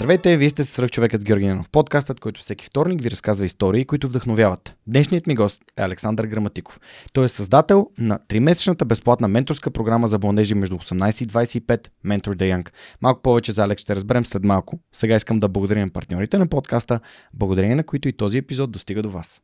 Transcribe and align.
Здравейте, 0.00 0.36
вие 0.36 0.50
сте 0.50 0.64
свръх 0.64 0.90
човекът 0.90 1.20
с 1.20 1.24
Георги 1.24 1.46
Ненов, 1.46 1.70
подкастът, 1.70 2.20
който 2.20 2.40
всеки 2.40 2.66
вторник 2.66 3.02
ви 3.02 3.10
разказва 3.10 3.44
истории, 3.44 3.84
които 3.84 4.08
вдъхновяват. 4.08 4.74
Днешният 4.86 5.26
ми 5.26 5.34
гост 5.34 5.62
е 5.76 5.82
Александър 5.82 6.26
Граматиков. 6.26 6.80
Той 7.12 7.24
е 7.24 7.28
създател 7.28 7.90
на 7.98 8.18
тримесечната 8.28 8.84
безплатна 8.84 9.28
менторска 9.28 9.70
програма 9.70 10.08
за 10.08 10.18
младежи 10.18 10.54
между 10.54 10.76
18 10.76 11.22
и 11.22 11.26
25 11.26 11.88
Mentor 12.06 12.36
the 12.36 12.54
Young. 12.54 12.68
Малко 13.00 13.22
повече 13.22 13.52
за 13.52 13.64
Алекс 13.64 13.82
ще 13.82 13.96
разберем 13.96 14.24
след 14.24 14.44
малко. 14.44 14.80
Сега 14.92 15.16
искам 15.16 15.38
да 15.38 15.48
благодаря 15.48 15.80
на 15.80 15.90
партньорите 15.90 16.38
на 16.38 16.46
подкаста, 16.46 17.00
благодарение 17.34 17.76
на 17.76 17.84
които 17.84 18.08
и 18.08 18.12
този 18.12 18.38
епизод 18.38 18.72
достига 18.72 19.02
до 19.02 19.10
вас. 19.10 19.42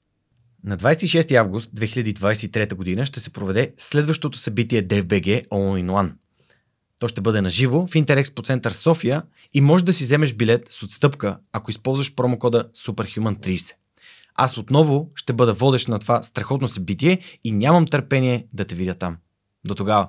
На 0.64 0.76
26 0.76 1.34
август 1.36 1.70
2023 1.72 2.74
година 2.74 3.06
ще 3.06 3.20
се 3.20 3.32
проведе 3.32 3.72
следващото 3.76 4.38
събитие 4.38 4.88
DFBG 4.88 5.48
All 5.48 5.84
in 5.84 5.90
One– 5.90 6.12
то 6.98 7.08
ще 7.08 7.20
бъде 7.20 7.40
на 7.40 7.50
живо 7.50 7.86
в 7.86 7.94
Интерекспо 7.94 8.42
център 8.42 8.70
София 8.70 9.22
и 9.54 9.60
може 9.60 9.84
да 9.84 9.92
си 9.92 10.04
вземеш 10.04 10.34
билет 10.34 10.66
с 10.70 10.82
отстъпка, 10.82 11.38
ако 11.52 11.70
използваш 11.70 12.14
промокода 12.14 12.64
SUPERHUMAN30. 12.76 13.74
Аз 14.34 14.58
отново 14.58 15.10
ще 15.14 15.32
бъда 15.32 15.52
водещ 15.52 15.88
на 15.88 15.98
това 15.98 16.22
страхотно 16.22 16.68
събитие 16.68 17.18
и 17.44 17.52
нямам 17.52 17.86
търпение 17.86 18.46
да 18.52 18.64
те 18.64 18.74
видя 18.74 18.94
там. 18.94 19.16
До 19.64 19.74
тогава! 19.74 20.08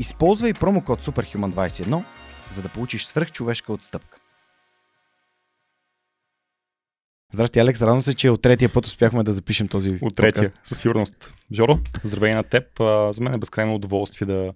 Използвай 0.00 0.54
промокод 0.54 1.04
SUPERHUMAN21, 1.04 2.04
за 2.50 2.62
да 2.62 2.68
получиш 2.68 3.04
свръхчовешка 3.04 3.72
отстъпка. 3.72 4.18
Здрасти, 7.32 7.58
Алекс. 7.58 7.82
Радвам 7.82 8.02
се, 8.02 8.14
че 8.14 8.30
от 8.30 8.42
третия 8.42 8.72
път 8.72 8.86
успяхме 8.86 9.22
да 9.22 9.32
запишем 9.32 9.68
този 9.68 9.98
От 10.02 10.16
третия, 10.16 10.44
подкаст. 10.44 10.68
със 10.68 10.80
сигурност. 10.80 11.34
Жоро, 11.52 11.78
здравей 12.04 12.34
на 12.34 12.42
теб. 12.42 12.64
За 13.10 13.18
мен 13.20 13.34
е 13.34 13.38
безкрайно 13.38 13.74
удоволствие 13.74 14.26
да, 14.26 14.52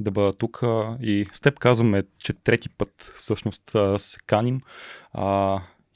да 0.00 0.10
бъда 0.10 0.32
тук. 0.32 0.62
И 1.00 1.26
с 1.32 1.40
теб 1.40 1.58
казваме, 1.58 2.02
че 2.18 2.32
трети 2.32 2.68
път 2.68 3.12
всъщност 3.16 3.76
се 3.96 4.18
каним. 4.26 4.60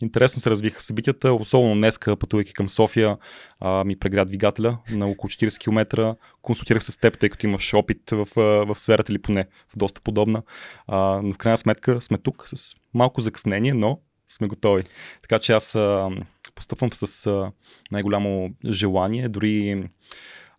Интересно 0.00 0.40
се 0.40 0.50
развиха 0.50 0.82
събитията, 0.82 1.32
особено 1.32 1.74
днеска, 1.74 2.16
пътувайки 2.16 2.52
към 2.52 2.68
София, 2.68 3.16
а, 3.60 3.84
ми 3.84 3.98
прегря 3.98 4.24
двигателя 4.24 4.78
на 4.90 5.06
около 5.06 5.30
40 5.30 5.60
км. 5.60 6.14
Консултирах 6.42 6.84
се 6.84 6.92
с 6.92 6.96
теб, 6.96 7.18
тъй 7.18 7.28
като 7.28 7.46
имаш 7.46 7.74
опит 7.74 8.10
в, 8.10 8.28
в 8.36 8.78
сферата 8.78 9.12
или 9.12 9.18
поне 9.18 9.46
в 9.68 9.76
доста 9.76 10.00
подобна. 10.00 10.42
А, 10.86 10.98
но 11.22 11.32
в 11.32 11.38
крайна 11.38 11.58
сметка 11.58 12.02
сме 12.02 12.18
тук 12.18 12.44
с 12.46 12.74
малко 12.94 13.20
закъснение, 13.20 13.74
но 13.74 14.00
сме 14.28 14.46
готови. 14.46 14.84
Така 15.22 15.38
че 15.38 15.52
аз 15.52 15.74
а, 15.74 16.08
постъпвам 16.54 16.90
с 16.92 17.26
а, 17.26 17.52
най-голямо 17.90 18.50
желание, 18.64 19.28
дори 19.28 19.84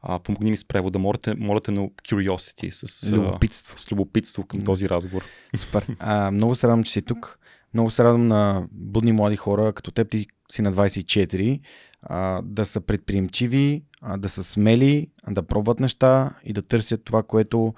а, 0.01 0.19
помогни 0.19 0.51
ми 0.51 0.57
с 0.57 0.67
превода, 0.67 0.99
молите, 0.99 1.35
молите 1.37 1.71
на 1.71 1.87
curiosity, 1.87 2.69
с 2.69 3.11
любопитство, 3.11 3.79
с 3.79 3.91
любопитство 3.91 4.45
към 4.45 4.61
този 4.61 4.89
разговор. 4.89 5.23
Супер. 5.55 5.87
А, 5.99 6.31
много 6.31 6.55
се 6.55 6.67
радвам, 6.67 6.83
че 6.83 6.91
си 6.91 7.01
тук. 7.01 7.38
Много 7.73 7.89
се 7.89 8.03
радвам 8.03 8.27
на 8.27 8.67
будни 8.71 9.11
млади 9.11 9.35
хора, 9.35 9.73
като 9.73 9.91
теб 9.91 10.09
ти 10.09 10.27
си 10.51 10.61
на 10.61 10.73
24, 10.73 11.59
а, 12.01 12.41
да 12.43 12.65
са 12.65 12.81
предприемчиви, 12.81 13.83
а, 14.01 14.17
да 14.17 14.29
са 14.29 14.43
смели, 14.43 15.07
да 15.29 15.43
пробват 15.43 15.79
неща 15.79 16.33
и 16.43 16.53
да 16.53 16.61
търсят 16.61 17.03
това, 17.03 17.23
което 17.23 17.73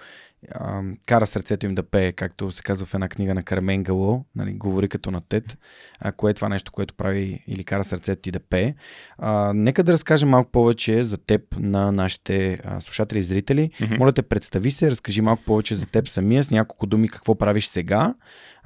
а, 0.52 0.82
кара 1.06 1.28
сърцето 1.28 1.66
им 1.66 1.76
да 1.76 1.84
пее, 1.84 2.12
както 2.12 2.52
се 2.52 2.64
казва 2.64 2.86
в 2.86 2.94
една 2.94 3.10
книга 3.10 3.34
на 3.34 3.44
Кармен 3.44 3.84
Гало, 3.84 4.26
нали, 4.36 4.54
говори 4.54 4.90
като 4.90 5.12
на 5.12 5.22
Тед, 5.22 5.58
а, 6.00 6.12
кое 6.12 6.32
е 6.32 6.34
това 6.34 6.50
нещо, 6.50 6.72
което 6.72 6.94
прави 6.94 7.44
или 7.48 7.64
кара 7.64 7.84
сърцето 7.84 8.22
ти 8.22 8.32
да 8.32 8.40
пее. 8.40 8.74
А, 9.18 9.54
нека 9.54 9.84
да 9.84 9.92
разкажем 9.92 10.30
малко 10.30 10.52
повече 10.52 11.04
за 11.04 11.18
теб 11.18 11.42
на 11.60 11.92
нашите 11.92 12.60
а, 12.64 12.82
слушатели 12.82 13.20
и 13.20 13.24
зрители. 13.24 13.72
Mm-hmm. 13.80 13.98
Моля 13.98 14.12
те, 14.12 14.22
представи 14.22 14.72
се, 14.72 14.92
разкажи 14.92 15.22
малко 15.22 15.44
повече 15.44 15.76
за 15.76 15.86
теб 15.86 16.08
самия, 16.08 16.44
с 16.44 16.52
няколко 16.52 16.86
думи 16.86 17.10
какво 17.10 17.36
правиш 17.36 17.66
сега, 17.66 18.00
а 18.00 18.14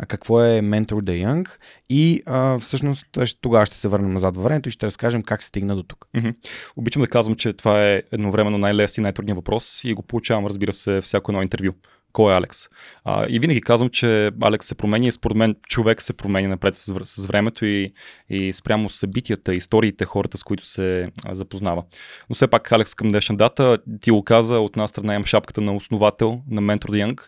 какво 0.07 0.43
е 0.43 0.61
Mentor 0.61 0.85
the 0.85 1.25
Young 1.25 1.49
и 1.89 2.23
а, 2.25 2.59
всъщност 2.59 3.05
тогава 3.41 3.65
ще 3.65 3.77
се 3.77 3.87
върнем 3.87 4.13
назад 4.13 4.35
във 4.35 4.43
времето 4.43 4.69
и 4.69 4.71
ще 4.71 4.85
разкажем 4.85 5.23
как 5.23 5.43
стигна 5.43 5.75
до 5.75 5.83
тук. 5.83 6.07
Mm-hmm. 6.15 6.35
Обичам 6.75 7.01
да 7.01 7.07
казвам, 7.07 7.35
че 7.35 7.53
това 7.53 7.85
е 7.85 8.03
едновременно 8.11 8.57
най-лесният 8.57 8.97
и 8.97 9.01
най-трудният 9.01 9.35
въпрос 9.35 9.83
и 9.83 9.93
го 9.93 10.01
получавам, 10.01 10.45
разбира 10.45 10.73
се, 10.73 11.01
всяко 11.01 11.31
едно 11.31 11.41
интервю 11.41 11.73
кой 12.15 12.33
е 12.33 12.37
Алекс. 12.37 12.57
А, 13.03 13.25
и 13.29 13.39
винаги 13.39 13.61
казвам, 13.61 13.89
че 13.89 14.31
Алекс 14.41 14.67
се 14.67 14.75
променя 14.75 15.07
и 15.07 15.11
според 15.11 15.37
мен 15.37 15.55
човек 15.67 16.01
се 16.01 16.13
променя 16.13 16.47
напред 16.47 16.75
с, 16.75 16.93
с 17.05 17.25
времето 17.25 17.65
и, 17.65 17.93
и 18.29 18.53
спрямо 18.53 18.89
събитията, 18.89 19.55
историите, 19.55 20.05
хората, 20.05 20.37
с 20.37 20.43
които 20.43 20.65
се 20.65 21.07
а, 21.25 21.35
запознава. 21.35 21.83
Но 22.29 22.35
все 22.35 22.47
пак 22.47 22.71
Алекс 22.71 22.95
към 22.95 23.09
днешна 23.09 23.37
дата, 23.37 23.77
ти 24.01 24.11
го 24.11 24.23
каза, 24.23 24.59
от 24.59 24.75
една 24.77 24.87
страна 24.87 25.13
имам 25.13 25.25
шапката 25.25 25.61
на 25.61 25.75
основател 25.75 26.41
на 26.49 26.61
Mentor 26.61 26.89
the 26.89 27.05
Young, 27.05 27.19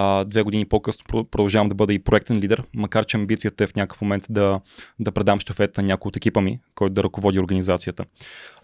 а, 0.00 0.24
две 0.24 0.42
години 0.42 0.64
по-късно 0.64 1.24
продължавам 1.24 1.68
да 1.68 1.74
бъда 1.74 1.92
и 1.92 1.98
проектен 1.98 2.36
лидер, 2.36 2.62
макар 2.74 3.04
че 3.04 3.16
амбицията 3.16 3.64
е 3.64 3.66
в 3.66 3.74
някакъв 3.74 4.00
момент 4.00 4.26
да, 4.30 4.60
да 5.00 5.12
предам 5.12 5.40
щафет 5.40 5.76
на 5.76 5.82
някой 5.82 6.08
от 6.08 6.16
екипа 6.16 6.40
ми, 6.40 6.60
който 6.74 6.94
да 6.94 7.02
ръководи 7.02 7.38
организацията. 7.38 8.04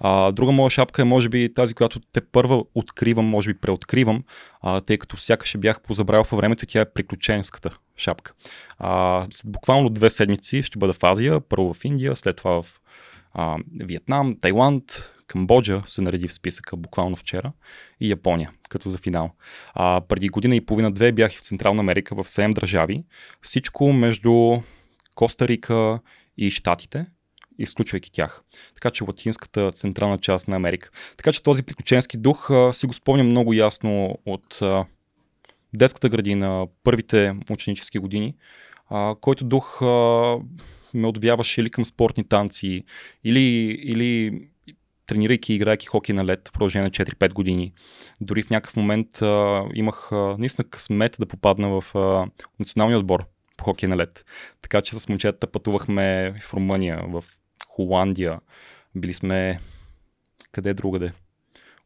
А, 0.00 0.33
друга 0.33 0.53
моя 0.53 0.71
шапка 0.71 1.03
е 1.03 1.05
може 1.05 1.28
би 1.28 1.55
тази, 1.55 1.75
която 1.75 2.00
те 2.12 2.21
първа 2.21 2.65
откривам, 2.75 3.27
може 3.27 3.53
би 3.53 3.61
преоткривам, 3.61 4.25
а, 4.62 4.81
тъй 4.81 4.99
като 4.99 5.17
сякаш 5.17 5.56
бях 5.59 5.81
позабравил 5.81 6.25
във 6.31 6.37
времето 6.37 6.65
и 6.65 6.69
тя 6.69 6.81
е 6.81 6.93
приключенската 6.93 7.78
шапка. 7.97 8.33
А, 8.78 9.27
след 9.31 9.53
буквално 9.53 9.89
две 9.89 10.11
седмици 10.11 10.62
ще 10.62 10.78
бъда 10.78 10.93
в 10.93 11.05
Азия, 11.05 11.41
първо 11.41 11.75
в 11.75 11.84
Индия, 11.84 12.17
след 12.17 12.37
това 12.37 12.62
в 12.62 12.81
а, 13.33 13.56
Виетнам, 13.81 14.37
Тайланд, 14.41 15.14
Камбоджа 15.34 15.83
се 15.87 16.03
нареди 16.03 16.28
в 16.28 16.34
списъка 16.34 16.77
буквално 16.77 17.17
вчера 17.17 17.53
и 18.00 18.11
Япония, 18.11 18.50
като 18.69 18.89
за 18.89 18.99
финал. 18.99 19.31
А, 19.75 20.00
преди 20.09 20.28
година 20.28 20.56
и 20.56 20.61
половина-две 20.61 21.12
бях 21.12 21.33
в 21.33 21.41
Централна 21.41 21.81
Америка, 21.81 22.15
в 22.15 22.25
7 22.25 22.55
държави. 22.55 23.05
Всичко 23.43 23.93
между 23.93 24.61
Коста 25.15 25.49
Рика 25.49 26.00
и 26.39 26.50
Штатите, 26.50 27.06
изключвайки 27.59 28.12
тях. 28.12 28.43
Така 28.75 28.91
че 28.91 29.05
латинската 29.05 29.73
централна 29.73 30.19
част 30.19 30.49
на 30.49 30.56
Америка. 30.56 30.91
Така 31.17 31.33
че 31.33 31.43
този 31.43 31.62
приключенски 31.62 32.17
дух 32.17 32.50
а, 32.50 32.73
си 32.73 32.87
го 32.87 32.93
спомням 32.93 33.27
много 33.27 33.53
ясно 33.53 34.19
от 34.27 34.62
а, 34.62 34.84
детската 35.73 36.09
градина, 36.09 36.67
първите 36.84 37.34
ученически 37.50 37.99
години, 37.99 38.34
а, 38.91 39.15
който 39.21 39.44
дух 39.44 39.83
а, 39.83 40.37
ме 40.94 41.06
отвяваше 41.06 41.61
или 41.61 41.71
към 41.71 41.84
спортни 41.84 42.25
танци, 42.25 42.84
или, 43.25 43.41
или 43.83 44.41
тренирайки 45.07 45.53
и 45.53 45.57
играйки 45.57 45.87
хокей 45.87 46.15
на 46.15 46.25
лед 46.25 46.49
в 46.49 46.53
продължение 46.53 46.85
на 46.85 46.91
4-5 46.91 47.33
години. 47.33 47.73
Дори 48.21 48.43
в 48.43 48.51
някакъв 48.51 48.77
момент 48.77 49.23
а, 49.23 49.65
имах 49.75 50.13
а, 50.13 50.37
наистина 50.39 50.69
късмет 50.69 51.17
да 51.21 51.27
попадна 51.27 51.81
в 51.81 51.95
а, 51.95 52.27
националния 52.61 52.99
отбор 52.99 53.25
по 53.57 53.65
хокей 53.65 53.89
на 53.89 53.97
лед. 53.97 54.25
Така 54.63 54.83
че 54.83 54.97
с 54.97 55.09
момчетата 55.09 55.47
пътувахме 55.47 56.35
в 56.41 56.55
Румъния, 56.55 57.05
в 57.09 57.25
Холандия, 57.69 58.41
били 58.95 59.15
сме 59.15 59.59
къде 60.53 60.75
другаде, 60.75 61.13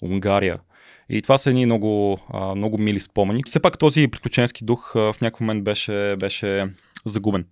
Унгария. 0.02 0.60
И 1.10 1.22
това 1.22 1.38
са 1.38 1.50
едни 1.50 1.66
много, 1.66 2.18
много 2.56 2.78
мили 2.78 3.00
спомени. 3.00 3.42
Все 3.46 3.60
пак 3.60 3.78
този 3.78 4.08
приключенски 4.08 4.64
дух 4.64 4.92
в 4.94 5.16
някакъв 5.20 5.40
момент 5.40 5.64
беше, 5.64 6.16
беше 6.18 6.66
загубен. 7.04 7.46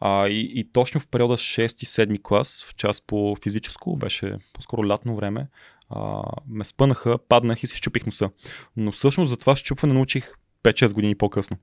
А, 0.00 0.28
и, 0.28 0.52
и 0.54 0.72
точно 0.72 1.00
в 1.00 1.08
периода 1.08 1.34
6-7 1.34 2.22
клас, 2.22 2.64
в 2.68 2.74
час 2.74 3.00
по 3.00 3.36
физическо, 3.42 3.96
беше 3.96 4.36
по-скоро 4.52 4.88
лятно 4.88 5.16
време, 5.16 5.46
а, 5.90 6.22
ме 6.48 6.64
спънаха, 6.64 7.18
паднах 7.28 7.62
и 7.62 7.66
си 7.66 7.76
щупих 7.76 8.06
носа. 8.06 8.30
Но 8.76 8.92
всъщност 8.92 9.28
за 9.28 9.36
това 9.36 9.56
щупване 9.56 9.94
научих 9.94 10.32
5-6 10.62 10.94
години 10.94 11.14
по-късно. 11.14 11.56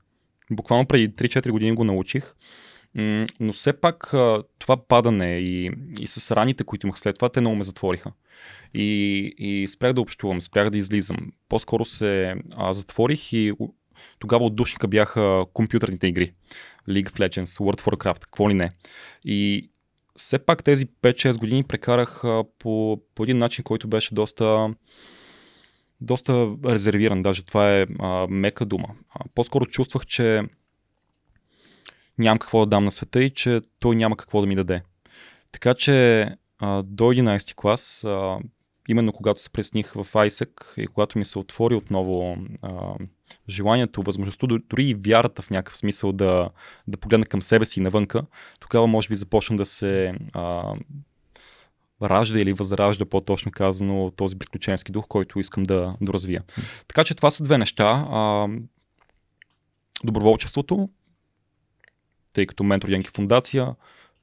Буквално 0.52 0.86
преди 0.86 1.10
3-4 1.10 1.50
години 1.50 1.76
го 1.76 1.84
научих. 1.84 2.34
Но 3.40 3.54
все 3.54 3.74
пак 3.74 4.14
това 4.60 4.88
падане 4.88 5.40
и, 5.40 5.72
и 6.00 6.08
с 6.08 6.36
раните, 6.36 6.64
които 6.64 6.88
имах 6.88 7.00
след 7.00 7.16
това, 7.16 7.30
те 7.30 7.42
много 7.42 7.56
ме 7.56 7.64
затвориха. 7.64 8.12
И, 8.74 8.86
и 9.38 9.68
спрях 9.68 9.94
да 9.94 10.02
общувам, 10.02 10.42
спрях 10.42 10.70
да 10.70 10.78
излизам. 10.78 11.18
По-скоро 11.50 11.86
се 11.86 12.36
а, 12.56 12.74
затворих 12.74 13.34
и 13.34 13.54
тогава 14.20 14.46
от 14.46 14.56
душника 14.56 14.88
бяха 14.88 15.46
компютърните 15.54 16.08
игри. 16.08 16.34
League 16.90 17.10
of 17.10 17.20
Legends, 17.20 17.44
World 17.44 17.82
of 17.82 17.96
Warcraft, 17.96 18.20
какво 18.20 18.50
ли 18.50 18.54
не. 18.54 18.70
И 19.26 19.70
все 20.16 20.40
пак 20.40 20.64
тези 20.64 20.86
5-6 20.86 21.38
години 21.38 21.64
прекарах 21.64 22.24
по, 22.60 23.02
по 23.16 23.24
един 23.24 23.38
начин, 23.38 23.64
който 23.64 23.88
беше 23.88 24.14
доста 24.14 24.74
доста 26.02 26.56
резервиран, 26.66 27.24
даже 27.24 27.46
това 27.46 27.78
е 27.78 27.86
а, 28.00 28.28
мека 28.30 28.66
дума. 28.66 28.88
А, 29.10 29.20
по-скоро 29.36 29.66
чувствах, 29.66 30.06
че 30.06 30.44
нямам 32.20 32.38
какво 32.38 32.60
да 32.60 32.66
дам 32.66 32.84
на 32.84 32.92
света 32.92 33.24
и 33.24 33.30
че 33.30 33.62
той 33.80 33.96
няма 33.96 34.18
какво 34.18 34.42
да 34.42 34.48
ми 34.48 34.56
даде. 34.56 34.82
Така 35.52 35.74
че 35.74 36.22
а, 36.60 36.84
до 36.84 37.04
11 37.04 37.56
клас, 37.56 38.04
а, 38.04 38.38
именно 38.88 39.14
когато 39.14 39.42
се 39.42 39.50
пресних 39.50 39.94
в 39.94 40.06
ISEC 40.14 40.50
и 40.78 40.88
когато 40.88 41.18
ми 41.18 41.26
се 41.26 41.40
отвори 41.40 41.76
отново 41.76 42.38
а, 42.62 42.94
желанието, 43.50 44.04
възможността, 44.04 44.48
дори 44.48 44.84
и 44.84 44.94
вярата 44.94 45.42
в 45.42 45.50
някакъв 45.50 45.78
смисъл 45.78 46.12
да, 46.12 46.50
да 46.88 46.98
погледна 46.98 47.26
към 47.26 47.42
себе 47.42 47.66
си 47.66 47.82
навънка, 47.82 48.22
тогава 48.60 48.88
може 48.88 49.10
би 49.10 49.16
започна 49.16 49.58
да 49.58 49.66
се 49.66 50.14
а, 50.34 50.74
ражда 52.02 52.40
или 52.40 52.54
възражда, 52.54 53.06
по-точно 53.06 53.52
казано, 53.52 54.12
този 54.12 54.40
приключенски 54.40 54.92
дух, 54.92 55.06
който 55.08 55.40
искам 55.40 55.64
да 55.64 55.96
доразвия. 56.02 56.44
Така 56.88 57.04
че 57.04 57.16
това 57.16 57.30
са 57.30 57.44
две 57.44 57.58
неща. 57.58 58.08
А, 58.10 58.48
доброволчеството, 60.04 60.90
тъй 62.34 62.46
като 62.46 62.64
Ментор 62.64 62.90
Янки 62.90 63.10
фундация, 63.16 63.68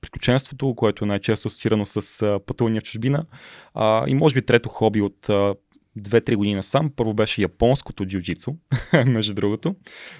приключенството, 0.01 0.75
което 0.75 1.05
е 1.05 1.09
най-често 1.09 1.49
асоциирано 1.49 1.87
с 1.87 2.41
пътувания 2.47 2.81
в 2.81 2.85
чужбина. 2.85 3.27
А, 3.75 4.05
и 4.09 4.15
може 4.15 4.35
би 4.35 4.43
трето 4.43 4.69
хоби 4.69 5.03
от 5.03 5.29
а, 5.29 5.55
2-3 5.99 6.37
години 6.37 6.55
насам. 6.55 6.91
Първо 6.97 7.15
беше 7.15 7.43
японското 7.43 8.05
джиу-джитсу, 8.05 8.57
между 9.07 9.35
другото, 9.35 9.75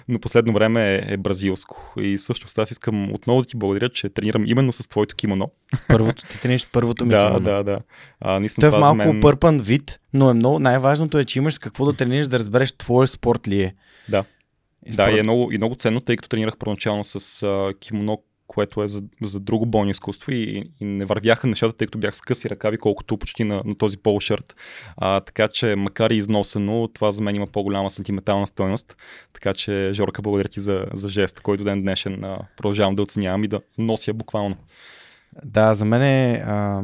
но 0.07 0.19
последно 0.19 0.53
време 0.53 0.95
е, 0.95 1.13
е 1.13 1.17
бразилско. 1.17 1.93
И 1.99 2.17
също 2.17 2.47
аз 2.57 2.71
искам 2.71 3.13
отново 3.13 3.41
да 3.41 3.47
ти 3.47 3.57
благодаря, 3.57 3.89
че 3.89 4.09
тренирам 4.09 4.45
именно 4.45 4.73
с 4.73 4.87
твоето 4.87 5.15
кимоно. 5.15 5.51
Първото, 5.87 6.25
ти 6.25 6.41
тренираш 6.41 6.67
първото 6.71 7.05
ми 7.05 7.09
да, 7.11 7.25
кимоно. 7.25 7.39
Да, 7.39 7.63
да, 7.63 7.79
а, 8.19 8.41
Той 8.59 8.69
е 8.69 8.71
в 8.71 8.79
малко 8.79 8.95
мен... 8.95 9.19
пърпан 9.21 9.59
вид, 9.59 9.99
но 10.13 10.29
е 10.29 10.33
много, 10.33 10.59
най-важното 10.59 11.19
е, 11.19 11.25
че 11.25 11.39
имаш 11.39 11.53
с 11.53 11.59
какво 11.59 11.85
да 11.85 11.93
тренираш, 11.93 12.27
да 12.27 12.39
разбереш 12.39 12.71
твой 12.71 13.07
спорт 13.07 13.47
ли 13.47 13.61
е. 13.61 13.75
Да. 14.09 14.23
И 14.87 14.93
според... 14.93 15.11
Да, 15.11 15.17
и 15.17 15.19
е 15.19 15.23
много, 15.23 15.51
и 15.51 15.57
много 15.57 15.75
ценно, 15.75 16.01
тъй 16.01 16.17
като 16.17 16.29
тренирах 16.29 16.57
първоначално 16.57 17.03
с 17.03 17.43
а, 17.43 17.73
кимоно, 17.79 18.23
което 18.47 18.83
е 18.83 18.87
за, 18.87 19.03
за 19.21 19.39
друго 19.39 19.65
бойно 19.65 19.91
изкуство 19.91 20.31
и, 20.31 20.71
и 20.79 20.85
не 20.85 21.05
вървяха 21.05 21.47
нещата, 21.47 21.77
тъй 21.77 21.87
като 21.87 21.97
бях 21.97 22.15
с 22.15 22.21
къси 22.21 22.49
ръкави, 22.49 22.77
колкото 22.77 23.17
почти 23.17 23.43
на, 23.43 23.61
на 23.65 23.75
този 23.75 23.97
полушърт. 23.97 24.55
А, 24.97 25.19
така 25.19 25.47
че, 25.47 25.75
макар 25.75 26.11
и 26.11 26.15
износено, 26.15 26.87
това 26.87 27.11
за 27.11 27.23
мен 27.23 27.35
има 27.35 27.47
по-голяма 27.47 27.91
сантиментална 27.91 28.47
стоеност. 28.47 28.97
Така 29.33 29.53
че, 29.53 29.91
Жорка, 29.93 30.21
благодаря 30.21 30.49
ти 30.49 30.61
за, 30.61 30.85
за 30.93 31.09
жест, 31.09 31.39
който 31.39 31.63
ден 31.63 31.81
днешен 31.81 32.23
а, 32.23 32.39
продължавам 32.57 32.95
да 32.95 33.01
оценявам 33.01 33.43
и 33.43 33.47
да 33.47 33.61
нося 33.77 34.13
буквално. 34.13 34.55
Да, 35.45 35.73
за 35.73 35.85
мен 35.85 36.01
е, 36.01 36.43
а, 36.45 36.83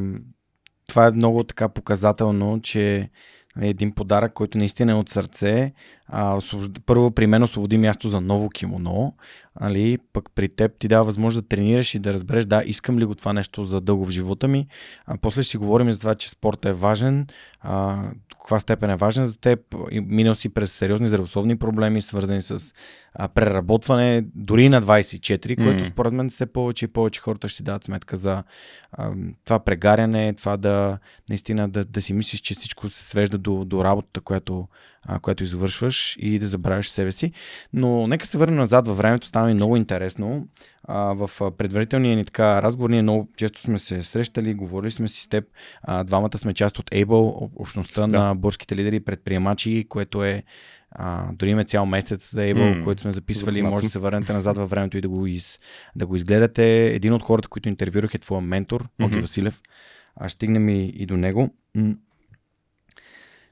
това 0.89 1.07
е 1.07 1.11
много 1.11 1.44
така 1.44 1.69
показателно, 1.69 2.61
че 2.61 3.09
Нали, 3.55 3.67
един 3.67 3.91
подарък, 3.91 4.33
който 4.33 4.57
наистина 4.57 4.91
е 4.91 4.95
от 4.95 5.09
сърце. 5.09 5.73
А, 6.07 6.39
първо 6.85 7.11
при 7.11 7.27
мен 7.27 7.44
освободи 7.44 7.77
място 7.77 8.09
за 8.09 8.21
ново 8.21 8.50
кимоно, 8.50 9.15
али, 9.55 9.97
пък 10.13 10.29
при 10.35 10.50
теб 10.50 10.71
ти 10.79 10.88
дава 10.88 11.03
възможност 11.03 11.44
да 11.44 11.47
тренираш 11.47 11.95
и 11.95 12.00
да 12.00 12.13
разбереш, 12.13 12.45
да, 12.45 12.63
искам 12.65 13.00
ли 13.00 13.05
го 13.05 13.15
това 13.15 13.33
нещо 13.33 13.63
за 13.63 13.81
дълго 13.81 14.05
в 14.05 14.09
живота 14.09 14.47
ми. 14.47 14.67
А, 15.05 15.17
после 15.21 15.44
ще 15.44 15.51
си 15.51 15.57
говорим 15.57 15.91
за 15.91 16.00
това, 16.00 16.15
че 16.15 16.29
спорта 16.29 16.69
е 16.69 16.73
важен, 16.73 17.27
а, 17.61 18.03
каква 18.31 18.59
степен 18.59 18.89
е 18.89 18.95
важен 18.95 19.25
за 19.25 19.39
теб. 19.39 19.59
Минал 19.91 20.35
си 20.35 20.50
през 20.50 20.71
сериозни 20.71 21.07
здравословни 21.07 21.57
проблеми, 21.57 22.01
свързани 22.01 22.41
с 22.41 22.73
а, 23.15 23.27
преработване, 23.27 24.25
дори 24.35 24.69
на 24.69 24.81
24, 24.81 25.38
mm. 25.38 25.63
което 25.63 25.85
според 25.85 26.13
мен 26.13 26.29
все 26.29 26.45
повече 26.45 26.85
и 26.85 26.88
повече 26.88 27.21
хората 27.21 27.47
ще 27.47 27.57
си 27.57 27.63
дадат 27.63 27.83
сметка 27.83 28.15
за 28.15 28.44
а, 28.91 29.11
това 29.45 29.59
прегаряне, 29.59 30.33
това 30.33 30.57
да 30.57 30.97
наистина 31.29 31.69
да, 31.69 31.85
да 31.85 32.01
си 32.01 32.13
мислиш, 32.13 32.41
че 32.41 32.53
всичко 32.53 32.89
се 32.89 33.03
свежда 33.03 33.38
до, 33.38 33.65
до 33.65 33.83
работата, 33.83 34.21
която, 34.21 34.67
а, 35.05 35.19
която 35.19 35.44
извършваш 35.44 36.17
и 36.19 36.39
да 36.39 36.45
забравяш 36.45 36.89
себе 36.89 37.11
си. 37.11 37.31
Но 37.73 38.07
нека 38.07 38.25
се 38.25 38.38
върнем 38.38 38.57
назад 38.57 38.88
във 38.88 38.97
времето, 38.97 39.27
стана 39.27 39.47
ми 39.47 39.53
много 39.53 39.77
интересно. 39.77 40.47
А, 40.83 40.97
в 40.97 41.51
предварителния 41.57 42.15
ни 42.15 42.25
така 42.25 42.61
разговор 42.61 42.89
ние 42.89 43.01
много 43.01 43.29
често 43.38 43.61
сме 43.61 43.77
се 43.77 44.03
срещали, 44.03 44.53
говорили 44.53 44.91
сме 44.91 45.07
си 45.07 45.21
с 45.21 45.27
теб. 45.27 45.45
А, 45.81 46.03
двамата 46.03 46.38
сме 46.38 46.53
част 46.53 46.79
от 46.79 46.91
Able, 46.91 47.50
общността 47.55 48.07
да. 48.07 48.19
на 48.19 48.35
бърските 48.35 48.75
лидери 48.75 48.95
и 48.95 49.05
предприемачи, 49.05 49.85
което 49.89 50.23
е 50.23 50.44
а, 50.91 51.29
дори 51.33 51.50
има 51.50 51.63
цял 51.63 51.85
месец 51.85 52.31
за 52.31 52.41
Able, 52.41 52.55
mm, 52.55 52.83
който 52.83 53.01
сме 53.01 53.11
записвали. 53.11 53.61
Може 53.61 53.81
да 53.81 53.89
се 53.89 54.00
върнете 54.00 54.33
назад 54.33 54.57
във 54.57 54.69
времето 54.69 54.97
и 54.97 55.01
да 55.01 55.09
го, 55.09 55.27
из, 55.27 55.59
да 55.95 56.05
го 56.05 56.15
изгледате. 56.15 56.85
Един 56.85 57.13
от 57.13 57.23
хората, 57.23 57.47
които 57.47 57.69
интервюрах 57.69 58.13
е 58.13 58.17
твоя 58.17 58.41
ментор, 58.41 58.88
Оги 59.01 59.15
mm-hmm. 59.15 59.21
Василев. 59.21 59.61
А, 60.15 60.29
стигнем 60.29 60.69
и, 60.69 60.85
и 60.85 61.05
до 61.05 61.17
него. 61.17 61.50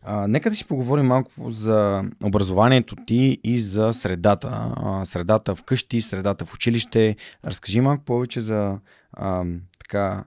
А, 0.04 0.28
нека 0.28 0.50
да 0.50 0.56
си 0.56 0.66
поговорим 0.68 1.06
малко 1.06 1.52
за 1.52 2.04
образованието 2.24 2.96
ти 3.08 3.40
и 3.44 3.60
за 3.60 3.94
средата. 3.94 4.74
А, 4.76 5.06
средата 5.06 5.56
вкъщи, 5.56 6.02
средата 6.02 6.46
в 6.46 6.54
училище. 6.54 7.16
Разкажи 7.46 7.82
малко 7.82 8.06
повече 8.06 8.42
за 8.42 8.80
а, 9.14 9.46
така, 9.80 10.24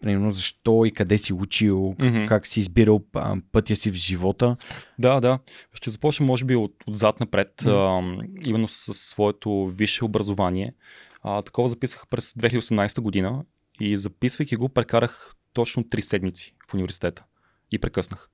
примерно 0.00 0.30
защо 0.30 0.84
и 0.84 0.90
къде 0.90 1.18
си 1.18 1.32
учил, 1.32 1.94
mm-hmm. 1.98 2.28
как 2.28 2.46
си 2.46 2.60
избирал 2.60 3.02
а, 3.14 3.36
пътя 3.52 3.76
си 3.76 3.90
в 3.90 3.94
живота. 3.94 4.56
Да, 4.98 5.20
да. 5.20 5.38
Ще 5.74 5.90
започнем 5.90 6.26
може 6.26 6.44
би 6.44 6.56
от, 6.56 6.74
отзад 6.86 7.20
напред, 7.20 7.52
mm-hmm. 7.58 8.22
а, 8.22 8.26
именно 8.46 8.68
с 8.68 8.94
своето 8.94 9.66
висше 9.66 10.04
образование. 10.04 10.74
А, 11.22 11.42
такова 11.42 11.68
записах 11.68 12.06
през 12.10 12.32
2018 12.32 13.00
година 13.00 13.44
и 13.80 13.96
записвайки 13.96 14.56
го 14.56 14.68
прекарах 14.68 15.34
точно 15.52 15.84
3 15.84 16.00
седмици 16.00 16.54
в 16.70 16.74
университета 16.74 17.24
и 17.72 17.78
прекъснах. 17.78 18.28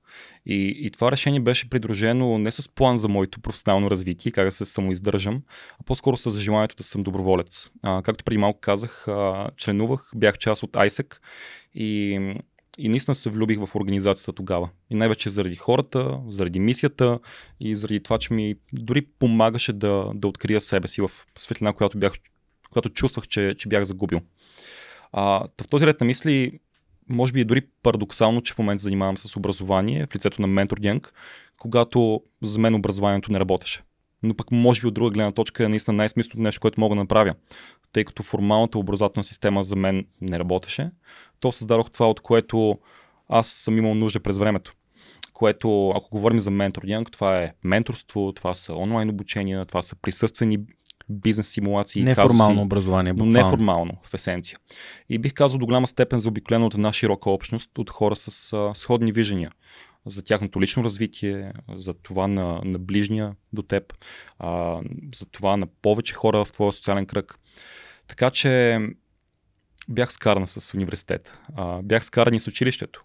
И, 0.45 0.73
и 0.77 0.91
това 0.91 1.11
решение 1.11 1.39
беше 1.39 1.69
придружено 1.69 2.37
не 2.37 2.51
с 2.51 2.69
план 2.69 2.97
за 2.97 3.07
моето 3.07 3.39
професионално 3.39 3.89
развитие, 3.89 4.31
как 4.31 4.45
да 4.45 4.51
се 4.51 4.65
самоиздържам, 4.65 5.41
а 5.79 5.83
по-скоро 5.83 6.17
с 6.17 6.39
желанието 6.39 6.75
да 6.75 6.83
съм 6.83 7.03
доброволец. 7.03 7.71
А, 7.83 8.01
както 8.01 8.23
преди 8.23 8.37
малко 8.37 8.59
казах, 8.59 9.07
а, 9.07 9.49
членувах, 9.57 10.11
бях 10.15 10.37
част 10.37 10.63
от 10.63 10.71
ISEC 10.71 11.15
и, 11.75 12.19
и 12.77 12.89
наистина 12.89 13.15
се 13.15 13.29
влюбих 13.29 13.59
в 13.65 13.75
организацията 13.75 14.33
тогава. 14.33 14.69
И 14.89 14.95
най-вече 14.95 15.29
заради 15.29 15.55
хората, 15.55 16.19
заради 16.27 16.59
мисията 16.59 17.19
и 17.59 17.75
заради 17.75 18.03
това, 18.03 18.17
че 18.17 18.33
ми 18.33 18.55
дори 18.73 19.01
помагаше 19.01 19.73
да, 19.73 20.11
да 20.15 20.27
открия 20.27 20.61
себе 20.61 20.87
си 20.87 21.01
в 21.01 21.11
светлина, 21.37 21.73
която, 21.73 21.97
бях, 21.97 22.13
която 22.71 22.89
чувствах, 22.89 23.27
че, 23.27 23.55
че 23.57 23.69
бях 23.69 23.83
загубил. 23.83 24.19
А, 25.11 25.47
в 25.61 25.67
този 25.69 25.85
ред 25.85 25.99
на 25.99 26.05
мисли 26.05 26.59
може 27.09 27.33
би 27.33 27.41
е 27.41 27.45
дори 27.45 27.61
парадоксално, 27.83 28.41
че 28.41 28.53
в 28.53 28.57
момента 28.57 28.83
занимавам 28.83 29.17
с 29.17 29.37
образование 29.37 30.05
в 30.05 30.15
лицето 30.15 30.41
на 30.41 30.47
ментор 30.47 30.77
Генг, 30.77 31.13
когато 31.57 32.21
за 32.41 32.59
мен 32.59 32.75
образованието 32.75 33.31
не 33.31 33.39
работеше. 33.39 33.81
Но 34.23 34.33
пък 34.33 34.51
може 34.51 34.81
би 34.81 34.87
от 34.87 34.93
друга 34.93 35.11
гледна 35.11 35.31
точка 35.31 35.65
е 35.65 35.69
наистина 35.69 35.97
най-смисленото 35.97 36.41
нещо, 36.41 36.61
което 36.61 36.79
мога 36.79 36.95
да 36.95 37.01
направя. 37.01 37.33
Тъй 37.93 38.03
като 38.03 38.23
формалната 38.23 38.77
образователна 38.77 39.23
система 39.23 39.63
за 39.63 39.75
мен 39.75 40.05
не 40.21 40.39
работеше, 40.39 40.91
то 41.39 41.51
създадох 41.51 41.91
това, 41.91 42.09
от 42.09 42.19
което 42.19 42.79
аз 43.29 43.47
съм 43.47 43.77
имал 43.77 43.95
нужда 43.95 44.19
през 44.19 44.37
времето. 44.37 44.73
Което, 45.33 45.89
ако 45.89 46.09
говорим 46.09 46.39
за 46.39 46.51
ментор 46.51 46.83
това 47.11 47.43
е 47.43 47.53
менторство, 47.63 48.33
това 48.35 48.53
са 48.53 48.73
онлайн 48.73 49.09
обучения, 49.09 49.65
това 49.65 49.81
са 49.81 49.95
присъствени 49.95 50.59
бизнес 51.09 51.47
симулации. 51.47 52.03
Неформално 52.03 52.55
казуси, 52.55 52.65
образование. 52.65 53.13
Буквално. 53.13 53.31
Но 53.31 53.43
неформално, 53.43 53.93
в 54.03 54.13
есенция. 54.13 54.57
И 55.09 55.17
бих 55.17 55.33
казал 55.33 55.59
до 55.59 55.65
голяма 55.65 55.87
степен 55.87 56.19
заобиколено 56.19 56.65
от 56.65 56.73
една 56.73 56.93
широка 56.93 57.29
общност, 57.29 57.77
от 57.77 57.89
хора 57.89 58.15
с 58.15 58.53
а, 58.53 58.71
сходни 58.75 59.11
виждания 59.11 59.51
за 60.05 60.23
тяхното 60.23 60.61
лично 60.61 60.83
развитие, 60.83 61.53
за 61.75 61.93
това 61.93 62.27
на, 62.27 62.61
на 62.63 62.79
ближния 62.79 63.35
до 63.53 63.61
теб, 63.61 63.93
а, 64.39 64.81
за 65.15 65.25
това 65.25 65.57
на 65.57 65.65
повече 65.65 66.13
хора 66.13 66.45
в 66.45 66.51
твоя 66.51 66.71
социален 66.71 67.05
кръг. 67.05 67.39
Така 68.07 68.29
че 68.31 68.79
бях 69.89 70.13
скаран 70.13 70.47
с 70.47 70.73
университет. 70.73 71.39
А, 71.55 71.81
бях 71.81 72.05
скаран 72.05 72.33
и 72.33 72.39
с 72.39 72.47
училището. 72.47 73.03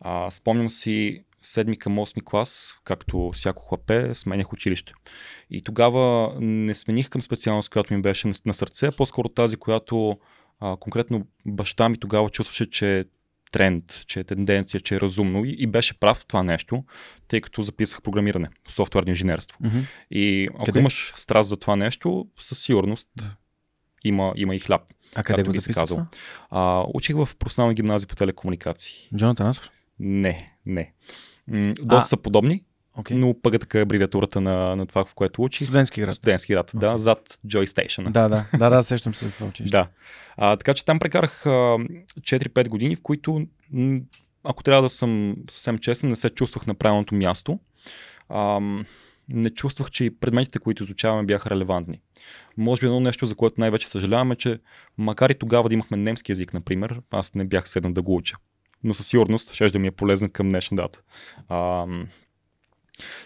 А, 0.00 0.30
спомням 0.30 0.70
си 0.70 1.24
седми 1.42 1.76
към 1.76 1.96
8 1.96 2.24
клас, 2.24 2.74
както 2.84 3.30
всяко 3.34 3.62
хлапе, 3.62 4.14
сменях 4.14 4.52
училище. 4.52 4.92
И 5.50 5.62
тогава 5.62 6.34
не 6.40 6.74
смених 6.74 7.08
към 7.08 7.22
специалност, 7.22 7.70
която 7.70 7.94
ми 7.94 8.02
беше 8.02 8.32
на, 8.46 8.54
сърце, 8.54 8.86
а 8.86 8.92
по-скоро 8.92 9.28
тази, 9.28 9.56
която 9.56 10.18
а, 10.60 10.76
конкретно 10.76 11.26
баща 11.46 11.88
ми 11.88 11.98
тогава 11.98 12.30
чувстваше, 12.30 12.70
че 12.70 12.98
е 12.98 13.04
тренд, 13.52 13.84
че 14.06 14.20
е 14.20 14.24
тенденция, 14.24 14.80
че 14.80 14.94
е 14.94 15.00
разумно 15.00 15.44
и, 15.44 15.56
и 15.58 15.66
беше 15.66 16.00
прав 16.00 16.24
това 16.26 16.42
нещо, 16.42 16.84
тъй 17.28 17.40
като 17.40 17.62
записах 17.62 18.02
програмиране, 18.02 18.48
софтуерно 18.68 19.08
инженерство. 19.08 19.58
Mm-hmm. 19.62 19.84
И 20.10 20.48
ако 20.54 20.64
къде? 20.64 20.80
имаш 20.80 21.12
страст 21.16 21.48
за 21.48 21.56
това 21.56 21.76
нещо, 21.76 22.26
със 22.40 22.62
сигурност 22.62 23.08
има, 24.04 24.32
има 24.36 24.54
и 24.54 24.58
хляб. 24.58 24.82
А 25.14 25.22
къде 25.22 25.42
го 25.42 25.50
записва? 25.50 26.06
А, 26.50 26.84
учих 26.94 27.16
в 27.16 27.28
професионална 27.38 27.74
гимназия 27.74 28.08
по 28.08 28.16
телекомуникации. 28.16 29.08
Джонатан 29.16 29.46
Асов? 29.46 29.70
Не, 30.00 30.54
не. 30.66 30.92
М- 31.48 31.74
доста 31.78 31.96
а, 31.96 32.00
са 32.00 32.16
подобни, 32.16 32.64
okay. 32.98 33.14
но 33.14 33.34
пък 33.42 33.54
е 33.54 33.58
така 33.58 33.80
абревиатурата 33.80 34.40
на, 34.40 34.76
на 34.76 34.86
това, 34.86 35.04
в 35.04 35.14
което 35.14 35.42
учи. 35.42 35.64
Студентски 35.64 36.00
град. 36.00 36.14
Студентски 36.14 36.52
град, 36.52 36.70
okay. 36.70 36.78
да, 36.78 36.98
зад 36.98 37.38
Joy 37.46 37.64
Station. 37.64 38.10
Да, 38.10 38.28
да, 38.28 38.46
да, 38.58 38.70
да, 38.70 38.82
сещам 38.82 39.14
се 39.14 39.26
за 39.26 39.32
това 39.32 39.46
училище. 39.46 39.76
да. 39.76 39.88
А, 40.36 40.56
така 40.56 40.74
че 40.74 40.84
там 40.84 40.98
прекарах 40.98 41.46
а, 41.46 41.50
4-5 41.50 42.68
години, 42.68 42.96
в 42.96 43.02
които, 43.02 43.46
ако 44.44 44.62
трябва 44.62 44.82
да 44.82 44.90
съм 44.90 45.36
съвсем 45.50 45.78
честен, 45.78 46.08
не 46.08 46.16
се 46.16 46.30
чувствах 46.30 46.66
на 46.66 46.74
правилното 46.74 47.14
място. 47.14 47.58
А, 48.28 48.60
не 49.28 49.50
чувствах, 49.50 49.90
че 49.90 50.04
и 50.04 50.10
предметите, 50.10 50.58
които 50.58 50.82
изучаваме, 50.82 51.22
бяха 51.22 51.50
релевантни. 51.50 52.00
Може 52.56 52.80
би 52.80 52.86
едно 52.86 53.00
нещо, 53.00 53.26
за 53.26 53.34
което 53.34 53.60
най-вече 53.60 53.88
съжаляваме, 53.88 54.36
че 54.36 54.58
макар 54.98 55.30
и 55.30 55.34
тогава 55.34 55.68
да 55.68 55.74
имахме 55.74 55.96
немски 55.96 56.32
язик, 56.32 56.54
например, 56.54 57.00
аз 57.10 57.34
не 57.34 57.44
бях 57.44 57.68
седнал 57.68 57.92
да 57.92 58.02
го 58.02 58.16
уча. 58.16 58.36
Но 58.84 58.94
със 58.94 59.06
сигурност 59.06 59.54
ще 59.54 59.68
да 59.68 59.78
ми 59.78 59.86
е 59.86 59.90
полезен 59.90 60.30
към 60.30 60.48
днешна 60.48 60.76
дата. 60.76 61.00
А, 61.48 61.86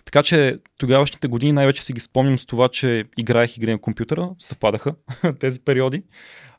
така 0.04 0.23
че 0.23 0.58
тогавашните 0.78 1.28
години 1.28 1.52
най-вече 1.52 1.84
си 1.84 1.92
ги 1.92 2.00
спомням 2.00 2.38
с 2.38 2.46
това, 2.46 2.68
че 2.68 3.04
играех 3.18 3.56
игри 3.56 3.70
на 3.70 3.80
компютъра, 3.80 4.30
съвпадаха 4.38 4.94
тези 5.40 5.64
периоди. 5.64 6.02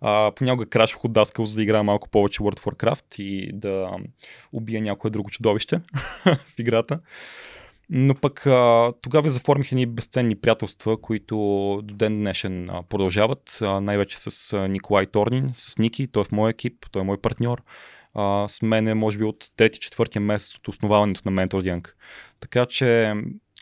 А, 0.01 0.31
понякога 0.35 0.65
крашвах 0.65 1.05
от 1.05 1.13
даскал, 1.13 1.45
за 1.45 1.55
да 1.55 1.63
играя 1.63 1.83
малко 1.83 2.09
повече 2.09 2.39
World 2.39 2.59
of 2.59 2.73
Warcraft 2.73 3.21
и 3.21 3.51
да 3.53 3.89
убия 4.53 4.81
някое 4.81 5.11
друго 5.11 5.29
чудовище 5.29 5.81
в 6.25 6.59
играта. 6.59 6.99
Но 7.89 8.15
пък 8.15 8.45
а, 8.47 8.93
тогава 9.01 9.29
заформих 9.29 9.71
едни 9.71 9.85
безценни 9.85 10.35
приятелства, 10.35 11.01
които 11.01 11.35
до 11.83 11.93
ден 11.93 12.19
днешен 12.19 12.69
а, 12.69 12.83
продължават. 12.83 13.57
А, 13.61 13.81
най-вече 13.81 14.19
с 14.19 14.53
а, 14.53 14.67
Николай 14.67 15.05
Торнин, 15.05 15.49
с 15.55 15.77
Ники, 15.77 16.07
той 16.07 16.21
е 16.21 16.25
в 16.25 16.31
моя 16.31 16.51
екип, 16.51 16.85
той 16.91 17.01
е 17.01 17.05
мой 17.05 17.17
партньор. 17.17 17.61
А, 18.15 18.47
с 18.47 18.61
мен 18.61 18.87
е, 18.87 18.93
може 18.93 19.17
би, 19.17 19.23
от 19.23 19.45
3-4 19.57 20.19
месец 20.19 20.55
от 20.55 20.67
основаването 20.67 21.21
на 21.25 21.31
Mentor 21.31 21.49
Young. 21.49 21.89
Така 22.39 22.65
че 22.65 23.13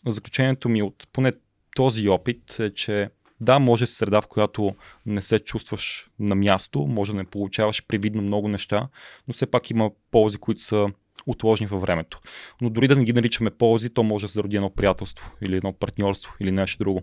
заключението 0.05 0.69
ми 0.69 0.81
от 0.81 1.07
поне 1.13 1.31
този 1.75 2.10
опит 2.10 2.60
е, 2.60 2.74
че 2.74 3.10
да, 3.41 3.60
може 3.60 3.88
среда, 3.88 4.22
в 4.22 4.27
която 4.27 4.75
не 5.05 5.22
се 5.22 5.39
чувстваш 5.39 6.07
на 6.19 6.36
място, 6.36 6.79
може 6.79 7.12
да 7.12 7.17
не 7.17 7.24
получаваш 7.24 7.86
привидно 7.88 8.22
много 8.22 8.48
неща, 8.48 8.88
но 9.27 9.33
все 9.33 9.45
пак 9.45 9.69
има 9.69 9.91
ползи, 10.12 10.38
които 10.38 10.62
са 10.62 10.88
отложени 11.25 11.67
във 11.67 11.81
времето. 11.81 12.19
Но 12.62 12.69
дори 12.69 12.88
да 12.88 12.95
не 12.95 13.03
ги 13.03 13.13
наричаме 13.13 13.50
ползи, 13.50 13.89
то 13.89 14.03
може 14.03 14.25
да 14.25 14.29
се 14.29 14.33
зароди 14.33 14.55
едно 14.55 14.69
приятелство 14.69 15.31
или 15.41 15.55
едно 15.55 15.74
партньорство 15.74 16.33
или 16.39 16.51
нещо 16.51 16.83
друго. 16.83 17.01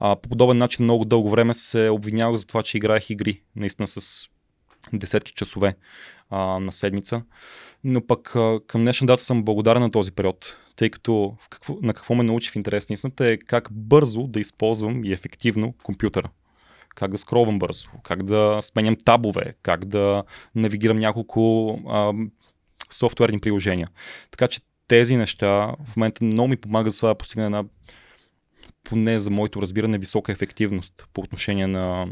А, 0.00 0.16
по 0.16 0.28
подобен 0.28 0.58
начин 0.58 0.84
много 0.84 1.04
дълго 1.04 1.30
време 1.30 1.54
се 1.54 1.88
обвинявах 1.88 2.36
за 2.36 2.46
това, 2.46 2.62
че 2.62 2.76
играех 2.76 3.10
игри, 3.10 3.42
наистина 3.56 3.86
с 3.86 4.28
десетки 4.92 5.32
часове 5.32 5.76
а, 6.30 6.38
на 6.38 6.72
седмица. 6.72 7.22
Но 7.84 8.06
пък 8.06 8.36
а, 8.36 8.60
към 8.66 8.80
днешна 8.80 9.06
дата 9.06 9.24
съм 9.24 9.44
благодарен 9.44 9.82
на 9.82 9.90
този 9.90 10.12
период, 10.12 10.56
тъй 10.76 10.90
като 10.90 11.36
в 11.40 11.48
какво, 11.48 11.76
на 11.82 11.94
какво 11.94 12.14
ме 12.14 12.24
научи 12.24 12.50
в 12.50 12.56
интерес 12.56 12.88
на 12.88 12.94
истината 12.94 13.26
е 13.26 13.38
как 13.38 13.68
бързо 13.70 14.26
да 14.26 14.40
използвам 14.40 15.04
и 15.04 15.12
ефективно 15.12 15.74
компютъра. 15.82 16.30
Как 16.94 17.10
да 17.10 17.18
скролвам 17.18 17.58
бързо, 17.58 17.88
как 18.02 18.22
да 18.22 18.58
сменям 18.60 18.96
табове, 19.04 19.54
как 19.62 19.84
да 19.84 20.24
навигирам 20.54 20.96
няколко 20.96 21.70
а, 21.88 22.12
софтуерни 22.90 23.40
приложения. 23.40 23.88
Така 24.30 24.48
че 24.48 24.60
тези 24.88 25.16
неща 25.16 25.74
в 25.84 25.96
момента 25.96 26.24
много 26.24 26.48
ми 26.48 26.56
помагат 26.56 26.92
за 26.92 26.98
това 26.98 27.08
да 27.08 27.14
постигна 27.14 27.44
една 27.44 27.64
поне 28.84 29.18
за 29.18 29.30
моето 29.30 29.62
разбиране, 29.62 29.98
висока 29.98 30.32
ефективност 30.32 31.08
по 31.14 31.20
отношение 31.20 31.66
на 31.66 32.06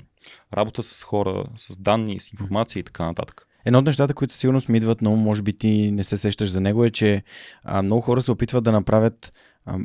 работа 0.56 0.82
с 0.82 1.02
хора, 1.02 1.44
с 1.56 1.76
данни, 1.76 2.20
с 2.20 2.32
информация 2.32 2.80
и 2.80 2.82
така 2.82 3.04
нататък. 3.04 3.46
Едно 3.64 3.78
от 3.78 3.84
нещата, 3.84 4.14
които 4.14 4.34
сигурно 4.34 4.60
ми 4.68 4.78
идват, 4.78 5.02
но 5.02 5.16
може 5.16 5.42
би 5.42 5.52
ти 5.52 5.90
не 5.92 6.04
се 6.04 6.16
сещаш 6.16 6.50
за 6.50 6.60
него, 6.60 6.84
е, 6.84 6.90
че 6.90 7.22
а, 7.64 7.82
много 7.82 8.00
хора 8.00 8.22
се 8.22 8.32
опитват 8.32 8.64
да 8.64 8.72
направят 8.72 9.32
а, 9.64 9.78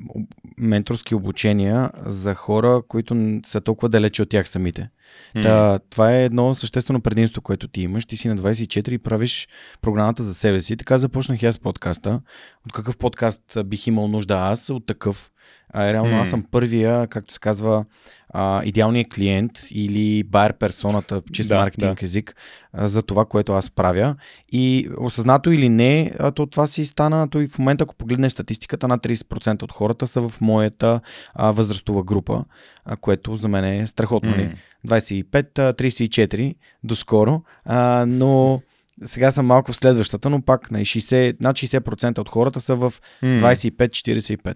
менторски 0.58 1.16
обучения 1.16 1.92
за 2.06 2.34
хора, 2.34 2.82
които 2.88 3.40
са 3.46 3.62
толкова 3.62 3.90
далече 3.90 4.22
от 4.22 4.30
тях 4.30 4.50
самите. 4.50 4.90
Mm. 5.36 5.42
Та, 5.42 5.80
това 5.90 6.14
е 6.14 6.26
едно 6.26 6.56
съществено 6.56 7.02
предимство, 7.02 7.42
което 7.42 7.68
ти 7.68 7.82
имаш. 7.82 8.06
Ти 8.06 8.18
си 8.18 8.28
на 8.28 8.38
24 8.38 8.90
и 8.90 8.98
правиш 8.98 9.48
програмата 9.82 10.24
за 10.24 10.34
себе 10.34 10.60
си. 10.60 10.78
Така 10.78 10.98
започнах 10.98 11.44
аз 11.44 11.60
подкаста. 11.60 12.22
От 12.66 12.72
какъв 12.74 12.98
подкаст 12.98 13.58
бих 13.66 13.88
имал 13.88 14.08
нужда 14.08 14.36
аз? 14.36 14.70
От 14.70 14.86
такъв. 14.86 15.32
А, 15.74 15.94
реално 15.94 16.12
mm. 16.12 16.22
аз 16.22 16.30
съм 16.30 16.46
първия, 16.52 17.08
както 17.08 17.34
се 17.34 17.40
казва, 17.40 17.86
а, 18.34 18.64
идеалният 18.66 19.14
клиент 19.14 19.52
или 19.72 20.24
байер 20.24 20.54
персоната, 20.54 21.22
чист 21.34 21.50
да, 21.50 21.56
маркетинг 21.56 22.00
да. 22.00 22.06
език, 22.06 22.36
а, 22.74 22.88
за 22.88 23.02
това, 23.02 23.26
което 23.26 23.54
аз 23.54 23.70
правя. 23.70 24.16
И 24.52 24.90
осъзнато 24.98 25.52
или 25.52 25.70
не, 25.70 26.12
а, 26.20 26.32
то 26.32 26.46
това 26.46 26.68
си 26.68 26.86
стана, 26.86 27.30
то 27.30 27.42
и 27.42 27.48
в 27.48 27.60
момента, 27.60 27.84
ако 27.84 27.96
погледнеш 27.96 28.32
статистиката, 28.32 28.88
над 28.88 29.04
30% 29.04 29.64
от 29.64 29.72
хората 29.72 30.08
са 30.08 30.30
в 30.30 30.42
моята 30.42 31.00
а, 31.34 31.52
възрастова 31.52 32.04
група, 32.04 32.44
а, 32.86 32.96
което 32.96 33.36
за 33.36 33.48
мен 33.48 33.66
е 33.66 33.88
страхотно. 33.88 34.32
Mm. 34.32 34.56
25-34 34.88 36.56
доскоро, 36.84 37.42
а, 37.66 38.06
но 38.08 38.62
сега 39.04 39.32
съм 39.32 39.46
малко 39.46 39.72
в 39.72 39.76
следващата, 39.76 40.30
но 40.30 40.42
пак 40.42 40.72
на 40.72 40.80
60, 40.80 41.36
над 41.42 41.56
60% 41.56 42.20
от 42.20 42.30
хората 42.30 42.60
са 42.60 42.76
в 42.76 42.94
25-45. 43.24 44.56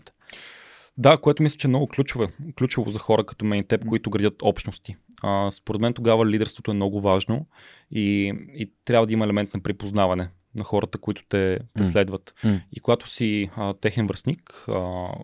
Да, 0.97 1.17
което 1.17 1.43
мисля, 1.43 1.57
че 1.57 1.67
е 1.67 1.69
много 1.69 1.87
ключово, 1.87 2.27
ключово 2.57 2.89
за 2.89 2.99
хора 2.99 3.25
като 3.25 3.45
мен 3.45 3.59
и 3.59 3.63
теб, 3.63 3.85
които 3.85 4.09
градят 4.09 4.41
общности. 4.41 4.95
А, 5.21 5.51
според 5.51 5.81
мен 5.81 5.93
тогава 5.93 6.25
лидерството 6.25 6.71
е 6.71 6.73
много 6.73 7.01
важно 7.01 7.47
и, 7.91 8.33
и 8.53 8.71
трябва 8.85 9.07
да 9.07 9.13
има 9.13 9.25
елемент 9.25 9.53
на 9.53 9.59
припознаване 9.59 10.29
на 10.55 10.63
хората, 10.63 10.97
които 10.97 11.23
те, 11.29 11.59
те 11.77 11.83
следват. 11.83 12.35
Mm. 12.43 12.61
И 12.71 12.79
когато 12.79 13.09
си 13.09 13.49
а, 13.55 13.73
техен 13.73 14.07
връзник 14.07 14.65
а, 14.67 14.73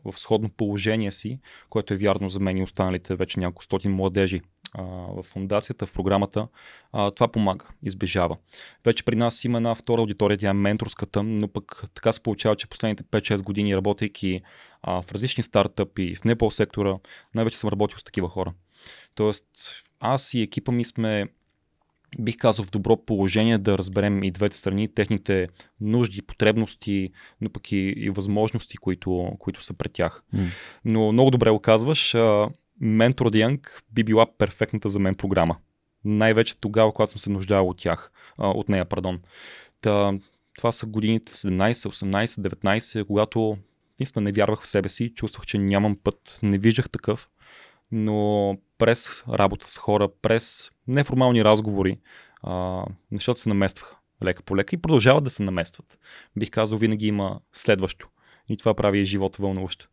в 0.06 0.14
сходно 0.16 0.50
положение 0.50 1.12
си, 1.12 1.40
което 1.70 1.94
е 1.94 1.98
вярно 1.98 2.30
за 2.30 2.40
мен 2.40 2.58
и 2.58 2.64
останалите 2.64 3.16
вече 3.16 3.40
няколко 3.40 3.64
стотин 3.64 3.92
младежи 3.92 4.42
а, 4.74 4.84
в 4.84 5.24
фундацията, 5.24 5.86
в 5.86 5.94
програмата, 5.94 6.48
а, 6.94 7.12
това 7.12 7.28
помага, 7.28 7.66
избежава. 7.84 8.38
Вече 8.86 9.06
при 9.06 9.16
нас 9.16 9.46
има 9.46 9.58
една 9.58 9.76
втора 9.76 10.02
аудитория, 10.02 10.38
тя 10.38 10.50
е 10.50 10.54
менторската, 10.54 11.24
но 11.24 11.48
пък 11.48 11.84
така 11.94 12.12
се 12.12 12.24
получава, 12.24 12.56
че 12.56 12.68
последните 12.68 13.04
5-6 13.04 13.44
години, 13.44 13.76
работейки 13.76 14.42
а, 14.82 15.02
в 15.02 15.12
различни 15.12 15.44
стартъпи, 15.44 16.16
в 16.16 16.24
непол 16.24 16.52
сектора, 16.52 16.98
най-вече 17.36 17.58
съм 17.58 17.70
работил 17.70 17.98
с 17.98 18.04
такива 18.04 18.30
хора. 18.30 18.54
Тоест, 19.16 19.46
аз 20.00 20.34
и 20.34 20.42
екипа 20.42 20.72
ми 20.72 20.86
сме 20.86 21.28
бих 22.20 22.38
казал, 22.38 22.66
в 22.66 22.72
добро 22.72 22.98
положение 22.98 23.58
да 23.58 23.78
разберем 23.78 24.24
и 24.24 24.32
двете 24.32 24.58
страни, 24.58 24.94
техните 24.94 25.48
нужди, 25.82 26.22
потребности, 26.22 27.10
но 27.42 27.50
пък 27.50 27.72
и, 27.72 27.76
и 27.78 28.10
възможности, 28.10 28.78
които, 28.78 29.32
които 29.40 29.64
са 29.64 29.74
пред 29.74 29.94
тях. 29.94 30.24
Mm. 30.36 30.48
Но 30.86 31.12
много 31.12 31.32
добре 31.32 31.52
го 31.52 31.60
казваш. 31.60 32.16
Mentor 32.82 33.30
Young 33.30 33.82
би 33.92 34.04
била 34.04 34.26
перфектната 34.38 34.90
за 34.90 35.00
мен 35.00 35.16
програма. 35.16 35.58
Най-вече 36.06 36.60
тогава, 36.60 36.94
когато 36.94 37.12
съм 37.12 37.20
се 37.20 37.30
нуждал 37.30 37.70
от 37.70 37.78
тях, 37.78 38.12
от 38.38 38.70
нея, 38.70 38.86
пардон. 38.86 39.20
Та, 39.82 40.14
това 40.58 40.72
са 40.72 40.86
годините 40.86 41.34
17, 41.34 41.72
18, 41.72 42.26
19, 42.26 43.06
когато 43.06 43.58
наистина 44.00 44.24
не 44.24 44.32
вярвах 44.32 44.62
в 44.62 44.68
себе 44.68 44.90
си, 44.90 45.14
чувствах, 45.14 45.46
че 45.46 45.58
нямам 45.58 45.98
път, 46.04 46.40
не 46.44 46.58
виждах 46.58 46.90
такъв, 46.90 47.30
но 47.92 48.58
през 48.78 49.24
работа 49.30 49.72
с 49.72 49.78
хора, 49.78 50.10
през 50.22 50.72
неформални 50.88 51.44
разговори, 51.44 52.00
а, 52.44 52.86
нещата 53.12 53.40
се 53.40 53.50
наместваха 53.50 53.96
лека 54.24 54.44
по 54.44 54.58
лека 54.58 54.76
и 54.76 54.82
продължават 54.82 55.24
да 55.24 55.30
се 55.30 55.44
наместват. 55.44 56.00
Бих 56.38 56.50
казал, 56.50 56.80
винаги 56.80 57.08
има 57.08 57.40
следващо. 57.54 58.08
И 58.50 58.58
това 58.58 58.74
прави 58.74 59.06
живота 59.06 59.42
вълнуващо. 59.42 59.90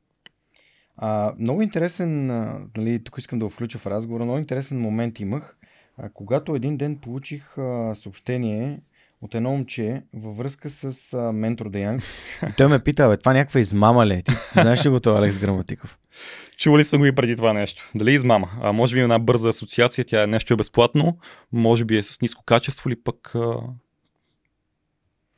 А, 0.98 1.32
много 1.38 1.62
интересен, 1.62 2.30
а, 2.30 2.60
нали, 2.76 3.04
тук 3.04 3.18
искам 3.18 3.38
да 3.38 3.44
го 3.44 3.50
включа 3.50 3.78
в 3.78 3.86
разговора, 3.86 4.24
много 4.24 4.38
интересен 4.38 4.80
момент 4.80 5.20
имах, 5.20 5.56
а, 5.98 6.08
когато 6.08 6.54
един 6.54 6.76
ден 6.76 6.96
получих 6.96 7.58
а, 7.58 7.94
съобщение 7.94 8.80
от 9.22 9.34
едно 9.34 9.50
момче 9.50 10.02
във 10.14 10.36
връзка 10.36 10.70
с 10.70 11.14
а, 11.14 11.32
ментор 11.32 11.68
Деянг. 11.68 12.02
И 12.48 12.52
той 12.56 12.68
ме 12.68 12.78
пита, 12.78 13.08
бе, 13.08 13.16
това 13.16 13.32
някаква 13.32 13.60
измама 13.60 14.06
ли? 14.06 14.14
Е? 14.14 14.22
Ти, 14.22 14.32
знаеш 14.52 14.86
ли 14.86 14.90
го 14.90 15.00
това, 15.00 15.18
Алекс 15.18 15.38
Граматиков? 15.38 15.98
Чували 16.56 16.84
сме 16.84 16.98
го 16.98 17.06
и 17.06 17.14
преди 17.14 17.36
това 17.36 17.52
нещо. 17.52 17.90
Дали 17.94 18.10
е 18.10 18.14
измама? 18.14 18.50
А 18.62 18.72
може 18.72 18.94
би 18.94 19.00
е 19.00 19.02
една 19.02 19.18
бърза 19.18 19.48
асоциация, 19.48 20.04
тя 20.04 20.22
е 20.22 20.26
нещо 20.26 20.54
е 20.54 20.56
безплатно, 20.56 21.18
може 21.52 21.84
би 21.84 21.98
е 21.98 22.04
с 22.04 22.20
ниско 22.20 22.44
качество 22.44 22.90
или 22.90 22.96
пък 23.04 23.34
а... 23.34 23.56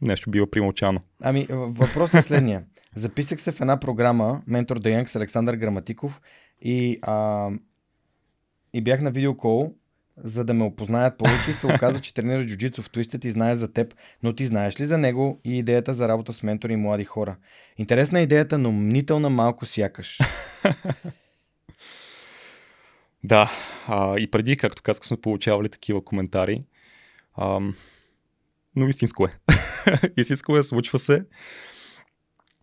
нещо 0.01 0.31
бива 0.31 0.51
примълчано. 0.51 1.01
Ами, 1.23 1.47
въпросът 1.51 2.15
е 2.15 2.23
следния. 2.23 2.63
Записах 2.95 3.41
се 3.41 3.53
в 3.53 3.61
една 3.61 3.81
програма 3.81 4.43
Ментор 4.47 4.79
Деянг 4.79 5.09
с 5.09 5.17
Александър 5.17 5.55
Граматиков 5.55 6.21
и, 6.63 6.99
а, 7.03 7.51
и 8.73 8.81
бях 8.81 9.01
на 9.01 9.11
видеокол 9.11 9.75
за 10.17 10.45
да 10.45 10.55
ме 10.55 10.65
опознаят 10.65 11.19
повече 11.19 11.51
и 11.51 11.55
се 11.55 11.67
оказа, 11.67 12.01
че 12.01 12.15
тренира 12.15 12.47
джуджицу 12.47 12.83
в 12.83 12.91
Twisted 12.91 13.25
и 13.25 13.31
знае 13.31 13.55
за 13.55 13.73
теб, 13.73 13.95
но 14.23 14.33
ти 14.33 14.47
знаеш 14.47 14.81
ли 14.81 14.85
за 14.85 14.99
него 14.99 15.41
и 15.45 15.59
идеята 15.59 15.95
за 15.95 16.09
работа 16.09 16.33
с 16.33 16.43
ментори 16.43 16.73
и 16.73 16.77
млади 16.77 17.05
хора? 17.05 17.37
Интересна 17.79 18.21
е 18.21 18.23
идеята, 18.23 18.59
но 18.59 18.73
мнителна 18.73 19.31
малко 19.31 19.67
сякаш. 19.67 20.19
Да, 23.25 23.51
а, 23.87 24.19
и 24.19 24.31
преди, 24.31 24.57
както 24.57 24.83
казах, 24.83 25.05
сме 25.05 25.17
получавали 25.17 25.69
такива 25.69 26.05
коментари. 26.05 26.65
А, 27.35 27.61
но 28.77 28.89
истинско 28.89 29.27
е. 29.27 29.39
истинско 30.17 30.57
е, 30.57 30.63
случва 30.63 30.99
се. 30.99 31.25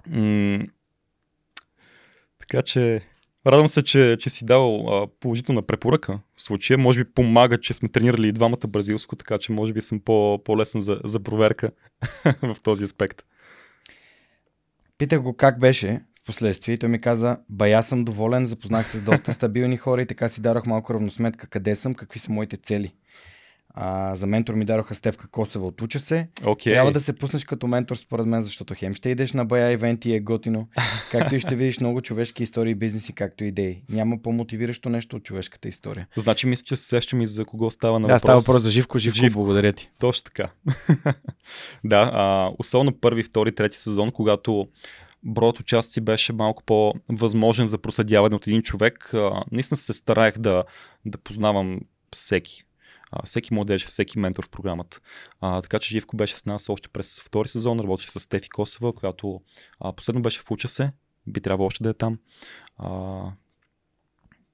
М- 0.10 0.66
така 2.40 2.62
че 2.62 3.02
Радвам 3.48 3.68
се, 3.68 3.84
че, 3.84 4.18
че 4.20 4.30
си 4.30 4.46
дал 4.46 4.88
а, 4.88 5.08
положителна 5.20 5.62
препоръка 5.62 6.20
в 6.36 6.42
случая. 6.42 6.78
Може 6.78 7.04
би 7.04 7.12
помага, 7.12 7.58
че 7.58 7.74
сме 7.74 7.90
тренирали 7.90 8.28
и 8.28 8.32
двамата 8.32 8.68
бразилско, 8.68 9.16
така 9.16 9.38
че 9.38 9.52
може 9.52 9.74
би 9.74 9.82
съм 9.82 10.00
по, 10.00 10.42
по-лесен 10.46 10.82
за, 10.82 11.00
за 11.04 11.20
проверка 11.20 11.72
в 12.42 12.58
този 12.64 12.84
аспект. 12.84 13.24
Питах 14.98 15.22
го 15.22 15.34
как 15.34 15.60
беше 15.60 16.02
последствие. 16.26 16.78
Той 16.78 16.90
ми 16.90 17.02
каза, 17.02 17.38
бая 17.50 17.84
съм 17.84 18.06
доволен, 18.06 18.46
запознах 18.46 18.88
се 18.88 18.98
с 18.98 19.02
доста 19.02 19.34
стабилни 19.34 19.78
хора 19.78 20.02
и 20.02 20.06
така 20.08 20.28
си 20.28 20.42
дарох 20.42 20.66
малко 20.66 20.94
равносметка 20.94 21.48
къде 21.48 21.76
съм, 21.76 21.96
какви 21.96 22.20
са 22.20 22.32
моите 22.32 22.58
цели. 22.58 22.94
А, 23.80 24.16
за 24.16 24.28
ментор 24.28 24.54
ми 24.54 24.66
дадоха 24.66 24.96
Стевка 24.96 25.28
Косева 25.28 25.68
от 25.68 25.82
Уча 25.82 26.00
се. 26.00 26.28
Okay. 26.42 26.64
Трябва 26.64 26.92
да 26.92 27.00
се 27.00 27.14
пуснеш 27.14 27.46
като 27.46 27.68
ментор 27.68 27.96
според 27.96 28.26
мен, 28.26 28.44
защото 28.44 28.74
хем 28.78 28.94
ще 28.94 29.10
идеш 29.10 29.34
на 29.34 29.46
бая 29.46 29.72
ивенти 29.72 30.10
и 30.10 30.16
е 30.16 30.20
готино, 30.20 30.68
както 31.12 31.36
и 31.36 31.40
ще 31.40 31.56
видиш 31.56 31.80
много 31.80 32.02
човешки 32.02 32.44
истории, 32.44 32.76
бизнеси, 32.76 33.14
както 33.14 33.44
идеи. 33.44 33.82
Няма 33.90 34.22
по-мотивиращо 34.22 34.90
нещо 34.90 35.16
от 35.16 35.24
човешката 35.24 35.68
история. 35.68 36.08
Значи 36.18 36.48
мисля, 36.48 36.64
че 36.66 36.76
се 36.76 36.86
сещам 36.86 37.22
и 37.22 37.28
за 37.28 37.46
кого 37.46 37.72
става 37.72 38.00
на 38.00 38.08
Да, 38.08 38.14
въпрос. 38.14 38.22
става 38.22 38.40
въпрос 38.40 38.62
за 38.62 38.72
Живко, 38.72 38.98
Живко, 38.98 39.16
Живко. 39.16 39.40
благодаря 39.40 39.74
ти. 39.74 39.90
Точно 40.00 40.24
така. 40.24 40.50
да, 41.84 42.12
а, 42.14 42.52
особено 42.60 43.00
първи, 43.00 43.24
втори, 43.24 43.56
трети 43.56 43.80
сезон, 43.80 44.12
когато 44.12 44.68
броят 45.24 45.60
участници 45.60 46.02
беше 46.02 46.34
малко 46.34 46.64
по-възможен 46.64 47.68
за 47.68 47.78
проследяване 47.78 48.36
от 48.36 48.48
един 48.48 48.62
човек. 48.62 49.14
А, 49.14 49.44
наистина 49.52 49.78
се 49.78 49.94
стараех 49.94 50.38
да, 50.38 50.64
да 51.06 51.18
познавам 51.18 51.80
всеки. 52.14 52.64
Всеки 53.24 53.54
младеж, 53.54 53.86
всеки 53.86 54.20
ментор 54.20 54.46
в 54.46 54.50
програмата. 54.50 55.00
А, 55.42 55.62
така 55.62 55.80
че 55.80 55.90
Живко 55.90 56.18
беше 56.18 56.38
с 56.38 56.46
нас 56.46 56.70
още 56.70 56.90
през 56.90 57.20
втори 57.20 57.48
сезон, 57.48 57.80
работеше 57.80 58.12
с 58.12 58.20
Стефи 58.20 58.50
Косева, 58.50 58.94
която 58.94 59.42
а, 59.80 59.94
последно 59.94 60.22
беше 60.22 60.40
в 60.40 60.52
Уча 60.52 60.68
се, 60.68 60.92
би 61.28 61.42
трябвало 61.42 61.68
още 61.68 61.84
да 61.84 61.90
е 61.90 61.94
там. 61.94 62.20
А, 62.78 63.22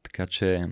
така 0.04 0.28
че 0.28 0.68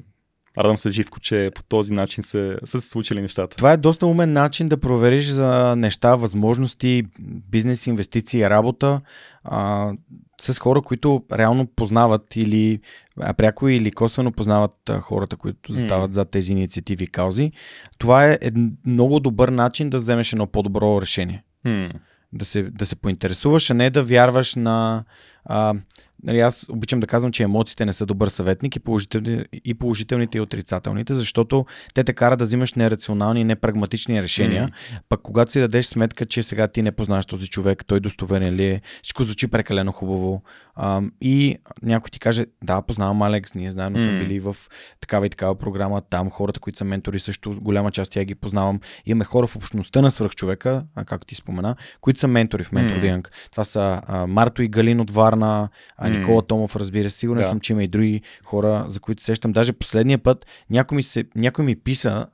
радвам 0.57 0.77
се 0.77 0.91
Живко, 0.91 1.19
че 1.19 1.51
по 1.55 1.63
този 1.63 1.93
начин 1.93 2.23
се, 2.23 2.57
са 2.63 2.81
се 2.81 2.89
случили 2.89 3.21
нещата. 3.21 3.57
Това 3.57 3.71
е 3.71 3.77
доста 3.77 4.05
умен 4.05 4.33
начин 4.33 4.69
да 4.69 4.79
провериш 4.79 5.27
за 5.27 5.75
неща, 5.75 6.15
възможности, 6.15 7.03
бизнес, 7.49 7.87
инвестиции, 7.87 8.49
работа 8.49 9.01
а, 9.43 9.93
с 10.41 10.59
хора, 10.59 10.81
които 10.81 11.23
реално 11.33 11.67
познават 11.67 12.35
или 12.35 12.79
пряко 13.37 13.69
или 13.69 13.91
косвено 13.91 14.31
познават 14.31 14.91
хората, 15.01 15.37
които 15.37 15.73
застават 15.73 16.13
за 16.13 16.25
тези 16.25 16.51
инициативи 16.51 17.03
и 17.03 17.07
каузи. 17.07 17.51
Това 17.97 18.25
е 18.25 18.37
много 18.85 19.19
добър 19.19 19.49
начин 19.49 19.89
да 19.89 19.97
вземеш 19.97 20.33
едно 20.33 20.47
по-добро 20.47 21.01
решение. 21.01 21.43
Да 22.33 22.45
се, 22.45 22.63
да 22.63 22.85
се 22.85 22.95
поинтересуваш, 22.95 23.69
а 23.69 23.73
не 23.73 23.89
да 23.89 24.03
вярваш 24.03 24.55
на... 24.55 25.03
А, 25.45 25.73
нали, 26.23 26.39
аз 26.39 26.65
обичам 26.69 26.99
да 26.99 27.07
казвам, 27.07 27.31
че 27.31 27.43
емоциите 27.43 27.85
не 27.85 27.93
са 27.93 28.05
добър 28.05 28.27
съветник 28.27 28.75
и, 28.75 28.79
положителни, 28.79 29.45
и 29.65 29.73
положителните 29.73 30.37
и 30.37 30.41
отрицателните, 30.41 31.13
защото 31.13 31.65
те 31.93 32.03
те 32.03 32.13
карат 32.13 32.39
да 32.39 32.45
взимаш 32.45 32.73
нерационални 32.73 33.41
и 33.41 33.43
непрагматични 33.43 34.23
решения. 34.23 34.63
М. 34.63 34.99
Пък 35.09 35.21
когато 35.21 35.51
си 35.51 35.59
дадеш 35.59 35.85
сметка, 35.85 36.25
че 36.25 36.43
сега 36.43 36.67
ти 36.67 36.81
не 36.81 36.91
познаваш 36.91 37.25
този 37.25 37.47
човек, 37.47 37.85
той 37.85 37.99
достоверен 37.99 38.53
ли 38.53 38.65
е, 38.65 38.81
всичко 39.01 39.23
звучи 39.23 39.47
прекалено 39.47 39.91
хубаво. 39.91 40.43
А, 40.75 41.01
и 41.21 41.55
някой 41.83 42.09
ти 42.09 42.19
каже, 42.19 42.45
да, 42.63 42.81
познавам 42.81 43.21
Алекс, 43.21 43.55
ние 43.55 43.71
заедно 43.71 43.97
сме 43.97 44.11
М. 44.11 44.19
били 44.19 44.39
в 44.39 44.55
такава 45.01 45.25
и 45.25 45.29
такава 45.29 45.55
програма, 45.55 46.01
там 46.01 46.29
хората, 46.29 46.59
които 46.59 46.77
са 46.77 46.85
ментори, 46.85 47.19
също 47.19 47.61
голяма 47.61 47.91
част 47.91 48.11
тя 48.11 48.23
ги 48.23 48.35
познавам. 48.35 48.79
Имаме 49.05 49.25
хора 49.25 49.47
в 49.47 49.55
общността 49.55 50.01
на 50.01 50.11
свръхчовека, 50.11 50.83
както 51.05 51.27
ти 51.27 51.35
спомена, 51.35 51.75
които 52.01 52.19
са 52.19 52.27
ментори 52.27 52.63
в 52.63 52.71
М. 52.71 52.81
mm. 52.81 53.27
Това 53.51 53.63
са 53.63 54.01
а, 54.07 54.27
Марто 54.27 54.61
и 54.61 54.67
Галин 54.67 54.99
от 54.99 55.11
Варна, 55.11 55.69
а, 55.97 56.09
М. 56.11 56.19
Никола 56.19 56.41
Томов, 56.41 56.75
разбира 56.75 57.09
се. 57.09 57.17
Сигурен 57.17 57.41
Да. 57.41 57.47
съм, 57.47 57.59
че 57.59 57.73
има 57.73 57.83
и 57.83 57.87
други 57.87 58.21
хора, 58.45 58.85
за 58.87 58.99
които 58.99 59.21
се 59.21 59.25
сещам. 59.25 59.51
Даже 59.51 59.73
последния 59.73 60.17
път 60.17 60.45
някой 60.69 60.95
ми, 60.95 61.03
се, 61.03 61.25
някой 61.35 61.65
ми 61.65 61.75
писа 61.75 62.25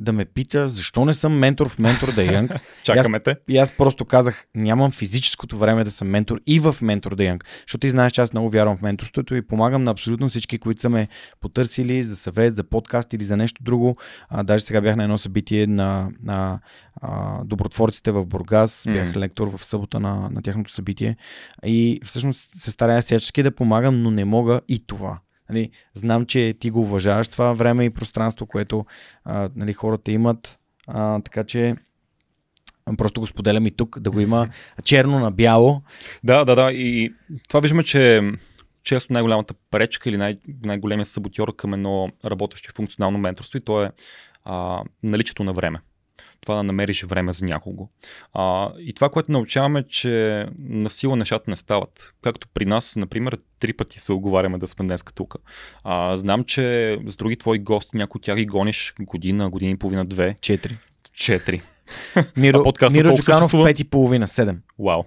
да 0.00 0.12
ме 0.12 0.24
пита 0.24 0.68
защо 0.68 1.04
не 1.04 1.14
съм 1.14 1.38
ментор 1.38 1.68
в 1.68 1.78
Ментор 1.78 2.14
да 2.14 2.20
Young. 2.20 2.60
Чакаме 2.82 3.20
те. 3.20 3.36
И 3.48 3.58
аз 3.58 3.70
просто 3.70 4.04
казах, 4.04 4.46
нямам 4.54 4.90
физическото 4.90 5.58
време 5.58 5.84
да 5.84 5.90
съм 5.90 6.08
ментор 6.08 6.40
и 6.46 6.60
в 6.60 6.76
Ментор 6.82 7.14
да 7.14 7.22
Young. 7.22 7.42
Защото 7.66 7.80
ти 7.80 7.90
знаеш, 7.90 8.12
че 8.12 8.20
аз 8.20 8.32
много 8.32 8.50
вярвам 8.50 8.76
в 8.76 8.82
менторството 8.82 9.34
и 9.34 9.46
помагам 9.46 9.84
на 9.84 9.90
абсолютно 9.90 10.28
всички, 10.28 10.58
които 10.58 10.80
са 10.80 10.88
ме 10.88 11.08
потърсили 11.40 12.02
за 12.02 12.16
съвет, 12.16 12.56
за 12.56 12.64
подкаст 12.64 13.12
или 13.12 13.24
за 13.24 13.36
нещо 13.36 13.62
друго. 13.62 13.96
А, 14.28 14.42
даже 14.42 14.64
сега 14.64 14.80
бях 14.80 14.96
на 14.96 15.02
едно 15.02 15.18
събитие 15.18 15.66
на, 15.66 16.10
на 16.22 16.60
а, 17.00 17.44
добротворците 17.44 18.10
в 18.10 18.26
Бургас. 18.26 18.84
Бях 18.92 19.14
М. 19.14 19.20
лектор 19.20 19.56
в 19.56 19.64
събота 19.64 20.00
на, 20.00 20.30
на 20.30 20.42
тяхното 20.42 20.72
събитие. 20.72 21.16
И 21.64 22.00
всъщност 22.04 22.50
се 22.54 22.70
старая 22.70 23.02
всячески 23.02 23.42
да 23.42 23.50
помагам, 23.50 24.02
но 24.02 24.10
не 24.10 24.24
мога 24.24 24.60
и 24.68 24.86
това. 24.86 25.18
Нали, 25.50 25.70
знам, 25.94 26.26
че 26.26 26.54
ти 26.60 26.70
го 26.70 26.80
уважаваш 26.80 27.28
това 27.28 27.52
време 27.52 27.84
и 27.84 27.90
пространство, 27.90 28.46
което 28.46 28.86
а, 29.24 29.50
нали, 29.56 29.72
хората 29.72 30.12
имат. 30.12 30.58
А, 30.86 31.20
така 31.20 31.44
че 31.44 31.74
просто 32.96 33.20
го 33.20 33.26
споделям 33.26 33.66
и 33.66 33.70
тук, 33.70 34.00
да 34.00 34.10
го 34.10 34.20
има 34.20 34.48
черно 34.84 35.18
на 35.18 35.30
бяло. 35.30 35.82
Да, 36.24 36.44
да, 36.44 36.54
да. 36.54 36.72
И 36.72 37.14
това 37.48 37.60
виждаме, 37.60 37.84
че 37.84 38.32
често 38.82 39.12
най-голямата 39.12 39.54
пречка 39.70 40.08
или 40.08 40.16
най- 40.16 40.38
най-големия 40.64 41.06
саботьор 41.06 41.56
към 41.56 41.74
едно 41.74 42.08
работещо 42.24 42.72
функционално 42.74 43.18
менторство 43.18 43.58
и 43.58 43.60
то 43.60 43.82
е 43.82 43.90
а, 44.44 44.82
наличието 45.02 45.44
на 45.44 45.52
време. 45.52 45.78
Това 46.46 46.56
да 46.56 46.62
намериш 46.62 47.04
време 47.04 47.32
за 47.32 47.44
някого. 47.44 47.88
А, 48.34 48.72
и 48.78 48.94
това, 48.94 49.08
което 49.08 49.32
научаваме, 49.32 49.84
че 49.88 50.46
на 50.58 50.90
сила 50.90 51.16
нещата 51.16 51.50
не 51.50 51.56
стават. 51.56 52.12
Както 52.22 52.48
при 52.54 52.64
нас, 52.64 52.96
например, 52.96 53.38
три 53.60 53.72
пъти 53.72 54.00
се 54.00 54.12
оговаряме 54.12 54.58
да 54.58 54.68
сме 54.68 54.86
днес 54.86 55.04
тук. 55.14 55.36
А, 55.84 56.16
знам, 56.16 56.44
че 56.44 56.98
с 57.06 57.16
други 57.16 57.36
твои 57.36 57.58
гости, 57.58 57.96
някои 57.96 58.18
от 58.18 58.22
тях 58.24 58.36
ги 58.36 58.46
гониш 58.46 58.94
година, 59.00 59.50
година 59.50 59.70
и 59.70 59.76
половина, 59.76 60.04
две, 60.04 60.36
Четири. 60.40 60.78
четири. 61.12 61.62
Миро, 62.36 62.72
А 62.80 62.90
Миро 62.90 63.14
Джуканов 63.14 63.52
пет 63.52 63.80
и 63.80 63.84
половина, 63.84 64.28
седем. 64.28 64.60
Вау. 64.78 65.04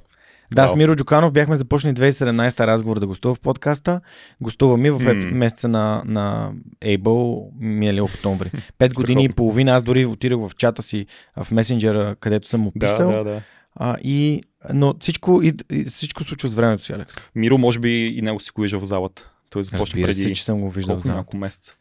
Да, 0.56 0.68
с 0.68 0.72
Вау. 0.72 0.78
Миро 0.78 0.96
Джуканов 0.96 1.32
бяхме 1.32 1.56
започнали 1.56 1.96
2017 1.96 2.68
разговор 2.68 3.00
да 3.00 3.08
гостува 3.08 3.36
в 3.36 3.40
подкаста. 3.40 4.02
Гостува 4.42 4.78
ми 4.78 4.90
в 4.90 5.00
еп- 5.00 5.32
месеца 5.32 5.68
на, 5.68 6.04
на 6.06 6.52
Able 6.86 7.50
миналия 7.60 8.04
октомври. 8.04 8.52
Пет 8.78 8.94
години 8.94 9.24
и 9.24 9.30
половина. 9.30 9.72
Аз 9.72 9.84
дори 9.84 10.06
отидох 10.06 10.50
в 10.50 10.56
чата 10.56 10.82
си 10.82 11.06
в 11.44 11.52
месенджера, 11.52 12.16
където 12.20 12.48
съм 12.48 12.62
му 12.62 12.72
Да, 12.76 12.98
да, 12.98 13.24
да. 13.24 13.42
А, 13.76 13.98
и, 14.04 14.42
но 14.74 14.96
всичко, 15.00 15.42
и, 15.44 15.54
и, 15.72 15.84
всичко 15.84 16.24
случва 16.24 16.50
с 16.50 16.56
времето 16.56 16.84
си, 16.84 16.94
Алекс. 16.94 17.16
Миро, 17.36 17.58
може 17.58 17.80
би 17.80 18.08
и 18.08 18.22
него 18.22 18.40
си 18.40 18.52
го 18.56 18.62
вижда 18.62 18.80
в 18.80 18.84
залата. 18.84 19.32
Той 19.50 19.64
започна 19.64 20.02
преди 20.02 20.24
се, 20.24 20.34
че 20.34 20.44
съм 20.44 20.62
го 20.62 20.70
виждал 20.70 20.96
в 20.96 21.02
колко 21.02 21.18
няколко 21.18 21.38
месеца. 21.38 21.76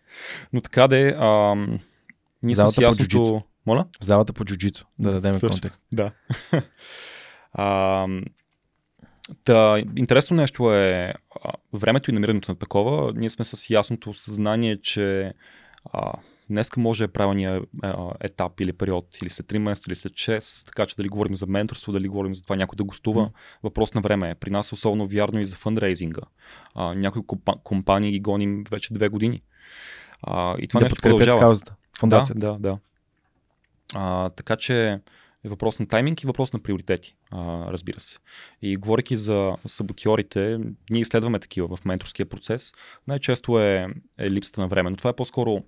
Но 0.52 0.60
така 0.60 0.88
де, 0.88 1.14
ам, 1.18 1.78
ние 2.42 2.54
сме 2.54 2.68
с 2.68 2.74
по 2.74 2.82
ясното... 2.82 3.42
Моля? 3.66 3.84
В 4.00 4.04
залата 4.04 4.32
по 4.32 4.44
джуджицу, 4.44 4.84
да 4.98 5.12
дадем 5.12 5.32
Също. 5.32 5.48
контекст. 5.48 5.82
Да. 5.94 6.10
Ам, 7.58 8.22
Та, 9.44 9.78
интересно 9.96 10.36
нещо 10.36 10.74
е 10.74 11.14
времето 11.72 12.10
и 12.10 12.14
намирането 12.14 12.52
на 12.52 12.56
такова. 12.56 13.12
Ние 13.16 13.30
сме 13.30 13.44
с 13.44 13.70
ясното 13.70 14.14
съзнание, 14.14 14.80
че 14.82 15.32
а, 15.92 16.12
днеска 16.50 16.80
може 16.80 17.04
е 17.04 17.08
правилният 17.08 17.64
етап 18.20 18.60
или 18.60 18.72
период, 18.72 19.22
или 19.22 19.30
след 19.30 19.46
3 19.46 19.58
месеца, 19.58 19.90
или 19.90 19.96
след 19.96 20.12
6, 20.12 20.66
така 20.66 20.86
че 20.86 20.96
дали 20.96 21.08
говорим 21.08 21.34
за 21.34 21.46
менторство, 21.46 21.92
дали 21.92 22.08
говорим 22.08 22.34
за 22.34 22.42
това 22.42 22.56
някой 22.56 22.76
да 22.76 22.84
гостува. 22.84 23.22
М. 23.22 23.30
Въпрос 23.62 23.94
на 23.94 24.00
време 24.00 24.30
е. 24.30 24.34
При 24.34 24.50
нас 24.50 24.72
е 24.72 24.74
особено 24.74 25.06
вярно 25.08 25.40
и 25.40 25.44
за 25.44 25.56
фандрейзинга. 25.56 26.22
А, 26.74 26.94
някои 26.94 27.22
компа- 27.22 27.62
компании 27.62 28.10
ги 28.10 28.20
гоним 28.20 28.64
вече 28.70 28.94
две 28.94 29.08
години. 29.08 29.42
А, 30.22 30.56
и 30.58 30.68
това 30.68 30.80
да 30.80 30.84
нещо 30.84 31.02
продължава. 31.02 31.38
каузата. 31.38 31.74
Фундация. 31.98 32.36
Да, 32.38 32.52
да, 32.52 32.58
да. 32.58 32.78
А, 33.94 34.28
така 34.28 34.56
че 34.56 35.00
е 35.48 35.50
въпрос 35.50 35.80
на 35.80 35.88
тайминг 35.88 36.22
и 36.22 36.26
въпрос 36.26 36.52
на 36.52 36.58
приоритети, 36.58 37.16
а, 37.30 37.72
разбира 37.72 38.00
се. 38.00 38.18
И 38.62 38.76
говоряки 38.76 39.16
за 39.16 39.52
саботьорите, 39.66 40.58
ние 40.90 41.00
изследваме 41.00 41.38
такива 41.38 41.76
в 41.76 41.84
менторския 41.84 42.26
процес. 42.26 42.72
Най-често 43.06 43.60
е, 43.60 43.86
е 44.18 44.30
липсата 44.30 44.60
на 44.60 44.68
време, 44.68 44.90
но 44.90 44.96
това 44.96 45.10
е 45.10 45.16
по-скоро 45.16 45.62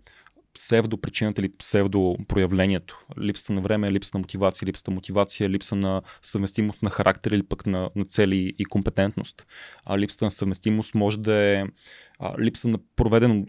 псевдопричината 0.54 1.40
или 1.40 1.52
псевдопроявлението. 1.58 3.04
Липсата 3.20 3.52
на 3.52 3.60
време, 3.60 3.92
липса 3.92 4.10
на 4.14 4.20
мотивация, 4.20 4.66
липсата 4.66 4.90
на 4.90 4.94
мотивация, 4.94 5.48
липса 5.48 5.76
на 5.76 6.02
съвместимост 6.22 6.82
на 6.82 6.90
характер 6.90 7.30
или 7.30 7.42
пък 7.42 7.66
на, 7.66 7.90
на 7.96 8.04
цели 8.04 8.54
и 8.58 8.64
компетентност. 8.64 9.46
А 9.84 9.98
липсата 9.98 10.24
на 10.24 10.30
съвместимост 10.30 10.94
може 10.94 11.18
да 11.18 11.34
е 11.34 11.64
а, 12.18 12.42
липса 12.42 12.68
на 12.68 12.78
проведен 12.96 13.46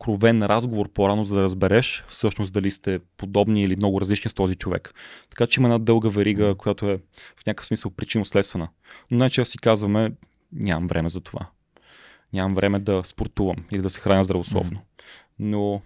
откровен 0.00 0.42
разговор 0.42 0.88
по-рано, 0.88 1.24
за 1.24 1.34
да 1.34 1.42
разбереш 1.42 2.04
всъщност 2.08 2.52
дали 2.52 2.70
сте 2.70 3.00
подобни 3.16 3.62
или 3.62 3.76
много 3.76 4.00
различни 4.00 4.30
с 4.30 4.34
този 4.34 4.54
човек. 4.54 4.94
Така 5.30 5.46
че 5.46 5.60
има 5.60 5.68
една 5.68 5.78
дълга 5.78 6.08
верига, 6.08 6.54
която 6.54 6.90
е 6.90 6.96
в 7.36 7.46
някакъв 7.46 7.66
смисъл 7.66 7.90
причинно-следствена. 7.90 8.68
Но 9.10 9.18
най-често 9.18 9.50
си 9.50 9.58
казваме, 9.58 10.12
нямам 10.52 10.86
време 10.86 11.08
за 11.08 11.20
това. 11.20 11.46
Нямам 12.32 12.54
време 12.54 12.78
да 12.78 13.02
спортувам 13.04 13.56
или 13.72 13.82
да 13.82 13.90
се 13.90 14.00
храня 14.00 14.24
здравословно. 14.24 14.80
Но 15.38 15.82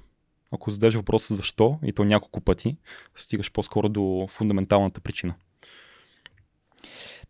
ако 0.53 0.71
зададеш 0.71 0.95
въпроса 0.95 1.35
защо, 1.35 1.79
и 1.85 1.93
то 1.93 2.05
няколко 2.05 2.41
пъти, 2.41 2.77
стигаш 3.17 3.53
по-скоро 3.53 3.89
до 3.89 4.29
фундаменталната 4.31 5.01
причина. 5.01 5.35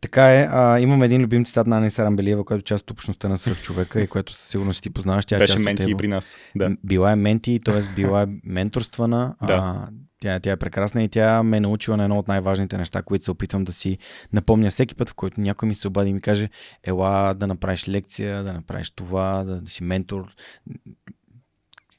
Така 0.01 0.33
е. 0.33 0.49
А, 0.51 0.81
имам 0.81 1.03
един 1.03 1.23
любим 1.23 1.45
цитат 1.45 1.67
на 1.67 1.79
Ани 1.79 1.91
Сарамбелиева, 1.91 2.45
която 2.45 2.61
е 2.61 2.65
част 2.65 2.83
от 2.83 2.91
общността 2.91 3.29
на 3.29 3.37
свръхчовека 3.37 4.01
и 4.01 4.07
което 4.07 4.33
със 4.33 4.49
сигурност 4.49 4.83
ти 4.83 4.91
познаваш. 4.91 5.27
Тя 5.27 5.37
е 5.37 5.39
Беше 5.39 5.59
менти 5.59 5.91
и 5.91 5.95
при 5.95 6.09
нас. 6.09 6.37
Да. 6.57 6.77
Била 6.85 7.13
е 7.13 7.17
менти, 7.17 7.61
т.е. 7.65 7.95
била 7.95 8.23
е 8.23 8.27
менторствана. 8.45 9.35
Да. 9.47 9.53
а, 9.55 9.89
тя, 10.21 10.41
тя 10.41 10.53
е 10.53 10.57
прекрасна 10.57 11.03
и 11.03 11.09
тя 11.09 11.43
ме 11.43 11.57
е 11.57 11.61
научила 11.61 11.97
на 11.97 12.05
едно 12.05 12.19
от 12.19 12.29
най-важните 12.29 12.79
неща, 12.79 13.03
които 13.03 13.25
се 13.25 13.31
опитвам 13.31 13.65
да 13.65 13.73
си 13.73 13.99
напомня 14.33 14.71
всеки 14.71 14.95
път, 14.95 15.11
в 15.11 15.15
който 15.15 15.41
някой 15.41 15.69
ми 15.69 15.75
се 15.75 15.89
обади 15.89 16.11
и 16.11 16.15
ми 16.15 16.21
каже, 16.21 16.49
ела 16.85 17.35
да 17.35 17.47
направиш 17.47 17.89
лекция, 17.89 18.43
да 18.43 18.53
направиш 18.53 18.91
това, 18.91 19.45
да, 19.45 19.61
да 19.61 19.71
си 19.71 19.85
ментор, 19.85 20.35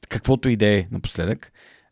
каквото 0.10 0.50
и 0.50 0.56
да 0.56 0.66
е 0.66 0.88
напоследък. 0.92 1.52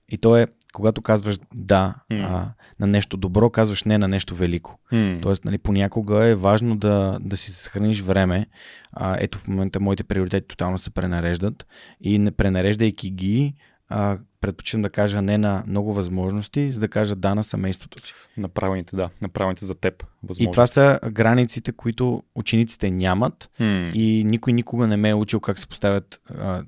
И 0.09 0.17
то 0.17 0.37
е, 0.37 0.47
когато 0.73 1.01
казваш 1.01 1.39
да 1.53 1.95
М. 2.09 2.17
а, 2.21 2.53
на 2.79 2.87
нещо 2.87 3.17
добро, 3.17 3.49
казваш 3.49 3.83
не 3.83 3.97
на 3.97 4.07
нещо 4.07 4.35
велико. 4.35 4.79
М. 4.91 5.19
Тоест, 5.21 5.45
нали, 5.45 5.57
понякога 5.57 6.25
е 6.25 6.35
важно 6.35 6.75
да, 6.75 7.17
да 7.21 7.37
си 7.37 7.51
съхраниш 7.51 8.01
време. 8.01 8.45
А, 8.91 9.17
ето 9.19 9.37
в 9.37 9.47
момента 9.47 9.79
моите 9.79 10.03
приоритети 10.03 10.47
тотално 10.47 10.77
се 10.77 10.89
пренареждат 10.91 11.65
и 12.01 12.31
пренареждайки 12.37 13.09
ги, 13.09 13.53
а, 13.89 14.17
предпочитам 14.41 14.81
да 14.81 14.89
кажа 14.89 15.21
не 15.21 15.37
на 15.37 15.63
много 15.67 15.93
възможности, 15.93 16.71
за 16.71 16.79
да 16.79 16.87
кажа 16.87 17.15
да 17.15 17.35
на 17.35 17.43
семейството 17.43 18.05
си. 18.05 18.13
Направените, 18.37 18.95
да. 18.95 19.09
Направените 19.21 19.65
за 19.65 19.75
теб. 19.75 20.03
И 20.03 20.05
Възможно. 20.23 20.51
това 20.51 20.67
са 20.67 20.99
границите, 21.11 21.71
които 21.71 22.23
учениците 22.35 22.91
нямат 22.91 23.49
М. 23.59 23.91
и 23.93 24.23
никой 24.27 24.53
никога 24.53 24.87
не 24.87 24.97
ме 24.97 25.09
е 25.09 25.15
учил 25.15 25.39
как 25.39 25.59
се 25.59 25.67
поставят 25.67 26.21
а, 26.29 26.63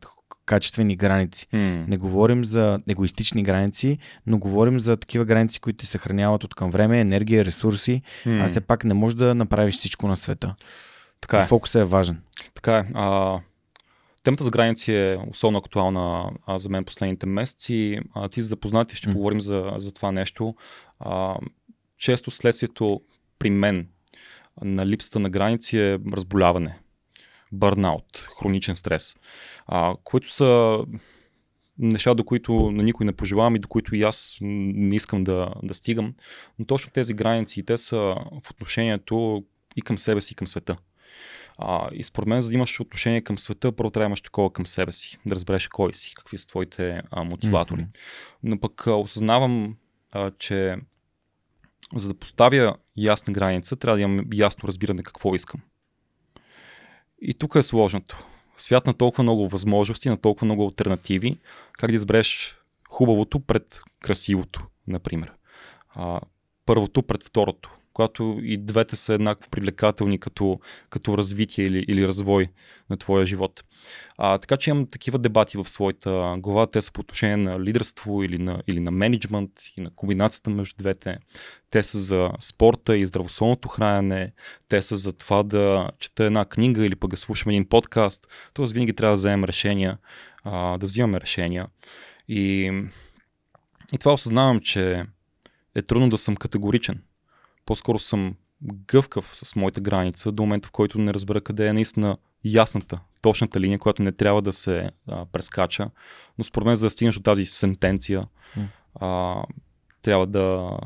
качествени 0.45 0.95
граници. 0.95 1.47
М. 1.53 1.85
Не 1.87 1.97
говорим 1.97 2.45
за 2.45 2.79
егоистични 2.89 3.43
граници, 3.43 3.97
но 4.27 4.37
говорим 4.37 4.79
за 4.79 4.97
такива 4.97 5.25
граници, 5.25 5.59
които 5.59 5.77
ти 5.77 5.85
съхраняват 5.85 6.43
от 6.43 6.55
към 6.55 6.69
време, 6.69 6.99
енергия, 6.99 7.45
ресурси, 7.45 8.01
М. 8.25 8.43
а 8.43 8.47
все 8.47 8.61
пак 8.61 8.83
не 8.83 8.93
можеш 8.93 9.15
да 9.15 9.35
направиш 9.35 9.75
всичко 9.75 10.07
на 10.07 10.17
света. 10.17 10.55
Така 11.21 11.37
е. 11.37 11.45
фокусът 11.45 11.81
е 11.81 11.83
важен. 11.83 12.21
Така 12.53 12.77
е. 12.77 12.85
А, 12.93 13.39
темата 14.23 14.43
за 14.43 14.51
граници 14.51 14.93
е 14.93 15.17
особено 15.31 15.57
актуална 15.57 16.31
а, 16.47 16.57
за 16.57 16.69
мен 16.69 16.85
последните 16.85 17.25
месеци. 17.25 17.99
А, 18.15 18.29
ти 18.29 18.33
си 18.33 18.47
запознат 18.47 18.91
и 18.91 18.95
ще 18.95 19.07
М. 19.07 19.13
поговорим 19.13 19.41
за, 19.41 19.71
за 19.77 19.93
това 19.93 20.11
нещо. 20.11 20.55
А, 20.99 21.35
често 21.97 22.31
следствието 22.31 23.01
при 23.39 23.49
мен 23.49 23.87
на 24.61 24.85
липсата 24.85 25.19
на 25.19 25.29
граници 25.29 25.77
е 25.77 25.99
разболяване, 26.13 26.79
бърнаут, 27.55 28.27
хроничен 28.39 28.75
стрес, 28.75 29.15
а, 29.67 29.95
които 30.03 30.31
са 30.33 30.79
неща, 31.79 32.13
до 32.13 32.23
които 32.23 32.71
на 32.71 32.83
никой 32.83 33.05
не 33.05 33.13
пожелавам 33.13 33.55
и 33.55 33.59
до 33.59 33.67
които 33.67 33.95
и 33.95 34.03
аз 34.03 34.37
не 34.41 34.95
искам 34.95 35.23
да, 35.23 35.53
да 35.63 35.73
стигам. 35.73 36.13
Но 36.59 36.65
точно 36.65 36.91
тези 36.91 37.13
граници, 37.13 37.65
те 37.65 37.77
са 37.77 37.97
в 38.43 38.51
отношението 38.51 39.43
и 39.75 39.81
към 39.81 39.97
себе 39.97 40.21
си, 40.21 40.33
и 40.33 40.35
към 40.35 40.47
света. 40.47 40.77
А, 41.57 41.89
и 41.93 42.03
според 42.03 42.27
мен, 42.27 42.41
за 42.41 42.49
да 42.49 42.55
имаш 42.55 42.79
отношение 42.79 43.21
към 43.21 43.37
света, 43.37 43.71
първо 43.71 43.91
трябва 43.91 44.05
да 44.05 44.09
имаш 44.09 44.21
такова 44.21 44.53
към 44.53 44.65
себе 44.65 44.91
си, 44.91 45.17
да 45.25 45.35
разбереш 45.35 45.67
кой 45.67 45.93
си, 45.93 46.15
какви 46.15 46.37
са 46.37 46.47
твоите 46.47 47.01
а, 47.11 47.23
мотиватори. 47.23 47.81
Мгм. 47.81 47.91
Но 48.43 48.59
пък 48.59 48.87
а, 48.87 48.95
осъзнавам, 48.95 49.75
а, 50.11 50.31
че 50.39 50.75
за 51.95 52.07
да 52.07 52.13
поставя 52.13 52.75
ясна 52.97 53.33
граница, 53.33 53.75
трябва 53.75 53.97
да 53.97 54.01
имам 54.01 54.25
ясно 54.33 54.67
разбиране 54.67 55.03
какво 55.03 55.35
искам. 55.35 55.61
И 57.27 57.33
тук 57.33 57.55
е 57.55 57.63
сложното. 57.63 58.25
Свят 58.57 58.87
на 58.87 58.93
толкова 58.93 59.23
много 59.23 59.47
възможности, 59.47 60.09
на 60.09 60.17
толкова 60.17 60.45
много 60.45 60.65
альтернативи, 60.65 61.37
как 61.73 61.89
да 61.89 61.95
избереш 61.95 62.57
хубавото 62.89 63.39
пред 63.39 63.81
красивото, 64.01 64.65
например. 64.87 65.31
А, 65.89 66.19
първото 66.65 67.03
пред 67.03 67.23
второто, 67.23 67.71
когато 67.95 68.39
и 68.43 68.57
двете 68.57 68.95
са 68.95 69.13
еднакво 69.13 69.49
привлекателни 69.49 70.19
като, 70.19 70.59
като 70.89 71.17
развитие 71.17 71.65
или, 71.65 71.85
или 71.87 72.07
развой 72.07 72.47
на 72.89 72.97
твоя 72.97 73.25
живот. 73.25 73.63
А, 74.17 74.37
така 74.37 74.57
че 74.57 74.69
имам 74.69 74.87
такива 74.87 75.19
дебати 75.19 75.57
в 75.57 75.69
своята 75.69 76.35
глава. 76.37 76.67
Те 76.67 76.81
са 76.81 76.91
по 76.91 77.01
отношение 77.01 77.37
на 77.37 77.59
лидерство 77.59 78.23
или 78.23 78.37
на, 78.37 78.63
или 78.67 78.79
на 78.79 78.91
менеджмент 78.91 79.51
и 79.77 79.81
на 79.81 79.89
комбинацията 79.89 80.49
между 80.49 80.75
двете. 80.77 81.17
Те 81.69 81.83
са 81.83 81.99
за 81.99 82.31
спорта 82.39 82.97
и 82.97 83.05
здравословното 83.05 83.67
хранене. 83.69 84.33
Те 84.69 84.81
са 84.81 84.97
за 84.97 85.13
това 85.13 85.43
да 85.43 85.89
чета 85.99 86.23
една 86.23 86.45
книга 86.45 86.85
или 86.85 86.95
пък 86.95 87.11
да 87.11 87.17
слушам 87.17 87.49
един 87.49 87.69
подкаст. 87.69 88.27
Тоест 88.53 88.73
винаги 88.73 88.93
трябва 88.93 89.11
да 89.11 89.17
вземем 89.17 89.43
решения, 89.43 89.97
а, 90.43 90.77
да 90.77 90.85
взимаме 90.85 91.21
решения. 91.21 91.67
И, 92.27 92.71
и 93.93 93.97
това 93.97 94.13
осъзнавам, 94.13 94.59
че 94.59 95.05
е 95.75 95.81
трудно 95.81 96.09
да 96.09 96.17
съм 96.17 96.35
категоричен. 96.35 97.01
По-скоро 97.65 97.99
съм 97.99 98.35
гъвкав 98.63 99.29
с 99.33 99.55
моята 99.55 99.81
граница 99.81 100.31
до 100.31 100.43
момента, 100.43 100.67
в 100.67 100.71
който 100.71 100.99
не 100.99 101.13
разбера 101.13 101.41
къде 101.41 101.67
е 101.67 101.73
наистина 101.73 102.17
ясната, 102.45 102.97
точната 103.21 103.59
линия, 103.59 103.79
която 103.79 104.03
не 104.03 104.11
трябва 104.11 104.41
да 104.41 104.53
се 104.53 104.91
а, 105.07 105.25
прескача. 105.25 105.89
Но 106.37 106.43
според 106.43 106.65
мен, 106.65 106.75
за 106.75 106.85
да 106.85 106.89
стигнеш 106.89 107.15
до 107.15 107.21
тази 107.21 107.45
сентенция, 107.45 108.27
М. 108.57 108.67
а, 108.95 109.43
трябва 110.01 110.27
да 110.27 110.77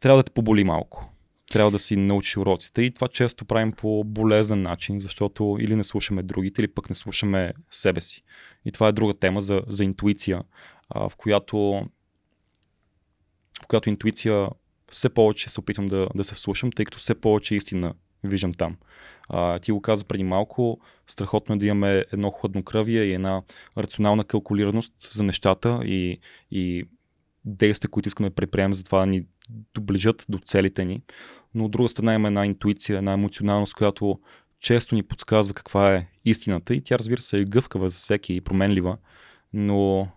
трябва 0.00 0.18
да 0.18 0.22
те 0.22 0.32
поболи 0.32 0.64
малко. 0.64 1.10
Трябва 1.50 1.70
да 1.70 1.78
си 1.78 1.96
научиш 1.96 2.36
уроците 2.36 2.82
и 2.82 2.90
това 2.90 3.08
често 3.08 3.44
правим 3.44 3.72
по 3.72 4.04
болезнен 4.04 4.62
начин, 4.62 5.00
защото 5.00 5.56
или 5.60 5.76
не 5.76 5.84
слушаме 5.84 6.22
другите, 6.22 6.60
или 6.60 6.68
пък 6.68 6.90
не 6.90 6.94
слушаме 6.96 7.52
себе 7.70 8.00
си. 8.00 8.22
И 8.64 8.72
това 8.72 8.88
е 8.88 8.92
друга 8.92 9.14
тема 9.14 9.40
за, 9.40 9.62
за 9.68 9.84
интуиция, 9.84 10.42
а, 10.90 11.08
в 11.08 11.16
която 11.16 11.86
в 13.62 13.66
която 13.68 13.88
интуиция 13.88 14.48
все 14.90 15.08
повече 15.08 15.50
се 15.50 15.60
опитвам 15.60 15.86
да, 15.86 16.08
да 16.14 16.24
се 16.24 16.34
вслушам, 16.34 16.72
тъй 16.72 16.84
като 16.84 16.98
все 16.98 17.14
повече 17.14 17.54
истина 17.54 17.94
виждам 18.24 18.54
там. 18.54 18.76
А, 19.28 19.58
ти 19.58 19.72
го 19.72 19.82
каза 19.82 20.04
преди 20.04 20.24
малко, 20.24 20.80
страхотно 21.06 21.54
е 21.54 21.58
да 21.58 21.66
имаме 21.66 22.04
едно 22.12 22.30
хладнокръвие 22.30 23.02
и 23.02 23.12
една 23.12 23.42
рационална 23.78 24.24
калкулираност 24.24 24.94
за 25.10 25.22
нещата 25.22 25.80
и, 25.84 26.20
и 26.50 26.84
действия, 27.44 27.90
които 27.90 28.08
искаме 28.08 28.28
да 28.28 28.34
предприемем 28.34 28.74
за 28.74 28.84
това 28.84 29.00
да 29.00 29.06
ни 29.06 29.24
доближат 29.74 30.26
до 30.28 30.38
целите 30.38 30.84
ни. 30.84 31.02
Но 31.54 31.64
от 31.64 31.70
друга 31.70 31.88
страна 31.88 32.14
има 32.14 32.28
една 32.28 32.46
интуиция, 32.46 32.98
една 32.98 33.12
емоционалност, 33.12 33.74
която 33.74 34.20
често 34.60 34.94
ни 34.94 35.02
подсказва 35.02 35.54
каква 35.54 35.94
е 35.94 36.08
истината 36.24 36.74
и 36.74 36.80
тя 36.80 36.98
разбира 36.98 37.20
се 37.20 37.36
е 37.36 37.44
гъвкава 37.44 37.88
за 37.88 37.98
всеки 37.98 38.34
и 38.34 38.40
променлива, 38.40 38.96
но 39.52 40.08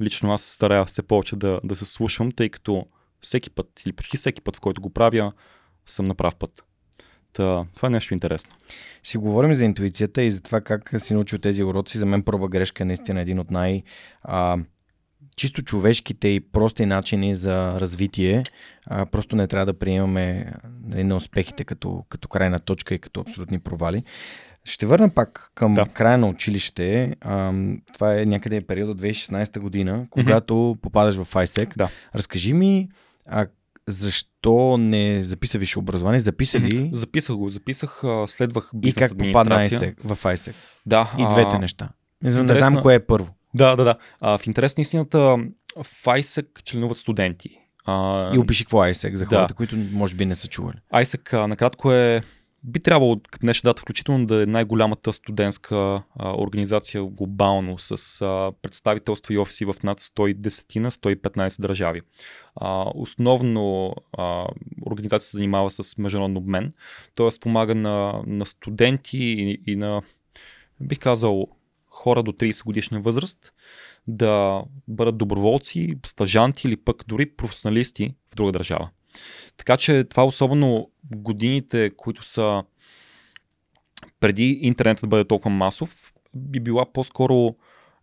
лично 0.00 0.32
аз 0.32 0.42
старая 0.42 0.84
все 0.84 1.02
повече 1.02 1.36
да, 1.36 1.60
да 1.64 1.76
се 1.76 1.84
слушам, 1.84 2.32
тъй 2.32 2.48
като 2.48 2.86
всеки 3.24 3.50
път 3.50 3.82
или 3.86 3.92
почти 3.92 4.16
всеки 4.16 4.42
път, 4.42 4.56
в 4.56 4.60
който 4.60 4.80
го 4.80 4.90
правя, 4.90 5.32
съм 5.86 6.06
на 6.06 6.14
прав 6.14 6.36
път. 6.36 6.64
Та, 7.32 7.66
това 7.76 7.86
е 7.86 7.90
нещо 7.90 8.14
интересно. 8.14 8.54
Си 9.02 9.18
говорим 9.18 9.54
за 9.54 9.64
интуицията 9.64 10.22
и 10.22 10.30
за 10.30 10.42
това 10.42 10.60
как 10.60 10.94
си 10.98 11.14
научил 11.14 11.38
тези 11.38 11.62
уроци. 11.62 11.98
За 11.98 12.06
мен 12.06 12.22
проба 12.22 12.48
грешка 12.48 12.82
е 12.82 12.86
наистина 12.86 13.20
един 13.20 13.38
от 13.38 13.50
най- 13.50 13.82
а, 14.22 14.58
чисто 15.36 15.62
човешките 15.62 16.28
и 16.28 16.40
прости 16.40 16.86
начини 16.86 17.34
за 17.34 17.80
развитие. 17.80 18.44
А, 18.86 19.06
просто 19.06 19.36
не 19.36 19.46
трябва 19.46 19.66
да 19.66 19.78
приемаме 19.78 20.52
нали, 20.82 21.04
неуспехите 21.04 21.64
като, 21.64 22.04
като 22.08 22.28
крайна 22.28 22.58
точка 22.58 22.94
и 22.94 22.98
като 22.98 23.20
абсолютни 23.20 23.58
провали. 23.58 24.04
Ще 24.64 24.86
върна 24.86 25.10
пак 25.10 25.50
към 25.54 25.74
да. 25.74 25.86
края 25.86 26.18
на 26.18 26.26
училище. 26.26 27.16
А, 27.20 27.52
това 27.94 28.20
е 28.20 28.26
някъде 28.26 28.60
период 28.60 28.90
от 28.90 29.00
2016 29.00 29.58
година, 29.58 30.06
когато 30.10 30.54
mm-hmm. 30.54 30.80
попадаш 30.80 31.14
в 31.14 31.34
ISEC. 31.34 31.76
Да. 31.76 31.88
Разкажи 32.14 32.52
ми 32.52 32.88
а, 33.26 33.46
защо 33.88 34.76
не 34.76 35.22
записа 35.22 35.58
висше 35.58 35.78
образование? 35.78 36.20
Записа 36.20 36.60
ли 36.60 36.90
Записах 36.92 37.36
го, 37.36 37.48
записах, 37.48 38.04
а, 38.04 38.24
следвах 38.28 38.70
и 38.74 38.78
бизнес 38.78 39.08
как 39.08 39.18
попадна. 39.18 39.54
ISEC, 39.56 39.94
в 40.04 40.24
ISEC? 40.24 40.54
Да, 40.86 41.12
И 41.18 41.26
двете 41.28 41.58
неща. 41.58 41.88
Не, 42.22 42.30
знам, 42.30 42.46
не 42.46 42.52
интересна- 42.52 42.66
знам 42.66 42.82
кое 42.82 42.94
е 42.94 43.00
първо. 43.00 43.34
Да, 43.54 43.76
да, 43.76 43.84
да. 43.84 43.96
А, 44.20 44.38
в 44.38 44.46
интерес 44.46 44.76
на 44.76 44.82
истината, 44.82 45.18
в 45.76 46.04
ISEC 46.04 46.62
членуват 46.64 46.98
студенти. 46.98 47.58
А, 47.84 48.30
И 48.34 48.38
опиши 48.38 48.64
какво 48.64 48.84
е 48.84 48.90
ISEC 48.90 49.14
за 49.14 49.24
да. 49.24 49.28
хората, 49.28 49.54
които 49.54 49.76
може 49.76 50.14
би 50.14 50.26
не 50.26 50.34
са 50.34 50.48
чували. 50.48 50.76
ISEC 50.94 51.32
а, 51.34 51.46
накратко 51.46 51.92
е 51.92 52.22
би 52.64 52.80
трябвало 52.80 53.20
към 53.30 53.38
днешна 53.40 53.68
дата 53.70 53.82
включително 53.82 54.26
да 54.26 54.42
е 54.42 54.46
най-голямата 54.46 55.12
студентска 55.12 55.76
а, 55.76 56.02
организация 56.36 57.04
глобално 57.04 57.78
с 57.78 58.20
а, 58.22 58.52
представителства 58.62 59.34
и 59.34 59.38
офиси 59.38 59.64
в 59.64 59.76
над 59.82 60.00
110 60.00 60.78
на 60.78 60.90
115 60.90 61.60
държави. 61.62 62.00
А, 62.56 62.84
основно 62.94 63.94
а, 64.12 64.46
организация 64.86 65.30
се 65.30 65.36
занимава 65.36 65.70
с 65.70 65.98
международен 65.98 66.36
обмен, 66.36 66.72
т.е. 67.14 67.40
помага 67.40 67.74
на, 67.74 68.22
на 68.26 68.46
студенти 68.46 69.18
и, 69.18 69.62
и 69.66 69.76
на, 69.76 70.02
бих 70.80 70.98
казал, 70.98 71.46
хора 71.88 72.22
до 72.22 72.32
30 72.32 72.64
годишна 72.64 73.00
възраст 73.00 73.52
да 74.06 74.62
бъдат 74.88 75.18
доброволци, 75.18 75.94
стажанти 76.06 76.68
или 76.68 76.76
пък 76.76 77.04
дори 77.06 77.30
професионалисти 77.30 78.14
в 78.32 78.36
друга 78.36 78.52
държава. 78.52 78.90
Така 79.56 79.76
че 79.76 80.04
това 80.04 80.24
особено 80.24 80.90
в 81.12 81.16
годините, 81.16 81.90
които 81.96 82.24
са 82.24 82.62
преди 84.20 84.58
интернетът 84.60 85.00
да 85.00 85.06
бъде 85.06 85.24
толкова 85.24 85.50
масов, 85.50 86.12
би 86.34 86.60
била 86.60 86.92
по-скоро 86.92 87.54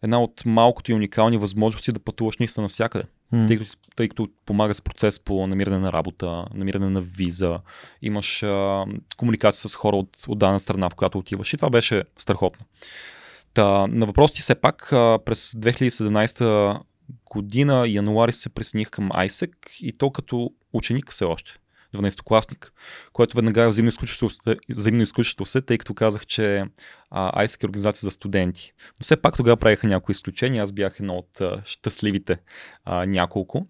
една 0.04 0.22
от 0.22 0.46
малкото 0.46 0.92
и 0.92 0.94
уникални 0.94 1.38
възможности 1.38 1.92
да 1.92 2.00
пътуваш 2.00 2.38
наистина 2.38 2.62
навсякъде. 2.62 3.06
Mm. 3.34 3.48
Тъй, 3.48 3.58
като, 3.58 3.72
тъй 3.96 4.10
като 4.10 4.28
помага 4.46 4.76
с 4.76 4.82
процес 4.82 5.20
по 5.20 5.48
намиране 5.48 5.78
на 5.78 5.94
работа, 5.94 6.46
намиране 6.54 6.90
на 6.90 7.02
виза, 7.02 7.60
имаш 8.02 8.44
а, 8.44 8.86
комуникация 9.18 9.70
с 9.70 9.76
хора 9.76 9.96
от, 9.96 10.18
от 10.28 10.40
дадена 10.40 10.60
страна, 10.60 10.90
в 10.90 10.96
която 10.96 11.18
отиваш 11.18 11.54
и 11.54 11.58
това 11.58 11.70
беше 11.70 12.04
страхотно. 12.18 12.66
Та, 13.54 13.88
на 13.88 14.06
въпросите 14.06 14.42
все 14.42 14.56
пак, 14.56 14.94
а, 14.94 15.20
през 15.26 15.52
2017 15.52 16.80
година, 17.32 17.86
януари 17.88 18.34
се 18.34 18.50
присъединих 18.50 18.90
към 18.90 19.10
ISEC 19.10 19.52
и 19.82 19.92
то 19.92 20.12
като 20.12 20.52
ученик 20.74 21.12
все 21.12 21.26
още. 21.26 21.62
12-класник, 21.96 22.74
което 23.14 23.36
веднага 23.36 23.62
е 23.62 23.68
взаимно 23.68 23.90
изключващо, 23.90 24.30
взаимно 24.70 25.04
изключващо 25.04 25.46
се, 25.46 25.62
тъй 25.62 25.78
като 25.78 25.94
казах, 25.94 26.26
че 26.26 26.66
а, 27.10 27.44
ISEC 27.46 27.64
е 27.64 27.66
организация 27.66 28.08
за 28.08 28.12
студенти. 28.12 28.74
Но 29.00 29.04
все 29.04 29.18
пак 29.18 29.38
тогава 29.38 29.58
правиха 29.58 29.88
някои 29.88 30.12
изключения, 30.14 30.64
аз 30.64 30.72
бях 30.72 31.00
едно 31.00 31.14
от 31.14 31.42
а, 31.42 31.62
щастливите 31.66 32.38
а, 32.86 33.06
няколко. 33.06 33.68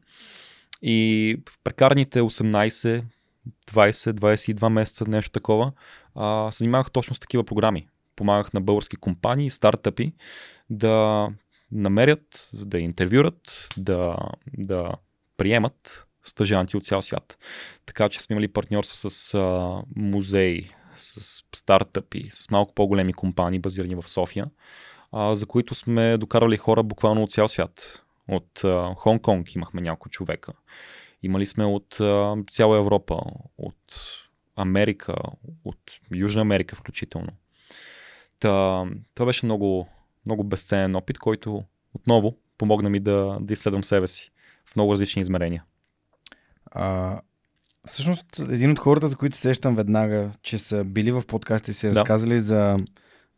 И 0.82 1.38
в 1.50 1.60
прекарните 1.64 2.22
18, 2.22 3.04
20, 3.72 4.12
22 4.12 4.70
месеца, 4.70 5.06
нещо 5.08 5.32
такова, 5.32 5.72
а, 6.16 6.52
занимавах 6.52 6.92
точно 6.92 7.16
с 7.16 7.20
такива 7.20 7.44
програми. 7.44 7.88
Помагах 8.16 8.54
на 8.54 8.62
български 8.62 8.96
компании, 8.96 9.50
стартъпи 9.50 10.14
да 10.70 11.28
намерят, 11.72 12.50
да 12.54 12.80
интервюрат, 12.80 13.68
да, 13.78 14.18
да 14.58 14.92
приемат 15.38 16.06
стъжанти 16.24 16.78
от 16.78 16.86
цял 16.86 17.02
свят. 17.02 17.38
Така 17.86 18.10
че 18.10 18.22
сме 18.22 18.34
имали 18.34 18.48
партньорство 18.48 19.10
с 19.10 19.34
а, 19.34 19.82
музеи, 19.96 20.70
с 20.98 21.44
стартъпи, 21.56 22.30
с 22.32 22.52
малко 22.52 22.74
по-големи 22.74 23.14
компании, 23.14 23.60
базирани 23.60 23.96
в 23.96 24.10
София, 24.10 24.46
а, 25.12 25.36
за 25.36 25.46
които 25.46 25.76
сме 25.76 26.18
докарали 26.18 26.58
хора 26.58 26.84
буквално 26.84 27.24
от 27.24 27.32
цял 27.32 27.48
свят. 27.48 28.04
От 28.28 28.62
Хонг-Конг 28.96 29.56
имахме 29.56 29.82
няколко 29.82 30.10
човека. 30.10 30.54
Имали 31.24 31.46
сме 31.46 31.66
от 31.66 32.00
а, 32.00 32.36
цяла 32.52 32.78
Европа, 32.78 33.22
от 33.58 33.78
Америка, 34.56 35.16
от 35.66 35.80
Южна 36.16 36.42
Америка 36.42 36.76
включително. 36.76 37.32
Та, 38.40 38.84
това 39.16 39.26
беше 39.26 39.46
много, 39.46 39.88
много 40.26 40.44
безценен 40.44 40.96
опит, 40.96 41.20
който 41.20 41.64
отново 41.94 42.38
помогна 42.58 42.90
ми 42.90 43.00
да, 43.00 43.38
да 43.42 43.54
изследвам 43.54 43.84
себе 43.84 44.08
си 44.08 44.32
в 44.66 44.76
много 44.76 44.92
различни 44.92 45.22
измерения. 45.22 45.64
А, 46.72 47.20
всъщност, 47.88 48.40
един 48.40 48.72
от 48.72 48.80
хората, 48.80 49.08
за 49.08 49.16
които 49.16 49.38
сещам 49.38 49.76
веднага, 49.76 50.32
че 50.44 50.58
са 50.58 50.84
били 50.84 51.12
в 51.12 51.24
подкаста 51.28 51.72
и 51.72 51.74
се 51.74 51.90
да. 51.90 52.00
разказали 52.00 52.40
за 52.40 52.78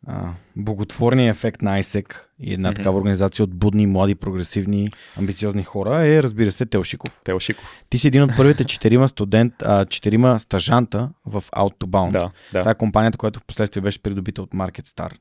а, 0.06 0.30
боготворния 0.56 1.30
ефект 1.30 1.62
на 1.62 1.82
ISEC 1.82 2.14
и 2.40 2.54
една 2.54 2.72
mm-hmm. 2.72 2.76
такава 2.76 2.98
организация 2.98 3.44
от 3.44 3.54
будни, 3.54 3.86
млади, 3.86 4.14
прогресивни, 4.14 4.88
амбициозни 5.18 5.64
хора 5.64 6.06
е, 6.06 6.22
разбира 6.22 6.52
се, 6.52 6.66
Телшиков. 6.66 7.20
Телшиков. 7.24 7.64
Ти 7.90 7.98
си 7.98 8.08
един 8.08 8.22
от 8.22 8.30
първите 8.36 8.64
четирима 8.64 9.08
студент, 9.08 9.54
а, 9.62 9.84
четирима 9.84 10.38
стажанта 10.38 11.10
в 11.26 11.42
Out 11.42 11.74
to 11.74 11.86
Bound. 11.86 12.10
Да, 12.10 12.30
да. 12.52 12.58
Това 12.58 12.70
е 12.70 12.74
компанията, 12.74 13.18
която 13.18 13.40
в 13.40 13.44
последствие 13.44 13.82
беше 13.82 14.02
придобита 14.02 14.42
от 14.42 14.50
Market 14.50 14.86
Star. 14.86 15.12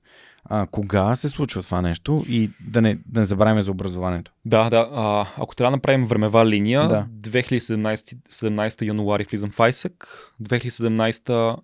А, 0.46 0.68
кога 0.72 1.16
се 1.16 1.30
случва 1.30 1.64
това 1.64 1.82
нещо 1.82 2.26
и 2.28 2.50
да 2.68 2.82
не, 2.82 3.00
да 3.06 3.20
не 3.20 3.26
забравяме 3.26 3.62
за 3.62 3.72
образованието? 3.72 4.32
Да, 4.46 4.70
да. 4.70 4.90
А, 4.94 5.26
ако 5.38 5.56
трябва 5.56 5.72
да 5.72 5.76
направим 5.76 6.06
времева 6.06 6.46
линия, 6.46 6.88
да. 6.88 7.08
2017 7.30 8.18
17 8.32 8.86
януари 8.86 9.24
влизам 9.24 9.52
в 9.52 9.58
ISEC, 9.58 9.94
2017 10.42 11.58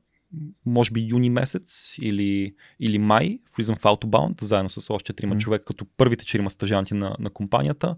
може 0.65 0.91
би 0.91 1.07
юни 1.11 1.29
месец 1.29 1.95
или, 2.01 2.55
или 2.79 2.99
май, 2.99 3.39
влизам 3.57 3.75
в 3.75 3.81
Autobound, 3.81 4.43
заедно 4.43 4.69
с 4.69 4.93
още 4.93 5.13
трима 5.13 5.35
mm. 5.35 5.39
човека, 5.39 5.65
като 5.65 5.85
първите 5.97 6.25
четирима 6.25 6.49
стажанти 6.49 6.93
на, 6.93 7.15
на 7.19 7.29
компанията. 7.29 7.95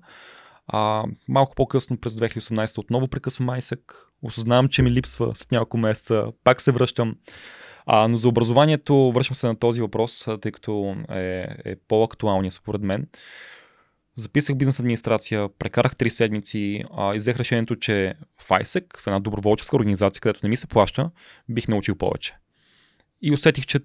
А, 0.67 1.03
малко 1.27 1.55
по-късно 1.55 1.97
през 1.97 2.13
2018 2.13 2.77
отново 2.77 3.07
прекъсвам 3.07 3.45
Майсък. 3.45 4.07
Осъзнавам, 4.21 4.69
че 4.69 4.81
ми 4.81 4.91
липсва 4.91 5.31
след 5.35 5.51
няколко 5.51 5.77
месеца. 5.77 6.25
Пак 6.43 6.61
се 6.61 6.71
връщам. 6.71 7.15
А, 7.85 8.07
но 8.07 8.17
за 8.17 8.27
образованието 8.27 9.11
връщам 9.11 9.35
се 9.35 9.47
на 9.47 9.55
този 9.55 9.81
въпрос, 9.81 10.25
тъй 10.41 10.51
като 10.51 10.95
е, 11.09 11.47
е 11.65 11.75
по-актуалния 11.87 12.51
според 12.51 12.81
мен. 12.81 13.07
Записах 14.15 14.55
бизнес 14.55 14.79
администрация, 14.79 15.49
прекарах 15.49 15.95
3 15.95 16.09
седмици 16.09 16.83
а, 16.97 17.15
и 17.15 17.19
решението, 17.35 17.75
че 17.75 18.13
в 18.37 18.49
ISEC, 18.49 18.99
в 18.99 19.07
една 19.07 19.19
доброволческа 19.19 19.75
организация, 19.75 20.21
където 20.21 20.39
не 20.43 20.49
ми 20.49 20.57
се 20.57 20.67
плаща, 20.67 21.09
бих 21.49 21.67
научил 21.67 21.95
повече. 21.95 22.35
И 23.21 23.33
усетих, 23.33 23.65
че 23.65 23.79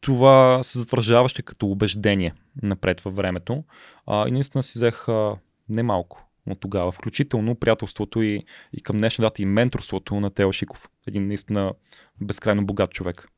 това 0.00 0.62
се 0.62 0.78
затвърждаваше 0.78 1.42
като 1.42 1.66
убеждение 1.66 2.34
напред 2.62 3.00
във 3.00 3.16
времето. 3.16 3.64
А, 4.06 4.28
и 4.28 4.30
наистина 4.30 4.62
си 4.62 4.78
взех 4.78 5.08
а, 5.08 5.36
немалко 5.68 6.26
от 6.46 6.60
тогава, 6.60 6.92
включително 6.92 7.54
приятелството 7.54 8.22
и, 8.22 8.44
и 8.72 8.82
към 8.82 8.96
днешна 8.96 9.22
дата 9.22 9.42
и 9.42 9.46
менторството 9.46 10.20
на 10.20 10.30
Тео 10.30 10.52
Шиков. 10.52 10.88
Един 11.06 11.26
наистина 11.26 11.72
безкрайно 12.20 12.66
богат 12.66 12.90
човек. 12.90 13.28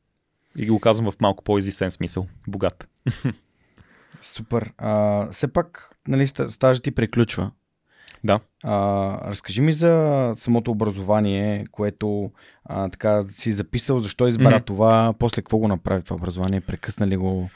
И 0.57 0.67
го 0.67 0.79
казвам 0.79 1.11
в 1.11 1.19
малко 1.21 1.43
по-изисен 1.43 1.91
смисъл. 1.91 2.27
Богат. 2.47 2.87
Супер. 4.21 4.73
А, 4.77 5.27
все 5.31 5.47
пак, 5.47 5.95
нали, 6.07 6.27
стажът 6.27 6.83
ти 6.83 6.91
приключва. 6.91 7.51
Да. 8.23 8.39
А, 8.63 9.29
разкажи 9.29 9.61
ми 9.61 9.73
за 9.73 10.33
самото 10.37 10.71
образование, 10.71 11.65
което 11.71 12.31
а, 12.65 12.89
така 12.89 13.23
си 13.33 13.51
записал, 13.51 13.99
защо 13.99 14.27
избра 14.27 14.59
mm-hmm. 14.59 14.65
това, 14.65 15.13
после 15.19 15.35
какво 15.35 15.57
го 15.57 15.67
направи 15.67 16.03
това 16.03 16.15
образование, 16.15 16.61
прекъсна 16.61 17.07
ли 17.07 17.17
го? 17.17 17.49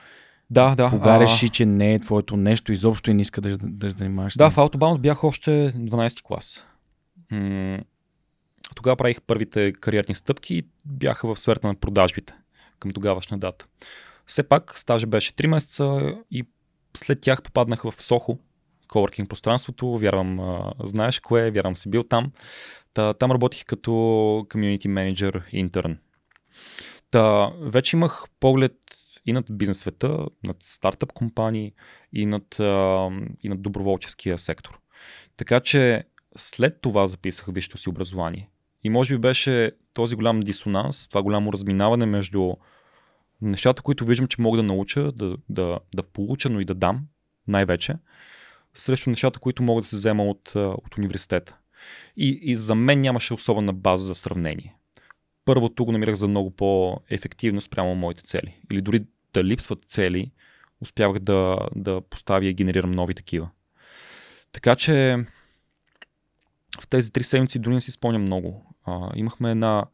Да, 0.49 0.75
да. 0.75 0.89
Кога 0.89 1.15
а... 1.15 1.19
реши, 1.19 1.49
че 1.49 1.65
не 1.65 1.93
е 1.93 1.99
твоето 1.99 2.37
нещо, 2.37 2.71
изобщо 2.71 3.11
и 3.11 3.13
не 3.13 3.21
иска 3.21 3.41
да, 3.41 3.57
да 3.57 3.89
се 3.89 3.97
занимаваш? 3.97 4.37
Да, 4.37 4.49
в 4.49 4.55
Autobound 4.55 4.97
бях 4.97 5.23
още 5.23 5.73
12 5.75 6.23
клас. 6.23 6.65
М- 7.31 7.79
тогава 8.75 8.95
правих 8.95 9.21
първите 9.21 9.73
кариерни 9.73 10.15
стъпки 10.15 10.55
и 10.55 10.63
бяха 10.85 11.27
в 11.27 11.39
сферата 11.39 11.67
на 11.67 11.75
продажбите 11.75 12.33
към 12.79 12.91
тогавашна 12.91 13.37
дата. 13.37 13.65
Все 14.27 14.43
пак 14.43 14.79
стажа 14.79 15.07
беше 15.07 15.33
3 15.33 15.47
месеца 15.47 16.15
и 16.31 16.45
след 16.97 17.21
тях 17.21 17.41
попаднах 17.41 17.81
в 17.83 17.93
Сохо, 17.97 18.39
коворкинг 18.87 19.29
пространството, 19.29 19.97
вярвам 19.97 20.39
знаеш 20.83 21.19
кое, 21.19 21.51
вярвам 21.51 21.75
си 21.75 21.89
бил 21.89 22.03
там. 22.03 22.31
Та, 22.93 23.13
там 23.13 23.31
работих 23.31 23.65
като 23.65 23.91
community 24.49 24.87
manager 24.87 25.43
интерн. 25.51 25.97
Та, 27.11 27.51
вече 27.61 27.97
имах 27.97 28.25
поглед 28.39 28.73
и 29.25 29.33
над 29.33 29.45
бизнес 29.51 29.79
света, 29.79 30.25
над 30.43 30.57
стартъп 30.63 31.13
компании 31.13 31.73
и 32.13 32.25
над, 32.25 32.55
и 33.43 33.49
над 33.49 33.61
доброволческия 33.61 34.37
сектор. 34.37 34.79
Така 35.37 35.59
че 35.59 36.03
след 36.37 36.81
това 36.81 37.07
записах 37.07 37.45
висшето 37.49 37.77
си 37.77 37.89
образование. 37.89 38.49
И 38.83 38.89
може 38.89 39.13
би 39.13 39.21
беше 39.21 39.71
този 39.93 40.15
голям 40.15 40.39
дисонанс, 40.39 41.07
това 41.07 41.23
голямо 41.23 41.53
разминаване 41.53 42.05
между 42.05 42.53
нещата, 43.41 43.81
които 43.81 44.05
виждам, 44.05 44.27
че 44.27 44.41
мога 44.41 44.57
да 44.57 44.63
науча, 44.63 45.11
да, 45.11 45.37
да, 45.49 45.79
да 45.95 46.03
получа, 46.03 46.49
но 46.49 46.59
и 46.59 46.65
да 46.65 46.73
дам 46.73 47.01
най-вече, 47.47 47.95
срещу 48.75 49.09
нещата, 49.09 49.39
които 49.39 49.63
мога 49.63 49.81
да 49.81 49.87
се 49.87 49.95
взема 49.95 50.25
от, 50.25 50.51
от 50.55 50.97
университета. 50.97 51.55
И, 52.17 52.39
и 52.41 52.57
за 52.57 52.75
мен 52.75 53.01
нямаше 53.01 53.33
особена 53.33 53.73
база 53.73 54.07
за 54.07 54.15
сравнение. 54.15 54.75
Първото 55.45 55.85
го 55.85 55.91
намирах 55.91 56.15
за 56.15 56.27
много 56.27 56.51
по-ефективно 56.51 57.61
спрямо 57.61 57.95
моите 57.95 58.23
цели. 58.23 58.59
Или 58.71 58.81
дори 58.81 58.99
да 59.33 59.43
липсват 59.43 59.85
цели, 59.85 60.31
успявах 60.81 61.19
да, 61.19 61.57
да 61.75 62.01
поставя 62.01 62.45
и 62.45 62.53
генерирам 62.53 62.91
нови 62.91 63.13
такива. 63.13 63.49
Така 64.51 64.75
че 64.75 65.25
в 66.81 66.87
тези 66.87 67.13
три 67.13 67.23
седмици 67.23 67.59
дори 67.59 67.73
не 67.73 67.81
си 67.81 67.91
спомням 67.91 68.21
много. 68.21 68.75
А, 68.85 69.11
имахме 69.15 69.51
една 69.51 69.85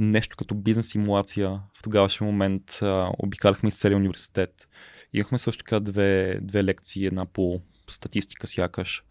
нещо 0.00 0.36
като 0.36 0.54
бизнес 0.54 0.88
симулация 0.88 1.60
в 1.78 1.82
тогавашния 1.82 2.32
момент. 2.32 2.78
А, 2.82 3.10
обикаляхме 3.18 3.68
из 3.68 3.78
целия 3.78 3.96
университет. 3.96 4.68
Имахме 5.12 5.38
също 5.38 5.64
така 5.64 5.80
две, 5.80 6.38
две 6.42 6.64
лекции, 6.64 7.06
една 7.06 7.26
по 7.26 7.60
статистика 7.88 8.46
сякаш. 8.46 9.04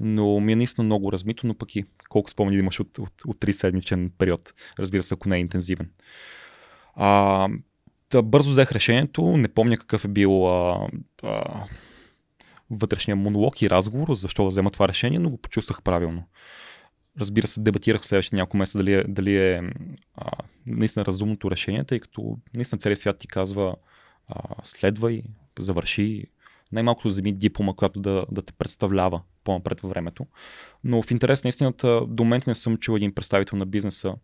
Но 0.00 0.40
ми 0.40 0.52
е 0.52 0.56
наистина 0.56 0.84
много 0.84 1.12
размито, 1.12 1.46
но 1.46 1.54
пък 1.54 1.76
и 1.76 1.84
колко 2.08 2.30
спомени 2.30 2.56
имаш 2.56 2.80
от, 2.80 2.98
от, 2.98 3.12
от 3.26 3.36
3 3.36 3.50
седмичен 3.50 4.12
период, 4.18 4.54
разбира 4.78 5.02
се, 5.02 5.14
ако 5.14 5.28
не 5.28 5.36
е 5.36 5.40
интензивен. 5.40 5.90
А, 6.94 7.48
да, 8.10 8.22
бързо 8.22 8.50
взех 8.50 8.72
решението, 8.72 9.36
не 9.36 9.48
помня 9.48 9.76
какъв 9.78 10.04
е 10.04 10.08
бил 10.08 10.48
а, 10.48 10.88
а, 11.22 11.64
вътрешния 12.70 13.16
монолог 13.16 13.62
и 13.62 13.70
разговор, 13.70 14.14
защо 14.14 14.42
да 14.42 14.48
взема 14.48 14.70
това 14.70 14.88
решение, 14.88 15.18
но 15.18 15.30
го 15.30 15.38
почувствах 15.38 15.82
правилно. 15.82 16.24
Разбира 17.20 17.46
се, 17.46 17.60
дебатирах 17.60 18.02
в 18.02 18.06
следващите 18.06 18.36
няколко 18.36 18.56
месеца 18.56 18.78
дали 18.78 18.94
е, 18.94 19.04
дали 19.08 19.36
е 19.36 19.62
а, 20.14 20.30
наистина 20.66 21.04
разумното 21.04 21.50
решение, 21.50 21.84
тъй 21.84 22.00
като 22.00 22.38
наистина 22.54 22.78
целият 22.78 22.98
свят 22.98 23.18
ти 23.18 23.28
казва 23.28 23.74
а, 24.28 24.54
следвай, 24.62 25.22
завърши, 25.58 26.24
най-малкото 26.72 27.08
вземи 27.08 27.32
диплома, 27.32 27.72
която 27.72 28.00
да, 28.00 28.26
да 28.30 28.42
те 28.42 28.52
представлява 28.52 29.22
по-напред 29.44 29.80
във 29.80 29.90
времето. 29.90 30.26
Но 30.84 31.02
в 31.02 31.10
интерес 31.10 31.44
на 31.44 31.48
истината, 31.48 32.00
до 32.08 32.24
момента 32.24 32.50
не 32.50 32.54
съм 32.54 32.76
чул 32.76 32.96
един 32.96 33.14
представител 33.14 33.58
на 33.58 33.66
бизнеса 33.66 34.14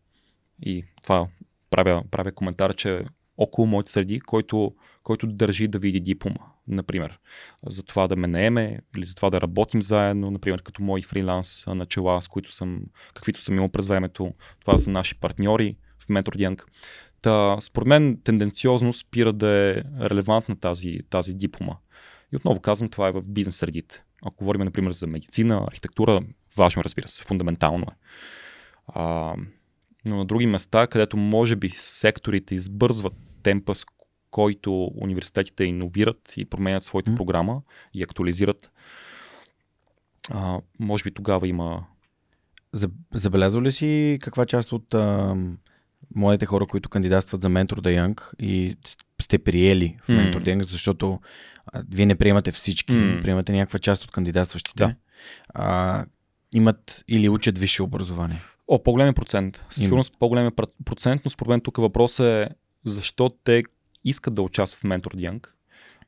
и 0.63 0.85
това 1.03 1.27
правя, 1.71 2.05
правя 2.11 2.33
коментар, 2.33 2.75
че 2.75 3.05
около 3.39 3.67
моите 3.67 3.93
среди, 3.93 4.21
който, 4.21 4.75
който 5.05 5.27
държи 5.27 5.69
да 5.69 5.79
види 5.79 6.01
диплома, 6.01 6.41
например. 6.69 7.19
За 7.67 7.83
това 7.83 8.09
да 8.09 8.17
ме 8.17 8.27
наеме 8.27 8.81
или 8.97 9.07
за 9.07 9.15
това 9.15 9.31
да 9.31 9.41
работим 9.41 9.83
заедно, 9.83 10.31
например, 10.31 10.63
като 10.63 10.83
мои 10.83 11.03
фриланс 11.03 11.65
начала, 11.67 12.23
с 12.23 12.29
които 12.29 12.53
съм, 12.53 12.81
каквито 13.15 13.41
съм 13.41 13.55
имал 13.55 13.69
през 13.69 13.89
времето. 13.89 14.35
Това 14.61 14.79
са 14.79 14.91
наши 14.91 15.15
партньори 15.15 15.77
в 16.01 16.09
Mentor 16.09 16.63
Та, 17.23 17.57
според 17.61 17.89
мен 17.89 18.21
тенденциозно 18.25 18.93
спира 18.93 19.33
да 19.33 19.49
е 19.49 19.75
релевантна 20.01 20.57
тази, 20.57 20.99
тази 21.11 21.35
диплома. 21.35 21.77
И 22.33 22.37
отново 22.37 22.61
казвам, 22.61 22.89
това 22.89 23.09
е 23.09 23.13
в 23.13 23.23
бизнес 23.23 23.57
средите. 23.57 24.05
Ако 24.27 24.37
говорим, 24.37 24.63
например, 24.63 24.93
за 24.93 25.07
медицина, 25.07 25.65
архитектура, 25.69 26.21
важно, 26.57 26.85
разбира 26.85 27.09
се, 27.09 27.25
фундаментално 27.25 27.83
е. 27.83 27.95
А, 28.87 29.35
но 30.05 30.17
на 30.17 30.25
други 30.25 30.47
места, 30.47 30.87
където 30.87 31.17
може 31.17 31.57
би 31.57 31.71
секторите 31.71 32.55
избързват 32.55 33.15
темпа, 33.43 33.75
с 33.75 33.85
който 34.35 34.91
университетите 34.95 35.65
иновират 35.65 36.33
и 36.37 36.45
променят 36.45 36.85
своята 36.85 37.11
mm. 37.11 37.17
програма 37.17 37.63
и 37.95 38.03
актуализират, 38.03 38.71
а, 40.31 40.61
може 40.79 41.05
би 41.05 41.15
тогава 41.15 41.49
има. 41.49 41.85
Забелязал 43.15 43.63
ли 43.63 43.73
си 43.73 44.19
каква 44.21 44.47
част 44.47 44.73
от 44.73 44.95
а, 44.95 45.37
моите 46.15 46.47
хора, 46.47 46.67
които 46.67 46.89
кандидатстват 46.89 47.43
за 47.43 47.49
Mentor 47.49 47.81
the 47.81 48.01
Young 48.01 48.35
и 48.39 48.77
сте 49.23 49.39
приели 49.39 49.99
в 50.03 50.09
Mentor 50.09 50.37
mm. 50.37 50.45
the 50.45 50.57
Young, 50.57 50.63
защото 50.63 51.21
а, 51.67 51.83
вие 51.91 52.07
не 52.07 52.15
приемате 52.15 52.53
всички, 52.53 52.93
mm. 52.93 53.23
приемате 53.23 53.53
някаква 53.53 53.79
част 53.79 54.05
от 54.05 54.11
кандидатстващите, 54.11 54.85
да. 54.85 54.95
а, 55.49 56.05
имат 56.53 57.05
или 57.09 57.29
учат 57.29 57.59
висше 57.59 57.83
образование? 57.83 58.43
О, 58.69 58.83
по-големи 58.83 59.13
процент. 59.13 59.65
Със 59.71 59.85
сигурност 59.85 60.15
по-големи 60.19 60.51
процент, 60.85 61.23
но 61.25 61.31
според 61.31 61.49
мен 61.49 61.61
тук 61.61 61.77
въпросът 61.77 62.27
е 62.27 62.49
защо 62.85 63.31
те 63.45 63.63
искат 64.05 64.35
да 64.35 64.43
участват 64.43 64.81
в 64.81 64.85
Mentor 64.85 65.15
Young, 65.15 65.47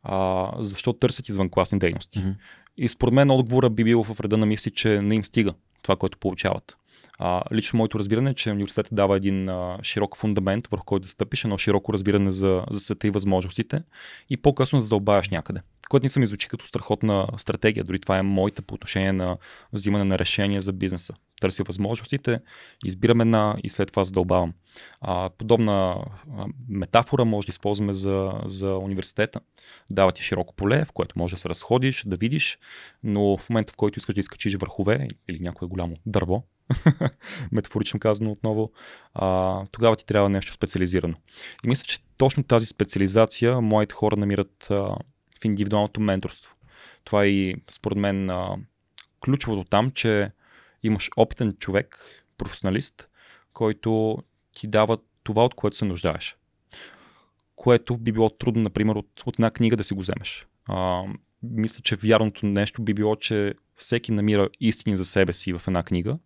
а, 0.03 0.53
защо 0.63 0.93
търсят 0.93 1.29
извънкласни 1.29 1.79
дейности. 1.79 2.19
Mm-hmm. 2.19 2.35
И 2.77 2.89
според 2.89 3.15
мен 3.15 3.31
отговора 3.31 3.71
би 3.71 3.85
бил 3.85 4.05
в 4.05 4.21
реда 4.21 4.37
на 4.37 4.47
мисли, 4.47 4.71
че 4.71 5.03
не 5.03 5.15
им 5.15 5.25
стига 5.25 5.55
това, 5.83 5.97
което 5.97 6.19
получават. 6.19 6.77
А, 7.19 7.43
лично 7.53 7.77
моето 7.77 7.99
разбиране 7.99 8.31
е, 8.31 8.35
че 8.35 8.51
университетът 8.51 8.95
дава 8.95 9.17
един 9.17 9.49
а, 9.49 9.79
широк 9.83 10.17
фундамент, 10.17 10.67
върху 10.67 10.85
който 10.85 11.03
да 11.03 11.09
стъпиш, 11.09 11.45
едно 11.45 11.59
широко 11.59 11.93
разбиране 11.93 12.31
за, 12.31 12.65
за 12.71 12.81
света 12.81 13.07
и 13.07 13.11
възможностите 13.11 13.83
и 14.31 14.37
по-късно 14.37 14.79
да 14.79 14.85
някъде. 15.31 15.61
Което 15.89 16.07
не 16.07 16.21
ми 16.21 16.27
звучи 16.27 16.49
като 16.49 16.67
страхотна 16.67 17.29
стратегия, 17.37 17.85
дори 17.85 18.01
това 18.01 18.19
е 18.19 18.23
моята 18.23 18.63
по 18.63 18.75
отношение 18.75 19.13
на 19.13 19.37
взимане 19.73 20.05
на 20.05 20.19
решения 20.19 20.61
за 20.61 20.73
бизнеса. 20.73 21.15
Търся 21.41 21.63
възможностите, 21.65 22.41
избирам 22.85 23.21
една 23.21 23.57
и 23.65 23.71
след 23.71 23.89
това 23.89 24.05
задълбавам. 24.05 24.55
А, 25.01 25.31
подобна 25.39 25.73
а, 25.73 26.47
метафора 26.69 27.25
може 27.25 27.47
да 27.47 27.51
използваме 27.51 27.93
за, 27.93 28.33
за 28.45 28.77
университета. 28.77 29.41
Дава 29.91 30.13
ти 30.13 30.23
широко 30.23 30.55
поле, 30.55 30.85
в 30.85 30.93
което 30.93 31.19
може 31.19 31.35
да 31.35 31.41
се 31.41 31.49
разходиш, 31.49 32.05
да 32.07 32.17
видиш, 32.17 32.59
но 33.03 33.37
в 33.37 33.51
момента 33.51 33.73
в 33.73 33.77
който 33.77 33.99
искаш 33.99 34.15
да 34.15 34.21
изкачиш 34.21 34.55
върхове 34.57 35.09
или 35.29 35.39
някое 35.41 35.69
голямо 35.69 35.95
дърво, 36.07 36.45
метафорично 37.53 38.01
казано 38.01 38.33
отново, 38.33 38.73
а, 39.15 39.61
тогава 39.71 39.97
ти 39.97 40.07
трябва 40.07 40.29
нещо 40.29 40.53
специализирано. 40.53 41.15
И 41.65 41.69
мисля, 41.69 41.85
че 41.87 41.99
точно 42.17 42.45
тази 42.45 42.67
специализация 42.67 43.61
моите 43.61 43.95
хора 43.95 44.17
намират 44.17 44.67
а, 44.71 44.75
в 45.41 45.45
индивидуалното 45.45 46.01
менторство. 46.01 46.55
Това 47.05 47.25
е 47.25 47.29
и 47.29 47.57
според 47.71 47.99
мен 47.99 48.31
а, 48.31 48.57
ключовото 49.25 49.71
там, 49.71 49.91
че 49.91 50.31
имаш 50.83 51.11
опитен 51.17 51.57
човек, 51.59 51.99
професионалист, 52.39 53.09
който 53.53 54.19
ти 54.55 54.67
дава 54.67 54.99
това, 55.23 55.45
от 55.45 55.55
което 55.55 55.77
се 55.77 55.85
нуждаеш. 55.85 56.37
Което 57.57 57.97
би 57.97 58.13
било 58.13 58.31
трудно, 58.31 58.63
например, 58.63 58.95
от, 58.95 59.23
от 59.27 59.35
една 59.35 59.51
книга 59.51 59.77
да 59.77 59.85
си 59.85 59.95
го 59.95 60.01
вземеш. 60.01 60.47
А, 60.69 61.03
мисля, 61.51 61.83
че 61.83 61.97
вярното 61.97 62.47
нещо 62.47 62.83
би 62.83 62.95
било, 62.95 63.17
че 63.17 63.55
всеки 63.77 64.13
намира 64.13 64.49
истини 64.61 64.97
за 64.97 65.05
себе 65.05 65.33
си 65.33 65.53
в 65.53 65.63
една 65.69 65.83
книга, 65.83 66.19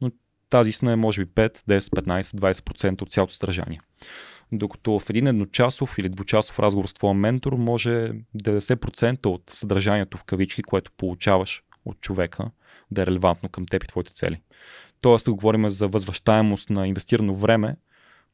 но 0.00 0.10
тази 0.50 0.70
истина 0.70 0.92
е 0.92 0.96
може 0.96 1.24
би 1.24 1.30
5, 1.30 1.58
10, 1.68 1.78
15, 1.78 2.22
20% 2.22 3.02
от 3.02 3.10
цялото 3.10 3.34
съдържание. 3.34 3.80
Докато 4.52 4.98
в 4.98 5.10
един 5.10 5.26
едночасов 5.26 5.98
или 5.98 6.08
двучасов 6.08 6.58
разговор 6.58 6.86
с 6.86 6.94
твоя 6.94 7.14
ментор 7.14 7.52
може 7.52 8.12
90% 8.36 9.26
от 9.26 9.42
съдържанието 9.50 10.18
в 10.18 10.24
кавички, 10.24 10.62
което 10.62 10.92
получаваш 10.96 11.62
от 11.84 12.00
човека, 12.00 12.50
да 12.90 13.02
е 13.02 13.06
релевантно 13.06 13.48
към 13.48 13.66
теб 13.66 13.84
и 13.84 13.88
твоите 13.88 14.12
цели. 14.12 14.40
Тоест, 15.00 15.28
ако 15.28 15.36
говорим 15.36 15.70
за 15.70 15.88
възвръщаемост 15.88 16.70
на 16.70 16.88
инвестирано 16.88 17.34
време, 17.34 17.76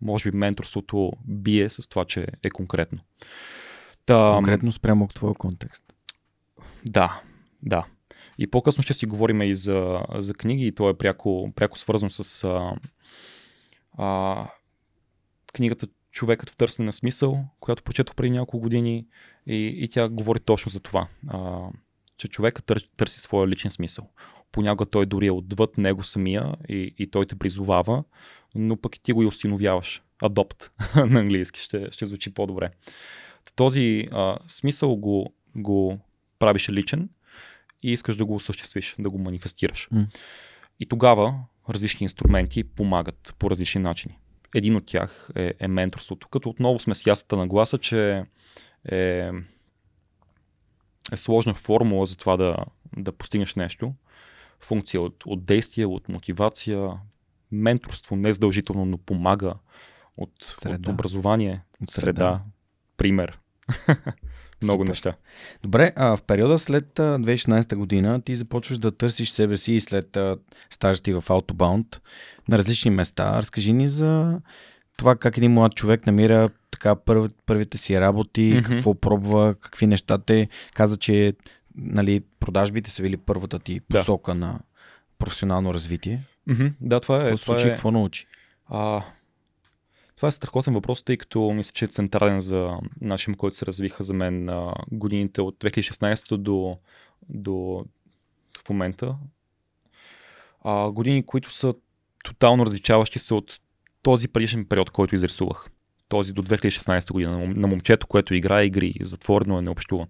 може 0.01 0.31
би 0.31 0.37
менторството 0.37 1.13
бие 1.25 1.71
с 1.71 1.89
това, 1.89 2.05
че 2.05 2.27
е 2.43 2.51
конкретно. 2.51 2.99
Та, 4.07 4.33
конкретно 4.35 4.73
спрямо 4.73 5.05
от 5.05 5.15
твоя 5.15 5.35
контекст. 5.35 5.92
Да, 6.87 7.21
да. 7.63 7.87
И 8.39 8.47
по-късно 8.47 8.83
ще 8.83 8.95
си 8.95 9.07
говорим 9.07 9.43
и 9.43 9.55
за, 9.55 10.01
за 10.15 10.35
книги, 10.35 10.67
и 10.67 10.73
то 10.73 10.89
е 10.89 10.99
пряко, 10.99 11.53
пряко 11.57 11.79
свързано 11.79 12.11
с 12.11 12.45
а, 12.45 12.77
а, 13.99 14.47
книгата 15.53 15.87
Човекът 16.13 16.51
в 16.51 16.57
търсене 16.57 16.87
на 16.87 16.93
смисъл, 16.93 17.45
която 17.61 17.83
прочетох 17.83 18.15
преди 18.15 18.31
няколко 18.31 18.59
години 18.59 19.07
и, 19.47 19.57
и 19.57 19.89
тя 19.89 20.09
говори 20.09 20.41
точно 20.41 20.71
за 20.71 20.81
това, 20.81 21.09
а, 21.29 21.61
че 22.17 22.29
човекът 22.29 22.65
тър, 22.65 22.89
търси 22.97 23.21
своя 23.21 23.49
личен 23.49 23.71
смисъл. 23.71 24.09
Понякога 24.53 24.91
той 24.91 25.07
дори 25.07 25.27
е 25.27 25.33
отвъд 25.33 25.79
него 25.79 26.03
самия 26.03 26.55
и, 26.69 26.95
и 26.99 27.11
той 27.11 27.27
те 27.27 27.35
призовава, 27.35 28.05
но 28.55 28.77
пък 28.77 28.97
и 28.97 29.03
ти 29.03 29.13
го 29.13 29.23
и 29.23 29.27
осиновяваш. 29.27 30.03
Адопт 30.23 30.71
на 31.07 31.21
английски 31.21 31.61
ще, 31.61 31.89
ще 31.91 32.07
звучи 32.07 32.35
по-добре. 32.35 32.71
Този 33.57 34.09
а, 34.13 34.39
смисъл 34.49 34.97
го, 34.97 35.35
го 35.57 35.99
правиш 36.43 36.71
личен 36.71 37.09
и 37.83 37.93
искаш 37.93 38.17
да 38.17 38.25
го 38.25 38.35
осъществиш, 38.35 38.95
да 38.99 39.11
го 39.11 39.19
манифестираш. 39.19 39.89
Mm. 39.93 40.07
И 40.81 40.87
тогава 40.87 41.35
различни 41.69 42.05
инструменти 42.05 42.65
помагат 42.65 43.35
по 43.39 43.51
различни 43.51 43.81
начини. 43.81 44.19
Един 44.55 44.77
от 44.77 44.87
тях 44.87 45.31
е, 45.37 45.55
е 45.59 45.69
менторството, 45.69 46.29
като 46.29 46.49
отново 46.49 46.79
сме 46.79 46.95
с 46.95 47.07
ясната 47.07 47.37
нагласа, 47.37 47.79
че 47.79 48.25
е, 48.91 49.31
е 51.13 51.17
сложна 51.17 51.55
формула 51.55 52.07
за 52.07 52.17
това 52.17 52.37
да, 52.37 52.57
да 52.97 53.13
постигнеш 53.13 53.55
нещо. 53.55 53.95
Функция 54.61 55.01
от, 55.01 55.23
от 55.27 55.45
действие, 55.45 55.87
от 55.87 56.09
мотивация. 56.09 56.91
Менторство 57.53 58.17
не 58.17 58.33
задължително, 58.33 58.85
но 58.85 58.99
помага 58.99 59.55
от, 60.17 60.33
среда. 60.43 60.75
от 60.75 60.89
образование, 60.89 61.63
от 61.83 61.91
среда, 61.91 62.05
среда 62.05 62.41
пример. 62.97 63.39
Много 64.63 64.83
Супер. 64.83 64.89
неща. 64.89 65.15
Добре, 65.63 65.93
а 65.97 66.17
в 66.17 66.23
периода 66.23 66.59
след 66.59 66.87
2016 66.95 67.75
година 67.75 68.23
ти 68.23 68.37
започваш 68.37 68.79
да 68.79 68.93
търсиш 68.93 69.31
себе 69.31 69.57
си 69.57 69.73
и 69.73 69.81
след 69.81 70.19
стажа 70.71 71.03
ти 71.03 71.13
в 71.13 71.23
Autobound 71.23 71.97
на 72.49 72.59
различни 72.59 72.91
места. 72.91 73.39
Разкажи 73.39 73.73
ни 73.73 73.89
за 73.89 74.41
това 74.97 75.17
как 75.17 75.37
един 75.37 75.53
млад 75.53 75.75
човек 75.75 76.07
намира 76.07 76.49
така 76.71 76.95
първ, 76.95 77.29
първите 77.47 77.79
си 77.79 78.01
работи, 78.01 78.55
mm-hmm. 78.55 78.69
какво 78.69 78.95
пробва, 78.95 79.55
какви 79.61 79.87
неща 79.87 80.19
те 80.19 80.49
каза, 80.75 80.97
че 80.97 81.35
нали, 81.77 82.23
продажбите 82.41 82.91
са 82.91 83.03
били 83.03 83.17
първата 83.17 83.59
ти 83.59 83.81
посока 83.81 84.33
да. 84.33 84.39
на 84.39 84.59
професионално 85.19 85.75
развитие. 85.75 86.23
Mm-hmm. 86.49 86.73
Да, 86.81 87.01
това 87.01 87.17
е. 87.17 87.25
Какво 87.25 87.37
случи, 87.37 87.67
е... 87.67 87.71
какво 87.71 87.91
научи? 87.91 88.27
А, 88.69 89.03
това 90.23 90.29
е 90.29 90.33
страхотен 90.33 90.75
въпрос, 90.75 91.03
тъй 91.03 91.17
като 91.17 91.53
мисля, 91.53 91.73
че 91.73 91.85
е 91.85 91.89
централен 91.89 92.41
за 92.41 92.79
начин, 93.01 93.35
който 93.35 93.57
се 93.57 93.67
развиха 93.67 94.03
за 94.03 94.15
мен 94.15 94.45
на 94.45 94.75
годините 94.93 95.41
от 95.41 95.59
2016 95.59 96.37
до, 96.37 96.77
до 97.29 97.85
в 98.67 98.69
момента. 98.69 99.17
А, 100.65 100.91
години, 100.91 101.27
които 101.27 101.53
са 101.53 101.75
тотално 102.25 102.67
различаващи 102.67 103.19
се 103.19 103.35
от 103.35 103.59
този 104.03 104.29
предишен 104.29 104.65
период, 104.65 104.91
който 104.91 105.15
изрисувах. 105.15 105.67
Този 106.09 106.33
до 106.33 106.43
2016 106.43 107.13
година, 107.13 107.39
на 107.47 107.67
момчето, 107.67 108.07
което 108.07 108.35
играе 108.35 108.65
игри, 108.65 108.95
затворено 109.01 109.59
е, 109.59 109.63
не 109.63 109.71
общува. 109.71 110.07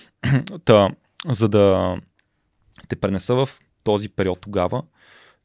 Та, 0.64 0.90
за 1.28 1.48
да 1.48 1.96
те 2.88 2.96
пренеса 2.96 3.34
в 3.34 3.48
този 3.84 4.08
период 4.08 4.40
тогава, 4.40 4.82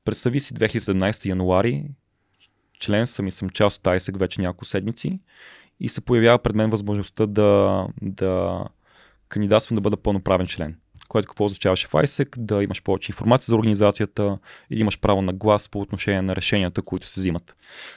представи 0.05 0.39
си 0.39 0.53
2017 0.53 1.25
януари, 1.25 1.85
член 2.81 3.07
съм 3.07 3.27
и 3.27 3.31
съм 3.31 3.49
част 3.49 3.79
от 3.79 3.83
ISEC 3.83 4.17
вече 4.17 4.41
няколко 4.41 4.65
седмици 4.65 5.19
и 5.79 5.89
се 5.89 6.01
появява 6.01 6.39
пред 6.39 6.55
мен 6.55 6.69
възможността 6.69 7.25
да, 7.25 7.87
да 8.01 8.63
кандидатствам 9.29 9.75
да 9.75 9.81
бъда 9.81 9.97
пълноправен 9.97 10.47
член. 10.47 10.77
Което 11.07 11.27
какво 11.27 11.45
означаваше 11.45 11.87
в 11.87 11.91
ISEC? 11.91 12.37
Да 12.37 12.63
имаш 12.63 12.83
повече 12.83 13.11
информация 13.11 13.45
за 13.45 13.55
организацията 13.55 14.37
и 14.69 14.79
имаш 14.79 14.99
право 14.99 15.21
на 15.21 15.33
глас 15.33 15.69
по 15.69 15.81
отношение 15.81 16.21
на 16.21 16.35
решенията, 16.35 16.81
които 16.81 17.07
се 17.07 17.19
взимат. 17.19 17.55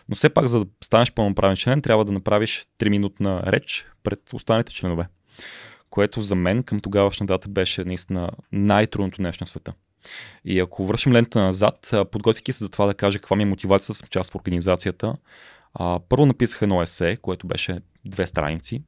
Но 0.09 0.17
все 0.17 0.29
пак, 0.29 0.47
за 0.47 0.65
да 0.65 0.71
станеш 0.85 1.13
пълноправен 1.13 1.57
член, 1.57 1.83
трябва 1.83 2.05
да 2.05 2.13
направиш 2.13 2.67
3-минутна 2.79 3.53
реч 3.53 3.87
пред 4.03 4.33
останалите 4.33 4.73
членове. 4.73 5.07
Което 5.91 6.21
за 6.21 6.35
мен 6.35 6.63
към 6.63 6.81
тогавашна 6.81 7.27
дата 7.27 7.49
беше 7.49 7.85
наистина 7.85 8.31
най-трудното 8.53 9.23
нещо 9.23 9.43
на 9.43 9.47
света. 9.47 9.73
И 10.45 10.61
ако 10.61 10.87
вършим 10.87 11.13
лента 11.13 11.43
назад, 11.43 11.95
подготвяйки 12.13 12.53
се 12.53 12.65
за 12.65 12.71
това 12.71 12.87
да 12.87 12.95
кажа 12.95 13.19
каква 13.19 13.37
ми 13.37 13.43
е 13.43 13.47
мотивацията 13.47 13.91
да 13.91 13.95
съм 13.95 14.09
част 14.11 14.33
в 14.33 14.35
организацията, 14.35 15.15
първо 16.09 16.27
написах 16.27 16.63
едно 16.63 16.83
есе, 16.83 17.19
което 17.23 17.47
беше 17.47 17.81
две 18.05 18.27
страници, 18.27 18.83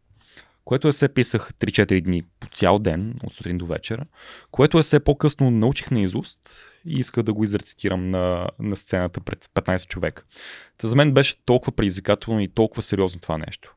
което 0.64 0.88
е 0.88 0.92
се 0.92 1.08
писах 1.08 1.52
3-4 1.52 2.00
дни 2.00 2.22
по 2.40 2.48
цял 2.48 2.78
ден, 2.78 3.14
от 3.24 3.32
сутрин 3.32 3.58
до 3.58 3.66
вечера, 3.66 4.04
което 4.50 4.78
е 4.78 4.82
се 4.82 5.00
по-късно 5.00 5.50
научих 5.50 5.90
на 5.90 6.00
изуст 6.00 6.38
и 6.86 6.94
исках 6.94 7.24
да 7.24 7.32
го 7.32 7.44
изрецитирам 7.44 8.10
на, 8.10 8.48
на 8.58 8.76
сцената 8.76 9.20
пред 9.20 9.44
15 9.44 9.88
човека. 9.88 10.24
Та 10.78 10.88
за 10.88 10.96
мен 10.96 11.12
беше 11.12 11.44
толкова 11.44 11.72
предизвикателно 11.72 12.40
и 12.40 12.48
толкова 12.48 12.82
сериозно 12.82 13.20
това 13.20 13.38
нещо. 13.38 13.74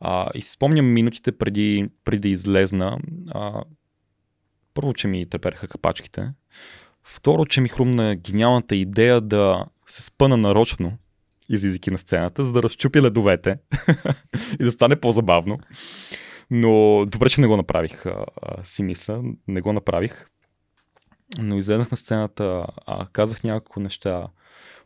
А, 0.00 0.30
и 0.34 0.42
си 0.42 0.50
спомням 0.50 0.86
минутите 0.86 1.32
преди, 1.32 1.88
преди 2.04 2.20
да 2.20 2.28
излезна. 2.28 2.98
А, 3.30 3.62
първо, 4.74 4.92
че 4.92 5.08
ми 5.08 5.26
трепереха 5.26 5.68
капачките. 5.68 6.32
Второ, 7.04 7.44
че 7.44 7.60
ми 7.60 7.68
хрумна 7.68 8.16
гениалната 8.16 8.76
идея 8.76 9.20
да 9.20 9.66
се 9.86 10.02
спъна 10.02 10.36
нарочно, 10.36 10.98
излизайки 11.48 11.90
на 11.90 11.98
сцената, 11.98 12.44
за 12.44 12.52
да 12.52 12.62
разчупи 12.62 13.02
ледовете 13.02 13.58
и 14.60 14.64
да 14.64 14.72
стане 14.72 14.96
по-забавно. 14.96 15.58
Но 16.50 17.04
добре, 17.06 17.28
че 17.28 17.40
не 17.40 17.46
го 17.46 17.56
направих, 17.56 18.04
си 18.64 18.82
мисля. 18.82 19.22
Не 19.48 19.60
го 19.60 19.72
направих. 19.72 20.26
Но 21.38 21.56
излезнах 21.56 21.90
на 21.90 21.96
сцената, 21.96 22.66
а, 22.86 23.06
казах 23.12 23.44
няколко 23.44 23.80
неща. 23.80 24.26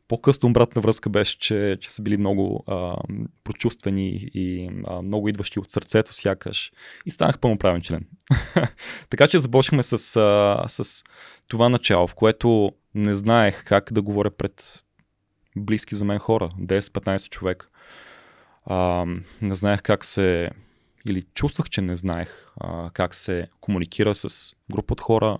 По-късно 0.08 0.48
обратна 0.48 0.82
връзка 0.82 1.10
беше, 1.10 1.38
че, 1.38 1.78
че 1.80 1.90
са 1.90 2.02
били 2.02 2.16
много 2.16 2.64
а, 2.66 2.96
прочувствени 3.44 4.30
и 4.34 4.70
а, 4.86 5.02
много 5.02 5.28
идващи 5.28 5.60
от 5.60 5.70
сърцето 5.70 6.12
сякаш. 6.12 6.72
И 7.06 7.10
станах 7.10 7.38
пълноправен 7.38 7.80
член. 7.80 8.06
така 9.10 9.28
че 9.28 9.38
започнахме 9.38 9.82
с, 9.82 9.98
с 10.68 11.04
това 11.48 11.68
начало, 11.68 12.06
в 12.06 12.14
което 12.14 12.72
не 12.94 13.16
знаех 13.16 13.64
как 13.64 13.92
да 13.92 14.02
говоря 14.02 14.30
пред 14.30 14.84
близки 15.56 15.94
за 15.94 16.04
мен 16.04 16.18
хора, 16.18 16.50
10-15 16.60 17.28
човека. 17.28 17.68
А, 18.64 19.06
не 19.42 19.54
знаех 19.54 19.82
как 19.82 20.04
се, 20.04 20.50
или 21.08 21.22
чувствах, 21.34 21.70
че 21.70 21.80
не 21.80 21.96
знаех 21.96 22.52
а, 22.60 22.90
как 22.90 23.14
се 23.14 23.48
комуникира 23.60 24.14
с 24.14 24.54
група 24.72 24.92
от 24.92 25.00
хора, 25.00 25.38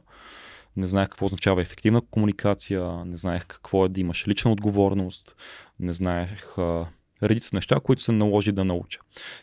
не 0.77 0.87
знаех 0.87 1.09
какво 1.09 1.27
означава 1.27 1.63
ефективна 1.63 2.01
комуникация, 2.11 3.05
не 3.05 3.17
знаех 3.17 3.47
какво 3.47 3.85
е 3.85 3.89
да 3.89 4.01
имаш 4.01 4.29
лична 4.29 4.53
отговорност, 4.53 5.37
не 5.81 5.93
знаех 5.93 6.59
а, 6.59 6.87
редица 7.23 7.57
неща, 7.57 7.81
които 7.81 8.03
се 8.03 8.13
наложи 8.13 8.53
да 8.53 8.65
науча. 8.65 9.01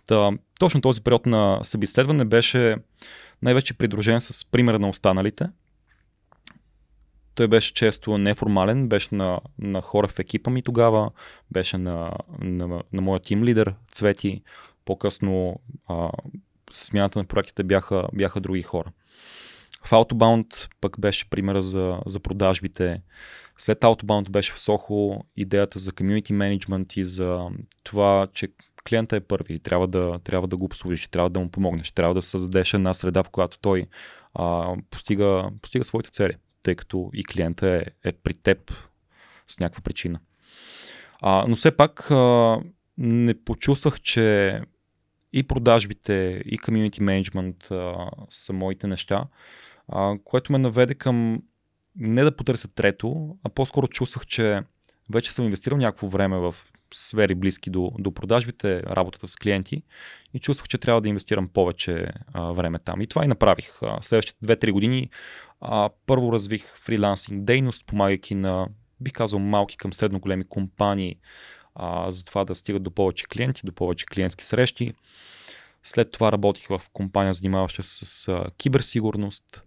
Та, 0.08 0.32
точно 0.60 0.82
този 0.82 1.02
период 1.02 1.26
на 1.26 1.60
събеседване 1.64 2.26
беше 2.26 2.76
най-вече 3.42 3.74
придружен 3.74 4.22
с 4.22 4.46
примера 4.52 4.80
на 4.80 4.90
останалите– 4.90 5.50
той 7.36 7.48
беше 7.48 7.74
често 7.74 8.18
неформален, 8.18 8.88
беше 8.88 9.16
на, 9.16 9.40
на 9.60 9.82
хора 9.82 10.08
в 10.08 10.20
екипа 10.20 10.52
ми 10.52 10.62
тогава, 10.62 11.12
беше 11.52 11.78
на, 11.78 12.12
на, 12.40 12.84
на 12.94 13.02
моя 13.02 13.20
тим 13.20 13.44
лидер 13.44 13.74
Цвети, 13.92 14.44
по-късно 14.86 15.60
а, 15.88 16.10
смяната 16.72 17.20
на 17.20 17.26
проектите 17.26 17.64
бяха, 17.64 18.08
бяха 18.14 18.42
други 18.42 18.62
хора. 18.62 18.92
В 19.86 19.92
Outbound 19.92 20.70
пък 20.82 21.00
беше 21.00 21.30
примера 21.30 21.62
за, 21.62 22.00
за 22.06 22.20
продажбите. 22.20 23.02
След 23.58 23.80
Outbound 23.80 24.30
беше 24.30 24.54
в 24.54 24.60
Сохо 24.60 25.26
идеята 25.38 25.80
за 25.80 25.92
community 25.92 26.32
management 26.32 27.00
и 27.00 27.06
за 27.06 27.50
това, 27.84 28.28
че 28.34 28.48
клиента 28.90 29.16
е 29.16 29.20
първи 29.20 29.54
и 29.54 29.60
трябва 29.60 29.88
да, 29.88 30.20
трябва 30.24 30.48
да 30.48 30.58
го 30.58 30.66
обслужиш, 30.66 31.08
трябва 31.08 31.30
да 31.30 31.40
му 31.40 31.52
помогнеш, 31.52 31.92
трябва 31.92 32.14
да 32.14 32.22
създадеш 32.22 32.74
една 32.74 32.94
среда, 32.94 33.24
в 33.24 33.30
която 33.30 33.60
той 33.60 33.88
а, 34.34 34.76
постига, 34.90 35.50
постига 35.62 35.86
своите 35.86 36.12
цели 36.12 36.36
тъй 36.64 36.76
като 36.76 37.10
и 37.14 37.24
клиента 37.24 37.68
е, 37.68 38.10
е 38.10 38.12
при 38.12 38.34
теб 38.34 38.72
с 39.48 39.60
някаква 39.60 39.82
причина. 39.82 40.20
А, 41.22 41.46
но 41.48 41.56
все 41.56 41.78
пак 41.78 42.12
а, 42.12 42.60
не 42.98 43.44
почувствах, 43.44 44.02
че 44.02 44.60
и 45.34 45.44
продажбите, 45.44 46.44
и 46.46 46.60
community 46.60 47.00
management 47.00 47.72
а, 47.72 48.12
са 48.30 48.54
моите 48.54 48.88
неща, 48.88 49.26
а, 49.88 50.16
което 50.24 50.52
ме 50.52 50.58
наведе 50.58 50.96
към 50.96 51.42
не 51.96 52.24
да 52.24 52.36
потърся 52.36 52.68
трето, 52.68 53.38
а 53.44 53.50
по-скоро 53.50 53.88
чувствах, 53.88 54.26
че 54.26 54.62
вече 55.10 55.34
съм 55.34 55.46
инвестирал 55.46 55.78
някакво 55.78 56.08
време 56.08 56.38
в 56.38 56.56
сфери 56.94 57.36
близки 57.36 57.70
до, 57.70 57.92
до 58.00 58.12
продажбите, 58.12 58.84
работата 58.84 59.28
с 59.28 59.36
клиенти 59.36 59.84
и 60.34 60.40
чувствах, 60.40 60.68
че 60.68 60.78
трябва 60.78 61.02
да 61.02 61.10
инвестирам 61.10 61.48
повече 61.48 62.08
а, 62.34 62.52
време 62.52 62.80
там. 62.80 63.02
И 63.02 63.08
това 63.08 63.26
и 63.26 63.28
направих. 63.28 63.72
А, 63.82 63.98
следващите 64.02 64.46
2-3 64.46 64.72
години 64.72 65.10
а, 65.62 65.90
първо 66.06 66.32
развих 66.32 66.76
фрилансинг 66.76 67.44
дейност, 67.44 67.86
помагайки 67.86 68.36
на, 68.36 68.68
бих 69.02 69.14
казал, 69.14 69.40
малки 69.40 69.78
към 69.78 69.94
средно 69.94 70.20
големи 70.20 70.44
компании 70.44 71.16
а, 71.76 72.12
за 72.12 72.26
това 72.26 72.46
да 72.46 72.56
стигат 72.56 72.84
до 72.84 72.92
повече 72.92 73.26
клиенти, 73.26 73.62
до 73.64 73.72
повече 73.72 74.06
клиентски 74.06 74.46
срещи. 74.46 74.94
След 75.84 76.12
това 76.12 76.32
работих 76.32 76.68
в 76.68 76.82
компания, 76.94 77.34
занимаваща 77.34 77.84
се 77.84 78.06
с 78.06 78.28
а, 78.28 78.46
киберсигурност. 78.58 79.64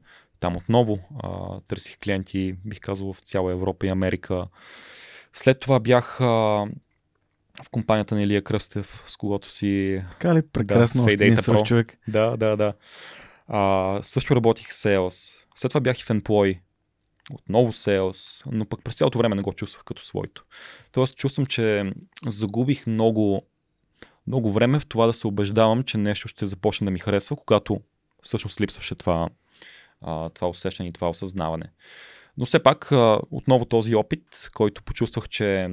Там 0.47 0.57
отново 0.57 0.99
а, 1.23 1.61
търсих 1.61 1.99
клиенти, 1.99 2.55
бих 2.65 2.81
казал, 2.81 3.13
в 3.13 3.21
цяла 3.21 3.53
Европа 3.53 3.87
и 3.87 3.91
Америка. 3.91 4.47
След 5.35 5.61
това 5.61 5.81
бях 5.81 6.21
а, 6.21 6.25
в 7.63 7.71
компанията 7.71 8.15
на 8.15 8.23
Илия 8.23 8.43
Кръстев, 8.43 9.05
с 9.07 9.17
когото 9.17 9.51
си... 9.51 10.03
Така 10.11 10.35
ли? 10.35 10.43
Прекрасно, 10.43 11.05
да, 11.05 11.13
още 11.13 11.35
Pro. 11.35 11.67
човек. 11.67 11.99
Да, 12.09 12.37
да, 12.37 12.57
да. 12.57 12.75
А, 13.49 13.99
също 14.03 14.37
работих 14.37 14.69
Sales. 14.69 15.39
След 15.57 15.71
това 15.71 15.81
бях 15.81 16.01
и 16.01 16.03
в 16.03 16.09
Employee. 16.09 16.59
Отново 17.33 17.73
Sales, 17.73 18.43
но 18.53 18.65
пък 18.65 18.85
през 18.85 18.95
цялото 18.95 19.19
време 19.19 19.37
не 19.37 19.43
го 19.43 19.53
чувствах 19.53 19.85
като 19.85 20.05
своето. 20.05 20.45
Тоест 20.93 21.17
чувствам, 21.17 21.47
че 21.47 21.93
загубих 22.27 22.87
много, 22.87 23.43
много 24.27 24.53
време 24.53 24.81
в 24.81 24.87
това 24.87 25.07
да 25.07 25.15
се 25.15 25.27
убеждавам, 25.27 25.83
че 25.83 25.99
нещо 25.99 26.29
ще 26.29 26.47
започне 26.47 26.85
да 26.85 26.91
ми 26.91 26.99
харесва, 26.99 27.37
когато 27.37 27.81
всъщност 28.23 28.61
липсваше 28.61 28.95
това, 28.95 29.29
това 30.35 30.49
усещане 30.49 30.89
и 30.89 30.93
това 30.93 31.09
осъзнаване. 31.09 31.71
Но 32.39 32.47
все 32.47 32.63
пак, 32.63 32.89
отново 33.31 33.65
този 33.65 33.95
опит, 33.95 34.51
който 34.55 34.83
почувствах, 34.83 35.29
че 35.29 35.69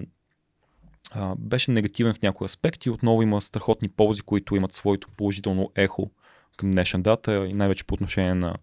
беше 1.38 1.72
негативен 1.72 2.14
в 2.14 2.22
някои 2.22 2.46
аспекти, 2.46 2.90
отново 2.90 3.22
има 3.22 3.42
страхотни 3.42 3.90
ползи, 3.90 4.22
които 4.22 4.56
имат 4.56 4.74
своето 4.74 5.08
положително 5.18 5.72
ехо 5.76 6.12
към 6.58 6.72
днешна 6.72 7.02
дата 7.02 7.48
и 7.48 7.54
най-вече 7.54 7.84
по 7.84 7.94
отношение 7.94 8.34
на, 8.34 8.56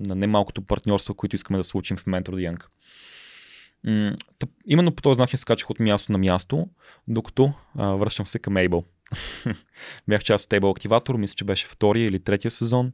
на 0.00 0.14
немалкото 0.14 0.62
партньорство, 0.62 1.14
които 1.14 1.36
искаме 1.36 1.58
да 1.58 1.64
случим 1.64 1.96
в 1.96 2.04
Mentor 2.04 2.28
Young. 2.28 2.62
Именно 4.66 4.94
по 4.94 5.02
този 5.02 5.20
начин 5.20 5.38
скачах 5.38 5.70
от 5.70 5.80
място 5.80 6.12
на 6.12 6.18
място, 6.18 6.68
докато 7.08 7.52
а, 7.78 7.88
връщам 7.88 8.26
се 8.26 8.38
към 8.38 8.54
Able. 8.54 8.84
Бях 10.08 10.24
част 10.24 10.52
от 10.52 10.60
Able 10.60 10.78
Activator, 10.78 11.16
мисля, 11.16 11.34
че 11.34 11.44
беше 11.44 11.66
втория 11.66 12.04
или 12.04 12.18
третия 12.18 12.50
сезон. 12.50 12.92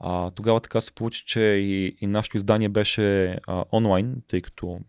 А, 0.00 0.30
тогава 0.30 0.60
така 0.60 0.80
се 0.80 0.94
получи, 0.94 1.24
че 1.26 1.40
и, 1.40 1.96
и 2.00 2.06
нашето 2.06 2.36
издание 2.36 2.68
беше 2.68 3.38
а, 3.46 3.64
онлайн, 3.72 4.22
тъй 4.28 4.40
като 4.40 4.80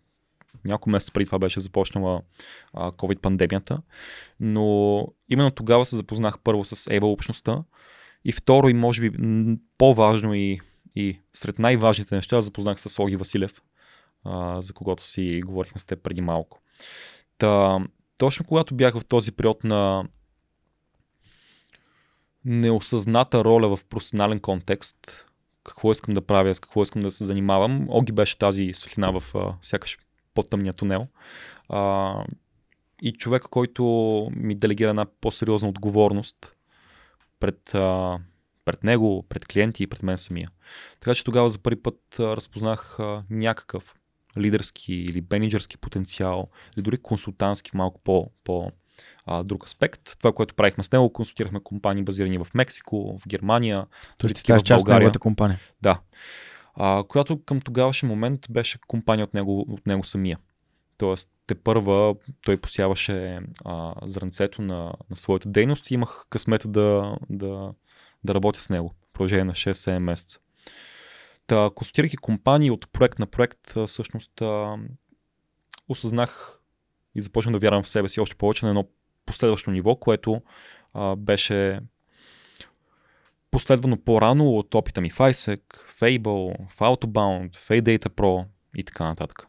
няколко 0.66 0.90
месеца 0.90 1.14
преди 1.14 1.26
това 1.26 1.40
беше 1.40 1.60
започнала 1.60 2.22
а, 2.74 2.92
COVID-пандемията. 2.92 3.78
Но 4.40 5.08
именно 5.30 5.52
тогава 5.52 5.86
се 5.86 5.96
запознах 5.96 6.40
първо 6.44 6.66
с 6.66 6.76
Able 6.76 7.14
общността 7.14 7.64
и 8.26 8.32
второ 8.32 8.70
и 8.70 8.74
може 8.74 9.10
би 9.10 9.18
по-важно 9.78 10.34
и, 10.34 10.60
и 10.96 11.20
сред 11.34 11.60
най-важните 11.60 12.16
неща 12.16 12.42
запознах 12.42 12.82
с 12.82 13.04
Оги 13.04 13.16
Василев, 13.16 13.62
а, 14.24 14.62
за 14.62 14.74
когото 14.74 15.04
си 15.04 15.42
говорихме 15.46 15.80
с 15.80 15.84
теб 15.84 16.04
преди 16.04 16.22
малко. 16.22 16.62
Та, 17.38 17.80
точно 18.18 18.46
когато 18.46 18.76
бях 18.76 19.00
в 19.00 19.06
този 19.06 19.32
период 19.32 19.64
на 19.64 20.04
неосъзната 22.46 23.44
роля 23.44 23.76
в 23.76 23.86
професионален 23.86 24.40
контекст, 24.40 25.26
какво 25.64 25.92
искам 25.92 26.14
да 26.14 26.22
правя, 26.22 26.56
с 26.56 26.60
какво 26.60 26.84
искам 26.84 27.02
да 27.02 27.12
се 27.12 27.26
занимавам, 27.26 27.86
Оги 27.90 28.12
беше 28.12 28.38
тази 28.38 28.70
светлина 28.74 29.12
в 29.20 29.36
а, 29.36 29.56
сякаш 29.62 29.98
по-тъмния 30.34 30.74
тунел. 30.74 31.08
А, 31.70 32.14
и 33.02 33.14
човек, 33.14 33.44
който 33.44 33.84
ми 34.36 34.56
делегира 34.56 34.90
една 34.90 35.06
по-сериозна 35.22 35.70
отговорност 35.70 36.56
пред, 37.40 37.76
а, 37.76 38.20
пред 38.66 38.84
него, 38.84 39.26
пред 39.30 39.46
клиенти 39.46 39.84
и 39.84 39.88
пред 39.88 40.04
мен 40.04 40.18
самия. 40.18 40.50
Така 41.00 41.16
че 41.16 41.24
тогава 41.24 41.50
за 41.50 41.60
първи 41.60 41.82
път 41.82 42.00
разпознах 42.20 43.00
а, 43.00 43.24
някакъв 43.30 43.96
лидерски 44.38 44.94
или 44.94 45.26
менеджерски 45.32 45.78
потенциал, 45.78 46.50
или 46.76 46.84
дори 46.84 46.98
консултантски 46.98 47.72
малко 47.74 48.02
по, 48.04 48.32
по 48.44 48.72
а, 49.26 49.44
друг 49.44 49.66
аспект. 49.66 50.02
Това, 50.20 50.32
което 50.32 50.56
правихме 50.56 50.84
с 50.84 50.92
него, 50.92 51.14
консултирахме 51.14 51.60
компании 51.64 52.04
базирани 52.04 52.38
в 52.38 52.48
Мексико, 52.54 53.20
в 53.20 53.28
Германия, 53.28 53.86
дори 54.20 54.34
такива 54.34 54.60
в 54.60 54.64
България. 54.68 55.12
компания. 55.12 55.60
Да. 55.82 56.00
А, 56.76 57.04
която 57.08 57.44
към 57.44 57.62
тогавашен 57.62 58.10
момент 58.10 58.48
беше 58.50 58.80
компания 58.88 59.24
от 59.24 59.34
него, 59.34 59.66
от 59.70 59.88
него 59.88 60.04
самия. 60.04 60.38
Тоест, 60.98 61.30
те 61.48 61.56
първа 61.56 62.16
той 62.46 62.58
посяваше 62.58 63.40
а, 63.66 63.94
зранцето 64.04 64.62
на, 64.62 64.94
на 65.10 65.16
своята 65.16 65.50
дейност 65.50 65.92
и 65.92 65.94
имах 65.94 66.26
късмета 66.30 66.68
да, 66.68 67.16
да, 67.30 67.74
да 68.24 68.34
работя 68.34 68.62
с 68.62 68.70
него 68.70 68.96
в 69.10 69.14
продължение 69.14 69.44
на 69.44 69.54
6-7 69.54 70.00
месеца. 70.00 70.40
Та, 71.48 71.70
консултирайки 71.76 72.18
компании 72.18 72.72
от 72.72 72.92
проект 72.92 73.20
на 73.20 73.26
проект, 73.26 73.74
всъщност 73.86 74.42
а, 74.42 74.78
осъзнах 75.90 76.60
и 77.16 77.22
започнах 77.22 77.54
да 77.54 77.60
вярвам 77.60 77.84
в 77.84 77.90
себе 77.90 78.10
си 78.10 78.20
още 78.20 78.36
повече 78.36 78.66
на 78.66 78.70
едно 78.70 78.88
последващо 79.32 79.72
ниво, 79.72 79.96
което 79.96 80.42
а, 80.94 81.16
беше 81.16 81.80
последвано 83.52 83.98
по-рано 83.98 84.50
от 84.50 84.76
опита 84.76 85.02
ми 85.02 85.10
в 85.10 85.18
ISEC, 85.18 85.62
в 85.88 86.00
Able, 86.00 86.70
в 86.70 86.80
Autobound, 86.80 87.56
в 87.56 87.70
AData 87.70 88.10
Pro 88.10 88.46
и 88.76 88.84
така 88.84 89.04
нататък. 89.04 89.48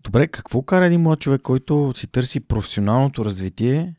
Добре, 0.00 0.28
какво 0.28 0.62
кара 0.62 0.86
един 0.86 1.00
млад 1.00 1.20
човек, 1.20 1.42
който 1.42 1.92
си 1.96 2.06
търси 2.06 2.40
професионалното 2.40 3.24
развитие, 3.24 3.94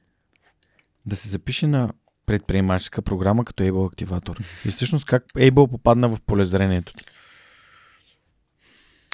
да 1.06 1.16
се 1.16 1.30
запише 1.30 1.68
на 1.68 1.94
предприемаческа 2.26 3.02
програма 3.02 3.46
като 3.46 3.64
Able 3.64 3.88
активатор? 3.88 4.38
И 4.66 4.70
всъщност 4.70 5.06
как 5.06 5.26
Able 5.26 5.72
попадна 5.72 6.10
в 6.10 6.22
полезрението 6.22 6.94
ти? 6.94 7.06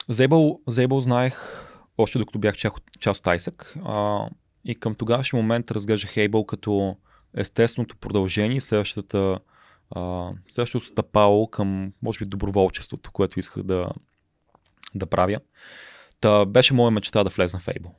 За 0.09 0.27
Able, 0.27 0.59
за 0.67 0.87
Able 0.87 0.99
знаех 0.99 1.67
още 1.97 2.19
докато 2.19 2.39
бях 2.39 2.55
част 2.99 3.19
от 3.19 3.25
ISEC 3.25 3.65
и 4.65 4.75
към 4.75 4.95
тогавашния 4.95 5.43
момент 5.43 5.71
разглеждах 5.71 6.11
Able 6.11 6.45
като 6.45 6.97
естественото 7.37 7.97
продължение, 7.97 8.61
следващата, 8.61 9.39
а, 9.95 10.31
следващото 10.49 10.85
стъпало 10.85 11.47
към, 11.47 11.93
може 12.01 12.19
би, 12.19 12.25
доброволчеството, 12.25 13.11
което 13.11 13.39
исках 13.39 13.63
да, 13.63 13.89
да 14.95 15.05
правя. 15.05 15.39
Та 16.19 16.45
беше 16.45 16.73
моя 16.73 16.91
мечта 16.91 17.23
да 17.23 17.29
влезна 17.29 17.59
в 17.59 17.65
Able. 17.65 17.91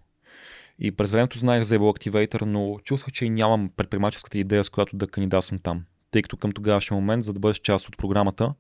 И 0.79 0.93
през 0.93 1.11
времето 1.11 1.39
знаех 1.39 1.63
за 1.63 1.79
Able 1.79 1.99
Activator, 1.99 2.43
но 2.43 2.79
чувствах, 2.85 3.13
че 3.13 3.31
нямам 3.31 3.71
предприемаческата 3.77 4.39
идея, 4.39 4.65
с 4.65 4.71
която 4.71 4.97
да 4.97 5.07
кандидатствам 5.07 5.59
там. 5.59 5.85
Тъй 6.11 6.23
като 6.23 6.37
към 6.37 6.53
тогавашния 6.53 7.01
момент, 7.01 7.25
за 7.25 7.33
да 7.33 7.39
бъдеш 7.39 7.59
част 7.59 7.89
от 7.89 7.97
програмата, 7.97 8.55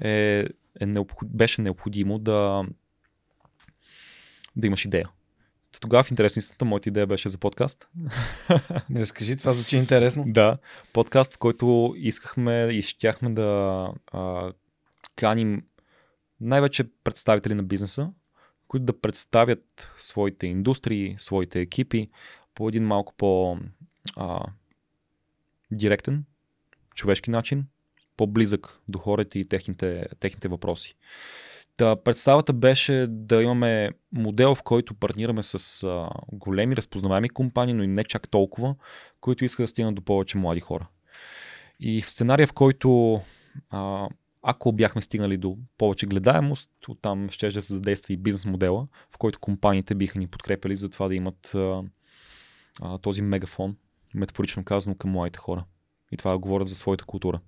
е, 0.00 0.46
е 0.80 0.86
необход... 0.86 1.28
беше 1.30 1.62
необходимо 1.62 2.18
да, 2.18 2.64
да 4.56 4.66
имаш 4.66 4.84
идея. 4.84 5.08
Тогава 5.80 6.02
в 6.02 6.10
интересницата 6.10 6.64
моята 6.64 6.88
идея 6.88 7.06
беше 7.06 7.28
за 7.28 7.38
подкаст. 7.38 7.88
Разкажи, 8.96 9.36
това 9.36 9.52
звучи 9.52 9.76
интересно. 9.76 10.24
Да, 10.26 10.58
подкаст, 10.92 11.34
в 11.34 11.38
който 11.38 11.94
искахме 11.96 12.68
и 12.72 12.82
щяхме 12.82 13.30
да 13.30 13.88
а, 14.12 14.52
каним 15.16 15.62
най-вече 16.40 16.84
представители 17.04 17.54
на 17.54 17.62
бизнеса, 17.62 18.10
които 18.68 18.84
да 18.84 19.00
представят 19.00 19.92
своите 19.98 20.46
индустрии, 20.46 21.14
своите 21.18 21.60
екипи 21.60 22.10
по 22.54 22.68
един 22.68 22.84
малко 22.84 23.14
по 23.16 23.58
а, 24.16 24.44
директен, 25.70 26.24
човешки 26.94 27.30
начин, 27.30 27.66
по-близък 28.16 28.78
до 28.88 28.98
хората 28.98 29.38
и 29.38 29.44
техните, 29.44 30.06
техните 30.20 30.48
въпроси. 30.48 30.96
Та, 31.76 31.96
представата 31.96 32.52
беше 32.52 33.06
да 33.08 33.42
имаме 33.42 33.90
модел, 34.12 34.54
в 34.54 34.62
който 34.62 34.94
партнираме 34.94 35.42
с 35.42 35.82
а, 35.82 36.08
големи 36.32 36.76
разпознаваеми 36.76 37.28
компании, 37.28 37.74
но 37.74 37.82
и 37.82 37.86
не 37.86 38.04
чак 38.04 38.28
толкова, 38.28 38.74
които 39.20 39.44
искат 39.44 39.64
да 39.64 39.68
стигнат 39.68 39.94
до 39.94 40.02
повече 40.02 40.38
млади 40.38 40.60
хора. 40.60 40.88
И 41.80 42.02
в 42.02 42.10
сценария, 42.10 42.46
в 42.46 42.52
който 42.52 43.20
а, 43.70 44.08
ако 44.42 44.72
бяхме 44.72 45.02
стигнали 45.02 45.36
до 45.36 45.58
повече 45.78 46.06
гледаемост, 46.06 46.70
оттам 46.88 47.30
ще 47.30 47.48
да 47.48 47.62
се 47.62 47.74
задейства 47.74 48.14
и 48.14 48.16
бизнес 48.16 48.46
модела, 48.46 48.86
в 49.10 49.18
който 49.18 49.40
компаниите 49.40 49.94
биха 49.94 50.18
ни 50.18 50.26
подкрепили 50.26 50.76
за 50.76 50.90
това 50.90 51.08
да 51.08 51.14
имат 51.14 51.54
а, 51.54 51.82
а, 52.82 52.98
този 52.98 53.22
мегафон, 53.22 53.76
метафорично 54.14 54.64
казано, 54.64 54.96
към 54.96 55.10
младите 55.10 55.38
хора. 55.38 55.64
И 56.12 56.16
това 56.16 56.38
говорят 56.38 56.68
за 56.68 56.74
своята 56.74 57.04
култура. 57.04 57.40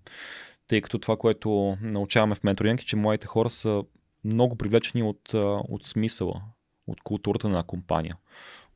Тъй 0.69 0.81
като 0.81 0.99
това, 0.99 1.17
което 1.17 1.77
научаваме 1.81 2.35
в 2.35 2.45
менторинг 2.45 2.81
е, 2.81 2.85
че 2.85 2.97
младите 2.97 3.27
хора 3.27 3.51
са 3.51 3.83
много 4.25 4.57
привлечени 4.57 5.03
от, 5.03 5.35
от 5.69 5.87
смисъла, 5.87 6.43
от 6.87 7.01
културата 7.01 7.49
на 7.49 7.63
компания. 7.63 8.17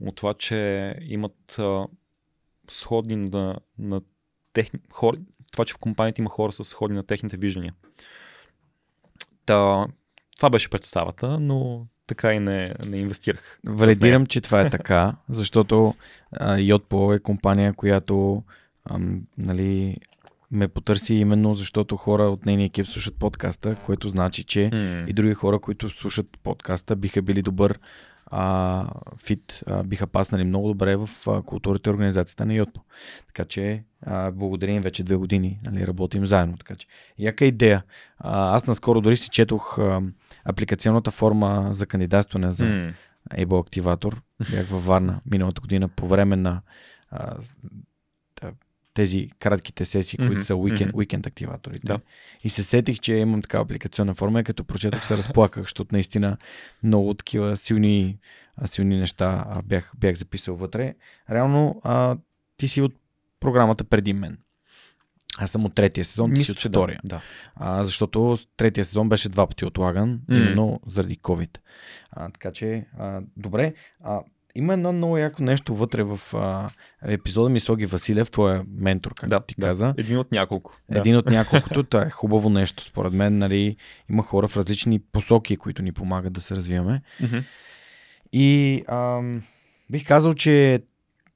От 0.01 0.17
това, 0.17 0.35
че 0.35 0.95
имат 1.03 1.59
а, 1.59 1.87
сходни 2.71 3.17
на, 3.17 3.59
на 3.79 4.01
техни, 4.53 4.81
хора, 4.93 5.17
това, 5.53 5.65
че 5.65 5.75
в 5.75 5.79
компанията 5.79 6.21
има 6.21 6.31
хора 6.31 6.53
с 6.53 6.65
сходни 6.65 6.97
на 6.97 7.03
техните 7.03 7.37
виждания. 7.37 7.75
Та, 9.47 9.87
това 10.37 10.51
беше 10.51 10.71
представата, 10.71 11.41
но 11.41 11.87
така 12.07 12.35
и 12.35 12.39
не, 12.39 12.71
не 12.87 12.97
инвестирах. 12.97 13.61
Валидирам, 13.67 14.27
че 14.27 14.41
това 14.41 14.61
е 14.61 14.71
така, 14.71 15.17
защото 15.29 15.95
Yotpo 16.41 17.17
е 17.17 17.21
компания, 17.21 17.75
която 17.75 18.43
ам, 18.85 19.23
нали, 19.39 19.97
ме 20.51 20.69
потърси 20.69 21.15
именно 21.15 21.55
защото 21.55 21.97
хора 21.97 22.23
от 22.23 22.47
нейния 22.47 22.67
екип 22.67 22.87
слушат 22.87 23.19
подкаста, 23.19 23.77
което 23.87 24.09
значи, 24.09 24.45
че 24.45 24.71
mm. 24.73 25.07
и 25.07 25.13
други 25.13 25.35
хора, 25.35 25.59
които 25.59 25.91
слушат 25.91 26.27
подкаста, 26.43 26.97
биха 26.97 27.23
били 27.23 27.43
добър 27.43 27.79
а, 28.31 28.87
фит, 29.25 29.63
а, 29.67 29.83
биха 29.83 30.07
паснали 30.07 30.45
много 30.45 30.69
добре 30.69 30.97
в 30.97 31.09
а, 31.27 31.43
културата 31.43 31.91
и 31.91 31.93
организацията 31.93 32.47
на 32.47 32.55
Йотпо. 32.55 32.81
Така 33.27 33.45
че 33.45 33.85
а, 34.07 34.31
благодарим 34.31 34.83
вече 34.83 35.05
две 35.05 35.17
години, 35.17 35.61
нали, 35.65 35.87
работим 35.87 36.27
заедно. 36.27 36.57
Така 36.57 36.75
че, 36.75 36.87
яка 37.19 37.45
идея. 37.45 37.83
А, 38.19 38.57
аз 38.57 38.67
наскоро 38.67 39.01
дори 39.01 39.17
си 39.17 39.29
четох 39.31 39.79
а, 39.79 40.03
апликационната 40.45 41.11
форма 41.11 41.69
за 41.71 41.87
кандидатстване 41.87 42.53
за 42.53 42.65
mm. 42.65 42.95
Able 43.31 43.61
активатор. 43.61 44.23
Бях 44.51 44.67
във 44.67 44.87
Варна 44.87 45.21
миналата 45.31 45.61
година 45.61 45.89
по 45.89 46.07
време 46.07 46.37
на 46.37 46.61
а, 47.11 47.37
тези 48.99 49.31
кратките 49.39 49.85
сесии, 49.85 50.19
mm-hmm. 50.19 50.27
които 50.27 50.45
са 50.45 50.57
уикенд, 50.57 50.93
mm-hmm. 50.93 50.97
уикенд 50.97 51.27
активаторите. 51.27 51.87
Да. 51.87 51.99
И 52.45 52.49
се 52.49 52.63
сетих, 52.63 53.01
че 53.01 53.15
имам 53.15 53.43
такава 53.43 53.65
апликационна 53.65 54.15
форма 54.15 54.41
и 54.41 54.45
като 54.45 54.65
прочетох 54.65 55.05
се 55.05 55.17
разплаках, 55.17 55.63
защото 55.63 55.95
наистина 55.95 56.37
много 56.83 57.15
такива 57.15 57.57
силни, 57.57 58.19
силни 58.65 58.99
неща 58.99 59.61
бях, 59.65 59.93
бях 59.97 60.17
записал 60.17 60.57
вътре. 60.57 60.95
Реално 61.31 61.81
а, 61.85 62.17
ти 62.57 62.69
си 62.69 62.83
от 62.83 62.95
програмата 63.41 63.85
преди 63.85 64.13
мен. 64.13 64.39
Аз 65.39 65.51
съм 65.51 65.65
от 65.65 65.75
третия 65.75 66.05
сезон, 66.05 66.35
ти 66.35 66.45
си 66.45 66.53
от 66.53 66.61
втория. 66.61 67.01
Да, 67.05 67.17
да. 67.17 67.23
А, 67.57 67.85
защото 67.85 68.39
третия 68.57 68.85
сезон 68.85 69.09
беше 69.09 69.29
два 69.29 69.47
пъти 69.47 69.65
отлаган, 69.65 70.21
mm. 70.29 70.37
именно 70.37 70.81
заради 70.87 71.19
COVID. 71.19 71.59
А, 72.11 72.31
така 72.31 72.53
че, 72.53 72.87
а, 72.99 73.21
добре. 73.37 73.75
А, 74.05 74.21
има 74.59 74.73
едно 74.73 74.93
много 74.93 75.19
яко 75.19 75.43
нещо 75.43 75.75
вътре 75.75 76.03
в 76.03 76.21
а, 76.35 76.71
епизода 77.03 77.49
ми 77.49 77.61
Слоги 77.61 77.87
Василев, 77.87 78.31
твоя 78.31 78.65
ментор, 78.79 79.15
както 79.15 79.29
да, 79.29 79.41
ти 79.41 79.55
да. 79.59 79.67
каза. 79.67 79.95
Един 79.97 80.19
от 80.19 80.33
няколко. 80.33 80.77
Един 80.91 81.13
да. 81.13 81.19
от 81.19 81.27
няколкото. 81.27 81.83
Това 81.83 82.03
е 82.03 82.11
хубаво 82.11 82.51
нещо. 82.51 82.85
Според 82.85 83.13
мен, 83.13 83.39
нали, 83.39 83.77
има 84.11 84.23
хора 84.23 84.49
в 84.49 84.57
различни 84.57 84.99
посоки, 84.99 85.57
които 85.57 85.83
ни 85.83 85.93
помагат 85.93 86.33
да 86.33 86.41
се 86.41 86.57
развиваме. 86.57 87.03
Mm-hmm. 87.23 87.45
И 88.33 88.83
ам, 88.89 89.43
бих 89.91 90.07
казал, 90.07 90.35
че 90.35 90.83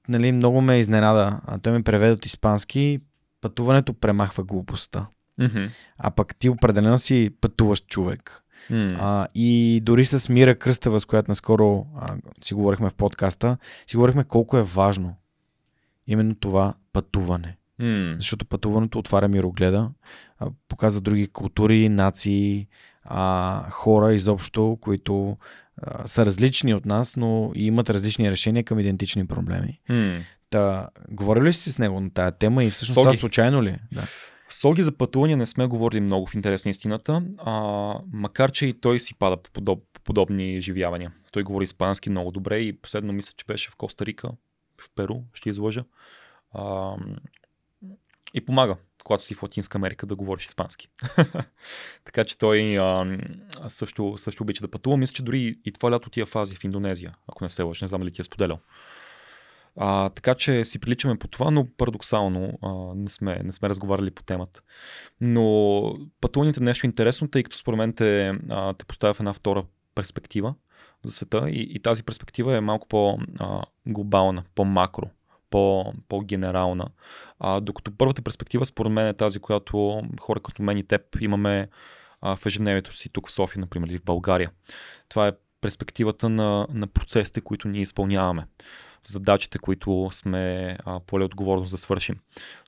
нали, 0.09 0.33
много 0.33 0.61
ме 0.61 0.79
изненада. 0.79 1.41
А 1.47 1.59
той 1.59 1.73
ме 1.73 1.83
преведе 1.83 2.13
от 2.13 2.27
испански. 2.27 3.01
Пътуването 3.41 3.95
премахва 3.95 4.45
глупостта. 4.45 5.07
Mm-hmm. 5.41 5.71
А 5.99 6.11
пък 6.11 6.37
ти 6.37 6.49
определено 6.49 6.99
си 6.99 7.31
пътуващ 7.41 7.87
човек. 7.87 8.42
Mm. 8.71 8.97
А, 9.01 9.27
и 9.35 9.81
дори 9.83 10.05
с 10.05 10.29
Мира 10.29 10.55
Кръстева, 10.55 11.01
с 11.01 11.05
която 11.05 11.31
наскоро 11.31 11.87
а, 12.01 12.15
си 12.45 12.55
говорихме 12.55 12.91
в 12.91 12.95
подкаста, 12.95 13.57
си 13.87 13.97
говорихме 13.97 14.25
колко 14.25 14.57
е 14.57 14.63
важно 14.63 15.17
именно 16.07 16.35
това 16.35 16.75
пътуване. 16.93 17.57
Mm. 17.81 18.15
Защото 18.15 18.47
пътуването 18.47 18.99
отваря 18.99 19.29
мирогледа, 19.29 19.91
а, 20.39 20.47
показва 20.69 21.01
други 21.01 21.27
култури, 21.27 21.89
нации, 21.89 22.67
а, 23.05 23.71
хора 23.71 24.15
изобщо, 24.15 24.79
които 24.81 25.37
а, 25.83 26.09
са 26.09 26.27
различни 26.27 26.75
от 26.75 26.87
нас, 26.87 27.17
но 27.17 27.53
и 27.55 27.67
имат 27.67 27.91
различни 27.91 28.31
решения 28.31 28.65
към 28.65 28.79
идентични 28.79 29.27
проблеми. 29.27 29.81
Mm. 29.91 30.23
Та, 30.51 30.89
говорили 31.09 31.45
ли 31.45 31.53
си 31.53 31.71
с 31.71 31.79
него 31.79 32.01
на 32.01 32.11
тая 32.11 32.33
тема 32.33 32.65
и 32.65 32.71
всъщност 32.71 32.95
Соги. 32.95 33.05
това 33.05 33.21
случайно 33.21 33.63
ли? 33.63 33.69
Е? 33.69 33.79
Да. 33.93 34.03
Соги 34.53 34.83
за 34.83 34.93
пътуване 34.93 35.37
не 35.37 35.47
сме 35.47 35.67
говорили 35.67 36.01
много 36.01 36.27
в 36.27 36.35
интерес 36.35 36.65
на 36.65 36.71
истината, 36.71 37.23
а, 37.39 37.53
макар 38.13 38.53
че 38.53 38.67
и 38.67 38.81
той 38.81 39.01
си 39.01 39.15
пада 39.15 39.37
по, 39.37 39.51
подоб, 39.51 39.85
по 39.93 40.01
подобни 40.01 40.57
изживявания. 40.57 41.13
Той 41.33 41.43
говори 41.43 41.65
испански 41.65 42.11
много 42.11 42.31
добре 42.31 42.59
и 42.59 42.77
последно 42.77 43.13
мисля, 43.13 43.35
че 43.37 43.45
беше 43.45 43.71
в 43.71 43.77
Коста 43.77 44.07
Рика, 44.07 44.31
в 44.81 44.91
Перу, 44.97 45.17
ще 45.35 45.49
излъжа. 45.49 45.85
А, 46.53 46.97
и 48.35 48.45
помага, 48.45 48.77
когато 49.05 49.25
си 49.25 49.35
в 49.35 49.43
Латинска 49.43 49.79
Америка, 49.79 50.07
да 50.07 50.17
говориш 50.17 50.47
испански. 50.47 50.89
така 52.05 52.25
че 52.25 52.39
той 52.39 52.79
а, 52.79 53.19
също, 53.69 54.15
също 54.17 54.43
обича 54.43 54.61
да 54.61 54.71
пътува. 54.71 54.97
Мисля, 54.97 55.15
че 55.15 55.23
дори 55.23 55.59
и 55.65 55.73
това 55.73 55.91
лято 55.91 56.11
тия 56.11 56.27
фази 56.27 56.57
в 56.57 56.65
Индонезия, 56.65 57.15
ако 57.29 57.45
не 57.45 57.51
се 57.51 57.63
лъжа, 57.63 57.85
не 57.85 57.89
знам 57.89 58.03
ли 58.03 58.13
ти 58.13 58.21
е 58.21 58.25
споделял. 58.25 58.59
А, 59.77 60.09
така 60.11 60.35
че 60.35 60.65
си 60.65 60.79
приличаме 60.79 61.19
по 61.19 61.29
това, 61.29 61.51
но 61.51 61.67
парадоксално 61.77 62.59
а, 62.63 62.95
не, 62.97 63.11
сме, 63.11 63.41
не 63.45 63.53
сме 63.53 63.69
разговаряли 63.69 64.11
по 64.11 64.23
темата. 64.23 64.63
Но 65.21 65.83
пътуването 66.21 66.61
е 66.61 66.65
нещо 66.65 66.87
интересно, 66.87 67.29
тъй 67.29 67.43
като 67.43 67.57
според 67.57 67.79
мен 67.79 67.93
те, 67.93 68.33
а, 68.51 68.75
те 68.75 68.85
поставя 68.85 69.15
в 69.15 69.21
една 69.21 69.33
втора 69.33 69.65
перспектива 69.95 70.55
за 71.05 71.13
света 71.13 71.51
и, 71.51 71.69
и 71.71 71.83
тази 71.83 72.03
перспектива 72.03 72.57
е 72.57 72.61
малко 72.61 72.89
по-глобална, 72.89 74.45
по-макро, 74.55 75.11
по, 75.51 75.93
по-генерална. 76.09 76.87
А, 77.39 77.61
докато 77.61 77.97
първата 77.99 78.23
перспектива 78.23 78.67
според 78.67 78.93
мен 78.93 79.07
е 79.07 79.15
тази, 79.15 79.41
която 79.41 80.03
хора 80.21 80.41
като 80.41 80.63
мен 80.63 80.79
и 80.79 80.83
теб 80.83 81.03
имаме 81.21 81.69
а, 82.21 82.37
в 82.37 82.47
ежедневието 82.47 82.97
си 82.97 83.09
тук 83.09 83.29
в 83.29 83.33
София, 83.33 83.61
например, 83.61 83.89
или 83.89 83.99
в 83.99 84.05
България. 84.05 84.51
Това 85.09 85.29
е 85.29 85.33
перспективата 85.63 86.29
на, 86.29 86.67
на 86.71 86.87
процесите, 86.87 87.41
които 87.41 87.69
ние 87.69 87.83
изпълняваме, 87.83 88.47
задачите, 89.05 89.59
които 89.59 90.09
сме 90.13 90.77
а, 90.85 91.01
поле 91.01 91.25
отговорност 91.25 91.71
да 91.71 91.79
свършим, 91.79 92.17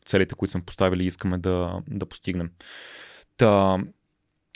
целите, 0.05 0.35
които 0.35 0.53
сме 0.53 0.65
поставили 0.65 1.05
и 1.05 1.07
искаме 1.07 1.39
да, 1.39 1.83
да 1.89 2.07
постигнем. 2.07 2.51
Та, 3.37 3.79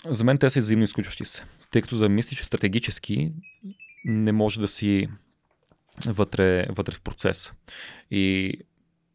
за 0.06 0.24
мен 0.24 0.38
те 0.38 0.50
са 0.50 0.58
взаимно 0.58 0.84
изключващи 0.84 1.24
се, 1.24 1.44
тъй 1.70 1.82
като 1.82 1.94
за 1.94 2.08
мислиш 2.08 2.44
стратегически 2.44 3.32
не 4.04 4.32
може 4.32 4.60
да 4.60 4.68
си 4.68 5.08
вътре, 6.06 6.66
вътре 6.70 6.94
в 6.94 7.00
процеса. 7.00 7.52
И 8.10 8.54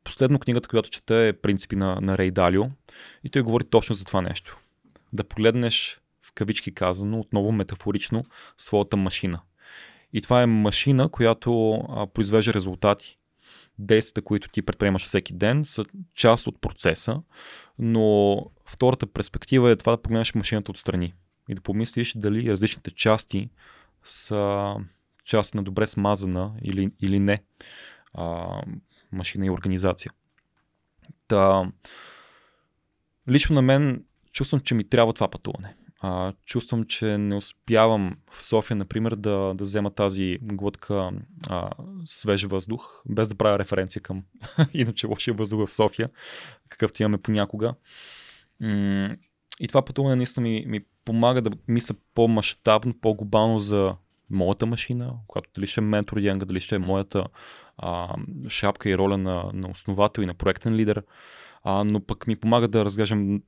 последно 0.03 0.39
книгата, 0.39 0.69
която 0.69 0.89
чета 0.89 1.15
е 1.15 1.33
Принципи 1.33 1.75
на, 1.75 2.01
на 2.01 2.17
Рей 2.17 2.31
Далио 2.31 2.63
и 3.23 3.29
той 3.29 3.41
говори 3.41 3.63
точно 3.63 3.95
за 3.95 4.05
това 4.05 4.21
нещо. 4.21 4.57
Да 5.13 5.23
погледнеш 5.23 6.02
кавички 6.35 6.73
казано, 6.73 7.19
отново 7.19 7.51
метафорично, 7.51 8.25
своята 8.57 8.97
машина. 8.97 9.41
И 10.13 10.21
това 10.21 10.41
е 10.41 10.45
машина, 10.45 11.09
която 11.09 11.71
а, 11.71 12.07
произвежда 12.07 12.53
резултати. 12.53 13.17
Действията, 13.79 14.21
които 14.21 14.49
ти 14.49 14.61
предприемаш 14.61 15.05
всеки 15.05 15.33
ден, 15.33 15.65
са 15.65 15.85
част 16.15 16.47
от 16.47 16.61
процеса, 16.61 17.21
но 17.79 18.37
втората 18.65 19.07
перспектива 19.07 19.71
е 19.71 19.75
това 19.75 19.91
да 19.91 20.01
погледнеш 20.01 20.33
машината 20.33 20.71
отстрани 20.71 21.13
и 21.49 21.55
да 21.55 21.61
помислиш 21.61 22.13
дали 22.13 22.51
различните 22.51 22.91
части 22.91 23.49
са 24.03 24.75
част 25.25 25.55
на 25.55 25.63
добре 25.63 25.87
смазана 25.87 26.53
или, 26.61 26.91
или 27.01 27.19
не 27.19 27.43
а, 28.13 28.47
машина 29.11 29.45
и 29.45 29.49
организация. 29.49 30.11
Та, 31.27 31.71
лично 33.29 33.53
на 33.53 33.61
мен 33.61 34.05
чувствам, 34.31 34.61
че 34.61 34.75
ми 34.75 34.89
трябва 34.89 35.13
това 35.13 35.27
пътуване. 35.27 35.75
А, 36.05 36.33
чувствам, 36.45 36.83
че 36.83 37.17
не 37.17 37.35
успявам 37.35 38.17
в 38.31 38.43
София, 38.43 38.77
например, 38.77 39.15
да, 39.15 39.53
да 39.55 39.63
взема 39.63 39.91
тази 39.91 40.37
глътка 40.41 41.11
а, 41.49 41.69
свеж 42.05 42.43
въздух, 42.43 43.01
без 43.05 43.27
да 43.27 43.35
правя 43.35 43.59
референция 43.59 44.01
към 44.01 44.23
иначе 44.73 45.07
лошия 45.07 45.33
въздух 45.33 45.67
в 45.67 45.71
София, 45.71 46.09
какъвто 46.69 47.03
имаме 47.03 47.17
понякога. 47.17 47.73
И 49.59 49.67
това 49.67 49.85
пътуване 49.85 50.15
наистина 50.15 50.43
ми, 50.43 50.65
ми 50.67 50.85
помага 51.05 51.41
да 51.41 51.51
мисля 51.67 51.95
по-масштабно, 52.15 52.93
по-глобално 53.01 53.59
за 53.59 53.95
моята 54.29 54.65
машина, 54.65 55.13
която 55.27 55.49
дали 55.55 55.67
ще 55.67 55.81
е 55.81 55.83
ментор 55.83 56.17
Янга, 56.17 56.45
дали 56.45 56.59
ще 56.59 56.75
е 56.75 56.79
моята 56.79 57.27
а, 57.77 58.15
шапка 58.49 58.89
и 58.89 58.97
роля 58.97 59.17
на, 59.17 59.51
на 59.53 59.69
основател 59.69 60.21
и 60.21 60.25
на 60.25 60.33
проектен 60.33 60.75
лидер, 60.75 61.03
а, 61.63 61.83
но 61.83 61.99
пък 61.99 62.27
ми 62.27 62.35
помага 62.35 62.67
да 62.67 62.85
разглеждам 62.85 63.41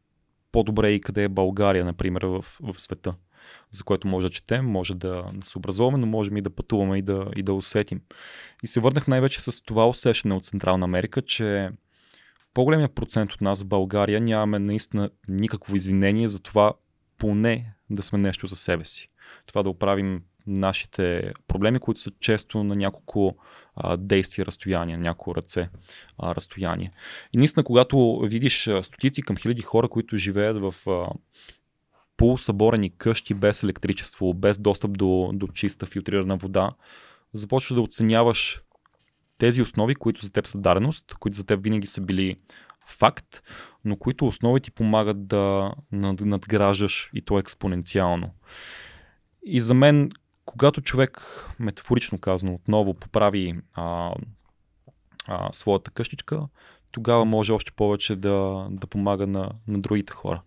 по-добре 0.55 0.91
и 0.91 1.01
къде 1.01 1.23
е 1.23 1.29
България, 1.29 1.85
например, 1.85 2.23
в, 2.23 2.45
в 2.59 2.81
света, 2.81 3.13
за 3.71 3.83
което 3.83 4.07
може 4.07 4.27
да 4.27 4.33
четем, 4.33 4.65
може 4.65 4.95
да, 4.95 5.25
се 5.43 5.57
образуваме, 5.57 5.97
но 5.97 6.05
можем 6.05 6.37
и 6.37 6.41
да 6.41 6.49
пътуваме 6.49 6.97
и 6.97 7.01
да, 7.01 7.27
и 7.35 7.43
да 7.43 7.53
усетим. 7.53 8.01
И 8.63 8.67
се 8.67 8.79
върнах 8.79 9.07
най-вече 9.07 9.41
с 9.41 9.63
това 9.63 9.89
усещане 9.89 10.33
от 10.33 10.45
Централна 10.45 10.83
Америка, 10.85 11.21
че 11.21 11.69
по-големия 12.53 12.89
процент 12.89 13.33
от 13.33 13.41
нас 13.41 13.63
в 13.63 13.67
България 13.67 14.21
нямаме 14.21 14.59
наистина 14.59 15.09
никакво 15.27 15.75
извинение 15.75 16.27
за 16.27 16.39
това 16.39 16.73
поне 17.17 17.73
да 17.89 18.03
сме 18.03 18.19
нещо 18.19 18.47
за 18.47 18.55
себе 18.55 18.85
си. 18.85 19.09
Това 19.45 19.63
да 19.63 19.69
оправим 19.69 20.21
нашите 20.47 21.33
проблеми, 21.47 21.79
които 21.79 22.01
са 22.01 22.11
често 22.19 22.63
на 22.63 22.75
няколко 22.75 23.37
а, 23.75 23.97
действия 23.97 24.45
разстояние, 24.45 24.97
няколко 24.97 25.35
ръце 25.35 25.69
а, 26.17 26.35
разстояние. 26.35 26.91
И 27.33 27.37
наистина, 27.37 27.63
когато 27.63 28.19
видиш 28.23 28.69
стотици 28.81 29.21
към 29.21 29.37
хиляди 29.37 29.61
хора, 29.61 29.89
които 29.89 30.17
живеят 30.17 30.57
в 30.59 30.89
а, 30.89 31.09
полусъборени 32.17 32.97
къщи 32.97 33.33
без 33.33 33.63
електричество, 33.63 34.33
без 34.33 34.57
достъп 34.57 34.97
до, 34.97 35.31
до 35.33 35.47
чиста 35.47 35.85
филтрирана 35.85 36.37
вода, 36.37 36.71
започваш 37.33 37.75
да 37.75 37.81
оценяваш 37.81 38.61
тези 39.37 39.61
основи, 39.61 39.95
които 39.95 40.25
за 40.25 40.31
теб 40.31 40.47
са 40.47 40.57
дареност, 40.57 41.15
които 41.19 41.37
за 41.37 41.45
теб 41.45 41.63
винаги 41.63 41.87
са 41.87 42.01
били 42.01 42.35
факт, 42.87 43.43
но 43.85 43.97
които 43.97 44.27
основи 44.27 44.61
ти 44.61 44.71
помагат 44.71 45.27
да 45.27 45.71
надграждаш 45.91 47.09
и 47.13 47.21
то 47.21 47.39
експоненциално. 47.39 48.31
И 49.45 49.61
за 49.61 49.73
мен 49.73 50.11
когато 50.45 50.81
човек, 50.81 51.21
метафорично 51.59 52.17
казано, 52.17 52.53
отново 52.53 52.93
поправи 52.93 53.55
а, 53.73 54.13
а, 55.27 55.49
своята 55.53 55.91
къщичка, 55.91 56.47
тогава 56.91 57.25
може 57.25 57.53
още 57.53 57.71
повече 57.71 58.15
да, 58.15 58.67
да 58.69 58.87
помага 58.87 59.27
на, 59.27 59.51
на 59.67 59.79
другите 59.79 60.13
хора. 60.13 60.41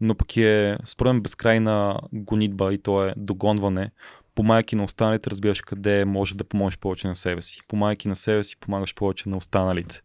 Но 0.00 0.14
пък 0.14 0.36
е, 0.36 0.78
според 0.84 1.12
мен, 1.12 1.22
безкрайна 1.22 2.00
гонитба 2.12 2.74
и 2.74 2.78
то 2.78 3.04
е 3.04 3.14
догонване. 3.16 3.90
Помагайки 4.34 4.76
на 4.76 4.84
останалите, 4.84 5.30
разбираш 5.30 5.60
къде 5.60 6.04
може 6.04 6.34
да 6.34 6.44
помогнеш 6.44 6.78
повече 6.78 7.08
на 7.08 7.16
себе 7.16 7.42
си. 7.42 7.60
Помагайки 7.68 8.08
на 8.08 8.16
себе 8.16 8.44
си, 8.44 8.56
помагаш 8.56 8.94
повече 8.94 9.28
на 9.28 9.36
останалите. 9.36 10.02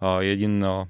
А, 0.00 0.22
един 0.22 0.64
а, 0.64 0.86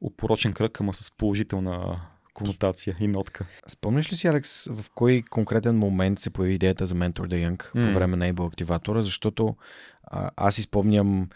упорочен 0.00 0.52
кръг, 0.52 0.80
ама 0.80 0.94
с 0.94 1.10
положителна 1.16 2.00
конотация 2.38 2.96
и 3.00 3.08
нотка. 3.08 3.46
Спомняш 3.66 4.12
ли 4.12 4.16
си, 4.16 4.26
Алекс, 4.26 4.64
в 4.64 4.84
кой 4.94 5.22
конкретен 5.30 5.78
момент 5.78 6.18
се 6.18 6.30
появи 6.30 6.54
идеята 6.54 6.86
за 6.86 6.94
Mentor 6.94 7.12
the 7.12 7.48
Young 7.48 7.74
mm. 7.74 7.86
по 7.86 7.94
време 7.94 8.16
на 8.16 8.32
Able 8.32 8.46
активатора? 8.46 9.00
Защото 9.00 9.56
а, 10.04 10.30
аз 10.36 10.58
изпомням 10.58 11.28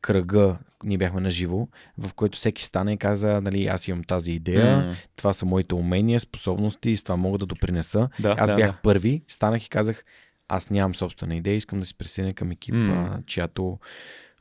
кръга, 0.00 0.58
ние 0.84 0.98
бяхме 0.98 1.20
на 1.20 1.30
живо, 1.30 1.68
в 1.98 2.14
който 2.14 2.38
всеки 2.38 2.64
стана 2.64 2.92
и 2.92 2.96
каза, 2.96 3.40
нали, 3.40 3.66
аз 3.66 3.88
имам 3.88 4.04
тази 4.04 4.32
идея, 4.32 4.76
mm. 4.76 4.94
това 5.16 5.32
са 5.32 5.46
моите 5.46 5.74
умения, 5.74 6.20
способности 6.20 6.90
и 6.90 6.96
с 6.96 7.02
това 7.02 7.16
мога 7.16 7.38
да 7.38 7.46
допринеса. 7.46 8.08
Да, 8.20 8.34
аз 8.38 8.50
да, 8.50 8.56
бях 8.56 8.70
да. 8.70 8.78
първи, 8.82 9.22
станах 9.28 9.66
и 9.66 9.68
казах, 9.68 10.04
аз 10.48 10.70
нямам 10.70 10.94
собствена 10.94 11.36
идея, 11.36 11.56
искам 11.56 11.80
да 11.80 11.86
се 11.86 11.94
присъединя 11.94 12.34
към 12.34 12.50
екип, 12.50 12.74
mm. 12.74 13.26
чиято 13.26 13.78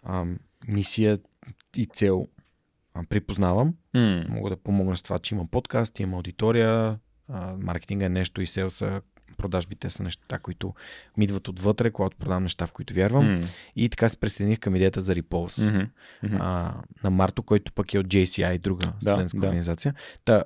а, 0.04 0.26
мисия 0.68 1.20
и 1.78 1.86
цел 1.86 2.28
припознавам. 3.10 3.74
Mm. 3.96 4.30
Мога 4.30 4.50
да 4.50 4.58
помогна 4.58 4.98
с 4.98 5.02
това, 5.02 5.20
че 5.20 5.36
има 5.36 5.46
подкаст, 5.52 6.00
има 6.00 6.18
аудитория, 6.18 7.00
а, 7.30 7.56
маркетинга 7.58 8.06
е 8.06 8.10
нещо 8.10 8.42
и 8.42 8.46
селса, 8.48 9.02
продажбите 9.38 9.90
са 9.90 10.04
неща, 10.04 10.40
които 10.40 10.74
ми 11.18 11.26
идват 11.26 11.48
отвътре, 11.48 11.92
когато 11.92 12.18
продавам 12.18 12.44
неща, 12.44 12.68
в 12.68 12.74
които 12.74 12.94
вярвам. 12.94 13.26
Mm. 13.26 13.48
И 13.76 13.90
така 13.90 14.10
се 14.10 14.18
присъединих 14.18 14.60
към 14.60 14.76
идеята 14.76 15.02
за 15.02 15.16
Repulse 15.16 15.48
mm-hmm. 15.48 15.90
Mm-hmm. 16.24 16.38
А, 16.40 16.74
на 17.04 17.10
Марто, 17.10 17.44
който 17.44 17.74
пък 17.74 17.94
е 17.94 18.00
от 18.00 18.08
JCI, 18.08 18.60
друга 18.60 18.94
студентска 19.02 19.40
да, 19.40 19.48
организация. 19.48 19.94
Та, 20.26 20.44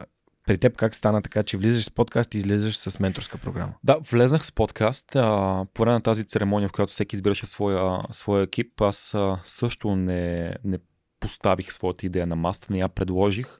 при 0.47 0.57
теб 0.57 0.75
как 0.75 0.95
стана 0.95 1.21
така, 1.21 1.43
че 1.43 1.57
влизаш 1.57 1.85
с 1.85 1.89
подкаст 1.89 2.33
и 2.33 2.37
излизаш 2.37 2.77
с 2.77 2.99
менторска 2.99 3.37
програма? 3.37 3.73
Да, 3.83 3.97
влезнах 4.11 4.45
с 4.45 4.51
подкаст. 4.51 5.15
А, 5.15 5.65
по 5.73 5.81
време 5.81 5.93
на 5.93 6.01
тази 6.01 6.25
церемония, 6.25 6.69
в 6.69 6.71
която 6.71 6.93
всеки 6.93 7.15
избираше 7.15 7.45
своя, 7.45 8.01
своя 8.11 8.43
екип, 8.43 8.81
аз 8.81 9.13
а, 9.13 9.39
също 9.43 9.95
не, 9.95 10.55
не 10.63 10.77
поставих 11.21 11.73
своята 11.73 12.05
идея 12.05 12.27
на 12.27 12.35
маста, 12.35 12.67
не 12.69 12.79
я 12.79 12.89
предложих. 12.89 13.59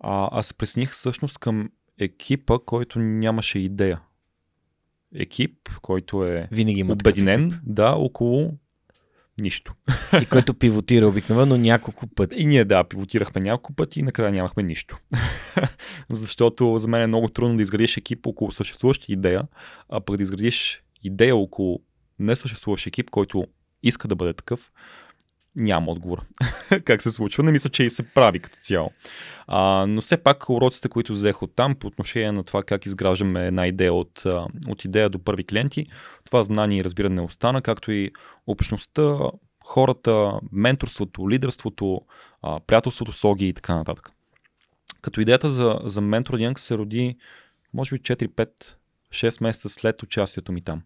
А, 0.00 0.28
аз 0.32 0.46
се 0.46 0.54
присних 0.54 0.90
всъщност 0.90 1.38
към 1.38 1.70
екипа, 1.98 2.58
който 2.66 2.98
нямаше 2.98 3.58
идея. 3.58 4.00
Екип, 5.14 5.70
който 5.82 6.24
е 6.24 6.48
Винаги 6.52 6.80
има 6.80 6.92
обединен, 6.92 7.60
да, 7.64 7.92
около 7.92 8.52
нищо. 9.40 9.74
И 10.22 10.26
който 10.26 10.54
пивотира 10.54 11.08
обикновено 11.08 11.56
няколко 11.56 12.06
пъти. 12.06 12.42
И 12.42 12.46
ние 12.46 12.64
да, 12.64 12.84
пивотирахме 12.84 13.40
няколко 13.40 13.72
пъти 13.72 14.00
и 14.00 14.02
накрая 14.02 14.32
нямахме 14.32 14.62
нищо. 14.62 14.98
Защото 16.10 16.78
за 16.78 16.88
мен 16.88 17.02
е 17.02 17.06
много 17.06 17.28
трудно 17.28 17.56
да 17.56 17.62
изградиш 17.62 17.96
екип 17.96 18.26
около 18.26 18.52
съществуваща 18.52 19.12
идея, 19.12 19.42
а 19.88 20.00
пък 20.00 20.16
да 20.16 20.22
изградиш 20.22 20.82
идея 21.02 21.36
около 21.36 21.80
несъществуващ 22.18 22.86
екип, 22.86 23.10
който 23.10 23.46
иска 23.82 24.08
да 24.08 24.16
бъде 24.16 24.32
такъв, 24.32 24.70
Нямам 25.56 25.88
отговор. 25.88 26.22
как 26.84 27.02
се 27.02 27.10
случва? 27.10 27.42
Не 27.42 27.52
мисля, 27.52 27.70
че 27.70 27.84
и 27.84 27.90
се 27.90 28.02
прави 28.02 28.40
като 28.40 28.56
цяло. 28.56 28.90
А, 29.46 29.86
но 29.88 30.00
все 30.00 30.16
пак 30.16 30.50
уроците, 30.50 30.88
които 30.88 31.12
взех 31.12 31.42
от 31.42 31.56
там 31.56 31.74
по 31.74 31.86
отношение 31.86 32.32
на 32.32 32.44
това 32.44 32.62
как 32.62 32.86
изграждаме 32.86 33.46
една 33.46 33.66
идея 33.66 33.94
от, 33.94 34.22
от 34.68 34.84
идея 34.84 35.10
до 35.10 35.18
първи 35.18 35.44
клиенти, 35.44 35.86
това 36.24 36.42
знание 36.42 36.78
и 36.78 36.84
разбиране 36.84 37.22
остана, 37.22 37.62
както 37.62 37.92
и 37.92 38.10
общността, 38.46 39.18
хората, 39.64 40.32
менторството, 40.52 41.30
лидерството, 41.30 42.00
а, 42.42 42.60
приятелството, 42.60 43.12
соги 43.12 43.48
и 43.48 43.52
така 43.52 43.74
нататък. 43.74 44.10
Като 45.02 45.20
идеята 45.20 45.48
за, 45.48 45.78
за 45.84 46.00
Mentor 46.00 46.30
Young 46.30 46.58
се 46.58 46.78
роди, 46.78 47.16
може 47.74 47.94
би 47.94 48.00
4-5 48.00 48.48
6 49.14 49.42
месеца 49.42 49.68
след 49.68 50.02
участието 50.02 50.52
ми 50.52 50.60
там. 50.60 50.82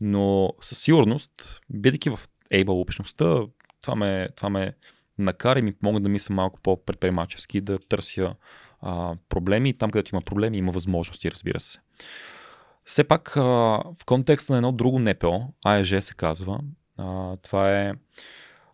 Но 0.00 0.52
със 0.60 0.78
сигурност, 0.78 1.60
бидейки 1.70 2.10
в 2.10 2.20
Able 2.52 2.80
общността, 2.80 3.40
това 3.82 3.94
ме, 3.94 4.28
това 4.36 4.48
ме 4.48 4.72
накара 5.18 5.58
и 5.58 5.62
ми 5.62 5.72
помогна 5.72 6.00
да 6.00 6.08
мисля 6.08 6.34
малко 6.34 6.60
по-предприемачески, 6.60 7.60
да 7.60 7.78
търся 7.78 8.34
а, 8.80 9.14
проблеми 9.28 9.74
там, 9.74 9.90
където 9.90 10.14
има 10.14 10.22
проблеми, 10.22 10.58
има 10.58 10.72
възможности, 10.72 11.30
разбира 11.30 11.60
се. 11.60 11.78
Все 12.84 13.04
пак 13.04 13.36
а, 13.36 13.42
в 13.42 14.04
контекста 14.06 14.52
на 14.52 14.56
едно 14.56 14.72
друго 14.72 14.98
НПО, 14.98 15.40
АЕЖ 15.64 16.04
се 16.04 16.14
казва, 16.14 16.60
а, 16.96 17.36
това 17.36 17.80
е 17.80 17.92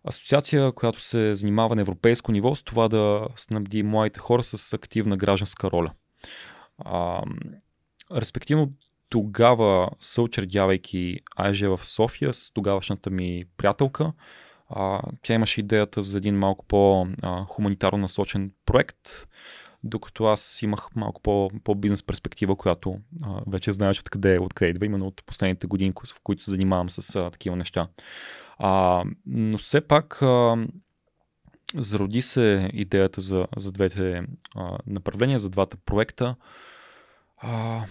асоциация, 0.03 0.71
която 0.71 1.01
се 1.01 1.35
занимава 1.35 1.75
на 1.75 1.81
европейско 1.81 2.31
ниво 2.31 2.55
с 2.55 2.63
това 2.63 2.87
да 2.87 3.27
снабди 3.35 3.83
младите 3.83 4.19
хора 4.19 4.43
с 4.43 4.73
активна 4.73 5.17
гражданска 5.17 5.71
роля. 5.71 5.91
А, 6.77 7.21
респективно 8.11 8.71
тогава, 9.09 9.89
съучредявайки 9.99 11.19
АЖ 11.35 11.61
в 11.61 11.79
София 11.85 12.33
с 12.33 12.51
тогавашната 12.51 13.09
ми 13.09 13.45
приятелка, 13.57 14.13
а, 14.69 15.01
тя 15.21 15.33
имаше 15.33 15.59
идеята 15.59 16.03
за 16.03 16.17
един 16.17 16.37
малко 16.37 16.65
по-хуманитарно 16.65 17.97
насочен 17.97 18.51
проект, 18.65 19.09
докато 19.83 20.25
аз 20.25 20.61
имах 20.61 20.87
малко 20.95 21.21
по, 21.21 21.51
по-бизнес 21.63 22.03
перспектива, 22.03 22.55
която 22.55 22.99
а, 23.25 23.41
вече 23.47 23.71
знаеш 23.71 23.99
откъде, 23.99 24.39
откъде 24.39 24.69
идва, 24.69 24.85
именно 24.85 25.07
от 25.07 25.23
последните 25.25 25.67
години, 25.67 25.93
в 26.15 26.21
които 26.23 26.43
се 26.43 26.51
занимавам 26.51 26.89
с 26.89 27.15
а, 27.15 27.31
такива 27.31 27.55
неща. 27.55 27.87
А, 28.57 29.03
но 29.25 29.57
все 29.57 29.81
пак 29.81 30.21
а, 30.21 30.57
зароди 31.75 32.21
се 32.21 32.69
идеята 32.73 33.21
за, 33.21 33.47
за 33.57 33.71
двете 33.71 34.23
а, 34.55 34.77
направления, 34.87 35.39
за 35.39 35.49
двата 35.49 35.77
проекта. 35.85 36.35
А, 37.37 37.81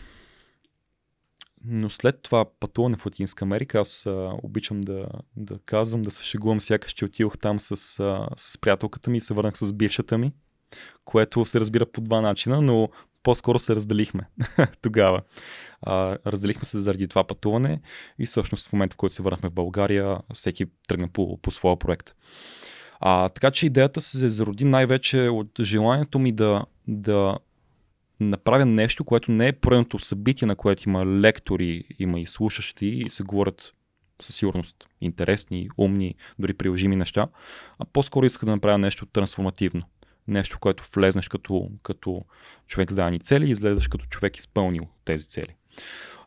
но 1.67 1.91
след 1.91 2.23
това 2.23 2.45
пътуване 2.61 2.97
в 2.97 3.07
Латинска 3.07 3.45
Америка, 3.45 3.81
аз 3.81 4.07
а, 4.07 4.33
обичам 4.43 4.81
да, 4.81 5.07
да 5.37 5.59
казвам, 5.59 6.03
да 6.03 6.11
се 6.11 6.25
шегувам 6.25 6.61
сякаш, 6.61 6.93
че 6.93 7.05
отидох 7.05 7.39
там 7.39 7.61
с, 7.61 8.01
а, 8.01 8.29
с 8.37 8.59
приятелката 8.59 9.11
ми 9.11 9.19
и 9.19 9.21
се 9.21 9.35
върнах 9.35 9.59
с 9.59 9.73
бившата 9.73 10.19
ми, 10.19 10.33
което 11.05 11.45
се 11.45 11.61
разбира 11.61 11.87
по 11.87 12.01
два 12.01 12.21
начина, 12.21 12.63
но 12.63 12.89
по-скоро 13.23 13.59
се 13.59 13.75
разделихме 13.75 14.29
тогава. 14.83 15.23
А, 15.83 16.19
разделихме 16.27 16.65
се 16.65 16.81
заради 16.81 17.09
това 17.09 17.25
пътуване 17.25 17.81
и 18.19 18.27
всъщност 18.27 18.69
в 18.69 18.73
момента, 18.73 18.95
в 18.95 18.97
който 18.97 19.15
се 19.15 19.23
върнахме 19.23 19.49
в 19.49 19.55
България, 19.55 20.19
всеки 20.35 20.67
тръгна 20.89 21.09
по, 21.09 21.39
по 21.43 21.51
своя 21.51 21.79
проект. 21.79 22.15
А, 23.01 23.29
така 23.29 23.51
че 23.51 23.67
идеята 23.67 24.01
се 24.01 24.29
зароди 24.29 24.65
най-вече 24.65 25.19
от 25.19 25.51
желанието 25.61 26.19
ми 26.19 26.33
да, 26.33 26.65
да 26.89 27.39
направя 28.21 28.67
нещо, 28.67 29.05
което 29.05 29.33
не 29.33 29.49
е 29.49 29.53
поредното 29.53 29.99
събитие, 29.99 30.47
на 30.47 30.57
което 30.57 30.89
има 30.89 31.07
лектори, 31.07 31.85
има 31.99 32.21
и 32.21 32.27
слушащи 32.27 32.87
и 32.87 33.11
се 33.11 33.23
говорят 33.23 33.75
със 34.23 34.37
сигурност 34.37 34.89
интересни, 35.01 35.69
умни, 35.79 36.15
дори 36.39 36.55
приложими 36.55 36.97
неща, 36.97 37.29
а 37.79 37.85
по-скоро 37.85 38.27
иска 38.27 38.47
да 38.47 38.53
направя 38.53 38.79
нещо 38.79 39.07
трансформативно. 39.07 39.83
Нещо, 40.29 40.57
в 40.57 40.59
което 40.59 40.89
влезнеш 40.95 41.29
като, 41.29 41.71
като 41.83 42.25
човек 42.67 42.93
с 42.93 42.95
дадени 42.95 43.21
цели 43.21 43.47
и 43.47 43.51
излезеш 43.51 43.89
като 43.89 44.07
човек 44.07 44.37
изпълнил 44.37 44.87
тези 45.05 45.29
цели. 45.29 45.55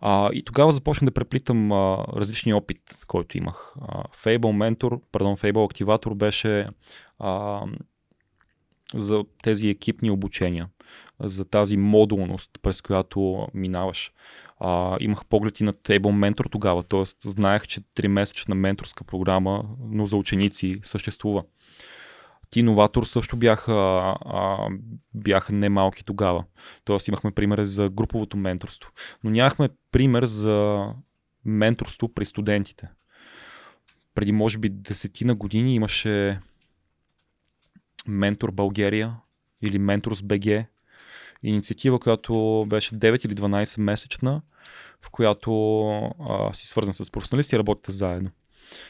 А, 0.02 0.30
и 0.34 0.44
тогава 0.44 0.72
започнах 0.72 1.06
да 1.06 1.14
преплитам 1.14 1.72
а, 1.72 2.06
различни 2.16 2.54
опит, 2.54 2.82
който 3.08 3.38
имах. 3.38 3.74
А, 3.82 4.04
Fable 4.04 4.40
Mentor, 4.40 5.02
пардон, 5.12 5.38
Fable 5.38 5.54
Activator 5.54 6.14
беше 6.14 6.68
а, 7.20 7.62
за 8.96 9.24
тези 9.44 9.70
екипни 9.70 10.12
обучения, 10.12 10.70
за 11.20 11.46
тази 11.46 11.78
модулност, 11.78 12.52
през 12.62 12.82
която 12.82 13.48
минаваш. 13.54 14.12
А, 14.60 14.98
имах 15.00 15.26
поглед 15.26 15.60
и 15.60 15.64
на 15.64 15.74
Table 15.74 16.00
Mentor 16.00 16.52
тогава, 16.52 16.84
т.е. 16.84 17.04
знаех, 17.30 17.68
че 17.68 17.82
3-месечна 17.82 18.54
менторска 18.54 19.04
програма, 19.04 19.64
но 19.92 20.06
за 20.06 20.16
ученици 20.18 20.80
съществува. 20.84 21.44
Ти 22.50 22.64
новатор 22.64 23.04
също 23.04 23.38
бяха, 23.38 23.74
а, 24.26 24.68
бяха 25.14 25.54
немалки 25.54 26.04
тогава. 26.06 26.44
Тоест 26.86 27.08
имахме 27.08 27.32
пример 27.32 27.64
за 27.64 27.90
груповото 27.90 28.38
менторство. 28.38 28.92
Но 29.24 29.30
нямахме 29.30 29.70
пример 29.92 30.26
за 30.26 30.86
менторство 31.46 32.14
при 32.14 32.26
студентите. 32.26 32.90
Преди 34.16 34.32
може 34.32 34.58
би 34.58 34.70
десетина 34.70 35.36
години 35.36 35.76
имаше 35.76 36.40
Ментор 38.08 38.52
България 38.52 39.16
или 39.62 39.80
Ментор 39.80 40.14
с 40.14 40.24
БГ. 40.24 40.66
Инициатива, 41.44 42.00
която 42.00 42.66
беше 42.68 42.96
9 42.96 43.26
или 43.26 43.36
12 43.36 43.82
месечна, 43.82 44.42
в 45.02 45.10
която 45.10 45.88
а, 46.20 46.54
си 46.54 46.68
свързан 46.68 46.94
с 46.94 47.12
професионалисти 47.12 47.56
и 47.56 47.60
работите 47.60 47.92
заедно. 47.92 48.30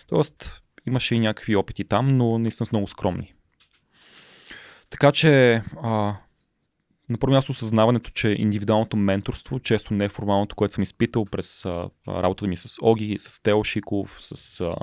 Тоест, 0.08 0.62
имаше 0.88 1.16
и 1.16 1.20
някакви 1.20 1.56
опити 1.56 1.84
там, 1.84 2.08
но 2.08 2.40
наистина 2.40 2.66
с 2.66 2.72
много 2.72 2.88
скромни. 2.88 3.34
Така 4.90 5.12
че, 5.12 5.62
а, 5.84 6.16
на 7.10 7.18
първо 7.20 7.34
място 7.34 7.52
осъзнаването, 7.52 8.12
че 8.12 8.30
индивидуалното 8.30 8.98
менторство, 8.98 9.60
често 9.60 9.94
неформалното, 9.94 10.56
което 10.56 10.74
съм 10.74 10.84
изпитал 10.84 11.26
през 11.26 11.66
работата 12.08 12.48
ми 12.48 12.58
с 12.58 12.78
Оги, 12.82 13.18
с 13.20 13.44
Тео 13.44 13.64
Шиков, 13.64 14.16
с 14.20 14.62
а, 14.62 14.76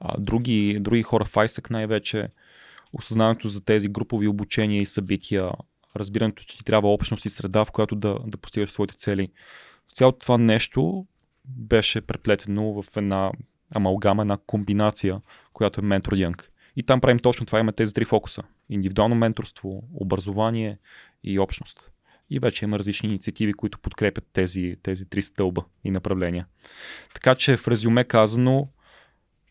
а, 0.00 0.20
други, 0.20 0.78
други 0.80 1.02
хора 1.02 1.24
в 1.24 1.32
ISEC 1.32 1.70
най-вече, 1.70 2.28
осъзнаването 2.92 3.48
за 3.48 3.64
тези 3.64 3.88
групови 3.88 4.28
обучения 4.28 4.82
и 4.82 4.86
събития, 4.86 5.50
разбирането, 5.96 6.42
че 6.42 6.56
ти 6.56 6.64
трябва 6.64 6.92
общност 6.92 7.24
и 7.24 7.30
среда, 7.30 7.64
в 7.64 7.70
която 7.70 7.96
да, 7.96 8.18
да 8.26 8.36
постигаш 8.36 8.70
своите 8.70 8.96
цели. 8.96 9.28
Цялото 9.94 10.18
това 10.18 10.38
нещо 10.38 11.06
беше 11.44 12.00
преплетено 12.00 12.82
в 12.82 12.96
една 12.96 13.32
амалгама, 13.74 14.22
една 14.22 14.36
комбинация, 14.46 15.20
която 15.52 15.80
е 15.80 15.84
Mentor 15.84 16.28
Young. 16.28 16.42
И 16.76 16.82
там 16.82 17.00
правим 17.00 17.18
точно 17.18 17.46
това, 17.46 17.58
имаме 17.58 17.72
тези 17.72 17.94
три 17.94 18.04
фокуса. 18.04 18.42
Индивидуално 18.68 19.14
менторство, 19.14 19.82
образование 19.94 20.78
и 21.24 21.38
общност. 21.38 21.90
И 22.30 22.38
вече 22.38 22.64
има 22.64 22.78
различни 22.78 23.08
инициативи, 23.08 23.52
които 23.52 23.78
подкрепят 23.78 24.24
тези, 24.32 24.76
тези 24.82 25.08
три 25.08 25.22
стълба 25.22 25.64
и 25.84 25.90
направления. 25.90 26.46
Така 27.14 27.34
че 27.34 27.56
в 27.56 27.68
резюме 27.68 28.04
казано, 28.04 28.68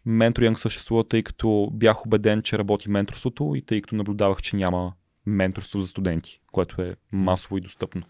менторинг 0.10 0.60
съществува, 0.60 1.04
тъй 1.04 1.24
като 1.24 1.70
бях 1.74 2.06
убеден, 2.06 2.42
че 2.42 2.58
работи 2.58 2.90
менторството 2.90 3.54
и 3.56 3.62
тъй 3.62 3.82
като 3.82 3.96
наблюдавах, 3.96 4.42
че 4.42 4.56
няма 4.56 4.94
менторство 5.26 5.80
за 5.80 5.88
студенти, 5.88 6.42
което 6.52 6.82
е 6.82 6.96
масово 7.12 7.58
и 7.58 7.62
достъпно. 7.62 8.02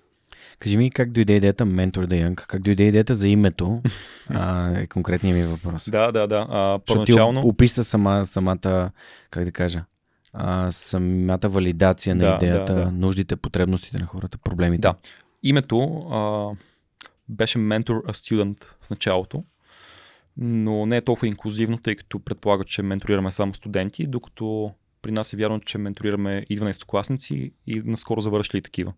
Кажи 0.59 0.77
ми 0.77 0.91
как 0.91 1.11
дойде 1.11 1.35
идеята 1.35 1.65
Mentor 1.65 2.05
the 2.05 2.27
Young, 2.27 2.35
как 2.35 2.61
дойде 2.61 2.83
идеята 2.83 3.15
за 3.15 3.29
името, 3.29 3.81
а, 4.29 4.77
е 4.79 4.87
конкретният 4.87 5.37
ми 5.37 5.43
въпрос. 5.43 5.89
Да, 5.89 6.11
да, 6.11 6.27
да. 6.27 6.47
А, 6.49 6.79
първоначално... 6.87 7.41
Ти 7.41 7.47
описа 7.47 7.83
сама, 7.83 8.25
самата, 8.25 8.91
как 9.31 9.45
да 9.45 9.51
кажа, 9.51 9.83
а, 10.33 10.71
самата 10.71 11.39
валидация 11.43 12.15
на 12.15 12.25
Да, 12.25 12.35
идеята, 12.35 12.75
да, 12.75 12.85
да. 12.85 12.91
нуждите, 12.91 13.35
потребностите 13.35 13.97
на 13.97 14.05
хората, 14.05 14.37
проблемите. 14.37 14.81
Да. 14.81 14.95
Името 15.43 15.79
а, 16.11 16.49
беше 17.29 17.59
Mentor 17.59 18.03
a 18.03 18.11
Student 18.11 18.63
в 18.81 18.89
началото, 18.89 19.43
но 20.37 20.85
не 20.85 20.97
е 20.97 21.01
толкова 21.01 21.27
инклюзивно, 21.27 21.77
тъй 21.77 21.95
като 21.95 22.19
предполага, 22.19 22.63
че 22.63 22.81
менторираме 22.81 23.31
само 23.31 23.53
студенти, 23.53 24.07
докато 24.07 24.73
при 25.01 25.11
нас 25.11 25.33
е 25.33 25.37
вярно, 25.37 25.59
че 25.59 25.77
менторираме 25.77 26.45
и 26.49 26.59
12-класници 26.59 27.51
и 27.67 27.81
наскоро 27.85 28.21
завършили 28.21 28.61
такива. 28.61 28.93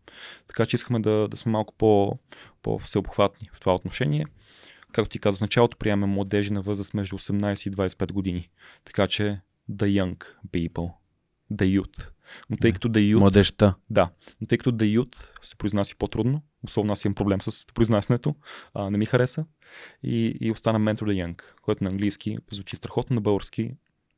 Така 0.48 0.66
че 0.66 0.76
искаме 0.76 1.00
да, 1.00 1.28
да 1.28 1.38
сме 1.38 1.52
малко 1.52 1.74
по, 1.74 2.20
по-всеобхватни 2.62 3.50
в 3.54 3.60
това 3.60 3.76
отношение. 3.76 4.26
Както 4.92 5.10
ти 5.10 5.20
казах 5.20 5.40
в 5.40 5.42
началото, 5.42 5.78
приемаме 5.78 6.14
младежи 6.14 6.54
на 6.54 6.62
възраст 6.62 6.94
между 6.94 7.18
18 7.18 7.70
и 7.70 7.72
25 7.72 8.12
години. 8.12 8.50
Така 8.86 9.08
че 9.08 9.42
the 9.72 10.02
young 10.02 10.24
people, 10.52 10.92
the 11.54 11.82
youth. 11.82 12.10
Но 12.50 12.58
тъй 12.58 12.72
Да. 12.72 12.74
като 12.74 12.90
the 12.90 13.16
youth 13.16 13.20
Младежта. 13.20 13.76
да, 13.90 14.10
но 14.42 14.48
тъй 14.48 14.58
като 14.58 14.72
The 14.72 15.00
Youth 15.00 15.16
се 15.42 15.56
произнася 15.56 15.96
по-трудно, 16.00 16.42
особено 16.64 16.94
аз 16.94 17.06
имам 17.06 17.16
проблем 17.16 17.42
с 17.42 17.66
произнасянето, 17.74 18.36
а, 18.74 18.90
не 18.90 18.98
ми 18.98 19.06
хареса, 19.06 19.46
и, 20.04 20.38
и 20.42 20.52
остана 20.52 20.80
Mentor 20.80 21.02
the 21.02 21.26
Young, 21.26 21.42
който 21.62 21.84
на 21.84 21.90
английски 21.90 22.38
звучи 22.52 22.76
страхотно, 22.76 23.14
на 23.16 23.22
български 23.22 23.74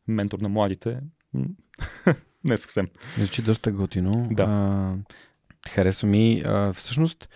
ментор 0.07 0.39
на 0.39 0.49
младите, 0.49 0.99
не 2.43 2.57
съвсем. 2.57 2.87
Звучи 3.17 3.41
доста 3.41 3.71
готино. 3.71 4.27
Да. 4.31 4.43
А, 4.43 4.95
харесва 5.69 6.07
ми. 6.07 6.43
А, 6.45 6.73
всъщност, 6.73 7.29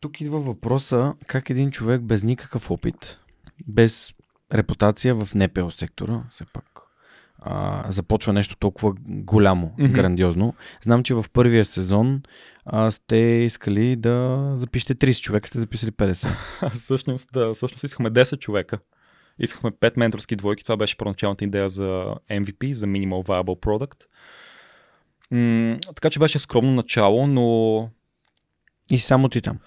тук 0.00 0.20
идва 0.20 0.40
въпроса 0.40 1.14
как 1.26 1.50
един 1.50 1.70
човек 1.70 2.02
без 2.02 2.22
никакъв 2.24 2.70
опит, 2.70 3.18
без 3.66 4.14
репутация 4.54 5.14
в 5.14 5.34
НПО 5.34 5.70
сектора, 5.70 6.24
все 6.30 6.44
пак, 6.44 6.80
а, 7.38 7.84
започва 7.88 8.32
нещо 8.32 8.56
толкова 8.56 8.92
голямо, 9.06 9.72
Мгм. 9.78 9.92
грандиозно. 9.92 10.54
Знам, 10.82 11.02
че 11.02 11.14
в 11.14 11.24
първия 11.32 11.64
сезон 11.64 12.22
а, 12.64 12.90
сте 12.90 13.16
искали 13.16 13.96
да 13.96 14.46
запишете 14.54 14.94
30 14.94 15.22
човека, 15.22 15.48
сте 15.48 15.58
записали 15.58 15.90
50. 15.90 16.28
всъщност, 16.74 17.28
да, 17.32 17.52
всъщност 17.52 17.84
искахме 17.84 18.10
10 18.10 18.38
човека. 18.38 18.78
Искахме 19.38 19.70
5 19.70 19.92
менторски 19.96 20.36
двойки. 20.36 20.62
Това 20.62 20.76
беше 20.76 20.96
първоначалната 20.96 21.44
идея 21.44 21.68
за 21.68 21.84
MVP, 22.30 22.72
за 22.72 22.86
Minimal 22.86 23.26
Viable 23.26 23.60
Product. 23.60 24.04
М- 25.30 25.78
така 25.94 26.10
че 26.10 26.18
беше 26.18 26.38
скромно 26.38 26.72
начало, 26.72 27.26
но 27.26 27.88
И 28.92 28.98
само 28.98 29.28
ти 29.28 29.40
там. 29.40 29.58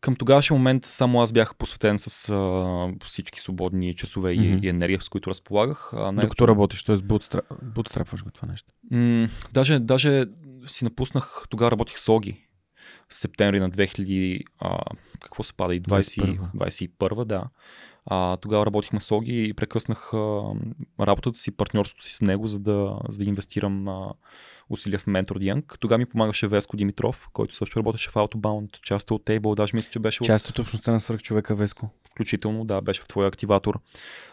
Към 0.00 0.16
тогавашния 0.16 0.58
момент 0.58 0.84
само 0.84 1.22
аз 1.22 1.32
бях 1.32 1.54
посветен 1.54 1.98
с 1.98 2.28
а, 2.28 3.04
всички 3.04 3.40
свободни 3.40 3.94
часове 3.94 4.32
и, 4.32 4.38
Мгм. 4.48 4.58
и 4.62 4.68
енергия, 4.68 5.00
с 5.00 5.08
които 5.08 5.30
разполагах. 5.30 5.90
А, 5.92 6.12
най- 6.12 6.24
Докато 6.24 6.48
работиш, 6.48 6.84
т.е. 6.84 6.96
бутстрапваш 7.64 8.24
го 8.24 8.30
това 8.30 8.48
нещо. 8.48 8.68
М- 8.90 9.28
даже, 9.52 9.78
даже 9.78 10.24
си 10.66 10.84
напуснах, 10.84 11.44
тогава 11.48 11.70
работих 11.70 11.98
с 11.98 12.08
Оги. 12.08 12.46
Септември 13.10 13.60
на 13.60 13.70
2000, 13.70 14.42
а, 14.58 14.78
какво 15.20 15.42
се 15.42 15.52
пада 15.54 15.74
и 15.74 15.80
20, 15.80 16.22
21. 16.22 16.38
21, 16.54 17.24
да. 17.24 17.44
А, 18.06 18.36
тогава 18.36 18.66
работихме 18.66 19.00
с 19.00 19.14
Оги 19.14 19.44
и 19.44 19.54
прекъснах 19.54 20.14
а, 20.14 20.42
работата 21.00 21.38
си, 21.38 21.50
партньорството 21.50 22.04
си 22.04 22.12
с 22.12 22.22
него, 22.22 22.46
за 22.46 22.58
да, 22.60 22.98
за 23.08 23.18
да 23.18 23.24
инвестирам 23.24 23.88
а, 23.88 24.12
усилия 24.70 24.98
в 24.98 25.06
Mentor 25.06 25.24
Young. 25.24 25.78
Тогава 25.80 25.98
ми 25.98 26.06
помагаше 26.06 26.46
Веско 26.46 26.76
Димитров, 26.76 27.28
който 27.32 27.54
също 27.54 27.78
работеше 27.78 28.10
в 28.10 28.14
Autobound, 28.14 28.80
част 28.80 29.10
от 29.10 29.24
Table, 29.24 29.56
даже 29.56 29.76
мисля, 29.76 29.90
че 29.90 29.98
беше 29.98 30.24
Част 30.24 30.48
от 30.48 30.58
общността 30.58 30.92
на 30.92 31.00
свърх 31.00 31.20
човека 31.22 31.54
Веско. 31.54 31.90
Включително, 32.10 32.64
да, 32.64 32.80
беше 32.80 33.02
в 33.02 33.08
твоя 33.08 33.28
активатор. 33.28 33.80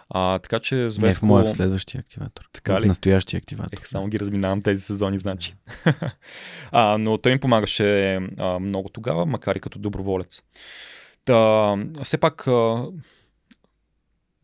А, 0.10 0.40
така 0.40 0.60
че 0.60 0.90
с 0.90 0.98
Не 0.98 1.08
Веско... 1.08 1.26
в 1.26 1.28
моя 1.28 1.46
следващия 1.46 2.00
активатор. 2.00 2.50
Така 2.54 2.80
в 2.80 2.82
ли? 2.82 2.88
настоящия 2.88 3.38
активатор. 3.38 3.78
Ех, 3.78 3.88
само 3.88 4.08
ги 4.08 4.20
разминавам 4.20 4.62
тези 4.62 4.82
сезони, 4.82 5.20
значи. 5.20 5.56
а, 6.72 6.98
но 6.98 7.18
той 7.18 7.32
ми 7.32 7.40
помагаше 7.40 8.20
а, 8.38 8.60
много 8.60 8.90
тогава, 8.90 9.26
макар 9.26 9.56
и 9.56 9.60
като 9.60 9.80
доброволец. 9.80 10.42
Та, 11.26 11.76
все 12.04 12.18
пак 12.18 12.48
а, 12.48 12.86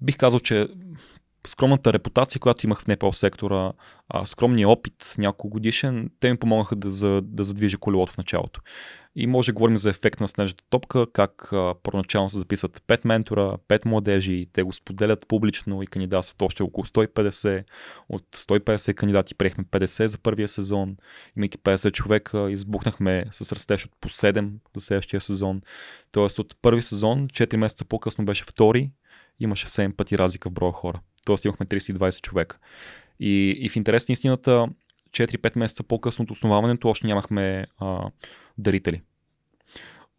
бих 0.04 0.18
казал, 0.18 0.40
че 0.40 0.68
скромната 1.48 1.94
репутация, 1.94 2.40
която 2.40 2.66
имах 2.66 2.82
в 2.82 2.88
НПО 2.88 3.14
сектора, 3.14 3.72
скромния 4.26 4.70
опит 4.70 5.16
няколко 5.18 5.50
годишен, 5.50 6.10
те 6.20 6.32
ми 6.32 6.38
помогнаха 6.38 6.76
да, 6.76 6.90
за, 6.90 7.22
да 7.24 7.44
задвижа 7.44 7.78
колелото 7.78 8.14
в 8.14 8.18
началото. 8.18 8.62
И 9.16 9.28
може 9.28 9.52
да 9.52 9.54
говорим 9.54 9.78
за 9.78 9.90
ефект 9.90 10.20
на 10.20 10.28
снежната 10.28 10.64
топка, 10.70 11.08
как 11.14 11.50
а, 11.54 11.76
първоначално 11.84 12.30
се 12.30 12.38
записват 12.38 12.80
5 12.88 13.00
ментора, 13.06 13.58
5 13.68 13.86
младежи, 13.86 14.48
те 14.54 14.64
го 14.64 14.74
споделят 14.74 15.28
публично 15.28 15.84
и 15.84 15.88
кандидатстват 15.88 16.42
още 16.42 16.64
около 16.64 16.86
150. 16.86 17.64
От 18.10 18.24
150 18.36 18.94
кандидати 18.94 19.36
приехме 19.36 19.64
50 19.64 20.06
за 20.06 20.18
първия 20.18 20.48
сезон. 20.48 20.98
Имайки 21.38 21.58
50 21.58 21.92
човека, 21.92 22.52
избухнахме 22.52 23.26
с 23.32 23.52
растеж 23.52 23.86
от 23.86 23.92
по 24.02 24.10
7 24.10 24.50
за 24.76 24.86
следващия 24.86 25.22
сезон. 25.22 25.62
Тоест 26.12 26.40
от 26.40 26.56
първи 26.62 26.82
сезон, 26.82 27.28
4 27.28 27.56
месеца 27.56 27.86
по-късно 27.86 28.26
беше 28.26 28.44
втори, 28.44 28.92
имаше 29.40 29.68
7 29.68 29.96
пъти 29.96 30.18
разлика 30.18 30.50
в 30.50 30.54
броя 30.54 30.72
хора. 30.72 31.00
Тоест 31.26 31.46
имахме 31.46 31.66
320 31.66 32.22
човека. 32.22 32.58
И, 33.20 33.58
и 33.60 33.70
в 33.70 33.76
интерес 33.76 34.10
на 34.10 34.14
истината, 34.14 34.68
4-5 35.12 35.58
месеца 35.60 35.84
по-късно 35.84 36.24
от 36.24 36.32
основаването 36.32 36.90
още 36.90 37.08
нямахме 37.08 37.68
а, 37.80 38.10
дарители. 38.58 39.02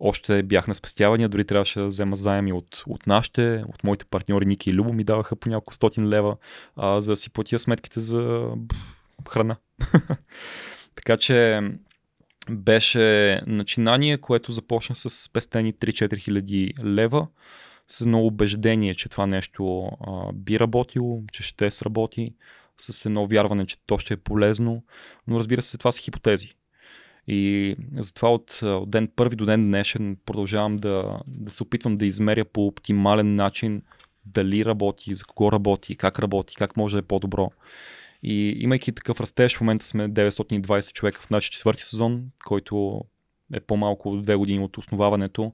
Още 0.00 0.42
бях 0.42 0.68
на 0.68 0.74
спестявания, 0.74 1.28
дори 1.28 1.44
трябваше 1.44 1.80
да 1.80 1.86
взема 1.86 2.16
заеми 2.16 2.52
от, 2.52 2.82
от 2.86 3.06
нашите, 3.06 3.64
от 3.68 3.84
моите 3.84 4.04
партньори 4.04 4.46
Ники 4.46 4.70
и 4.70 4.72
Любо 4.72 4.92
ми 4.92 5.04
даваха 5.04 5.36
по 5.36 5.48
няколко 5.48 5.74
стотин 5.74 6.08
лева, 6.08 6.36
а, 6.76 7.00
за 7.00 7.12
да 7.12 7.16
си 7.16 7.30
платя 7.30 7.58
сметките 7.58 8.00
за 8.00 8.48
храна. 9.28 9.56
така 10.94 11.16
че 11.16 11.60
беше 12.50 13.40
начинание, 13.46 14.18
което 14.18 14.52
започна 14.52 14.96
с 14.96 15.10
спестени 15.10 15.74
3-4 15.74 16.18
хиляди 16.18 16.74
лева 16.84 17.26
с 17.88 18.00
едно 18.00 18.20
убеждение, 18.26 18.94
че 18.94 19.08
това 19.08 19.26
нещо 19.26 19.90
а, 20.00 20.32
би 20.32 20.60
работило, 20.60 21.22
че 21.32 21.42
ще 21.42 21.70
сработи, 21.70 22.34
с 22.78 23.06
едно 23.06 23.26
вярване, 23.26 23.66
че 23.66 23.76
то 23.86 23.98
ще 23.98 24.14
е 24.14 24.16
полезно, 24.16 24.84
но 25.26 25.38
разбира 25.38 25.62
се, 25.62 25.78
това 25.78 25.92
са 25.92 26.00
хипотези. 26.00 26.54
И 27.26 27.76
затова 27.92 28.28
от, 28.28 28.60
от 28.62 28.90
ден 28.90 29.08
първи 29.16 29.36
до 29.36 29.44
ден 29.44 29.66
днешен 29.66 30.16
продължавам 30.26 30.76
да, 30.76 31.20
да 31.26 31.52
се 31.52 31.62
опитвам 31.62 31.96
да 31.96 32.06
измеря 32.06 32.44
по 32.44 32.66
оптимален 32.66 33.34
начин 33.34 33.82
дали 34.26 34.64
работи, 34.64 35.14
за 35.14 35.24
кого 35.24 35.52
работи, 35.52 35.96
как 35.96 36.18
работи, 36.18 36.56
как 36.56 36.76
може 36.76 36.96
да 36.96 36.98
е 36.98 37.02
по-добро. 37.02 37.50
И 38.22 38.56
имайки 38.58 38.92
такъв 38.92 39.20
растеж, 39.20 39.56
в 39.56 39.60
момента 39.60 39.86
сме 39.86 40.08
920 40.10 40.92
човека 40.92 41.22
в 41.22 41.30
нашия 41.30 41.50
четвърти 41.50 41.82
сезон, 41.82 42.24
който 42.44 43.00
е 43.52 43.60
по-малко 43.60 44.08
от 44.08 44.22
две 44.22 44.36
години 44.36 44.64
от 44.64 44.78
основаването. 44.78 45.52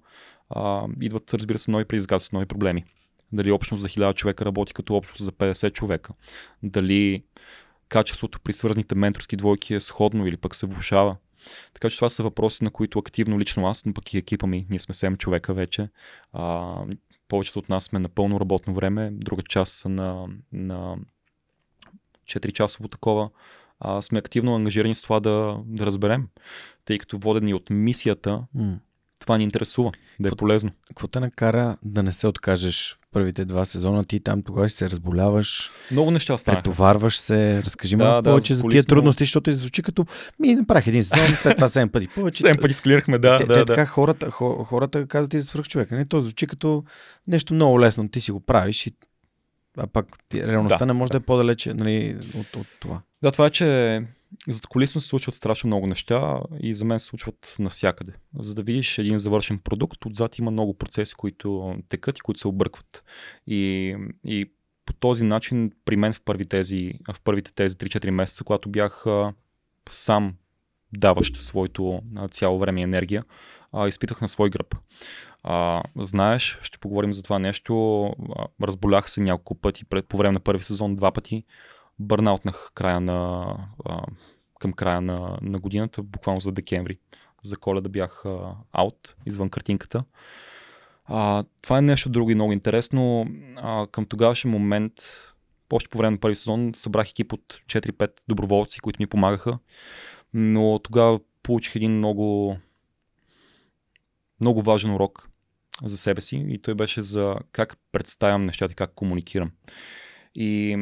А, 0.51 0.87
идват, 1.01 1.35
разбира 1.35 1.59
се, 1.59 1.71
нови 1.71 1.85
предизвикателства, 1.85 2.37
нови 2.37 2.47
проблеми. 2.47 2.85
Дали 3.33 3.53
общност 3.53 3.83
за 3.83 3.89
1000 3.89 4.15
човека 4.15 4.45
работи 4.45 4.75
като 4.75 4.97
общност 4.97 5.25
за 5.25 5.33
50 5.33 5.73
човека. 5.73 6.13
Дали 6.63 7.23
качеството 7.89 8.41
при 8.41 8.53
свързаните 8.53 8.95
менторски 8.95 9.37
двойки 9.37 9.75
е 9.75 9.81
сходно 9.81 10.27
или 10.27 10.37
пък 10.37 10.55
се 10.55 10.67
влушава. 10.67 11.17
Така 11.75 11.91
че 11.91 11.97
това 11.97 12.09
са 12.09 12.23
въпроси, 12.23 12.65
на 12.65 12.71
които 12.71 12.99
активно 12.99 13.39
лично 13.39 13.67
аз, 13.67 13.85
но 13.85 13.95
пък 13.95 14.15
и 14.15 14.19
екипа 14.19 14.47
ми, 14.47 14.67
ние 14.71 14.79
сме 14.79 14.95
7 14.95 15.19
човека 15.19 15.55
вече. 15.55 15.89
А, 16.33 16.75
повечето 17.29 17.59
от 17.59 17.69
нас 17.69 17.85
сме 17.85 17.99
на 17.99 18.09
пълно 18.09 18.41
работно 18.41 18.75
време, 18.75 19.11
друга 19.13 19.43
част 19.43 19.75
са 19.75 19.89
на, 19.89 20.27
на 20.53 20.97
4 22.27 22.53
часово 22.53 22.89
такова. 22.89 23.31
А, 23.81 24.03
сме 24.03 24.19
активно 24.19 24.55
ангажирани 24.55 24.95
с 24.95 25.01
това 25.01 25.21
да, 25.21 25.59
да 25.67 25.87
разберем, 25.87 26.29
тъй 26.85 26.99
като 26.99 27.19
водени 27.19 27.55
от 27.55 27.71
мисията, 27.71 28.47
М. 28.55 28.79
това 29.21 29.39
ни 29.39 29.45
интересува, 29.45 29.91
да 30.21 30.29
е 30.29 30.31
Какво- 30.31 30.37
полезно. 30.37 30.71
Какво 30.89 31.09
те 31.09 31.21
накара 31.21 31.77
да 31.83 32.03
не 32.03 32.13
се 32.13 32.27
откажеш 32.27 32.97
в 33.03 33.13
първите 33.13 33.45
два 33.45 33.65
сезона? 33.65 34.05
Ти 34.05 34.21
там 34.21 34.43
тогава 34.43 34.69
ще 34.69 34.79
се 34.79 34.91
разболяваш, 34.91 35.71
Много 35.91 36.11
неща 36.11 36.39
станаха. 36.39 36.63
претоварваш 36.63 37.19
се. 37.19 37.63
Разкажи 37.63 37.97
Да, 37.97 38.05
малко 38.05 38.23
да, 38.23 38.31
повече 38.31 38.55
за 38.55 38.63
тия 38.63 38.85
трудности, 38.85 39.25
защото 39.25 39.53
звучи 39.53 39.83
като 39.83 40.07
ми 40.39 40.55
направих 40.55 40.87
един 40.87 41.05
сезон, 41.05 41.27
след 41.37 41.57
това 41.57 41.69
7 41.69 41.91
пъти 41.91 42.09
повече. 42.09 42.43
7 42.43 42.61
пъти 42.61 42.75
скалирахме, 42.75 43.19
да, 43.19 43.39
те, 43.39 43.47
да, 43.47 43.55
те, 43.55 43.59
да. 43.59 43.65
така 43.67 43.87
хората, 43.87 44.31
хо, 44.31 44.65
хората 44.65 45.07
казват 45.07 45.35
и 45.35 45.41
за 45.41 45.47
свръх 45.47 45.69
човека. 45.69 45.95
Не, 45.97 46.05
то 46.05 46.21
звучи 46.21 46.47
като 46.47 46.85
нещо 47.27 47.55
много 47.55 47.81
лесно. 47.81 48.09
Ти 48.09 48.21
си 48.21 48.33
го 48.33 48.41
правиш 48.41 48.87
и 48.87 48.93
а 49.77 49.87
пак 49.87 50.07
реалността 50.35 50.79
Да, 50.79 50.87
не 50.87 50.93
може 50.93 51.13
да. 51.13 51.19
да. 51.19 51.23
е 51.23 51.27
по-далече 51.27 51.75
нали, 51.75 52.19
от, 52.35 52.57
от 52.57 52.67
това. 52.81 53.03
Да, 53.23 53.33
това 53.33 53.47
е, 53.47 53.51
че 53.51 54.03
зад 54.49 54.67
колисно 54.67 55.01
се 55.01 55.09
случват 55.09 55.35
страшно 55.35 55.67
много 55.67 55.87
неща 55.87 56.41
и 56.61 56.75
за 56.75 56.85
мен 56.85 56.99
се 56.99 57.07
случват 57.07 57.57
навсякъде. 57.59 58.13
За 58.39 58.55
да 58.55 58.63
видиш 58.63 58.99
един 58.99 59.19
завършен 59.19 59.59
продукт, 59.59 60.07
отзад 60.07 60.39
има 60.39 60.51
много 60.51 60.75
процеси, 60.75 61.15
които 61.15 61.75
текат 61.89 62.19
и 62.19 62.21
които 62.21 62.41
се 62.41 62.49
объркват. 62.49 63.05
И, 63.47 63.97
и 64.25 64.51
по 64.87 64.93
този 64.93 65.25
начин 65.25 65.73
при 65.85 65.97
мен 65.97 66.13
в, 66.13 66.23
първи 66.23 66.45
тези, 66.45 66.93
в 67.13 67.21
първите 67.21 67.55
тези 67.55 67.77
3-4 67.77 68.11
месеца, 68.11 68.45
когато 68.45 68.69
бях 68.69 69.07
а, 69.07 69.33
сам 69.91 70.35
даващ 70.93 71.43
своето 71.43 72.01
а, 72.17 72.29
цяло 72.29 72.59
време 72.59 72.81
и 72.81 72.85
енергия, 72.85 73.25
а, 73.73 73.89
изпитах 73.89 74.21
на 74.21 74.29
свой 74.29 74.51
гръб. 74.51 74.75
А, 75.43 75.83
знаеш, 75.97 76.59
ще 76.63 76.79
поговорим 76.79 77.13
за 77.13 77.23
това 77.23 77.39
нещо. 77.39 77.75
Разболях 78.63 79.11
се 79.11 79.21
няколко 79.21 79.55
пъти 79.55 79.85
пред, 79.85 80.07
по 80.07 80.17
време 80.17 80.33
на 80.33 80.41
първи 80.41 80.65
сезон, 80.65 80.97
два 80.97 81.13
пъти 81.13 81.45
бърнаутнах 82.01 82.71
края 82.75 83.01
на, 83.01 83.47
а, 83.85 84.03
към 84.59 84.73
края 84.73 85.01
на, 85.01 85.39
на 85.43 85.59
годината, 85.59 86.03
буквално 86.03 86.41
за 86.41 86.53
декември. 86.53 86.99
За 87.43 87.57
коледа 87.57 87.89
бях 87.89 88.25
аут, 88.73 89.17
извън 89.27 89.49
картинката. 89.49 90.05
А, 91.05 91.45
това 91.63 91.79
е 91.79 91.83
нещо 91.83 92.09
друго 92.09 92.31
и 92.31 92.35
много 92.35 92.53
интересно. 92.53 93.27
А, 93.57 93.87
към 93.87 94.07
тогавашен 94.07 94.51
момент, 94.51 94.93
още 95.73 95.89
по 95.89 95.99
време 95.99 96.11
на 96.11 96.21
първи 96.21 96.37
сезон, 96.37 96.73
събрах 96.75 97.11
екип 97.11 97.33
от 97.33 97.61
4-5 97.67 98.11
доброволци, 98.29 98.81
които 98.81 99.03
ми 99.03 99.07
помагаха. 99.07 99.59
Но 100.35 100.79
тогава 100.79 101.21
получих 101.43 101.77
един 101.77 101.97
много, 101.97 102.57
много 104.41 104.63
важен 104.63 104.95
урок 104.95 105.30
за 105.85 105.99
себе 105.99 106.21
си 106.21 106.45
и 106.49 106.59
той 106.59 106.75
беше 106.75 107.03
за 107.03 107.37
как 107.53 107.77
представям 107.93 108.45
нещата 108.45 108.73
и 108.73 108.77
как 108.77 108.95
комуникирам. 108.95 109.51
И 110.35 110.79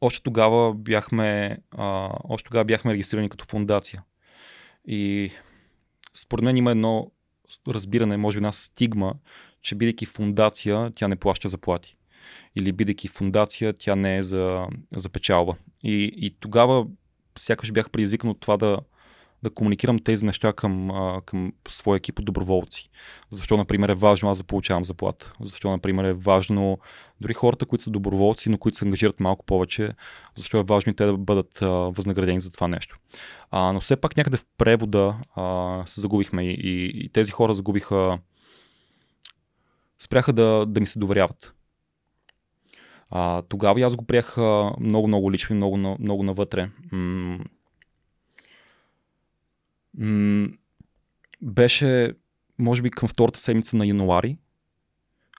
още 0.00 0.22
тогава 0.22 0.74
бяхме, 0.74 1.58
а, 1.70 2.10
още 2.24 2.46
тогава 2.46 2.64
бяхме 2.64 2.92
регистрирани 2.92 3.28
като 3.28 3.44
фундация. 3.44 4.02
И 4.84 5.32
според 6.14 6.44
мен 6.44 6.56
има 6.56 6.70
едно 6.70 7.10
разбиране, 7.68 8.16
може 8.16 8.36
би 8.36 8.38
една 8.38 8.52
стигма, 8.52 9.14
че 9.62 9.74
бидейки 9.74 10.06
фундация, 10.06 10.90
тя 10.96 11.08
не 11.08 11.16
плаща 11.16 11.48
заплати. 11.48 11.96
Или 12.56 12.72
бидейки 12.72 13.08
фундация, 13.08 13.72
тя 13.72 13.96
не 13.96 14.16
е 14.16 14.22
за, 14.22 14.66
за 14.96 15.08
печалба. 15.08 15.56
И, 15.82 16.12
и 16.16 16.36
тогава 16.40 16.86
сякаш 17.38 17.72
бях 17.72 17.90
предизвикан 17.90 18.30
от 18.30 18.40
това 18.40 18.56
да, 18.56 18.78
да 19.42 19.50
комуникирам 19.50 19.98
тези 19.98 20.26
неща 20.26 20.52
към, 20.52 20.90
а, 20.90 21.20
към 21.26 21.52
своя 21.68 21.96
екип 21.96 22.18
от 22.18 22.24
доброволци. 22.24 22.90
Защо, 23.30 23.56
например, 23.56 23.88
е 23.88 23.94
важно 23.94 24.30
аз 24.30 24.38
да 24.38 24.44
получавам 24.44 24.84
заплата? 24.84 25.32
Защо, 25.40 25.70
например, 25.70 26.04
е 26.04 26.12
важно 26.12 26.78
дори 27.20 27.34
хората, 27.34 27.66
които 27.66 27.84
са 27.84 27.90
доброволци, 27.90 28.50
но 28.50 28.58
които 28.58 28.78
се 28.78 28.84
ангажират 28.84 29.20
малко 29.20 29.44
повече, 29.44 29.90
защо 30.36 30.58
е 30.58 30.62
важно 30.62 30.92
и 30.92 30.96
те 30.96 31.04
да 31.04 31.16
бъдат 31.16 31.62
а, 31.62 31.68
възнаградени 31.70 32.40
за 32.40 32.52
това 32.52 32.68
нещо. 32.68 32.96
А, 33.50 33.72
но 33.72 33.80
все 33.80 33.96
пак 33.96 34.16
някъде 34.16 34.36
в 34.36 34.46
превода 34.58 35.16
а, 35.34 35.82
се 35.86 36.00
загубихме 36.00 36.44
и, 36.44 36.52
и, 36.52 37.04
и 37.04 37.08
тези 37.08 37.30
хора 37.30 37.54
загубиха, 37.54 38.18
спряха 39.98 40.32
да, 40.32 40.66
да 40.66 40.80
ми 40.80 40.86
се 40.86 40.98
доверяват. 40.98 41.54
А, 43.10 43.42
тогава 43.42 43.80
аз 43.80 43.96
го 43.96 44.06
приех 44.06 44.36
много-много 44.80 45.32
лично 45.32 45.54
и 45.54 45.56
много, 45.56 45.76
много 45.76 46.22
навътре. 46.22 46.70
М- 46.92 47.38
м- 49.98 50.48
беше, 51.42 52.14
може 52.58 52.82
би, 52.82 52.90
към 52.90 53.08
втората 53.08 53.40
седмица 53.40 53.76
на 53.76 53.86
януари, 53.86 54.38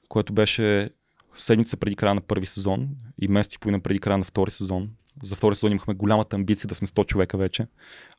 което 0.10 0.34
беше 0.34 0.90
седмица 1.38 1.78
преди 1.78 1.96
края 1.96 2.16
на 2.16 2.22
първи 2.22 2.46
сезон 2.46 2.90
и 3.22 3.28
месец 3.28 3.54
и 3.54 3.60
половина 3.60 3.80
преди 3.80 4.00
края 4.00 4.18
на 4.18 4.24
втори 4.24 4.52
сезон. 4.52 4.90
За 5.24 5.36
втори 5.36 5.56
сезон 5.56 5.72
имахме 5.72 5.94
голямата 5.94 6.36
амбиция 6.36 6.68
да 6.68 6.76
сме 6.76 6.88
100 6.88 7.06
човека 7.06 7.38
вече 7.38 7.68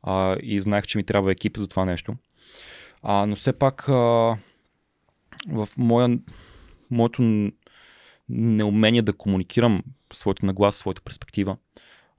а, 0.03 0.37
и 0.41 0.59
знаех, 0.59 0.85
че 0.85 0.97
ми 0.97 1.03
трябва 1.03 1.31
екип 1.31 1.57
за 1.57 1.67
това 1.67 1.85
нещо. 1.85 2.15
А, 3.01 3.25
но 3.25 3.35
все 3.35 3.53
пак 3.53 3.89
а, 3.89 3.93
в 5.47 5.69
моя, 5.77 6.19
моето 6.91 7.51
неумение 8.29 9.01
да 9.01 9.13
комуникирам 9.13 9.83
своето 10.13 10.45
наглас, 10.45 10.75
своята 10.75 11.01
перспектива, 11.01 11.57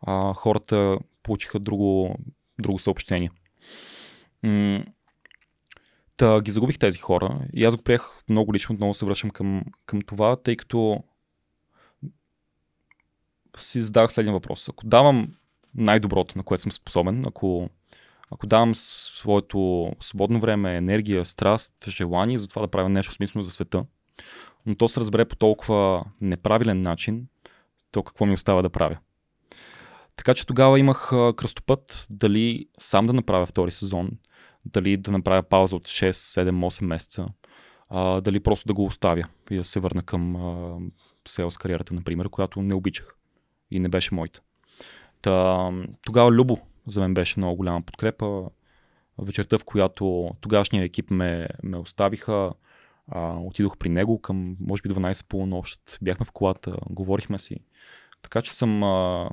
а, 0.02 0.34
хората 0.34 0.98
получиха 1.22 1.58
друго, 1.58 2.18
друго 2.58 2.78
съобщение. 2.78 3.30
М- 4.44 4.84
Та 6.16 6.40
ги 6.40 6.50
загубих 6.50 6.78
тези 6.78 6.98
хора 6.98 7.40
и 7.52 7.64
аз 7.64 7.76
го 7.76 7.82
приех 7.82 8.02
много 8.28 8.54
лично, 8.54 8.74
отново 8.74 8.94
се 8.94 9.04
връщам 9.04 9.30
към, 9.30 9.62
към 9.86 10.02
това, 10.02 10.36
тъй 10.36 10.56
като 10.56 11.02
си 13.58 13.82
задах 13.82 14.12
следния 14.12 14.32
въпрос. 14.32 14.68
Ако 14.68 14.86
давам 14.86 15.34
най-доброто, 15.74 16.38
на 16.38 16.44
което 16.44 16.62
съм 16.62 16.72
способен, 16.72 17.24
ако, 17.26 17.68
ако 18.30 18.46
давам 18.46 18.74
своето 18.74 19.90
свободно 20.00 20.40
време, 20.40 20.76
енергия, 20.76 21.24
страст, 21.24 21.74
желание 21.88 22.38
за 22.38 22.48
това 22.48 22.62
да 22.62 22.68
правя 22.68 22.88
нещо 22.88 23.12
смислено 23.12 23.42
за 23.42 23.50
света, 23.50 23.84
но 24.66 24.74
то 24.74 24.88
се 24.88 25.00
разбере 25.00 25.24
по 25.24 25.36
толкова 25.36 26.04
неправилен 26.20 26.80
начин, 26.80 27.26
то 27.90 28.02
какво 28.02 28.26
ми 28.26 28.32
остава 28.32 28.62
да 28.62 28.70
правя. 28.70 28.98
Така 30.16 30.34
че 30.34 30.46
тогава 30.46 30.78
имах 30.78 31.08
кръстопът 31.10 32.06
дали 32.10 32.66
сам 32.78 33.06
да 33.06 33.12
направя 33.12 33.46
втори 33.46 33.70
сезон, 33.70 34.10
дали 34.66 34.96
да 34.96 35.12
направя 35.12 35.42
пауза 35.42 35.76
от 35.76 35.82
6, 35.82 36.10
7, 36.10 36.50
8 36.50 36.84
месеца, 36.84 37.26
а, 37.88 38.20
дали 38.20 38.40
просто 38.40 38.66
да 38.66 38.74
го 38.74 38.84
оставя 38.84 39.24
и 39.50 39.56
да 39.56 39.64
се 39.64 39.80
върна 39.80 40.02
към 40.02 40.36
а, 40.36 40.78
селс 41.28 41.58
кариерата, 41.58 41.94
например, 41.94 42.28
която 42.28 42.62
не 42.62 42.74
обичах 42.74 43.16
и 43.70 43.78
не 43.78 43.88
беше 43.88 44.14
моята. 44.14 44.40
Та, 45.22 45.70
тогава 46.04 46.32
Любо 46.32 46.58
за 46.86 47.00
мен 47.00 47.14
беше 47.14 47.40
много 47.40 47.56
голяма 47.56 47.82
подкрепа. 47.82 48.42
Вечерта, 49.18 49.58
в 49.58 49.64
която 49.64 50.30
тогашния 50.40 50.84
екип 50.84 51.10
ме, 51.10 51.48
ме 51.62 51.76
оставиха, 51.76 52.52
а, 53.08 53.36
отидох 53.38 53.76
при 53.78 53.88
него 53.88 54.20
към, 54.20 54.56
може 54.60 54.82
би, 54.82 54.88
12 54.88 55.28
полунощ. 55.28 55.98
Бяхме 56.02 56.26
в 56.26 56.32
колата, 56.32 56.76
говорихме 56.90 57.38
си. 57.38 57.56
Така 58.22 58.42
че 58.42 58.54
съм 58.54 58.82
а, 58.82 59.28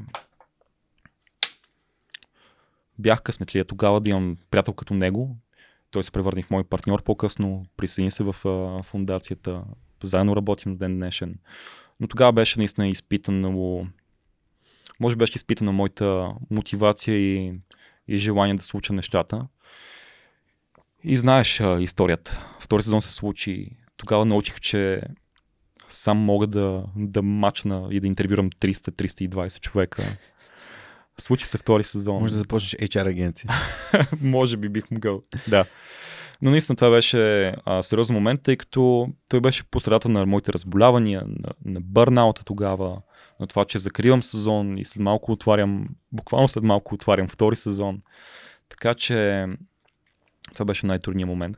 бях 3.01 3.21
късметлия 3.21 3.65
тогава 3.65 4.01
да 4.01 4.09
имам 4.09 4.37
приятел 4.51 4.73
като 4.73 4.93
него. 4.93 5.37
Той 5.91 6.03
се 6.03 6.11
превърна 6.11 6.41
в 6.41 6.49
мой 6.49 6.63
партньор 6.63 7.03
по-късно, 7.03 7.65
присъедини 7.77 8.11
се 8.11 8.23
в 8.23 8.35
а, 8.45 8.83
фундацията, 8.83 9.63
заедно 10.03 10.35
работим 10.35 10.71
на 10.71 10.77
ден 10.77 10.95
днешен. 10.95 11.35
Но 11.99 12.07
тогава 12.07 12.33
беше 12.33 12.59
наистина 12.59 12.87
изпитано, 12.87 13.87
може 14.99 15.15
беше 15.15 15.35
изпитана 15.35 15.71
моята 15.71 16.29
мотивация 16.51 17.17
и, 17.17 17.53
и 18.07 18.17
желание 18.17 18.55
да 18.55 18.63
случа 18.63 18.93
нещата. 18.93 19.47
И 21.03 21.17
знаеш 21.17 21.61
а, 21.61 21.81
историята. 21.81 22.45
Втори 22.59 22.83
сезон 22.83 23.01
се 23.01 23.11
случи. 23.11 23.69
Тогава 23.97 24.25
научих, 24.25 24.59
че 24.59 25.01
сам 25.89 26.17
мога 26.17 26.47
да, 26.47 26.83
да 26.95 27.21
мачна 27.21 27.87
и 27.91 27.99
да 27.99 28.07
интервюрам 28.07 28.49
300-320 28.49 29.59
човека 29.59 30.17
Случи 31.17 31.45
се 31.45 31.57
втори 31.57 31.83
сезон. 31.83 32.21
Може 32.21 32.33
да 32.33 32.39
започнеш 32.39 32.89
HR 32.89 33.09
агенция. 33.09 33.49
Може 34.21 34.57
би 34.57 34.69
бих 34.69 34.91
могъл. 34.91 35.21
Да. 35.47 35.65
Но 36.41 36.51
наистина 36.51 36.75
това 36.75 36.89
беше 36.89 37.53
а, 37.65 37.83
сериозен 37.83 38.15
момент, 38.15 38.41
тъй 38.43 38.57
като 38.57 39.09
той 39.29 39.41
беше 39.41 39.63
по 39.63 39.79
средата 39.79 40.09
на 40.09 40.25
моите 40.25 40.53
разболявания, 40.53 41.23
на, 41.27 41.53
на 41.65 41.81
бърнаута 41.81 42.43
тогава, 42.43 43.01
на 43.39 43.47
това, 43.47 43.65
че 43.65 43.79
закривам 43.79 44.23
сезон 44.23 44.77
и 44.77 44.85
след 44.85 45.03
малко 45.03 45.31
отварям, 45.31 45.89
буквално 46.11 46.47
след 46.47 46.63
малко 46.63 46.95
отварям 46.95 47.27
втори 47.27 47.55
сезон. 47.55 48.01
Така 48.69 48.93
че 48.93 49.45
това 50.53 50.65
беше 50.65 50.85
най-трудният 50.85 51.29
момент. 51.29 51.57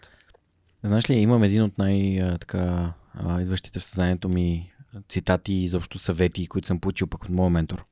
Знаеш 0.84 1.10
ли, 1.10 1.14
имам 1.14 1.44
един 1.44 1.64
от 1.64 1.78
най-така 1.78 2.94
идващите 3.42 3.80
в 3.80 3.84
съзнанието 3.84 4.30
ми 4.30 4.74
цитати 5.10 5.54
и 5.54 5.64
изобщо 5.64 5.98
съвети, 5.98 6.48
които 6.48 6.68
съм 6.68 6.80
получил 6.80 7.08
пък 7.08 7.24
от 7.24 7.30
моя 7.30 7.50
ментор 7.50 7.86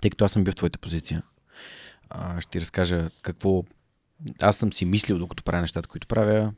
тъй 0.00 0.10
като 0.10 0.24
аз 0.24 0.32
съм 0.32 0.44
бил 0.44 0.52
в 0.52 0.56
твоята 0.56 0.78
позиция, 0.78 1.22
а, 2.10 2.40
ще 2.40 2.50
ти 2.50 2.60
разкажа 2.60 3.10
какво 3.22 3.64
аз 4.40 4.56
съм 4.56 4.72
си 4.72 4.84
мислил, 4.84 5.18
докато 5.18 5.44
правя 5.44 5.60
нещата, 5.60 5.88
които 5.88 6.06
правя, 6.06 6.52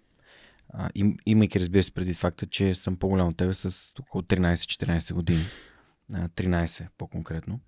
а, 0.68 0.90
им, 0.94 1.16
имайки 1.26 1.60
разбира 1.60 1.82
се 1.82 1.94
преди 1.94 2.14
факта, 2.14 2.46
че 2.46 2.74
съм 2.74 2.96
по-голям 2.96 3.28
от 3.28 3.36
тебе 3.36 3.54
с 3.54 3.92
около 4.00 4.22
13-14 4.22 5.14
години. 5.14 5.44
А, 6.14 6.28
13 6.28 6.88
по-конкретно. 6.98 7.60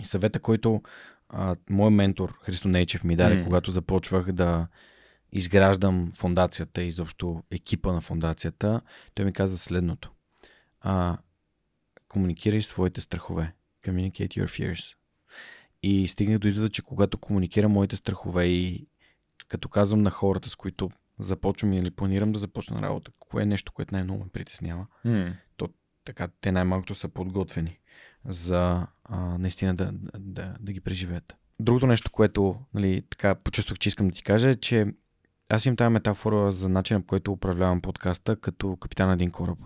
И 0.00 0.04
съвета, 0.04 0.40
който 0.40 0.82
а, 1.28 1.56
мой 1.70 1.90
ментор 1.90 2.38
Христо 2.42 2.68
Нейчев 2.68 3.04
ми 3.04 3.16
даде, 3.16 3.34
mm. 3.34 3.44
когато 3.44 3.70
започвах 3.70 4.32
да 4.32 4.66
изграждам 5.32 6.12
фундацията 6.14 6.82
и 6.82 6.86
изобщо 6.86 7.42
екипа 7.50 7.92
на 7.92 8.00
фундацията, 8.00 8.80
той 9.14 9.24
ми 9.24 9.32
каза 9.32 9.58
следното. 9.58 10.12
А, 10.80 11.18
комуникирай 12.08 12.62
своите 12.62 13.00
страхове. 13.00 13.52
Communicate 13.86 14.28
your 14.28 14.46
fears. 14.46 14.96
И 15.82 16.08
стигнах 16.08 16.38
до 16.38 16.48
извода, 16.48 16.68
че 16.68 16.82
когато 16.82 17.18
комуникирам 17.18 17.72
моите 17.72 17.96
страхове 17.96 18.44
и 18.44 18.86
като 19.48 19.68
казвам 19.68 20.02
на 20.02 20.10
хората, 20.10 20.50
с 20.50 20.56
които 20.56 20.90
започвам 21.18 21.72
или 21.72 21.90
планирам 21.90 22.32
да 22.32 22.38
започна 22.38 22.82
работа, 22.82 23.10
кое 23.18 23.42
е 23.42 23.46
нещо, 23.46 23.72
което 23.72 23.94
най-много 23.94 24.24
ме 24.24 24.30
притеснява, 24.32 24.86
mm. 25.06 25.36
то 25.56 25.68
така 26.04 26.28
те 26.40 26.52
най-малкото 26.52 26.94
са 26.94 27.08
подготвени 27.08 27.78
за 28.24 28.86
а, 29.04 29.38
наистина 29.38 29.74
да, 29.74 29.92
да, 29.92 30.18
да, 30.18 30.56
да 30.60 30.72
ги 30.72 30.80
преживеят. 30.80 31.36
Другото 31.60 31.86
нещо, 31.86 32.10
което 32.10 32.60
нали, 32.74 33.02
така 33.10 33.34
почувствах, 33.34 33.78
че 33.78 33.88
искам 33.88 34.08
да 34.08 34.14
ти 34.14 34.22
кажа 34.22 34.48
е, 34.48 34.54
че 34.54 34.86
аз 35.48 35.66
имам 35.66 35.76
тази 35.76 35.92
метафора 35.92 36.50
за 36.50 36.68
начина, 36.68 37.00
по 37.00 37.06
който 37.06 37.32
управлявам 37.32 37.80
подкаста 37.80 38.36
като 38.36 38.76
капитан 38.76 39.08
на 39.08 39.14
един 39.14 39.30
кораб. 39.30 39.58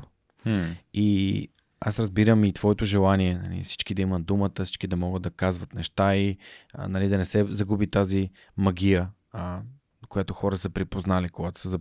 Hmm. 0.46 0.76
И 0.94 1.48
аз 1.80 1.98
разбирам 1.98 2.44
и 2.44 2.52
твоето 2.52 2.84
желание, 2.84 3.40
нали, 3.44 3.64
всички 3.64 3.94
да 3.94 4.02
имат 4.02 4.24
думата, 4.24 4.64
всички 4.64 4.86
да 4.86 4.96
могат 4.96 5.22
да 5.22 5.30
казват 5.30 5.74
неща 5.74 6.16
и 6.16 6.36
а, 6.74 6.88
нали, 6.88 7.08
да 7.08 7.18
не 7.18 7.24
се 7.24 7.46
загуби 7.50 7.86
тази 7.86 8.30
магия, 8.56 9.08
а, 9.32 9.62
която 10.08 10.34
хора 10.34 10.58
са 10.58 10.70
припознали, 10.70 11.28
когато 11.28 11.60
са 11.60 11.80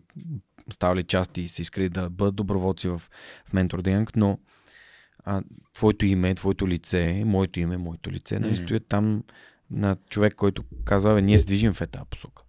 ставали 0.74 1.04
части 1.04 1.42
и 1.42 1.48
са 1.48 1.62
искали 1.62 1.90
да 1.90 2.10
бъдат 2.10 2.36
доброволци 2.36 2.88
в, 2.88 3.00
в 3.46 3.54
Mentor 3.54 4.16
но 4.16 4.40
а, 5.26 5.42
твоето 5.74 6.06
име, 6.06 6.36
твоето 6.36 6.68
лице, 6.68 7.24
моето 7.26 7.60
име, 7.60 7.78
моето 7.78 8.12
лице, 8.12 8.40
нали, 8.40 8.56
mm-hmm. 8.56 8.64
стоят 8.66 8.88
там 8.88 9.24
на 9.72 9.98
човек, 10.10 10.36
който 10.36 10.64
казва, 10.86 11.14
бе, 11.14 11.22
ние 11.22 11.40
се 11.40 11.46
движим 11.46 11.74
в 11.74 11.82
етап 11.82 12.10
посока. 12.10 12.44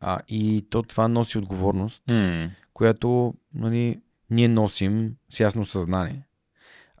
А, 0.00 0.20
и 0.28 0.66
то 0.70 0.82
това 0.82 1.08
носи 1.08 1.38
отговорност, 1.38 2.02
mm-hmm. 2.06 2.50
която 2.74 3.34
нали, 3.54 4.00
ние 4.30 4.48
носим 4.48 5.16
с 5.28 5.40
ясно 5.40 5.64
съзнание. 5.64 6.26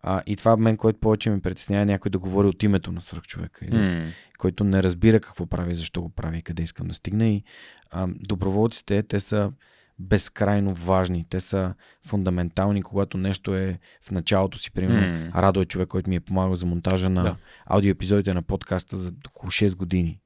А, 0.06 0.22
и 0.26 0.36
това 0.36 0.56
мен, 0.56 0.76
което 0.76 0.98
повече 0.98 1.30
ме 1.30 1.40
притеснява, 1.40 1.86
някой 1.86 2.10
да 2.10 2.18
говори 2.18 2.46
от 2.48 2.62
името 2.62 2.92
на 2.92 3.00
свръхчовека, 3.00 3.64
или, 3.64 3.76
mm. 3.76 4.12
който 4.38 4.64
не 4.64 4.82
разбира 4.82 5.20
какво 5.20 5.46
прави, 5.46 5.74
защо 5.74 6.02
го 6.02 6.08
прави, 6.08 6.42
къде 6.42 6.62
искам 6.62 6.88
да 6.88 6.94
стигне. 6.94 7.34
И 7.34 7.44
а, 7.90 8.08
доброволците, 8.20 9.02
те 9.02 9.20
са 9.20 9.52
безкрайно 9.98 10.74
важни. 10.74 11.26
Те 11.28 11.40
са 11.40 11.74
фундаментални, 12.06 12.82
когато 12.82 13.18
нещо 13.18 13.54
е 13.54 13.78
в 14.02 14.10
началото 14.10 14.58
си. 14.58 14.70
Примерно, 14.70 15.00
mm. 15.00 15.34
Радо 15.34 15.60
е 15.60 15.66
човек, 15.66 15.88
който 15.88 16.10
ми 16.10 16.16
е 16.16 16.20
помагал 16.20 16.54
за 16.54 16.66
монтажа 16.66 17.10
на 17.10 17.22
да. 17.22 17.36
аудиоепизодите 17.66 18.34
на 18.34 18.42
подкаста 18.42 18.96
за 18.96 19.12
около 19.28 19.50
6 19.50 19.76
години. 19.76 20.20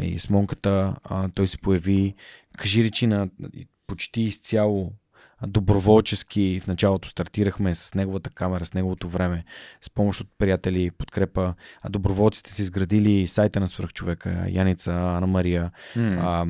И 0.00 0.18
с 0.18 0.30
Монката 0.30 0.96
а, 1.04 1.28
той 1.28 1.48
се 1.48 1.58
появи, 1.58 2.14
кажи 2.56 2.84
речи 2.84 3.06
на 3.06 3.28
почти 3.86 4.20
изцяло 4.20 4.92
доброволчески 5.46 6.60
в 6.60 6.66
началото 6.66 7.08
стартирахме 7.08 7.74
с 7.74 7.94
неговата 7.94 8.30
камера, 8.30 8.64
с 8.64 8.74
неговото 8.74 9.08
време, 9.08 9.44
с 9.82 9.90
помощ 9.90 10.20
от 10.20 10.28
приятели, 10.38 10.90
подкрепа. 10.90 11.54
А 11.82 11.88
доброволците 11.88 12.52
са 12.52 12.62
изградили 12.62 13.26
сайта 13.26 13.60
на 13.60 13.68
свръхчовека, 13.68 14.46
Яница, 14.48 14.92
Ана 14.92 15.26
Мария, 15.26 15.70
mm. 15.96 16.18
а, 16.20 16.46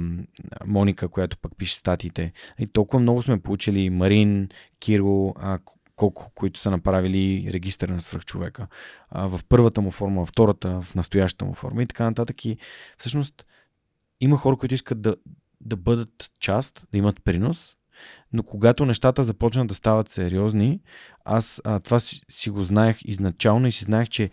Моника, 0.67 1.09
която 1.09 1.39
пък 1.39 1.53
пише 1.57 1.75
статиите. 1.75 2.33
И 2.59 2.67
толкова 2.67 3.01
много 3.01 3.23
сме 3.23 3.41
получили 3.41 3.91
Марин, 3.91 4.49
Киро, 4.81 5.35
а, 5.37 5.59
колко, 5.97 6.33
които 6.35 6.61
са 6.61 6.71
направили 6.71 7.51
регистър 7.53 7.89
на 7.89 8.01
свръхчовека. 8.01 8.67
А, 9.11 9.27
в 9.27 9.41
първата 9.49 9.81
му 9.81 9.91
форма, 9.91 10.25
в 10.25 10.29
втората, 10.29 10.81
в 10.81 10.95
настоящата 10.95 11.45
му 11.45 11.55
форма 11.55 11.83
и 11.83 11.87
така 11.87 12.05
нататък. 12.05 12.45
И 12.45 12.59
всъщност 12.99 13.47
има 14.21 14.37
хора, 14.37 14.57
които 14.57 14.75
искат 14.75 15.03
да, 15.03 15.17
да 15.61 15.77
бъдат 15.77 16.31
част, 16.41 16.87
да 16.93 16.99
имат 16.99 17.25
принос 17.25 17.78
но 18.33 18.43
когато 18.43 18.85
нещата 18.85 19.25
започнат 19.25 19.67
да 19.67 19.75
стават 19.75 20.09
сериозни, 20.09 20.81
аз 21.25 21.63
а, 21.65 21.81
това 21.81 22.01
си, 22.01 22.23
си 22.29 22.51
го 22.51 22.63
знаех 22.63 22.99
изначално 23.05 23.67
и 23.67 23.73
си 23.73 23.85
знаех, 23.85 24.09
че 24.09 24.31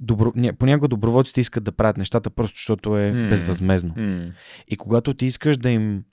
добро, 0.00 0.32
понякога 0.58 0.88
доброволците 0.88 1.40
искат 1.40 1.64
да 1.64 1.72
правят 1.72 1.96
нещата 1.96 2.30
просто 2.30 2.56
защото 2.56 2.98
е 2.98 3.12
mm. 3.12 3.28
безвъзмезно. 3.28 3.94
Mm. 3.94 4.32
И 4.68 4.76
когато 4.76 5.14
ти 5.14 5.26
искаш 5.26 5.56
да 5.56 5.70
им 5.70 6.04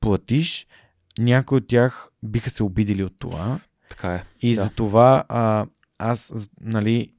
платиш, 0.00 0.66
някои 1.18 1.58
от 1.58 1.68
тях 1.68 2.10
биха 2.22 2.50
се 2.50 2.62
обидили 2.62 3.04
от 3.04 3.14
това. 3.18 3.60
Така 3.88 4.14
е. 4.14 4.24
И 4.40 4.54
да. 4.54 4.62
за 4.62 4.70
това 4.70 5.24
а, 5.28 5.66
аз, 5.98 6.48
нали, 6.60 7.12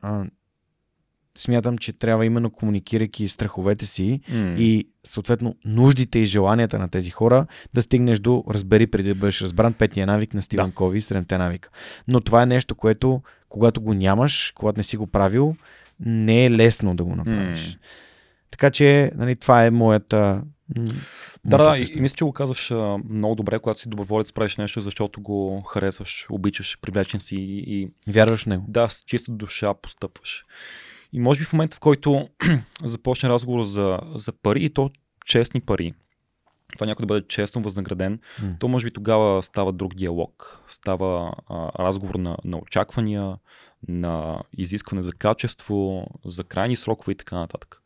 а, 0.00 0.24
смятам, 1.38 1.78
че 1.78 1.92
трябва 1.92 2.26
именно 2.26 2.50
комуникирайки 2.50 3.28
страховете 3.28 3.86
си 3.86 4.20
М. 4.28 4.54
и 4.58 4.88
съответно 5.04 5.56
нуждите 5.64 6.18
и 6.18 6.24
желанията 6.24 6.78
на 6.78 6.88
тези 6.88 7.10
хора 7.10 7.46
да 7.74 7.82
стигнеш 7.82 8.18
до 8.18 8.44
разбери 8.50 8.86
преди 8.86 9.08
да 9.08 9.14
бъдеш 9.14 9.42
разбран 9.42 9.72
петия 9.72 10.06
навик 10.06 10.34
на 10.34 10.42
Стивен 10.42 10.66
Да. 10.66 10.74
Кови 10.74 11.00
седемте 11.00 11.38
навика. 11.38 11.70
Но 12.08 12.20
това 12.20 12.42
е 12.42 12.46
нещо, 12.46 12.74
което 12.74 13.22
когато 13.48 13.80
го 13.80 13.94
нямаш, 13.94 14.52
когато 14.56 14.78
не 14.78 14.82
си 14.84 14.96
го 14.96 15.06
правил, 15.06 15.56
не 16.00 16.44
е 16.44 16.50
лесно 16.50 16.96
да 16.96 17.04
го 17.04 17.16
направиш. 17.16 17.68
М. 17.68 17.74
Така 18.50 18.70
че 18.70 19.12
нали, 19.14 19.36
това 19.36 19.64
е 19.66 19.70
моята. 19.70 20.42
Да, 21.44 21.58
да, 21.58 21.78
и, 21.78 21.86
и 21.96 22.00
мисля, 22.00 22.14
че 22.16 22.24
го 22.24 22.32
казваш 22.32 22.70
а, 22.70 22.98
много 23.10 23.34
добре, 23.34 23.58
когато 23.58 23.80
си 23.80 23.88
доброволец, 23.88 24.32
правиш 24.32 24.56
нещо, 24.56 24.80
защото 24.80 25.20
го 25.20 25.60
харесваш, 25.60 26.26
обичаш, 26.30 26.78
привлечен 26.82 27.20
си 27.20 27.36
и, 27.36 27.80
и 27.80 27.88
Вярваш 28.08 28.42
в 28.42 28.46
него. 28.46 28.64
да, 28.68 28.88
с 28.88 29.02
чиста 29.06 29.32
душа 29.32 29.74
постъпваш. 29.74 30.44
И 31.12 31.20
може 31.20 31.38
би 31.38 31.44
в 31.44 31.52
момента, 31.52 31.76
в 31.76 31.80
който 31.80 32.28
започне 32.84 33.28
разговор 33.28 33.62
за, 33.62 33.98
за 34.14 34.32
пари, 34.32 34.64
и 34.64 34.70
то 34.70 34.90
честни 35.26 35.60
пари, 35.60 35.94
това 36.72 36.86
някой 36.86 37.02
да 37.02 37.06
бъде 37.06 37.26
честно 37.28 37.62
възнаграден, 37.62 38.20
М. 38.42 38.54
то 38.58 38.68
може 38.68 38.86
би 38.86 38.90
тогава 38.90 39.42
става 39.42 39.72
друг 39.72 39.94
диалог. 39.94 40.64
Става 40.68 41.32
а, 41.48 41.84
разговор 41.84 42.14
на, 42.14 42.36
на 42.44 42.58
очаквания, 42.58 43.36
на 43.88 44.42
изискване 44.56 45.02
за 45.02 45.12
качество, 45.12 46.06
за 46.24 46.44
крайни 46.44 46.76
срокове 46.76 47.12
и 47.12 47.16
така 47.16 47.36
нататък. 47.36 47.82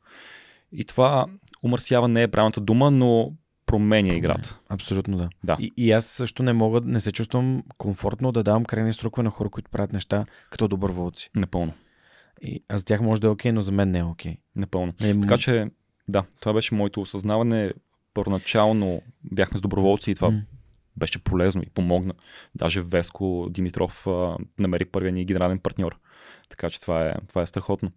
И 0.72 0.84
това 0.84 1.26
умърсява 1.62 2.08
не 2.08 2.22
е 2.22 2.28
правилната 2.28 2.60
дума, 2.60 2.90
но 2.90 3.32
променя 3.66 4.14
играта. 4.14 4.58
Абсолютно 4.68 5.16
да. 5.16 5.28
Да. 5.44 5.56
И, 5.60 5.72
и 5.76 5.92
аз 5.92 6.06
също 6.06 6.42
не 6.42 6.52
мога, 6.52 6.80
не 6.84 7.00
се 7.00 7.12
чувствам 7.12 7.62
комфортно 7.78 8.32
да 8.32 8.42
давам 8.42 8.64
крайни 8.64 8.92
срокове 8.92 9.22
на 9.22 9.30
хора, 9.30 9.48
които 9.48 9.70
правят 9.70 9.92
неща 9.92 10.24
като 10.50 10.68
доброволци. 10.68 11.30
Напълно. 11.34 11.72
И, 12.42 12.64
а 12.68 12.76
за 12.76 12.84
тях 12.84 13.00
може 13.00 13.20
да 13.20 13.26
е 13.26 13.30
окей, 13.30 13.52
но 13.52 13.60
за 13.60 13.72
мен 13.72 13.90
не 13.90 13.98
е 13.98 14.04
окей. 14.04 14.36
Напълно. 14.56 14.92
Нали, 15.00 15.20
Така 15.20 15.38
че, 15.38 15.70
да, 16.08 16.24
това 16.40 16.52
беше 16.52 16.74
моето 16.74 17.00
осъзнаване. 17.00 17.72
Първоначално 18.14 19.02
бяхме 19.24 19.58
с 19.58 19.60
доброволци 19.60 20.10
и 20.10 20.14
това 20.14 20.30
м. 20.30 20.42
беше 20.96 21.24
полезно 21.24 21.62
и 21.62 21.70
помогна. 21.70 22.14
Даже 22.54 22.80
Веско 22.80 23.46
Димитров 23.50 24.06
а, 24.06 24.36
намери 24.58 24.84
първия 24.84 25.12
ни 25.12 25.24
генерален 25.24 25.58
партньор. 25.58 25.98
Така 26.48 26.70
че 26.70 26.80
това 26.80 27.06
е, 27.06 27.14
това 27.28 27.42
е 27.42 27.46
страхотно. 27.46 27.90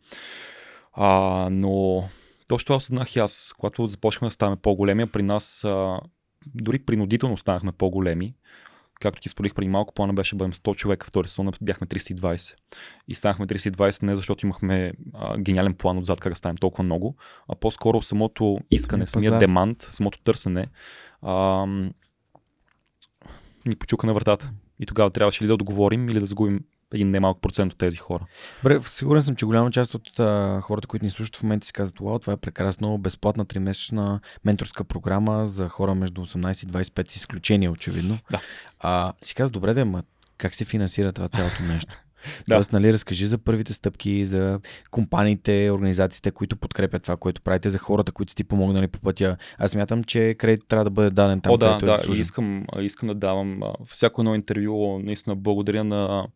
А, 0.93 1.49
но 1.51 2.03
точно 2.47 2.65
това 2.65 2.75
осъзнах 2.75 3.15
и 3.15 3.19
аз. 3.19 3.53
Когато 3.57 3.87
започнахме 3.87 4.27
да 4.27 4.31
ставаме 4.31 4.57
по-големи, 4.61 5.07
при 5.07 5.23
нас 5.23 5.63
а, 5.63 5.99
дори 6.45 6.79
принудително 6.79 7.37
станахме 7.37 7.71
по-големи. 7.71 8.33
Както 8.99 9.21
ти 9.21 9.29
споделих 9.29 9.53
преди 9.53 9.69
малко, 9.69 9.93
плана 9.93 10.13
беше 10.13 10.35
да 10.35 10.37
бъдем 10.37 10.53
100 10.53 10.75
човека, 10.75 11.07
втори 11.07 11.27
сезон 11.27 11.51
бяхме 11.61 11.87
320. 11.87 12.55
И 13.07 13.15
станахме 13.15 13.47
320 13.47 14.03
не 14.03 14.15
защото 14.15 14.45
имахме 14.45 14.93
а, 15.13 15.37
гениален 15.37 15.73
план 15.73 15.97
отзад 15.97 16.19
как 16.19 16.33
да 16.33 16.37
станем 16.37 16.57
толкова 16.57 16.83
много, 16.83 17.15
а 17.47 17.55
по-скоро 17.55 18.01
самото 18.01 18.59
искане, 18.71 19.07
самия 19.07 19.39
демант, 19.39 19.87
самото 19.91 20.19
търсене 20.19 20.67
а, 21.21 21.65
ни 23.65 23.75
почука 23.79 24.07
на 24.07 24.13
вратата. 24.13 24.51
И 24.79 24.85
тогава 24.85 25.11
трябваше 25.11 25.43
ли 25.43 25.47
да 25.47 25.53
отговорим 25.53 26.09
или 26.09 26.19
да 26.19 26.25
загубим 26.25 26.59
един 26.93 27.11
немалък 27.11 27.41
процент 27.41 27.73
от 27.73 27.79
тези 27.79 27.97
хора. 27.97 28.25
Добре, 28.63 28.79
сигурен 28.81 29.21
съм, 29.21 29.35
че 29.35 29.45
голяма 29.45 29.71
част 29.71 29.95
от 29.95 30.19
а, 30.19 30.59
хората, 30.61 30.87
които 30.87 31.05
ни 31.05 31.11
слушат 31.11 31.35
в 31.35 31.43
момента 31.43 31.67
си 31.67 31.73
казват, 31.73 31.99
вау, 31.99 32.19
това 32.19 32.33
е 32.33 32.37
прекрасно, 32.37 32.97
безплатна 32.97 33.45
тримесечна 33.45 34.19
менторска 34.45 34.83
програма 34.83 35.45
за 35.45 35.69
хора 35.69 35.95
между 35.95 36.25
18 36.25 36.63
и 36.63 36.67
25 36.67 37.11
с 37.11 37.15
изключение, 37.15 37.69
очевидно. 37.69 38.17
Да. 38.31 38.41
А, 38.79 39.13
си 39.23 39.35
казват, 39.35 39.53
добре, 39.53 39.73
да, 39.73 39.85
ма 39.85 40.03
как 40.37 40.55
се 40.55 40.65
финансира 40.65 41.13
това 41.13 41.27
цялото 41.27 41.63
нещо? 41.63 42.01
Да. 42.47 42.55
Тоест, 42.55 42.71
нали, 42.71 42.93
разкажи 42.93 43.25
за 43.25 43.37
първите 43.37 43.73
стъпки, 43.73 44.25
за 44.25 44.59
компаниите, 44.91 45.71
организациите, 45.71 46.31
които 46.31 46.57
подкрепят 46.57 47.03
това, 47.03 47.17
което 47.17 47.41
правите, 47.41 47.69
за 47.69 47.77
хората, 47.77 48.11
които 48.11 48.31
сте 48.31 48.43
ти 48.43 48.47
помогнали 48.47 48.87
по 48.87 48.99
пътя. 48.99 49.37
Аз 49.57 49.71
смятам, 49.71 50.03
че 50.03 50.35
кредит 50.37 50.63
трябва 50.67 50.83
да 50.83 50.89
бъде 50.89 51.09
даден 51.09 51.41
там, 51.41 51.51
О, 51.53 51.57
да, 51.57 51.79
е 51.81 51.85
да, 51.85 51.95
заслужен. 51.95 52.21
искам, 52.21 52.65
искам 52.79 53.07
да 53.07 53.15
давам 53.15 53.61
всяко 53.85 54.21
едно 54.21 54.35
интервю, 54.35 54.99
наистина 54.99 55.35
благодаря 55.35 55.83
на, 55.83 56.27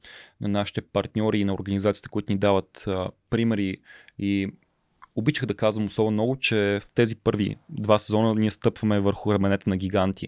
на 0.42 0.48
нашите 0.48 0.82
партньори 0.82 1.40
и 1.40 1.46
на 1.46 1.54
организациите, 1.54 2.10
които 2.10 2.34
ни 2.34 2.40
дават 2.40 2.84
а, 2.88 3.10
примери 3.30 3.78
и 4.20 4.48
обичах 5.16 5.46
да 5.46 5.56
казвам 5.56 5.86
особено 5.86 6.12
много, 6.12 6.36
че 6.36 6.80
в 6.82 6.90
тези 6.96 7.16
първи 7.16 7.56
два 7.70 8.00
сезона 8.00 8.36
ние 8.36 8.52
стъпваме 8.52 9.00
върху 9.00 9.34
раменете 9.34 9.70
на 9.70 9.78
гиганти. 9.78 10.28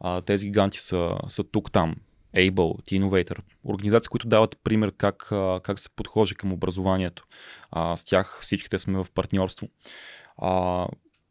А, 0.00 0.20
тези 0.20 0.46
гиганти 0.46 0.80
са, 0.80 1.16
са 1.28 1.44
тук-там. 1.44 1.94
Able, 2.36 2.82
T-Innovator, 2.82 3.38
организации, 3.64 4.08
които 4.08 4.28
дават 4.28 4.58
пример 4.64 4.92
как, 4.98 5.16
как 5.62 5.78
се 5.78 5.88
подхожи 5.96 6.34
към 6.34 6.52
образованието. 6.52 7.24
А, 7.70 7.96
с 7.96 8.04
тях 8.04 8.38
всичките 8.42 8.78
сме 8.78 8.98
в 8.98 9.06
партньорство. 9.14 9.68
А, 10.38 10.86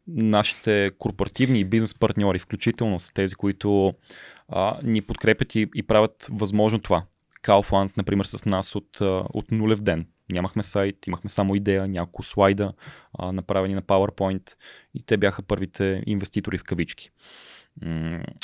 нашите 0.06 0.90
корпоративни 0.98 1.60
и 1.60 1.64
бизнес 1.64 1.98
партньори, 1.98 2.38
включително 2.38 3.00
са 3.00 3.12
тези, 3.14 3.34
които 3.34 3.94
а, 4.48 4.78
ни 4.82 5.02
подкрепят 5.02 5.54
и, 5.54 5.68
и 5.74 5.82
правят 5.82 6.26
възможно 6.30 6.78
това. 6.78 7.04
Kaufland, 7.42 7.96
например, 7.96 8.24
с 8.24 8.44
нас 8.44 8.74
от, 8.74 9.00
от 9.34 9.50
нулев 9.50 9.80
ден. 9.80 10.06
Нямахме 10.32 10.62
сайт, 10.62 11.06
имахме 11.06 11.30
само 11.30 11.54
идея, 11.54 11.88
няколко 11.88 12.22
слайда, 12.22 12.72
а, 13.18 13.32
направени 13.32 13.74
на 13.74 13.82
PowerPoint 13.82 14.52
и 14.94 15.02
те 15.02 15.16
бяха 15.16 15.42
първите 15.42 16.02
инвеститори 16.06 16.58
в 16.58 16.64
кавички 16.64 17.10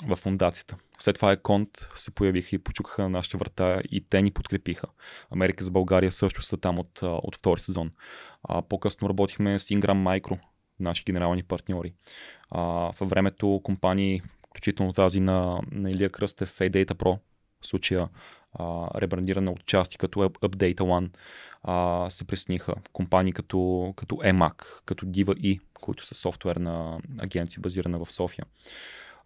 в 0.06 0.16
фундацията. 0.16 0.76
След 0.98 1.16
това 1.16 1.32
Еконт 1.32 1.88
се 1.94 2.10
появиха 2.10 2.56
и 2.56 2.58
почукаха 2.58 3.02
на 3.02 3.08
нашата 3.08 3.38
врата 3.38 3.82
и 3.90 4.00
те 4.00 4.22
ни 4.22 4.30
подкрепиха. 4.30 4.86
Америка 5.30 5.64
за 5.64 5.70
България 5.70 6.12
също 6.12 6.42
са 6.42 6.56
там 6.56 6.78
от, 6.78 6.98
от 7.02 7.36
втори 7.36 7.60
сезон. 7.60 7.90
А, 8.42 8.62
по-късно 8.62 9.08
работихме 9.08 9.58
с 9.58 9.64
Ingram 9.64 10.20
Micro, 10.20 10.38
наши 10.80 11.02
генерални 11.04 11.42
партньори. 11.42 11.94
А, 12.50 12.62
във 13.00 13.10
времето 13.10 13.60
компании, 13.64 14.22
включително 14.50 14.92
тази 14.92 15.20
на, 15.20 15.60
на 15.72 15.90
Илия 15.90 16.10
Кръстев, 16.10 16.58
A-Data 16.58 16.92
Pro, 16.92 17.18
в 17.60 17.66
случая 17.66 18.08
а, 18.52 18.88
ребрандирана 19.00 19.50
от 19.50 19.66
части 19.66 19.98
като 19.98 20.18
Up- 20.18 20.38
Update 20.48 20.80
One, 20.80 21.10
а, 21.62 22.10
се 22.10 22.26
присъединиха 22.26 22.74
компании 22.92 23.32
като, 23.32 23.92
като 23.96 24.14
EMAC, 24.14 24.82
като 24.84 25.06
Diva 25.06 25.34
E, 25.34 25.60
които 25.80 26.06
са 26.06 26.14
софтуерна 26.14 27.00
агенция 27.18 27.60
базирана 27.60 28.04
в 28.04 28.12
София. 28.12 28.44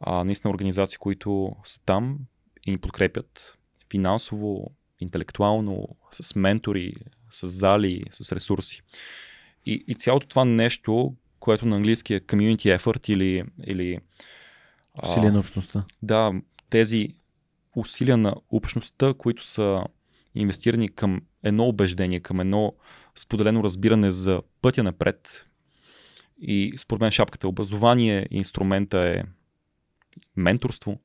А, 0.03 0.25
наистина 0.25 0.51
организации, 0.51 0.99
които 0.99 1.57
са 1.65 1.81
там 1.81 2.19
и 2.67 2.71
ни 2.71 2.79
подкрепят 2.79 3.59
финансово, 3.91 4.71
интелектуално, 5.01 5.89
с 6.11 6.35
ментори, 6.35 6.95
с 7.31 7.47
зали, 7.47 8.05
с 8.11 8.33
ресурси. 8.33 8.83
И, 9.67 9.85
и 9.89 9.95
цялото 9.95 10.27
това 10.27 10.45
нещо, 10.45 11.15
което 11.41 11.67
на 11.67 11.77
английски 11.77 12.15
е 12.15 12.21
community 12.21 12.79
effort 12.79 13.11
или, 13.11 13.45
или 13.67 13.99
а, 14.95 15.11
Усилие 15.11 15.31
на 15.31 15.39
общността. 15.39 15.81
да, 16.03 16.33
тези 16.71 17.09
усилия 17.77 18.17
на 18.17 18.35
общността, 18.51 19.15
които 19.15 19.47
са 19.47 19.85
инвестирани 20.35 20.89
към 20.89 21.23
едно 21.43 21.69
убеждение, 21.69 22.21
към 22.21 22.41
едно 22.41 22.73
споделено 23.15 23.65
разбиране 23.65 24.11
за 24.11 24.43
пътя 24.63 24.83
напред. 24.83 25.47
И 26.41 26.75
според 26.77 27.01
мен 27.01 27.11
шапката 27.11 27.47
е 27.47 27.49
образование, 27.49 28.27
инструмента 28.31 28.99
е 28.99 29.23
менторство. 30.37 31.01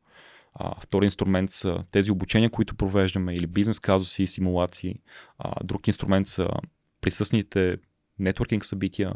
А, 0.53 0.81
втори 0.81 1.05
инструмент 1.05 1.51
са 1.51 1.83
тези 1.91 2.11
обучения, 2.11 2.49
които 2.49 2.75
провеждаме, 2.75 3.35
или 3.35 3.47
бизнес 3.47 3.79
казуси 3.79 4.23
и 4.23 4.27
симулации. 4.27 4.95
А, 5.39 5.63
друг 5.63 5.87
инструмент 5.87 6.27
са 6.27 6.47
присъстните 7.01 7.77
нетворкинг 8.19 8.65
събития. 8.65 9.13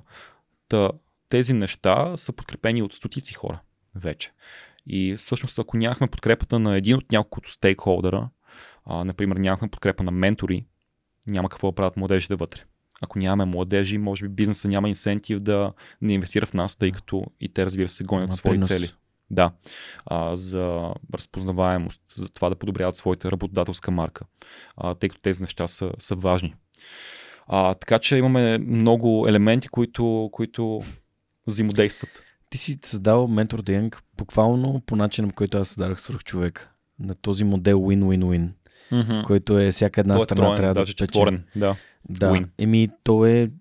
Та, 0.68 0.90
тези 1.30 1.54
неща 1.54 2.18
са 2.18 2.34
подкрепени 2.34 2.82
от 2.82 2.94
стотици 2.94 3.34
хора 3.34 3.62
вече. 3.96 4.32
И 4.88 5.16
всъщност, 5.18 5.60
ако 5.60 5.78
нямахме 5.78 6.08
подкрепата 6.08 6.60
на 6.60 6.78
един 6.78 6.96
от 6.96 7.12
няколкото 7.12 7.52
стейкхолдера, 7.52 8.30
а, 8.86 9.04
например, 9.04 9.36
нямахме 9.36 9.68
подкрепа 9.68 10.04
на 10.04 10.12
ментори, 10.12 10.66
няма 11.28 11.50
какво 11.50 11.68
да 11.72 11.76
правят 11.76 11.98
младежите 11.98 12.36
вътре. 12.36 12.62
Ако 13.02 13.20
нямаме 13.20 13.52
младежи, 13.52 13.98
може 13.98 14.28
би 14.28 14.30
бизнеса 14.30 14.68
няма 14.68 14.90
инсентив 14.90 15.40
да 15.40 15.74
не 16.02 16.14
инвестира 16.14 16.46
в 16.46 16.54
нас, 16.54 16.76
тъй 16.76 16.92
като 16.92 17.26
и 17.40 17.50
те, 17.50 17.66
разбира 17.66 17.90
се, 17.90 18.04
гонят 18.04 18.30
Има 18.30 18.36
свои 18.36 18.52
принос. 18.52 18.68
цели. 18.68 18.92
Да, 19.32 19.52
а, 20.06 20.36
за 20.36 20.94
разпознаваемост, 21.14 22.02
за 22.16 22.30
това 22.30 22.50
да 22.50 22.56
подобряват 22.56 22.96
своята 22.96 23.32
работодателска 23.32 23.92
марка, 23.92 24.26
а, 24.78 24.96
тъй 24.96 25.10
като 25.10 25.22
тези 25.22 25.42
неща 25.42 25.68
са, 25.68 25.92
са 26.00 26.16
важни. 26.16 26.56
А, 27.48 27.74
така 27.74 28.00
че 28.00 28.16
имаме 28.16 28.58
много 28.58 29.28
елементи, 29.28 29.68
които, 29.68 30.30
които 30.32 30.82
взаимодействат. 31.48 32.24
Ти 32.50 32.58
си 32.58 32.80
създал 32.84 33.28
ментор 33.28 33.62
Деянг 33.62 34.04
буквално 34.18 34.82
по 34.86 34.96
начина, 34.96 35.28
по 35.28 35.36
който 35.36 35.58
аз 35.58 35.68
създадах 35.68 36.02
свърх 36.02 36.24
човек. 36.24 36.70
На 37.00 37.16
този 37.16 37.44
модел 37.44 37.78
win-win-win, 37.78 38.50
Mm-hmm. 38.92 39.24
който 39.24 39.60
е 39.60 39.72
всяка 39.72 40.02
една 40.02 40.16
Той 40.16 40.24
е 40.24 40.26
страна 40.26 40.42
троен, 40.42 40.58
трябва 40.58 40.74
да 40.74 40.82
даже 40.82 40.94
четворен. 40.94 41.44
Да. 41.56 41.76
Да. 42.10 42.32
Win. 42.32 42.48
Еми, 42.58 42.90
то 43.04 43.26
е 43.26 43.52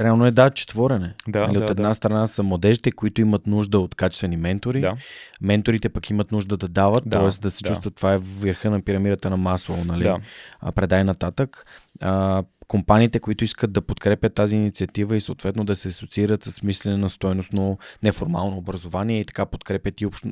Реално 0.00 0.26
е 0.26 0.30
да, 0.30 0.50
четворене. 0.50 1.14
Да, 1.28 1.46
нали, 1.46 1.58
да, 1.58 1.64
от 1.64 1.70
една 1.70 1.88
да. 1.88 1.94
страна 1.94 2.26
са 2.26 2.42
младежите, 2.42 2.92
които 2.92 3.20
имат 3.20 3.46
нужда 3.46 3.78
от 3.78 3.94
качествени 3.94 4.36
ментори. 4.36 4.80
Да. 4.80 4.96
Менторите 5.40 5.88
пък 5.88 6.10
имат 6.10 6.32
нужда 6.32 6.56
да 6.56 6.68
дават, 6.68 7.02
Да, 7.06 7.18
т.е. 7.18 7.40
да 7.40 7.50
се 7.50 7.62
да. 7.62 7.68
чувстват, 7.68 7.94
това 7.94 8.12
е 8.12 8.18
върха 8.18 8.70
на 8.70 8.82
пирамидата 8.82 9.30
на 9.30 9.36
масло, 9.36 9.76
нали? 9.86 10.04
Да. 10.04 10.18
а, 10.60 10.72
предай 10.72 11.04
нататък. 11.04 11.66
А, 12.00 12.42
компаниите, 12.70 13.20
които 13.20 13.44
искат 13.44 13.72
да 13.72 13.82
подкрепят 13.82 14.34
тази 14.34 14.56
инициатива 14.56 15.16
и 15.16 15.20
съответно 15.20 15.64
да 15.64 15.76
се 15.76 15.88
асоциират 15.88 16.44
с 16.44 16.62
мислене 16.62 16.96
на 16.96 17.08
стойностно 17.08 17.78
неформално 18.02 18.56
образование 18.56 19.20
и 19.20 19.24
така 19.24 19.46
подкрепят 19.46 20.00
и, 20.00 20.06
общ... 20.06 20.24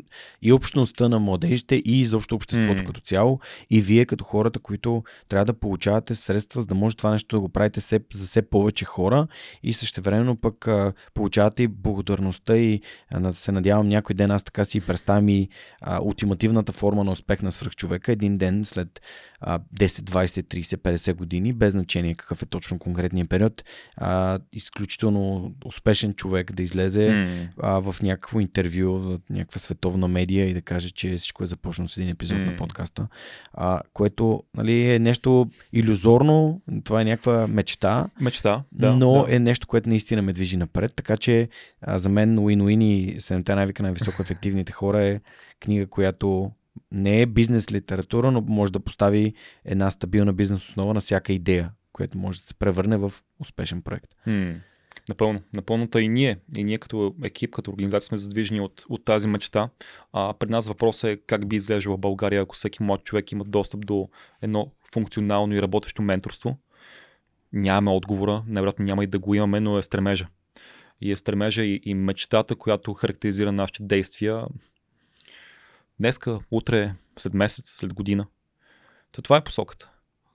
и 0.43 0.53
общността 0.53 1.09
на 1.09 1.19
младежите 1.19 1.77
и 1.77 2.01
изобщо 2.01 2.35
обществото 2.35 2.81
mm. 2.83 2.87
като 2.87 3.01
цяло. 3.01 3.41
И 3.71 3.81
вие 3.81 4.05
като 4.05 4.25
хората, 4.25 4.59
които 4.59 5.05
трябва 5.29 5.45
да 5.45 5.55
получавате 5.55 6.15
средства, 6.15 6.61
за 6.61 6.67
да 6.67 6.75
може 6.75 6.97
това 6.97 7.11
нещо 7.11 7.37
да 7.37 7.41
го 7.41 7.49
правите 7.49 7.81
все, 7.81 8.01
за 8.15 8.25
все 8.25 8.43
повече 8.43 8.85
хора 8.85 9.27
и 9.63 9.73
същевременно 9.73 10.37
пък 10.37 10.69
а, 10.69 10.93
получавате 11.15 11.63
и 11.63 11.69
благодарността 11.69 12.57
и 12.57 12.81
а, 13.15 13.33
се 13.33 13.53
надявам 13.53 13.89
някой 13.89 14.15
ден 14.15 14.31
аз 14.31 14.43
така 14.43 14.65
си 14.65 14.81
представям 14.81 15.29
и 15.29 15.49
а, 15.81 16.03
ултимативната 16.03 16.73
форма 16.73 17.05
на 17.05 17.13
успех 17.13 17.43
на 17.43 17.53
свръхчовека 17.53 18.13
един 18.13 18.39
ден 18.39 18.65
след 18.65 19.01
а, 19.41 19.59
10, 19.59 19.87
20, 19.87 20.43
30, 20.43 20.77
50 20.77 21.15
години, 21.15 21.53
без 21.53 21.73
значение 21.73 22.15
какъв 22.29 22.43
е 22.43 22.47
точно 22.47 22.79
конкретния 22.79 23.27
период, 23.27 23.65
а, 23.97 24.39
изключително 24.53 25.55
успешен 25.65 26.15
човек 26.15 26.53
да 26.53 26.63
излезе 26.63 27.09
mm. 27.11 27.49
а, 27.63 27.81
в 27.81 28.03
някакво 28.03 28.41
интервю, 28.41 28.99
в 28.99 29.19
някаква 29.31 29.59
световна 29.59 30.09
медия 30.09 30.49
и 30.49 30.55
да 30.55 30.63
каже, 30.63 30.91
че 30.91 31.17
всичко 31.17 31.43
е 31.43 31.47
започнало 31.47 31.89
с 31.89 31.97
един 31.97 32.09
епизод 32.09 32.39
mm. 32.39 32.51
на 32.51 32.57
подкаста, 32.57 33.09
а, 33.53 33.81
което 33.93 34.43
нали, 34.57 34.95
е 34.95 34.99
нещо 34.99 35.51
иллюзорно, 35.73 36.63
това 36.85 37.01
е 37.01 37.05
някаква 37.05 37.47
мечта, 37.47 38.09
мечта 38.21 38.63
да, 38.73 38.97
но 38.97 39.25
да. 39.25 39.37
е 39.37 39.39
нещо, 39.39 39.67
което 39.67 39.89
наистина 39.89 40.23
ме 40.23 40.33
движи 40.33 40.57
напред, 40.57 40.93
така 40.97 41.17
че 41.17 41.49
а, 41.81 41.99
за 41.99 42.09
мен 42.09 42.39
Win-Win 42.39 42.85
и 42.85 43.21
7 43.21 43.55
навика 43.55 43.83
на 43.83 43.93
високоефективните 43.93 44.73
хора 44.73 45.03
е 45.03 45.21
книга, 45.61 45.87
която 45.87 46.51
не 46.93 47.23
е 47.23 47.27
бизнес 47.27 47.73
литература, 47.73 48.31
но 48.31 48.41
може 48.41 48.73
да 48.73 48.81
постави 48.81 49.35
една 49.65 49.91
стабилна 49.91 50.33
бизнес 50.33 50.69
основа 50.69 50.95
на 50.95 51.01
всяка 51.01 51.33
идея, 51.33 51.71
която 51.99 52.19
може 52.19 52.41
да 52.41 52.47
се 52.47 52.55
превърне 52.55 52.97
в 52.97 53.13
успешен 53.41 53.83
проект. 53.83 54.15
Hmm. 54.27 54.61
Напълно. 55.09 55.43
Напълно 55.53 55.89
и 55.99 56.09
ние. 56.09 56.39
И 56.57 56.65
ние 56.65 56.79
като 56.79 57.15
екип, 57.25 57.55
като 57.55 57.71
организация 57.71 58.09
сме 58.09 58.17
задвижени 58.17 58.61
от, 58.61 58.85
от 58.89 59.05
тази 59.05 59.29
мечта. 59.29 59.69
А, 60.13 60.35
пред 60.35 60.51
нас 60.51 60.69
въпросът 60.69 61.11
е 61.11 61.17
как 61.17 61.49
би 61.49 61.57
изглеждала 61.57 61.97
България, 61.97 62.43
ако 62.43 62.55
всеки 62.55 62.83
млад 62.83 63.05
човек 63.05 63.33
има 63.33 63.45
достъп 63.45 63.87
до 63.87 64.09
едно 64.43 64.73
функционално 64.93 65.55
и 65.55 65.63
работещо 65.63 66.03
менторство. 66.03 66.59
Нямаме 67.53 67.97
отговора, 67.97 68.43
невероятно 68.47 68.85
няма 68.85 69.05
и 69.05 69.07
да 69.07 69.19
го 69.19 69.35
имаме, 69.35 69.61
но 69.61 69.79
е 69.79 69.83
стремежа. 69.83 70.27
И 71.01 71.13
е 71.13 71.17
стремежа 71.17 71.63
и, 71.63 71.81
и 71.85 71.95
мечтата, 71.95 72.57
която 72.57 72.95
характеризира 72.95 73.53
нашите 73.53 73.83
действия, 73.83 74.41
днеска, 76.01 76.39
утре, 76.51 76.95
след 77.19 77.35
месец, 77.35 77.71
след 77.71 77.95
година. 77.95 78.27
То 79.13 79.23
това 79.23 79.37
е 79.37 79.45
посоката. 79.45 79.91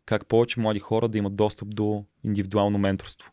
Как 0.06 0.26
повече 0.26 0.60
млади 0.60 0.80
хора 0.80 1.08
да 1.10 1.18
имат 1.18 1.36
достъп 1.36 1.76
до 1.76 2.06
индивидуално 2.24 2.78
менторство. 2.78 3.32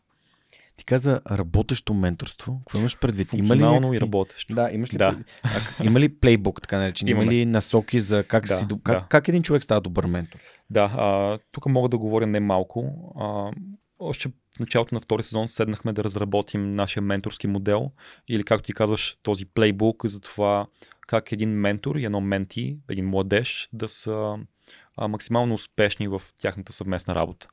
Ти 0.77 0.85
каза 0.85 1.21
работещо 1.31 1.93
менторство. 1.93 2.59
Какво 2.59 2.79
имаш 2.79 2.99
предвид? 2.99 3.33
Има 3.33 3.55
ли 3.55 3.59
някакви... 3.59 3.97
и 3.97 4.01
работещо. 4.01 4.53
Да, 4.53 4.69
имаш 4.71 4.93
ли, 4.93 4.97
да. 4.97 5.17
А, 5.43 5.61
има 5.83 5.99
ли 5.99 6.09
плейбук, 6.09 6.61
така 6.61 6.77
наречен? 6.77 7.07
Има 7.07 7.25
ли 7.25 7.45
насоки 7.45 7.99
за 7.99 8.23
как, 8.23 8.45
да, 8.45 8.55
си, 8.55 8.65
как, 8.83 8.99
да. 8.99 9.05
как 9.09 9.27
един 9.27 9.43
човек 9.43 9.63
става 9.63 9.81
добър 9.81 10.05
ментор? 10.05 10.39
Да, 10.69 10.93
а, 10.97 11.39
тук 11.51 11.65
мога 11.65 11.89
да 11.89 11.97
говоря 11.97 12.27
не 12.27 12.39
малко. 12.39 13.13
А, 13.19 13.51
още 13.99 14.29
в 14.29 14.59
началото 14.59 14.95
на 14.95 15.01
втори 15.01 15.23
сезон 15.23 15.47
седнахме 15.47 15.93
да 15.93 16.03
разработим 16.03 16.75
нашия 16.75 17.03
менторски 17.03 17.47
модел 17.47 17.91
или 18.27 18.43
както 18.43 18.65
ти 18.65 18.73
казваш 18.73 19.17
този 19.23 19.45
плейбук 19.45 20.05
за 20.05 20.19
това 20.19 20.67
как 21.07 21.31
един 21.31 21.49
ментор 21.49 21.95
и 21.95 22.05
едно 22.05 22.21
менти, 22.21 22.77
един 22.89 23.09
младеж 23.09 23.69
да 23.73 23.89
са 23.89 24.35
а, 25.01 25.07
максимално 25.07 25.53
успешни 25.53 26.07
в 26.07 26.21
тяхната 26.41 26.73
съвместна 26.73 27.15
работа. 27.15 27.47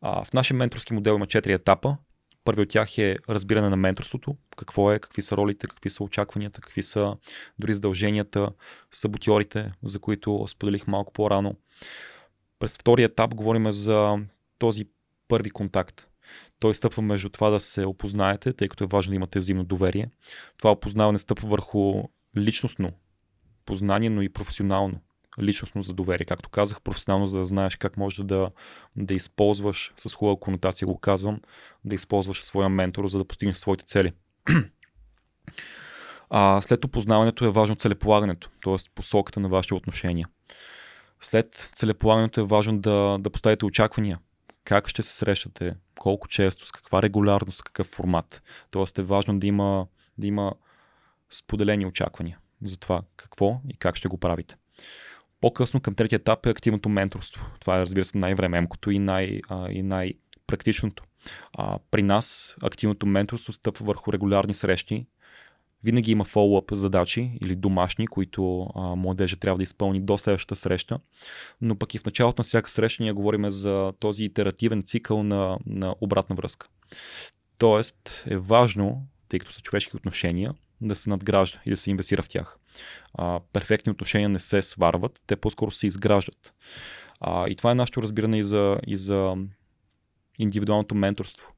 А, 0.00 0.24
в 0.24 0.32
нашия 0.32 0.56
менторски 0.56 0.92
модел 0.92 1.14
има 1.14 1.26
четири 1.26 1.52
етапа. 1.52 1.96
Първият 2.44 2.66
от 2.66 2.72
тях 2.72 2.98
е 2.98 3.16
разбиране 3.28 3.68
на 3.68 3.76
менторството, 3.76 4.36
какво 4.56 4.92
е, 4.92 4.98
какви 4.98 5.22
са 5.22 5.36
ролите, 5.36 5.66
какви 5.66 5.90
са 5.90 6.04
очакванията, 6.04 6.60
какви 6.60 6.82
са 6.82 7.16
дори 7.58 7.74
задълженията, 7.74 8.50
саботьорите, 8.90 9.72
за 9.82 9.98
които 9.98 10.44
споделих 10.48 10.86
малко 10.86 11.12
по-рано. 11.12 11.54
През 12.58 12.76
втория 12.76 13.06
етап 13.06 13.34
говорим 13.34 13.72
за 13.72 14.18
този 14.58 14.84
първи 15.28 15.50
контакт. 15.50 16.08
Той 16.58 16.74
стъпва 16.74 17.02
между 17.02 17.28
това 17.28 17.50
да 17.50 17.60
се 17.60 17.86
опознаете, 17.86 18.52
тъй 18.52 18.68
като 18.68 18.84
е 18.84 18.86
важно 18.86 19.10
да 19.10 19.16
имате 19.16 19.38
взаимно 19.38 19.64
доверие. 19.64 20.10
Това 20.58 20.70
опознаване 20.70 21.18
стъпва 21.18 21.48
върху 21.48 22.02
личностно 22.36 22.90
познание, 23.66 24.10
но 24.10 24.22
и 24.22 24.28
професионално 24.28 25.00
личностно 25.40 25.82
за 25.82 25.92
доверие. 25.92 26.26
Както 26.26 26.48
казах, 26.48 26.80
професионално, 26.80 27.26
за 27.26 27.38
да 27.38 27.44
знаеш 27.44 27.76
как 27.76 27.96
може 27.96 28.24
да, 28.24 28.50
да 28.96 29.14
използваш, 29.14 29.92
с 29.96 30.14
хубава 30.14 30.36
конотация 30.40 30.86
го 30.86 30.98
казвам, 30.98 31.40
да 31.84 31.94
използваш 31.94 32.44
своя 32.44 32.68
ментор, 32.68 33.06
за 33.06 33.18
да 33.18 33.24
постигнеш 33.24 33.56
своите 33.56 33.84
цели. 33.84 34.12
А 36.34 36.60
след 36.60 36.84
опознаването 36.84 37.44
е 37.44 37.50
важно 37.50 37.76
целеполагането, 37.76 38.50
т.е. 38.64 38.76
посоката 38.94 39.40
на 39.40 39.48
вашите 39.48 39.74
отношения. 39.74 40.26
След 41.20 41.70
целеполагането 41.74 42.40
е 42.40 42.44
важно 42.44 42.78
да, 42.78 43.18
да 43.20 43.30
поставите 43.30 43.64
очаквания. 43.64 44.18
Как 44.64 44.88
ще 44.88 45.02
се 45.02 45.12
срещате, 45.12 45.74
колко 45.98 46.28
често, 46.28 46.66
с 46.66 46.72
каква 46.72 47.02
регулярност, 47.02 47.58
с 47.58 47.62
какъв 47.62 47.86
формат. 47.86 48.42
Тоест 48.70 48.98
е 48.98 49.02
важно 49.02 49.38
да 49.38 49.46
има, 49.46 49.86
да 50.18 50.26
има 50.26 50.52
споделени 51.30 51.86
очаквания 51.86 52.38
за 52.62 52.76
това 52.76 53.02
какво 53.16 53.60
и 53.68 53.76
как 53.76 53.96
ще 53.96 54.08
го 54.08 54.18
правите. 54.18 54.56
По-късно 55.42 55.80
към 55.80 55.94
третия 55.94 56.16
етап 56.16 56.46
е 56.46 56.50
активното 56.50 56.88
менторство. 56.88 57.46
Това 57.60 57.76
е, 57.76 57.80
разбира 57.80 58.04
се, 58.04 58.18
най-времемкото 58.18 58.90
и, 58.90 58.98
най- 58.98 59.40
и 59.70 59.82
най-практичното. 59.82 61.04
А, 61.52 61.78
при 61.90 62.02
нас 62.02 62.56
активното 62.62 63.06
менторство 63.06 63.52
стъпва 63.52 63.84
върху 63.84 64.12
регулярни 64.12 64.54
срещи. 64.54 65.06
Винаги 65.84 66.12
има 66.12 66.24
фоллоуп 66.24 66.72
задачи 66.72 67.38
или 67.40 67.56
домашни, 67.56 68.06
които 68.06 68.66
а, 68.74 68.80
младежа 68.80 69.36
трябва 69.36 69.58
да 69.58 69.62
изпълни 69.62 70.00
до 70.00 70.18
следващата 70.18 70.56
среща. 70.56 70.96
Но 71.60 71.76
пък 71.76 71.94
и 71.94 71.98
в 71.98 72.04
началото 72.04 72.40
на 72.40 72.44
всяка 72.44 72.70
среща 72.70 73.02
ние 73.02 73.12
говорим 73.12 73.50
за 73.50 73.92
този 73.98 74.24
итеративен 74.24 74.82
цикъл 74.82 75.22
на, 75.22 75.58
на 75.66 75.94
обратна 76.00 76.36
връзка. 76.36 76.68
Тоест 77.58 78.24
е 78.26 78.36
важно, 78.36 79.06
тъй 79.28 79.38
като 79.38 79.52
са 79.52 79.60
човешки 79.60 79.96
отношения, 79.96 80.54
да 80.88 80.96
се 80.96 81.10
надгражда 81.10 81.58
и 81.66 81.70
да 81.70 81.76
се 81.76 81.90
инвестира 81.90 82.22
в 82.22 82.28
тях. 82.28 82.58
А, 83.14 83.40
перфектни 83.52 83.92
отношения 83.92 84.28
не 84.28 84.40
се 84.40 84.62
сварват, 84.62 85.22
те 85.26 85.36
по-скоро 85.36 85.70
се 85.70 85.86
изграждат. 85.86 86.54
А, 87.20 87.48
и 87.48 87.56
това 87.56 87.70
е 87.70 87.74
нашето 87.74 88.02
разбиране 88.02 88.38
и 88.38 88.44
за, 88.44 88.78
и 88.86 88.96
за 88.96 89.36
индивидуалното 90.38 90.94
менторство. 90.94 91.48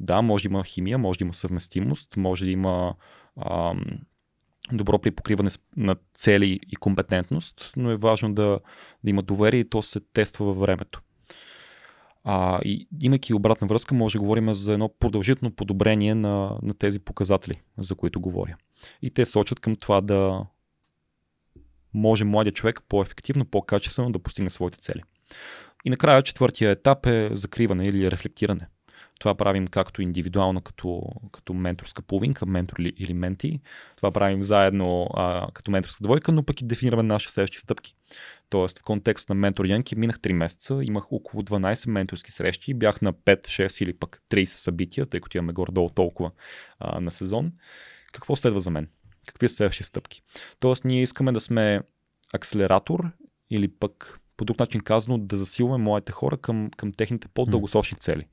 Да, 0.00 0.22
може 0.22 0.42
да 0.42 0.48
има 0.48 0.64
химия, 0.64 0.98
може 0.98 1.18
да 1.18 1.24
има 1.24 1.34
съвместимост, 1.34 2.16
може 2.16 2.44
да 2.44 2.50
има 2.50 2.94
а, 3.36 3.74
добро 4.72 4.98
припокриване 4.98 5.50
на 5.76 5.96
цели 6.14 6.60
и 6.68 6.76
компетентност, 6.76 7.72
но 7.76 7.90
е 7.90 7.96
важно 7.96 8.34
да, 8.34 8.60
да 9.04 9.10
има 9.10 9.22
доверие 9.22 9.60
и 9.60 9.68
то 9.68 9.82
се 9.82 10.00
тества 10.00 10.46
във 10.46 10.56
времето. 10.56 11.02
А, 12.24 12.60
и 12.64 12.88
имайки 13.02 13.34
обратна 13.34 13.68
връзка, 13.68 13.94
може 13.94 14.18
да 14.18 14.20
говорим 14.20 14.54
за 14.54 14.72
едно 14.72 14.88
продължително 14.88 15.54
подобрение 15.54 16.14
на, 16.14 16.58
на 16.62 16.74
тези 16.74 16.98
показатели, 16.98 17.60
за 17.78 17.94
които 17.94 18.20
говоря. 18.20 18.56
И 19.02 19.10
те 19.10 19.26
сочат 19.26 19.60
към 19.60 19.76
това 19.76 20.00
да 20.00 20.46
може 21.94 22.24
младият 22.24 22.56
човек 22.56 22.80
по-ефективно, 22.88 23.44
по-качествено 23.44 24.10
да 24.10 24.18
постигне 24.18 24.50
своите 24.50 24.78
цели. 24.78 25.02
И 25.84 25.90
накрая 25.90 26.22
четвъртия 26.22 26.70
етап 26.70 27.06
е 27.06 27.30
закриване 27.32 27.84
или 27.84 28.10
рефлектиране. 28.10 28.66
Това 29.22 29.34
правим 29.34 29.66
както 29.66 30.02
индивидуално, 30.02 30.60
като, 30.60 31.02
като 31.32 31.54
менторска 31.54 32.02
половинка, 32.02 32.46
ментор 32.46 32.76
или, 32.78 33.14
менти. 33.14 33.60
Това 33.96 34.10
правим 34.10 34.42
заедно 34.42 35.08
а, 35.14 35.48
като 35.54 35.70
менторска 35.70 36.02
двойка, 36.02 36.32
но 36.32 36.42
пък 36.42 36.60
и 36.60 36.64
дефинираме 36.64 37.02
наши 37.02 37.30
следващи 37.30 37.58
стъпки. 37.58 37.94
Тоест, 38.50 38.78
в 38.78 38.82
контекст 38.82 39.28
на 39.28 39.34
ментор 39.34 39.64
Янки 39.64 39.96
минах 39.96 40.18
3 40.18 40.32
месеца, 40.32 40.80
имах 40.82 41.12
около 41.12 41.42
12 41.42 41.90
менторски 41.90 42.32
срещи, 42.32 42.74
бях 42.74 43.02
на 43.02 43.12
5, 43.12 43.46
6 43.46 43.82
или 43.84 43.92
пък 43.92 44.22
30 44.30 44.44
събития, 44.44 45.06
тъй 45.06 45.20
като 45.20 45.38
имаме 45.38 45.52
горе-долу 45.52 45.90
толкова 45.90 46.30
а, 46.78 47.00
на 47.00 47.10
сезон. 47.10 47.52
Какво 48.12 48.36
следва 48.36 48.60
за 48.60 48.70
мен? 48.70 48.88
Какви 49.26 49.48
са 49.48 49.54
следващи 49.54 49.84
стъпки? 49.84 50.22
Тоест, 50.60 50.84
ние 50.84 51.02
искаме 51.02 51.32
да 51.32 51.40
сме 51.40 51.80
акселератор 52.32 53.10
или 53.50 53.68
пък 53.68 54.20
по 54.36 54.44
друг 54.44 54.58
начин 54.58 54.80
казано 54.80 55.18
да 55.18 55.36
засилваме 55.36 55.84
моите 55.84 56.12
хора 56.12 56.36
към, 56.36 56.70
към 56.76 56.92
техните 56.92 57.28
по-дългосрочни 57.28 57.98
цели. 57.98 58.26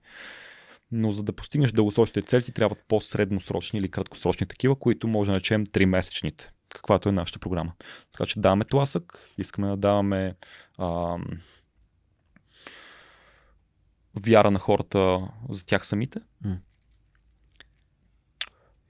Но 0.91 1.11
за 1.11 1.23
да 1.23 1.33
постигнеш 1.33 1.71
дългосрочните 1.71 2.21
цели, 2.21 2.43
ти 2.43 2.51
трябват 2.51 2.83
по-средносрочни 2.87 3.79
или 3.79 3.91
краткосрочни 3.91 4.47
такива, 4.47 4.75
които 4.75 5.07
може 5.07 5.27
да 5.27 5.33
начнем 5.33 5.65
3 5.65 5.85
месечните, 5.85 6.51
каквато 6.69 7.09
е 7.09 7.11
нашата 7.11 7.39
програма. 7.39 7.73
Така 8.11 8.25
че 8.25 8.39
даваме 8.39 8.65
тласък, 8.65 9.29
искаме 9.37 9.67
да 9.67 9.77
даваме 9.77 10.35
ам, 10.79 11.25
вяра 14.15 14.51
на 14.51 14.59
хората 14.59 15.27
за 15.49 15.65
тях 15.65 15.87
самите. 15.87 16.19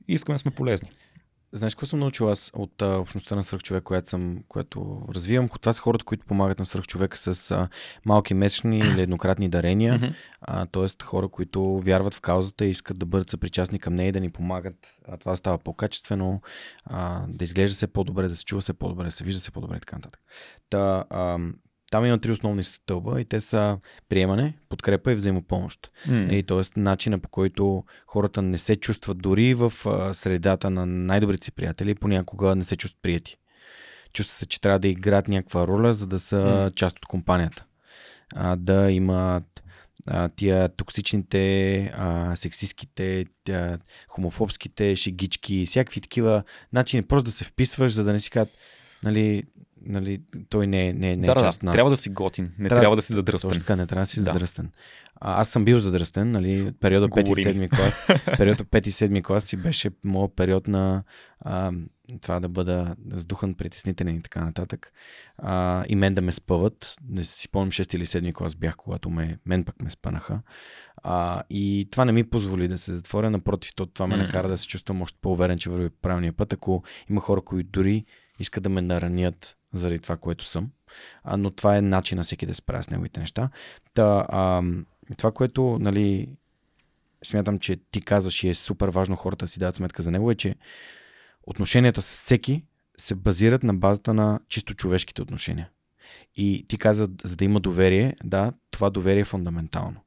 И 0.07 0.13
искаме 0.13 0.35
да 0.35 0.39
сме 0.39 0.51
полезни. 0.51 0.89
Знаеш 1.53 1.75
какво 1.75 1.85
съм 1.85 1.99
научил 1.99 2.31
аз 2.31 2.51
от 2.55 2.81
а, 2.81 2.97
общността 2.97 3.35
на 3.35 3.43
свръхчовек, 3.43 3.83
която, 3.83 4.09
съм, 4.09 4.43
която 4.47 5.01
развивам? 5.15 5.49
Това 5.61 5.73
са 5.73 5.81
хората, 5.81 6.05
които 6.05 6.25
помагат 6.25 6.59
на 6.59 6.65
свръхчовека 6.65 7.17
с 7.17 7.51
а, 7.51 7.67
малки 8.05 8.33
месечни 8.33 8.79
или 8.79 9.01
еднократни 9.01 9.49
дарения. 9.49 9.95
Мгм. 9.95 10.07
А, 10.41 10.65
тоест 10.65 11.03
хора, 11.03 11.27
които 11.27 11.79
вярват 11.79 12.13
в 12.13 12.21
каузата 12.21 12.65
и 12.65 12.69
искат 12.69 12.99
да 12.99 13.05
бъдат 13.05 13.29
съпричастни 13.29 13.79
към 13.79 13.95
нея 13.95 14.09
и 14.09 14.11
да 14.11 14.19
ни 14.19 14.29
помагат. 14.29 14.97
А, 15.07 15.17
това 15.17 15.35
става 15.35 15.57
по-качествено, 15.57 16.41
а, 16.85 17.25
да 17.27 17.43
изглежда 17.43 17.75
се 17.75 17.87
по-добре, 17.87 18.27
да 18.27 18.35
се 18.35 18.45
чува 18.45 18.61
се 18.61 18.73
по-добре, 18.73 19.03
да 19.03 19.11
се 19.11 19.23
вижда 19.23 19.41
се 19.41 19.51
по-добре 19.51 19.77
и 19.77 19.79
така 19.79 19.95
нататък. 19.95 20.21
Та, 20.69 21.05
а, 21.09 21.37
там 21.89 22.05
има 22.05 22.19
три 22.19 22.31
основни 22.31 22.63
стълба 22.63 23.21
и 23.21 23.25
те 23.25 23.39
са 23.39 23.77
приемане, 24.09 24.53
подкрепа 24.69 25.11
и 25.11 25.15
взаимопомощ. 25.15 25.91
М. 26.07 26.27
И 26.31 26.43
т.е. 26.43 26.79
начина 26.79 27.19
по 27.19 27.29
който 27.29 27.83
хората 28.07 28.41
не 28.41 28.57
се 28.57 28.75
чувстват 28.75 29.17
дори 29.17 29.53
в 29.53 29.73
средата 30.13 30.69
на 30.69 30.85
най-добрите 30.85 31.45
си 31.45 31.51
приятели, 31.51 31.95
понякога 31.95 32.55
не 32.55 32.63
се 32.63 32.75
чувстват 32.75 33.01
прияти. 33.01 33.37
Чувстват 34.13 34.37
се, 34.37 34.45
че 34.45 34.61
трябва 34.61 34.79
да 34.79 34.87
играят 34.87 35.27
някаква 35.27 35.67
роля, 35.67 35.93
за 35.93 36.07
да 36.07 36.19
са 36.19 36.39
М. 36.39 36.71
част 36.75 36.97
от 36.97 37.05
компанията. 37.05 37.65
А, 38.35 38.55
да 38.55 38.91
имат 38.91 39.63
а, 40.07 40.29
тия 40.29 40.69
токсичните, 40.69 41.83
а, 41.95 42.35
сексистските, 42.35 43.25
тя, 43.43 43.77
хомофобските 44.07 44.95
шегички, 44.95 45.65
всякакви 45.65 46.01
такива 46.01 46.43
начини, 46.73 47.03
просто 47.03 47.23
да 47.23 47.31
се 47.31 47.43
вписваш, 47.43 47.91
за 47.91 48.03
да 48.03 48.13
не 48.13 48.19
си 48.19 48.29
кажат, 48.29 48.49
нали, 49.03 49.43
нали, 49.81 50.21
той 50.49 50.67
не 50.67 50.87
е, 50.87 50.93
не, 50.93 51.11
е- 51.11 51.15
не 51.15 51.23
е 51.23 51.27
да, 51.27 51.33
да, 51.33 51.39
част 51.39 51.59
да. 51.59 51.65
нас. 51.65 51.73
Трябва 51.73 51.89
да 51.89 51.97
си 51.97 52.09
готин, 52.09 52.51
не 52.57 52.69
Трябва- 52.69 52.81
трябва, 52.81 52.95
да 52.95 53.01
си 53.01 53.13
задръстен. 53.13 53.49
Точно 53.49 53.63
така, 53.63 53.75
не 53.75 53.87
трябва 53.87 54.01
да 54.01 54.05
си 54.09 54.19
Да. 54.19 54.23
задръстен. 54.23 54.71
А, 55.21 55.41
аз 55.41 55.49
съм 55.49 55.65
бил 55.65 55.79
задръстен, 55.79 56.31
нали, 56.31 56.71
периода 56.79 57.07
Говори 57.07 57.45
ми. 57.53 57.69
5-7 57.69 57.69
клас. 57.69 58.03
периода 58.37 58.63
5-7 58.63 59.23
клас 59.23 59.43
си 59.43 59.57
беше 59.57 59.89
моят 60.05 60.35
период 60.35 60.67
на 60.67 61.03
а, 61.39 61.71
това 62.21 62.39
да 62.39 62.49
бъда 62.49 62.95
сдухан, 63.13 63.53
притеснителен 63.53 64.15
и 64.15 64.21
така 64.21 64.45
нататък. 64.45 64.91
А, 65.37 65.85
и 65.89 65.95
мен 65.95 66.13
да 66.15 66.21
ме 66.21 66.31
спъват. 66.31 66.95
Не 67.09 67.23
си 67.23 67.41
спомням 67.43 67.71
6 67.71 67.95
или 67.95 68.05
7 68.05 68.33
клас 68.33 68.55
бях, 68.55 68.75
когато 68.75 69.09
ме, 69.09 69.37
мен 69.45 69.63
пък 69.63 69.81
ме 69.81 69.89
спънаха. 69.89 70.41
А, 71.03 71.43
и 71.49 71.87
това 71.91 72.05
не 72.05 72.11
ми 72.11 72.29
позволи 72.29 72.67
да 72.67 72.77
се 72.77 72.93
затворя. 72.93 73.29
Напротив, 73.29 73.71
то, 73.75 73.85
това 73.85 74.07
ме 74.07 74.15
М. 74.17 74.23
накара 74.23 74.47
да 74.47 74.57
се 74.57 74.67
чувствам 74.67 75.01
още 75.01 75.17
по-уверен, 75.21 75.57
че 75.57 75.69
върви 75.69 75.89
правилния 75.89 76.33
път. 76.33 76.53
Ако 76.53 76.83
има 77.09 77.21
хора, 77.21 77.41
които 77.41 77.69
дори 77.71 78.05
искат 78.39 78.63
да 78.63 78.69
ме 78.69 78.81
наранят 78.81 79.57
заради 79.73 79.99
това, 79.99 80.17
което 80.17 80.45
съм. 80.45 80.69
А, 81.23 81.37
но 81.37 81.51
това 81.51 81.77
е 81.77 81.81
начин 81.81 82.15
на 82.15 82.23
всеки 82.23 82.45
да 82.45 82.53
се 82.53 82.57
справя 82.57 82.83
с 82.83 82.89
неговите 82.89 83.19
неща. 83.19 83.49
Та, 83.93 84.25
а, 84.29 84.63
това, 85.17 85.31
което 85.31 85.77
нали, 85.81 86.29
смятам, 87.23 87.59
че 87.59 87.79
ти 87.91 88.01
казваш 88.01 88.43
и 88.43 88.49
е 88.49 88.53
супер 88.53 88.87
важно 88.87 89.15
хората 89.15 89.45
да 89.45 89.49
си 89.49 89.59
дадат 89.59 89.75
сметка 89.75 90.01
за 90.01 90.11
него, 90.11 90.31
е, 90.31 90.35
че 90.35 90.55
отношенията 91.43 92.01
с 92.01 92.21
всеки 92.21 92.63
се 92.97 93.15
базират 93.15 93.63
на 93.63 93.73
базата 93.73 94.13
на 94.13 94.39
чисто 94.47 94.73
човешките 94.73 95.21
отношения. 95.21 95.69
И 96.35 96.65
ти 96.67 96.77
каза, 96.77 97.09
за 97.23 97.35
да 97.35 97.45
има 97.45 97.59
доверие, 97.59 98.15
да, 98.23 98.53
това 98.71 98.89
доверие 98.89 99.21
е 99.21 99.25
фундаментално. 99.25 100.01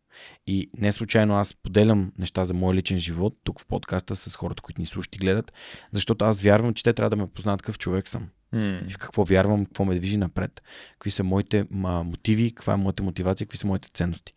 И 0.46 0.70
не 0.78 0.92
случайно 0.92 1.34
аз 1.34 1.54
поделям 1.54 2.12
неща 2.18 2.44
за 2.44 2.54
моя 2.54 2.74
личен 2.74 2.98
живот 2.98 3.38
тук 3.44 3.60
в 3.60 3.66
подкаста 3.66 4.16
с 4.16 4.36
хората, 4.36 4.62
които 4.62 4.80
ни 4.80 4.86
слушат 4.86 5.16
и 5.16 5.18
гледат, 5.18 5.52
защото 5.92 6.24
аз 6.24 6.42
вярвам, 6.42 6.74
че 6.74 6.82
те 6.82 6.92
трябва 6.92 7.10
да 7.10 7.16
ме 7.16 7.26
познат 7.26 7.62
какъв 7.62 7.78
човек 7.78 8.08
съм. 8.08 8.28
М. 8.52 8.80
И 8.88 8.92
в 8.92 8.98
какво 8.98 9.24
вярвам, 9.24 9.64
какво 9.64 9.84
ме 9.84 9.94
движи 9.94 10.16
напред, 10.16 10.62
какви 10.92 11.10
са 11.10 11.24
моите 11.24 11.66
ма, 11.70 12.04
мотиви, 12.04 12.54
каква 12.54 12.72
е 12.72 12.76
моята 12.76 13.02
мотивация, 13.02 13.46
какви 13.46 13.58
са 13.58 13.66
моите 13.66 13.88
ценности. 13.94 14.34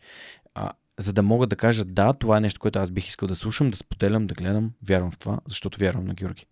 А, 0.53 0.71
за 0.99 1.13
да 1.13 1.23
мога 1.23 1.47
да 1.47 1.55
кажа 1.55 1.85
да, 1.85 2.13
това 2.13 2.37
е 2.37 2.41
нещо, 2.41 2.59
което 2.59 2.79
аз 2.79 2.91
бих 2.91 3.07
искал 3.07 3.27
да 3.27 3.35
слушам, 3.35 3.69
да 3.69 3.77
споделям, 3.77 4.27
да 4.27 4.33
гледам, 4.35 4.71
вярвам 4.87 5.11
в 5.11 5.17
това, 5.17 5.39
защото 5.47 5.79
вярвам 5.79 6.05
на 6.05 6.13
Георги. 6.13 6.45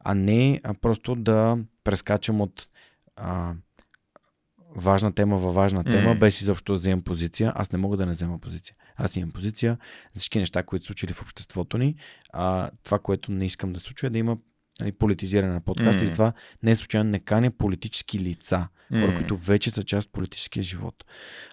А 0.00 0.14
не 0.14 0.60
а 0.64 0.74
просто 0.74 1.14
да 1.14 1.58
прескачам 1.84 2.40
от 2.40 2.68
а, 3.16 3.54
важна 4.76 5.12
тема 5.12 5.36
във 5.36 5.54
важна 5.54 5.84
тема, 5.84 6.08
М. 6.08 6.14
без 6.14 6.40
изобщо 6.40 6.72
да 6.72 6.78
вземам 6.78 7.02
позиция. 7.02 7.52
Аз 7.54 7.72
не 7.72 7.78
мога 7.78 7.96
да 7.96 8.06
не 8.06 8.12
взема 8.12 8.38
позиция. 8.38 8.76
Аз 8.96 9.16
имам 9.16 9.30
позиция 9.30 9.78
за 10.14 10.18
всички 10.18 10.38
неща, 10.38 10.62
които 10.62 10.84
са 10.84 10.86
случили 10.86 11.12
в 11.12 11.22
обществото 11.22 11.78
ни. 11.78 11.94
А, 12.32 12.70
това, 12.84 12.98
което 12.98 13.32
не 13.32 13.44
искам 13.44 13.72
да 13.72 13.80
се 13.80 13.86
случва 13.86 14.06
е 14.06 14.10
да 14.10 14.18
има 14.18 14.36
нали, 14.80 14.92
политизиране 14.92 15.52
на 15.52 15.60
подкаст 15.60 15.98
М. 15.98 16.04
и 16.04 16.06
затова 16.06 16.32
не 16.62 16.70
е 16.70 16.76
случайно 16.76 17.10
не 17.10 17.18
каня 17.18 17.50
политически 17.50 18.18
лица, 18.18 18.68
хора, 18.88 19.06
М. 19.08 19.16
които 19.16 19.36
вече 19.36 19.70
са 19.70 19.82
част 19.84 20.06
от 20.06 20.12
политическия 20.12 20.62
живот. 20.62 21.04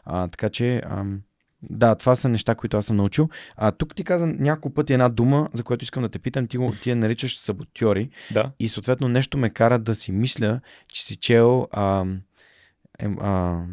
А, 0.06 0.28
така 0.28 0.50
че, 0.50 0.82
ам, 0.86 1.22
да, 1.70 1.96
това 1.96 2.16
са 2.16 2.30
неща, 2.30 2.56
които 2.56 2.78
аз 2.78 2.86
съм 2.86 2.96
научил. 2.96 3.30
А 3.56 3.72
тук 3.72 3.96
ти 3.96 4.04
каза 4.04 4.28
няколко 4.28 4.74
пъти 4.74 4.94
една 4.94 5.10
дума, 5.10 5.50
за 5.54 5.64
която 5.64 5.84
искам 5.84 6.04
да 6.04 6.10
те 6.10 6.20
питам. 6.20 6.48
Ти, 6.48 6.58
го, 6.58 6.74
ти 6.84 6.90
я 6.90 6.96
наричаш 6.96 7.38
саботьори 7.38 8.10
Да. 8.32 8.52
и 8.60 8.70
съответно 8.70 9.08
нещо 9.08 9.38
ме 9.38 9.50
кара 9.50 9.80
да 9.80 9.96
си 9.96 10.12
мисля, 10.12 10.62
че 10.88 11.04
си 11.04 11.16
чел 11.16 11.68
ам, 11.72 12.22
ем, 13.00 13.18
а, 13.22 13.64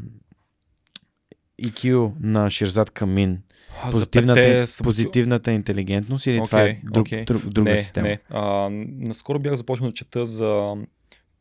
EQ 1.65 2.13
на 2.21 2.51
Ширзад 2.51 2.91
Камин. 2.91 3.43
А, 3.83 3.91
Позитивната, 3.91 4.41
петте 4.41 4.67
са- 4.67 4.83
позитивната 4.83 5.53
интелигентност 5.53 6.27
или 6.27 6.43
това 6.45 6.63
е 6.63 6.81
друг, 6.85 7.07
окей. 7.07 7.25
друг, 7.25 7.43
друга 7.43 7.71
не, 7.71 7.77
система? 7.77 8.09
Не. 8.09 8.19
А, 8.31 8.69
наскоро 9.01 9.39
бях 9.39 9.55
започнал 9.55 9.89
да 9.91 9.95
чета 9.95 10.27
за 10.27 10.75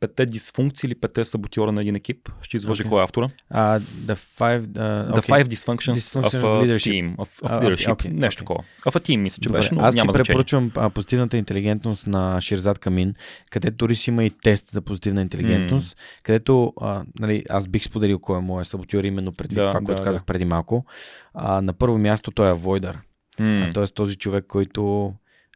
петте 0.07 0.25
дисфункции 0.25 0.87
или 0.87 0.95
петте 0.95 1.25
саботьора 1.25 1.71
на 1.71 1.81
един 1.81 1.95
екип. 1.95 2.29
Ще 2.41 2.57
изложи 2.57 2.81
Окей. 2.81 2.89
кой 2.89 3.01
е 3.01 3.03
автора. 3.03 3.27
А, 3.49 3.79
the 3.79 4.13
five, 4.15 4.59
uh, 4.59 5.11
The 5.15 5.21
five 5.29 5.43
dysfunctions, 5.43 5.93
Dysfunctions 5.93 6.41
of 6.41 6.43
a 6.43 6.63
leadership. 6.65 6.91
team. 6.91 7.15
Of, 7.15 7.41
of 7.41 7.63
leadership. 7.63 7.91
окей, 7.91 8.11
Нещо 8.11 8.43
окей. 8.43 8.55
такова. 8.55 8.91
Of 8.91 9.01
a 9.01 9.09
team, 9.09 9.17
мисля, 9.17 9.41
че 9.41 9.49
Добре, 9.49 9.57
беше, 9.59 9.73
но 9.75 9.81
аз 9.81 9.95
няма 9.95 10.13
ти 10.13 10.17
препоръчвам 10.19 10.71
а, 10.75 10.89
позитивната 10.89 11.37
интелигентност 11.37 12.07
на 12.07 12.41
Ширзад 12.41 12.79
Камин, 12.79 13.13
където 13.49 13.77
дори 13.77 13.95
си 13.95 14.09
има 14.09 14.23
и 14.23 14.29
тест 14.29 14.67
за 14.69 14.81
позитивна 14.81 15.21
интелигентност, 15.21 15.97
където 16.23 16.73
а, 16.81 17.03
нали, 17.19 17.43
аз 17.49 17.67
бих 17.67 17.83
споделил 17.83 18.19
кой 18.19 18.37
е 18.37 18.41
моят 18.41 18.67
саботьор 18.67 19.03
именно 19.03 19.31
преди 19.31 19.55
Да, 19.55 19.67
това, 19.67 19.79
да, 19.79 19.85
което 19.85 20.01
да. 20.01 20.05
казах 20.05 20.23
преди 20.25 20.45
малко. 20.45 20.85
А, 21.33 21.61
на 21.61 21.73
първо 21.73 21.97
място 21.97 22.31
той 22.31 22.49
е 22.49 22.53
Войдър. 22.53 22.99
М. 23.39 23.69
Т.е. 23.73 23.87
този 23.87 24.15
човек, 24.15 24.45
който 24.47 25.13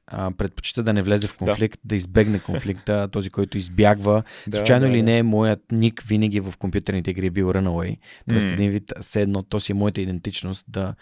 а, 0.08 0.32
предпочита 0.32 0.84
да 0.84 0.94
не 0.94 1.02
влезе 1.02 1.28
в 1.28 1.38
конфликт, 1.38 1.80
да, 1.84 1.88
да 1.88 1.96
избегне 1.96 2.40
конфликта, 2.40 3.08
този, 3.12 3.30
който 3.30 3.58
избягва. 3.58 4.24
Да, 4.48 4.58
Случайно 4.58 4.86
да, 4.86 4.92
или 4.92 4.98
да. 4.98 5.04
не, 5.04 5.24
моят 5.24 5.72
ник 5.72 6.04
винаги 6.08 6.40
в 6.40 6.54
компютърните 6.60 7.12
игри 7.12 7.26
е 7.26 7.30
бил 7.30 7.46
Runaway. 7.46 7.98
Тоест 8.30 8.48
М. 8.48 8.54
един 8.54 8.72
вид, 8.72 8.94
все 9.02 9.22
едно, 9.22 9.44
то 9.44 9.60
си 9.60 9.72
е 9.72 9.76
моята 9.76 10.02
идентичност 10.02 10.66
да 10.68 10.96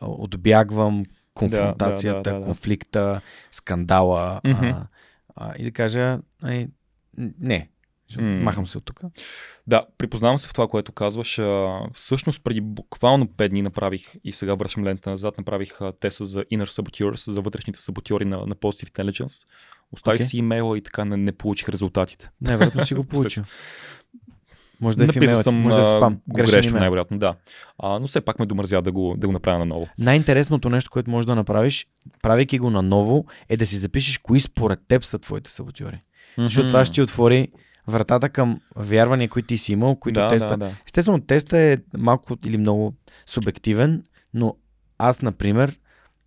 отбягвам 0.00 1.04
конфронтацията, 1.34 2.22
да, 2.22 2.32
да, 2.32 2.38
да. 2.38 2.44
конфликта, 2.44 3.20
скандала 3.52 4.40
Мгм. 4.44 4.64
а, 4.64 4.86
а, 5.36 5.54
и 5.58 5.64
да 5.64 5.70
кажа, 5.70 6.18
не, 7.38 7.68
М. 8.20 8.40
махам 8.42 8.66
се 8.66 8.78
от 8.78 8.84
тук. 8.84 9.00
Да, 9.66 9.86
припознавам 9.98 10.38
се 10.38 10.48
в 10.48 10.52
това, 10.52 10.68
което 10.68 10.92
казваш. 10.92 11.40
Всъщност 11.94 12.44
преди 12.44 12.60
буквално 12.60 13.26
5 13.26 13.48
дни 13.48 13.62
направих 13.62 14.14
и 14.24 14.32
сега 14.32 14.54
връщам 14.54 14.84
лента 14.84 15.10
назад, 15.10 15.38
направих 15.38 15.80
а, 15.80 15.92
теста 15.92 16.24
за 16.24 16.44
Inner 16.44 16.66
Saboteurs, 16.66 17.30
за 17.30 17.40
вътрешните 17.40 17.80
саботьори 17.80 18.24
на, 18.24 18.36
на 18.46 18.54
Positive 18.54 18.90
Intelligence. 18.90 19.46
Оставих 19.92 20.18
Окей. 20.18 20.26
си 20.26 20.36
имейла 20.36 20.78
и 20.78 20.80
така 20.80 21.04
не, 21.04 21.16
не 21.16 21.32
получих 21.32 21.68
резултатите. 21.68 22.30
Най-вероятно 22.40 22.86
си 22.86 22.94
го 22.94 23.04
получил. 23.08 23.44
Може 24.80 24.96
да 24.96 25.04
е 25.04 25.06
Написал 25.06 25.42
съм 25.42 25.54
може 25.54 25.76
да 25.76 25.82
е 25.82 25.84
в 25.84 25.88
спам. 25.88 26.20
грешно, 26.34 26.78
най-вероятно, 26.78 27.18
да. 27.18 27.34
А, 27.78 27.98
но 27.98 28.06
все 28.06 28.20
пак 28.20 28.38
ме 28.38 28.46
домързя 28.46 28.82
да 28.82 28.92
го, 28.92 29.14
да 29.18 29.26
го 29.26 29.32
направя 29.32 29.58
наново. 29.58 29.88
Най-интересното 29.98 30.70
нещо, 30.70 30.90
което 30.90 31.10
можеш 31.10 31.26
да 31.26 31.34
направиш, 31.34 31.86
правейки 32.22 32.58
го 32.58 32.70
наново, 32.70 33.26
е 33.48 33.56
да 33.56 33.66
си 33.66 33.76
запишеш 33.76 34.18
кои 34.18 34.40
според 34.40 34.80
теб 34.88 35.04
са 35.04 35.18
твоите 35.18 35.50
саботьори. 35.50 35.98
Защото 36.38 36.68
това 36.68 36.84
ще 36.84 36.94
ти 36.94 37.02
отвори 37.02 37.48
вратата 37.86 38.28
към 38.28 38.60
вярвания, 38.76 39.28
които 39.28 39.46
ти 39.46 39.58
си 39.58 39.72
имал, 39.72 39.96
които 39.96 40.20
да, 40.20 40.28
теста. 40.28 40.48
да, 40.48 40.56
да. 40.56 40.76
Естествено, 40.86 41.20
теста 41.20 41.58
е 41.58 41.78
малко 41.96 42.36
или 42.44 42.58
много 42.58 42.94
субективен, 43.26 44.04
но 44.34 44.56
аз, 44.98 45.22
например, 45.22 45.78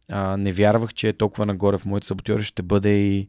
а, 0.10 0.38
не 0.38 0.52
вярвах, 0.52 0.94
че 0.94 1.14
толкова 1.14 1.46
нагоре 1.46 1.78
в 1.78 1.86
моите 1.86 2.08
саботьори 2.08 2.44
ще 2.44 2.62
бъде 2.62 2.90
и 2.98 3.28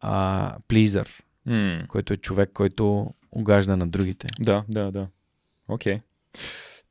а, 0.00 0.56
плизър, 0.68 1.08
М, 1.46 1.78
който 1.88 2.12
е 2.12 2.16
човек, 2.16 2.50
който 2.54 3.14
угажда 3.32 3.76
на 3.76 3.88
другите. 3.88 4.26
да, 4.40 4.64
да, 4.68 4.90
да. 4.90 5.06
Окей. 5.68 6.00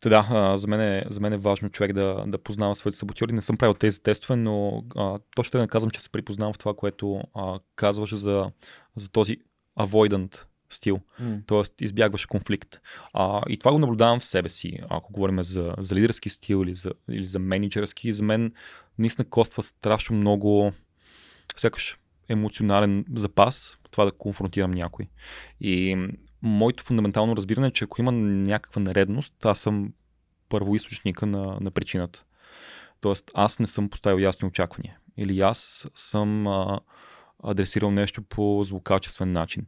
Та 0.02 0.10
да, 0.10 0.28
а, 0.30 0.58
за 0.58 0.68
мен, 0.68 0.82
е, 0.82 1.06
за 1.10 1.22
мен 1.22 1.34
е 1.34 1.38
важно 1.38 1.70
човек 1.70 1.94
да, 1.94 2.24
да 2.28 2.38
познава 2.38 2.76
своите 2.76 2.98
саботьори. 2.98 3.34
Не 3.34 3.42
съм 3.42 3.58
правил 3.58 3.74
тези 3.74 4.04
тестове, 4.04 4.36
но 4.36 4.84
а, 4.96 5.20
точно 5.36 5.60
да 5.60 5.68
казвам, 5.68 5.92
че 5.92 6.02
се 6.02 6.12
припознавам 6.12 6.54
в 6.54 6.58
това, 6.58 6.74
което 6.74 7.22
а, 7.36 7.60
казваш 7.76 8.16
за, 8.16 8.52
за 8.96 9.10
този 9.10 9.38
avoidant 9.80 10.44
стил. 10.70 11.00
т.е. 11.48 11.86
избягваш 11.86 12.26
конфликт. 12.26 12.82
А, 13.14 13.42
и 13.50 13.58
това 13.58 13.72
го 13.72 13.80
наблюдавам 13.80 14.20
в 14.20 14.26
себе 14.26 14.50
си, 14.50 14.80
ако 14.90 15.14
говорим 15.14 15.44
за, 15.44 15.74
за 15.78 15.96
лидерски 15.96 16.30
стил 16.30 16.64
или 16.64 16.74
за, 16.74 16.92
или 17.12 17.26
за 17.26 17.40
менеджерски. 17.40 18.14
За 18.14 18.24
мен 18.24 18.54
наистина 19.00 19.30
коства 19.30 19.64
страшно 19.64 20.16
много 20.16 20.74
сякаш 21.58 21.98
емоционален 22.30 23.06
запас, 23.16 23.78
това 23.92 24.06
да 24.06 24.12
конфронтирам 24.12 24.72
някой. 24.72 25.08
И 25.62 26.08
моето 26.42 26.84
фундаментално 26.84 27.36
разбиране 27.36 27.68
е, 27.68 27.72
че 27.72 27.84
ако 27.84 28.02
има 28.02 28.12
някаква 28.12 28.82
нередност, 28.82 29.46
аз 29.46 29.60
съм 29.60 29.94
първоисточника 30.50 31.26
на, 31.26 31.58
на 31.62 31.72
причината. 31.72 32.24
Тоест, 33.02 33.32
аз 33.34 33.60
не 33.60 33.68
съм 33.68 33.90
поставил 33.90 34.20
ясни 34.24 34.48
очаквания. 34.48 34.98
Или 35.18 35.40
аз 35.40 35.88
съм 35.96 36.48
а, 36.48 36.80
адресирал 37.44 37.92
нещо 37.92 38.22
по 38.22 38.64
злокачествен 38.64 39.32
начин. 39.32 39.66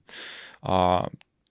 А, 0.62 1.06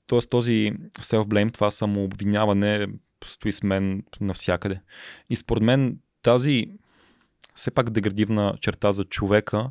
тоест 0.06 0.30
този 0.30 0.72
self-blame, 0.98 1.54
това 1.54 1.70
самообвиняване 1.70 2.86
стои 3.26 3.52
с 3.52 3.62
мен 3.62 4.02
навсякъде. 4.20 4.80
И 5.30 5.36
според 5.36 5.62
мен 5.62 5.98
тази 6.22 6.66
все 7.54 7.70
пак 7.70 7.90
деградивна 7.90 8.54
черта 8.60 8.92
за 8.92 9.04
човека 9.04 9.70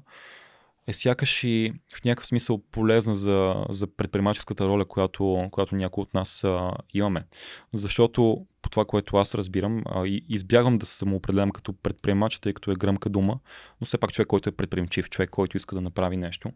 е 0.88 0.94
сякаш 0.94 1.44
и 1.44 1.74
в 1.96 2.04
някакъв 2.06 2.28
смисъл 2.28 2.62
полезна 2.72 3.16
за, 3.16 3.66
за 3.70 3.88
предприемаческата 3.88 4.68
роля, 4.68 4.86
която, 4.86 5.48
която 5.52 5.76
някои 5.76 6.02
от 6.02 6.14
нас 6.14 6.44
а, 6.44 6.72
имаме. 6.94 7.24
Защото 7.74 8.46
по 8.62 8.70
това, 8.70 8.86
което 8.86 9.18
аз 9.18 9.36
разбирам, 9.36 9.84
а, 9.86 10.08
и 10.08 10.26
избягвам 10.30 10.78
да 10.78 10.86
се 10.86 10.98
самоопределям 10.98 11.52
като 11.52 11.74
предприемач, 11.74 12.40
тъй 12.40 12.54
като 12.54 12.72
е 12.72 12.76
гръмка 12.76 13.10
дума, 13.10 13.40
но 13.82 13.86
все 13.86 13.98
пак 13.98 14.12
човек, 14.12 14.28
който 14.28 14.50
е 14.50 14.52
предприемчив, 14.52 15.10
човек, 15.10 15.30
който 15.30 15.58
иска 15.58 15.76
да 15.76 15.82
направи 15.82 16.18
нещо. 16.18 16.52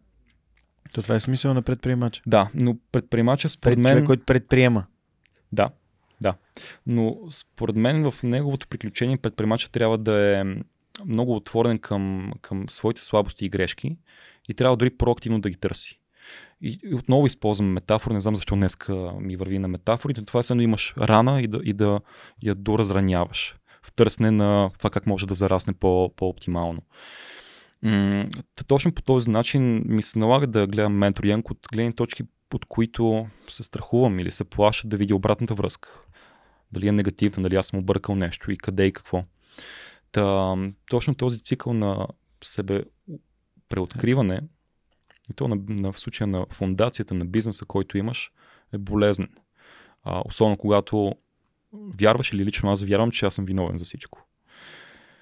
То 0.93 1.01
това 1.01 1.15
е 1.15 1.19
смисъл 1.19 1.53
на 1.53 1.61
предприемача. 1.61 2.21
Да, 2.27 2.49
но 2.53 2.77
предприемача 2.91 3.49
според 3.49 3.75
Пред 3.75 3.83
мен... 3.83 3.93
човек, 3.93 4.05
който 4.05 4.25
предприема. 4.25 4.85
Да, 5.51 5.69
да. 6.21 6.35
Но 6.87 7.17
според 7.31 7.75
мен 7.75 8.11
в 8.11 8.23
неговото 8.23 8.67
приключение 8.67 9.17
предприемача 9.17 9.71
трябва 9.71 9.97
да 9.97 10.39
е 10.39 10.43
много 11.05 11.35
отворен 11.35 11.79
към, 11.79 12.31
към 12.41 12.69
своите 12.69 13.01
слабости 13.01 13.45
и 13.45 13.49
грешки 13.49 13.97
и 14.49 14.53
трябва 14.53 14.77
дори 14.77 14.89
проактивно 14.89 15.41
да 15.41 15.49
ги 15.49 15.57
търси. 15.57 15.99
И, 16.61 16.79
и 16.83 16.95
отново 16.95 17.27
използвам 17.27 17.71
метафора, 17.71 18.13
не 18.13 18.19
знам 18.19 18.35
защо 18.35 18.55
днес 18.55 18.77
ми 19.19 19.35
върви 19.35 19.59
на 19.59 19.67
метафорите, 19.67 20.25
това 20.25 20.39
е 20.39 20.43
само 20.43 20.61
имаш 20.61 20.93
рана 20.97 21.41
и 21.41 21.47
да, 21.47 21.59
и 21.63 21.73
да 21.73 21.99
я 22.43 22.55
доразраняваш 22.55 23.55
в 23.83 23.93
търсене 23.93 24.31
на 24.31 24.69
това 24.77 24.89
как 24.89 25.07
може 25.07 25.27
да 25.27 25.33
зарасне 25.33 25.73
по, 25.73 26.13
по-оптимално. 26.15 26.81
М- 27.83 28.25
точно 28.67 28.91
по 28.91 29.01
този 29.01 29.29
начин 29.29 29.83
ми 29.85 30.03
се 30.03 30.19
налага 30.19 30.47
да 30.47 30.67
гледам 30.67 30.93
ментор 30.93 31.23
Янк 31.23 31.51
от 31.51 31.67
гледни 31.73 31.93
точки, 31.93 32.23
от 32.53 32.65
които 32.65 33.27
се 33.47 33.63
страхувам 33.63 34.19
или 34.19 34.31
се 34.31 34.43
плаша 34.43 34.87
да 34.87 34.97
видя 34.97 35.15
обратната 35.15 35.53
връзка. 35.53 35.89
Дали 36.71 36.87
е 36.87 36.91
негативна, 36.91 37.43
дали 37.43 37.55
аз 37.55 37.67
съм 37.67 37.79
объркал 37.79 38.15
нещо 38.15 38.51
и 38.51 38.57
къде 38.57 38.85
и 38.85 38.91
какво. 38.91 39.23
Та, 40.11 40.55
точно 40.89 41.15
този 41.15 41.43
цикъл 41.43 41.73
на 41.73 42.07
себе 42.43 42.83
преоткриване, 43.69 44.41
и 45.29 45.33
то 45.33 45.47
на, 45.47 45.57
на, 45.67 45.91
в 45.91 45.99
случая 45.99 46.27
на 46.27 46.45
фундацията 46.49 47.13
на 47.13 47.25
бизнеса, 47.25 47.65
който 47.65 47.97
имаш, 47.97 48.31
е 48.73 48.77
болезнен. 48.77 49.29
А, 50.03 50.21
особено 50.25 50.57
когато 50.57 51.15
вярваш 51.73 52.33
или 52.33 52.45
лично 52.45 52.71
аз 52.71 52.83
вярвам, 52.83 53.11
че 53.11 53.25
аз 53.25 53.33
съм 53.35 53.45
виновен 53.45 53.77
за 53.77 53.85
всичко. 53.85 54.25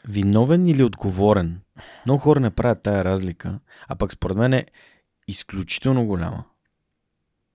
Виновен 0.08 0.68
или 0.68 0.84
отговорен? 0.84 1.62
Много 2.06 2.20
хора 2.20 2.40
не 2.40 2.50
правят 2.50 2.84
тая 2.84 3.04
разлика, 3.04 3.60
а 3.88 3.96
пък 3.96 4.14
според 4.14 4.38
мен 4.38 4.54
е 4.54 4.66
изключително 5.28 6.06
голяма. 6.06 6.44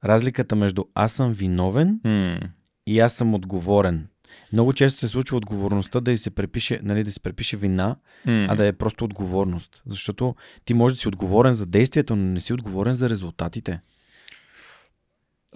Разликата 0.05 0.57
между 0.57 0.85
аз 0.95 1.13
съм 1.13 1.33
виновен 1.33 2.01
Mm. 2.05 2.51
и 2.87 3.01
аз 3.01 3.13
съм 3.13 3.35
отговорен. 3.35 4.09
Много 4.53 4.73
често 4.73 5.01
се 5.01 5.09
случва 5.09 5.37
отговорността 5.37 6.01
да, 6.01 6.13
й 6.13 6.17
се 6.17 6.31
препише, 6.31 6.81
нали, 6.83 7.05
да 7.05 7.11
се 7.13 7.21
препише 7.21 7.57
вина, 7.57 7.97
Mm. 8.27 8.47
а 8.51 8.57
да 8.57 8.67
е 8.67 8.73
просто 8.73 9.05
отговорност. 9.05 9.83
Защото 9.87 10.35
ти 10.65 10.75
можеш 10.75 10.97
да 10.97 11.01
си 11.01 11.09
отговорен 11.09 11.53
за 11.53 11.67
действията, 11.67 12.17
но 12.17 12.23
не 12.23 12.41
си 12.41 12.53
отговорен 12.53 12.93
за 12.93 13.11
резултатите. 13.11 13.81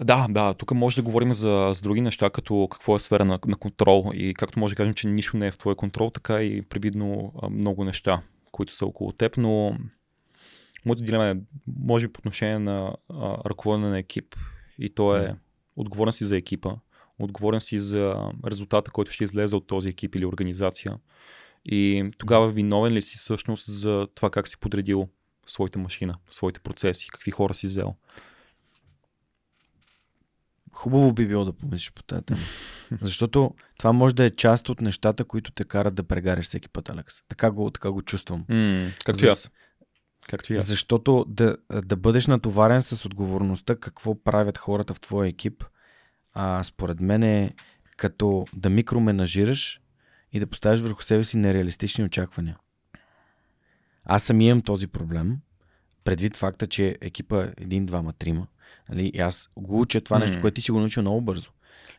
Да, 0.01 0.27
да, 0.29 0.53
тук 0.53 0.71
може 0.71 0.95
да 0.95 1.01
говорим 1.01 1.33
за, 1.33 1.69
за 1.73 1.81
други 1.81 2.01
неща, 2.01 2.29
като 2.29 2.67
какво 2.71 2.95
е 2.95 2.99
сфера 2.99 3.25
на, 3.25 3.39
на 3.47 3.55
контрол 3.55 4.11
и 4.13 4.33
както 4.33 4.59
може 4.59 4.71
да 4.71 4.75
кажем, 4.75 4.93
че 4.93 5.07
нищо 5.07 5.37
не 5.37 5.47
е 5.47 5.51
в 5.51 5.57
твой 5.57 5.75
контрол, 5.75 6.09
така 6.09 6.41
и 6.41 6.61
привидно 6.61 7.33
много 7.51 7.83
неща, 7.83 8.21
които 8.51 8.75
са 8.75 8.85
около 8.85 9.11
теб, 9.11 9.37
но 9.37 9.77
моето 10.85 11.03
дилема 11.03 11.29
е, 11.29 11.35
може 11.79 12.07
би 12.07 12.13
по 12.13 12.19
отношение 12.19 12.59
на 12.59 12.95
а, 13.09 13.37
ръководене 13.49 13.89
на 13.89 13.99
екип 13.99 14.35
и 14.79 14.89
то 14.89 15.15
е 15.15 15.35
отговорен 15.75 16.13
си 16.13 16.25
за 16.25 16.37
екипа, 16.37 16.71
отговорен 17.19 17.61
си 17.61 17.79
за 17.79 18.15
резултата, 18.45 18.91
който 18.91 19.11
ще 19.11 19.23
излезе 19.23 19.55
от 19.55 19.67
този 19.67 19.89
екип 19.89 20.15
или 20.15 20.25
организация 20.25 20.97
и 21.65 22.11
тогава 22.17 22.49
виновен 22.49 22.93
ли 22.93 23.01
си 23.01 23.17
всъщност 23.17 23.65
за 23.67 24.07
това 24.15 24.29
как 24.29 24.47
си 24.47 24.57
подредил 24.59 25.09
своята 25.45 25.79
машина, 25.79 26.15
своите 26.29 26.59
процеси, 26.59 27.09
какви 27.09 27.31
хора 27.31 27.53
си 27.53 27.67
взел. 27.67 27.95
Хубаво 30.73 31.13
би 31.13 31.27
било 31.27 31.45
да 31.45 31.53
помислиш 31.53 31.91
по 31.91 32.03
тази 32.03 32.23
тема. 32.23 32.39
Защото 33.01 33.55
това 33.77 33.93
може 33.93 34.15
да 34.15 34.23
е 34.25 34.29
част 34.29 34.69
от 34.69 34.81
нещата, 34.81 35.25
които 35.25 35.51
те 35.51 35.63
карат 35.63 35.95
да 35.95 36.03
прегариш 36.03 36.45
всеки 36.45 36.69
път, 36.69 36.89
Алекс. 36.89 37.15
Така 37.27 37.51
го, 37.51 37.71
така 37.71 37.91
го 37.91 38.01
чувствам. 38.01 38.45
М, 38.49 38.91
както 39.05 39.21
За- 39.21 39.27
и 39.27 39.29
аз. 39.29 39.51
Както 40.27 40.53
и 40.53 40.57
аз. 40.57 40.65
Защото 40.65 41.25
да, 41.27 41.57
да 41.83 41.95
бъдеш 41.95 42.27
натоварен 42.27 42.81
с 42.81 43.05
отговорността 43.05 43.75
какво 43.75 44.23
правят 44.23 44.57
хората 44.57 44.93
в 44.93 44.99
твоя 44.99 45.29
екип, 45.29 45.63
а, 46.33 46.63
според 46.63 46.99
мен 46.99 47.23
е 47.23 47.53
като 47.97 48.45
да 48.53 48.69
микроменажираш 48.69 49.81
и 50.33 50.39
да 50.39 50.47
поставиш 50.47 50.81
върху 50.81 51.03
себе 51.03 51.23
си 51.23 51.37
нереалистични 51.37 52.03
очаквания. 52.03 52.57
Аз 54.05 54.23
сам 54.23 54.41
имам 54.41 54.61
този 54.61 54.87
проблем, 54.87 55.37
предвид 56.03 56.35
факта, 56.35 56.67
че 56.67 56.97
екипа 57.01 57.43
е 57.43 57.53
един, 57.57 57.85
двама, 57.85 58.13
трима. 58.13 58.47
Нали? 58.89 59.11
И 59.13 59.19
аз 59.19 59.49
го 59.57 59.81
уча 59.81 60.01
това 60.01 60.19
нещо, 60.19 60.41
което 60.41 60.55
ти 60.55 60.61
си 60.61 60.71
го 60.71 60.79
научил 60.79 61.01
много 61.03 61.21
бързо. 61.21 61.51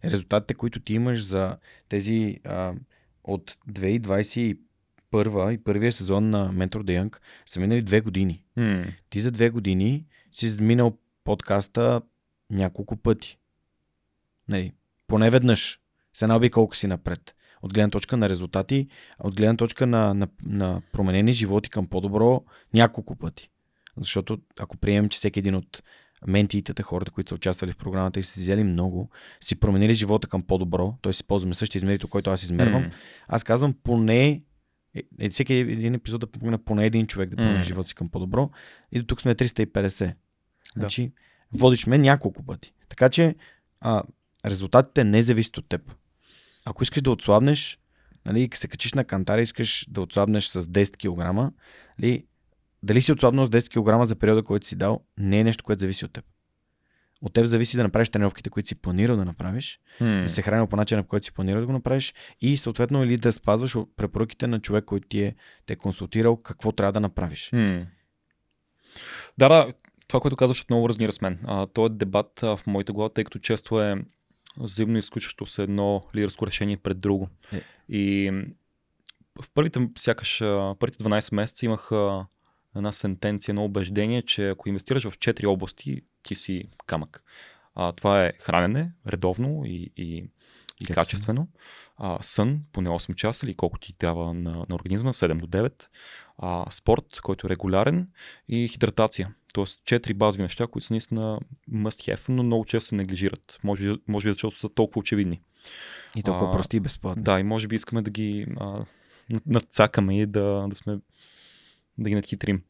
Резултатите, 0.04 0.54
които 0.54 0.80
ти 0.80 0.94
имаш 0.94 1.24
за 1.24 1.56
тези 1.88 2.40
а, 2.44 2.74
от 3.24 3.56
2021 3.68 4.56
и 5.50 5.64
първия 5.64 5.92
сезон 5.92 6.30
на 6.30 6.52
Mentor 6.52 6.82
the 6.82 7.02
Young 7.02 7.16
са 7.46 7.60
минали 7.60 7.82
две 7.82 8.00
години. 8.00 8.44
Ти 9.10 9.20
за 9.20 9.30
две 9.30 9.50
години 9.50 10.04
си 10.30 10.48
задминал 10.48 10.98
подкаста 11.24 12.02
няколко 12.50 12.96
пъти. 12.96 13.38
Нали, 14.50 14.72
поне 15.06 15.30
веднъж. 15.30 15.80
Се 16.14 16.26
наби 16.26 16.50
колко 16.50 16.76
си 16.76 16.86
напред. 16.86 17.34
От 17.62 17.74
гледна 17.74 17.90
точка 17.90 18.16
на 18.16 18.28
резултати, 18.28 18.88
от 19.18 19.36
гледна 19.36 19.56
точка 19.56 19.86
на, 19.86 20.14
на, 20.14 20.28
на 20.42 20.82
променени 20.92 21.32
животи 21.32 21.70
към 21.70 21.86
по-добро 21.86 22.44
няколко 22.74 23.16
пъти. 23.16 23.50
Защото 23.96 24.38
ако 24.60 24.76
приемем, 24.76 25.08
че 25.08 25.18
всеки 25.18 25.38
един 25.38 25.54
от 25.54 25.82
ментиите, 26.26 26.82
хората, 26.82 27.10
които 27.10 27.28
са 27.28 27.34
участвали 27.34 27.72
в 27.72 27.76
програмата 27.76 28.20
и 28.20 28.22
са 28.22 28.32
си 28.32 28.40
взели 28.40 28.64
много, 28.64 29.10
си 29.40 29.60
променили 29.60 29.94
живота 29.94 30.28
към 30.28 30.42
по-добро, 30.42 30.94
т.е. 31.02 31.12
си 31.12 31.24
ползваме 31.24 31.54
същия 31.54 31.80
измерител, 31.80 32.08
който 32.08 32.30
аз 32.30 32.42
измервам, 32.42 32.82
м, 32.82 32.90
аз 33.28 33.44
казвам 33.44 33.74
поне 33.82 34.42
е, 34.94 35.02
е, 35.20 35.30
всеки 35.30 35.54
един 35.54 35.94
епизод 35.94 36.20
да 36.20 36.26
помогне 36.26 36.58
поне 36.58 36.86
един 36.86 37.06
човек 37.06 37.30
да 37.30 37.36
промени 37.36 37.58
М. 37.58 37.64
живота 37.64 37.88
си 37.88 37.94
към 37.94 38.08
по-добро. 38.08 38.50
И 38.92 38.98
до 38.98 39.06
тук 39.06 39.20
сме 39.20 39.34
350. 39.34 40.14
Значи, 40.76 41.12
водиш 41.52 41.86
ме 41.86 41.98
няколко 41.98 42.42
пъти. 42.42 42.72
Така 42.88 43.08
че 43.08 43.34
а, 43.80 44.02
резултатите 44.46 45.04
не 45.04 45.22
зависят 45.22 45.58
от 45.58 45.68
теб. 45.68 45.94
Ако 46.64 46.82
искаш 46.82 47.02
да 47.02 47.10
отслабнеш, 47.10 47.78
нали, 48.26 48.48
се 48.54 48.68
качиш 48.68 48.92
на 48.92 49.04
кантара, 49.04 49.40
искаш 49.40 49.86
да 49.90 50.00
отслабнеш 50.00 50.44
с 50.44 50.62
10 50.62 50.96
кг, 50.96 51.52
нали, 51.98 52.24
дали 52.82 53.02
си 53.02 53.12
отслабнал 53.12 53.46
с 53.46 53.50
10 53.50 54.00
кг 54.00 54.06
за 54.06 54.16
периода, 54.16 54.42
който 54.42 54.66
си 54.66 54.76
дал, 54.76 55.04
не 55.18 55.40
е 55.40 55.44
нещо, 55.44 55.64
което 55.64 55.80
зависи 55.80 56.04
от 56.04 56.12
теб. 56.12 56.24
От 57.22 57.32
теб 57.32 57.44
зависи 57.44 57.76
да 57.76 57.82
направиш 57.82 58.10
тренировките, 58.10 58.50
които 58.50 58.68
си 58.68 58.74
планирал 58.74 59.16
да 59.16 59.24
направиш, 59.24 59.80
м. 60.00 60.22
да 60.22 60.28
се 60.28 60.42
хранил 60.42 60.66
по 60.66 60.76
начина, 60.76 61.02
по 61.02 61.08
който 61.08 61.24
си 61.24 61.32
планирал 61.32 61.60
да 61.60 61.66
го 61.66 61.72
направиш 61.72 62.14
и 62.40 62.56
съответно 62.56 63.04
или 63.04 63.16
да 63.16 63.32
спазваш 63.32 63.74
препоръките 63.96 64.46
на 64.46 64.60
човек, 64.60 64.84
който 64.84 65.08
ти 65.08 65.22
е, 65.22 65.34
те 65.66 65.72
е 65.72 65.76
консултирал 65.76 66.36
какво 66.36 66.72
трябва 66.72 66.92
да 66.92 67.00
направиш. 67.00 67.50
М. 67.52 67.86
Да, 69.38 69.48
да, 69.48 69.72
това, 70.08 70.20
което 70.20 70.36
казваш, 70.36 70.62
отново 70.62 70.88
разбира 70.88 71.12
с 71.12 71.20
мен. 71.20 71.38
А, 71.44 71.66
то 71.66 71.86
е 71.86 71.88
дебат 71.88 72.42
а, 72.42 72.56
в 72.56 72.66
моята 72.66 72.92
глава, 72.92 73.08
тъй 73.08 73.24
като 73.24 73.38
често 73.38 73.82
е 73.82 74.04
взаимно 74.60 74.98
изключващо 74.98 75.46
се 75.46 75.62
едно 75.62 76.02
лидерско 76.14 76.46
решение 76.46 76.76
пред 76.76 77.00
друго. 77.00 77.28
Е. 77.52 77.62
И 77.88 78.32
в 79.42 79.50
първите, 79.54 79.88
сякаш, 79.98 80.38
първите 80.78 81.04
12 81.04 81.34
месеца 81.34 81.66
имах 81.66 81.90
една 82.76 82.92
сентенция, 82.92 83.52
едно 83.52 83.64
убеждение, 83.64 84.22
че 84.22 84.48
ако 84.48 84.68
инвестираш 84.68 85.08
в 85.08 85.18
4 85.18 85.46
области, 85.46 86.00
ти 86.22 86.34
си 86.34 86.64
камък. 86.86 87.22
А, 87.74 87.92
това 87.92 88.24
е 88.24 88.32
хранене, 88.40 88.92
редовно 89.06 89.62
и, 89.66 89.90
и, 89.96 90.24
и 90.80 90.84
Качествено. 90.84 90.94
качествено. 90.94 91.48
А, 91.96 92.18
сън, 92.22 92.60
поне 92.72 92.88
8 92.88 93.14
часа 93.14 93.46
или 93.46 93.54
колко 93.54 93.78
ти 93.78 93.92
трябва 93.92 94.34
на, 94.34 94.50
на 94.50 94.74
организма, 94.74 95.12
7 95.12 95.40
до 95.40 95.46
9. 95.46 95.86
А, 96.38 96.70
спорт, 96.70 97.20
който 97.22 97.46
е 97.46 97.50
регулярен 97.50 98.08
и 98.48 98.68
хидратация. 98.68 99.34
Тоест 99.52 99.84
4 99.84 100.14
базови 100.14 100.42
неща, 100.42 100.66
които 100.66 100.86
са 100.86 100.92
наистина 100.92 101.40
must 101.72 102.14
have, 102.16 102.28
но 102.28 102.42
много 102.42 102.64
често 102.64 102.88
се 102.88 102.94
неглижират. 102.94 103.58
Може, 103.64 103.94
може 104.08 104.28
би 104.28 104.32
защото 104.32 104.60
са 104.60 104.68
толкова 104.68 105.00
очевидни. 105.00 105.40
И 106.16 106.22
толкова 106.22 106.50
А, 106.50 106.52
прости 106.52 106.76
и 106.76 106.80
безплатни. 106.80 107.22
Да, 107.22 107.40
и 107.40 107.42
може 107.42 107.68
би 107.68 107.76
искаме 107.76 108.02
да 108.02 108.10
ги 108.10 108.46
а, 108.60 108.84
надцакаме 109.46 110.22
и 110.22 110.26
да, 110.26 110.66
да 110.68 110.76
сме 110.76 110.98
да 111.98 112.10
ги 112.10 112.14
надхитрим. 112.14 112.62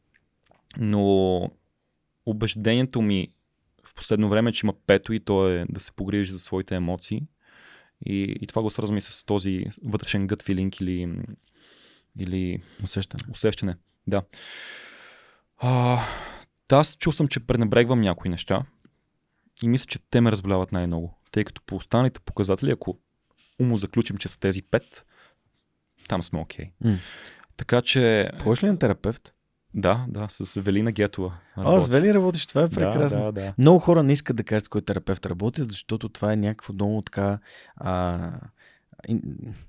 Но 0.77 1.51
убеждението 2.25 3.01
ми 3.01 3.27
в 3.83 3.93
последно 3.95 4.29
време 4.29 4.49
е, 4.49 4.53
че 4.53 4.65
има 4.65 4.73
пето 4.87 5.13
и 5.13 5.19
то 5.19 5.49
е 5.49 5.65
да 5.69 5.79
се 5.79 5.91
погрижи 5.91 6.33
за 6.33 6.39
своите 6.39 6.75
емоции. 6.75 7.23
И, 8.05 8.37
и 8.41 8.47
това 8.47 8.61
го 8.61 8.69
свързваме 8.69 8.97
и 8.97 9.01
с 9.01 9.25
този 9.25 9.65
вътрешен 9.83 10.27
гът 10.27 10.43
филинг 10.43 10.79
или, 10.79 11.19
или 12.19 12.61
Усещане. 12.83 13.23
усещане. 13.31 13.75
Да. 14.07 14.21
А, 15.57 15.99
Та 16.67 16.77
аз 16.77 16.97
чувствам, 16.97 17.27
че 17.27 17.39
пренебрегвам 17.39 18.01
някои 18.01 18.29
неща 18.29 18.63
и 19.63 19.67
мисля, 19.67 19.85
че 19.85 19.99
те 20.09 20.21
ме 20.21 20.31
разболяват 20.31 20.71
най-много. 20.71 21.17
Тъй 21.31 21.43
като 21.43 21.61
по 21.61 21.75
останалите 21.75 22.21
показатели, 22.21 22.71
ако 22.71 22.97
умо 23.59 23.77
заключим, 23.77 24.17
че 24.17 24.29
са 24.29 24.39
тези 24.39 24.61
пет, 24.63 25.05
там 26.07 26.23
сме 26.23 26.39
окей. 26.39 26.65
Okay. 26.65 26.91
М. 26.91 26.97
Така 27.57 27.81
че, 27.81 28.31
Ходиш 28.43 28.63
ли 28.63 28.67
на 28.67 28.79
терапевт? 28.79 29.33
Да, 29.73 30.05
да, 30.07 30.27
с 30.29 30.61
Велина 30.61 30.91
Гетова. 30.91 31.33
О, 31.57 31.81
с. 31.81 31.87
Вели 31.87 32.13
работиш, 32.13 32.47
това 32.47 32.61
е 32.61 32.69
прекрасно. 32.69 33.19
Да, 33.19 33.25
да, 33.25 33.41
да. 33.41 33.53
Много 33.57 33.79
хора 33.79 34.03
не 34.03 34.13
искат 34.13 34.35
да 34.35 34.43
кажат 34.43 34.65
с 34.65 34.69
кой 34.69 34.81
терапевт 34.81 35.25
работят, 35.25 35.71
защото 35.71 36.09
това 36.09 36.33
е 36.33 36.35
някакво 36.35 36.73
много 36.73 37.01
така 37.01 37.39
а, 37.75 38.31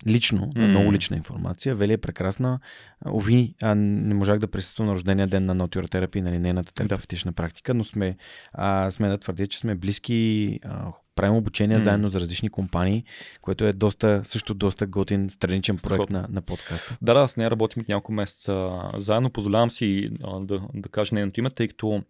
лично, 0.07 0.51
М. 0.57 0.67
много 0.67 0.93
лична 0.93 1.17
информация. 1.17 1.75
Вели 1.75 1.93
е 1.93 1.99
прекрасна. 1.99 2.61
Ови, 3.07 3.55
а, 3.63 3.75
не 3.75 4.15
можах 4.15 4.39
да 4.39 4.47
присъствам 4.47 4.87
на 4.87 4.93
рождения 4.95 5.27
ден 5.27 5.47
на 5.47 5.55
нотиотерапия, 5.55 6.23
нали, 6.23 6.39
нейната 6.39 6.73
терапевтична 6.73 7.33
практика, 7.33 7.75
но 7.75 7.85
сме, 7.85 8.17
а, 8.53 8.91
сме 8.91 9.09
да 9.09 9.19
твърдя, 9.19 9.47
че 9.47 9.59
сме 9.59 9.75
близки, 9.75 10.61
а, 10.65 10.93
правим 11.15 11.37
обучение 11.37 11.77
М. 11.77 11.81
заедно 11.81 12.09
за 12.09 12.21
различни 12.21 12.49
компании, 12.49 13.05
което 13.41 13.65
е 13.65 13.73
доста, 13.73 14.21
също 14.25 14.55
доста 14.55 14.87
готин 14.87 15.31
страничен 15.31 15.77
проект 15.77 15.87
Страхотно. 15.87 16.19
на, 16.21 16.29
на 16.31 16.43
подкаста. 16.43 16.97
Да, 17.03 17.15
да, 17.15 17.29
с 17.29 17.37
нея 17.37 17.51
работим 17.51 17.83
от 17.83 17.89
няколко 17.89 18.13
месеца 18.13 18.81
заедно. 18.97 19.31
Позволявам 19.31 19.71
си 19.71 20.11
а, 20.25 20.41
да, 20.41 20.63
да 20.75 20.89
кажа 20.89 21.15
нейното 21.15 21.41
име, 21.41 21.51
тъй 21.51 21.69
като 21.69 22.03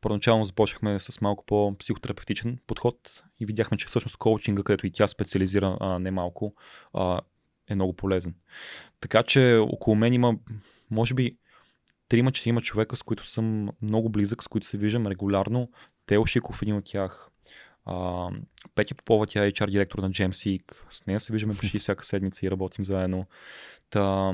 първоначално 0.00 0.44
започнахме 0.44 0.98
с 0.98 1.20
малко 1.20 1.44
по-психотерапевтичен 1.46 2.58
подход 2.66 3.22
и 3.40 3.46
видяхме, 3.46 3.76
че 3.76 3.86
всъщност 3.86 4.16
коучинга, 4.16 4.62
където 4.62 4.86
и 4.86 4.90
тя 4.90 5.06
специализира 5.06 5.76
а, 5.80 5.98
не 5.98 6.10
малко, 6.10 6.54
а, 6.94 7.20
е 7.68 7.74
много 7.74 7.92
полезен. 7.92 8.34
Така 9.00 9.22
че 9.22 9.56
около 9.62 9.96
мен 9.96 10.12
има, 10.12 10.34
може 10.90 11.14
би, 11.14 11.36
трима-четирима 12.08 12.60
човека, 12.60 12.96
с 12.96 13.02
които 13.02 13.26
съм 13.26 13.68
много 13.82 14.08
близък, 14.08 14.42
с 14.42 14.48
които 14.48 14.66
се 14.66 14.78
виждам 14.78 15.06
регулярно. 15.06 15.70
Тео 16.06 16.26
Шиков, 16.26 16.62
един 16.62 16.76
от 16.76 16.84
тях. 16.84 17.29
А, 17.84 18.28
Петя 18.74 18.94
Попова, 18.94 19.26
тя 19.26 19.44
е 19.44 19.50
HR 19.50 19.70
директор 19.70 19.98
на 19.98 20.10
GemSeek. 20.10 20.62
С 20.90 21.06
нея 21.06 21.20
се 21.20 21.32
виждаме 21.32 21.54
почти 21.54 21.78
всяка 21.78 22.04
седмица 22.04 22.46
и 22.46 22.50
работим 22.50 22.84
заедно. 22.84 23.26
Та, 23.90 24.32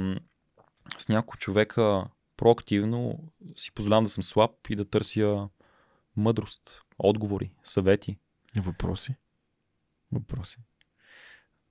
с 0.98 1.08
няколко 1.08 1.36
човека 1.36 2.04
проактивно 2.36 3.18
си 3.56 3.72
позволявам 3.72 4.04
да 4.04 4.10
съм 4.10 4.22
слаб 4.22 4.50
и 4.70 4.76
да 4.76 4.84
търся 4.84 5.48
мъдрост, 6.16 6.82
отговори, 6.98 7.50
съвети. 7.64 8.16
Въпроси? 8.56 9.14
Въпроси. 10.12 10.58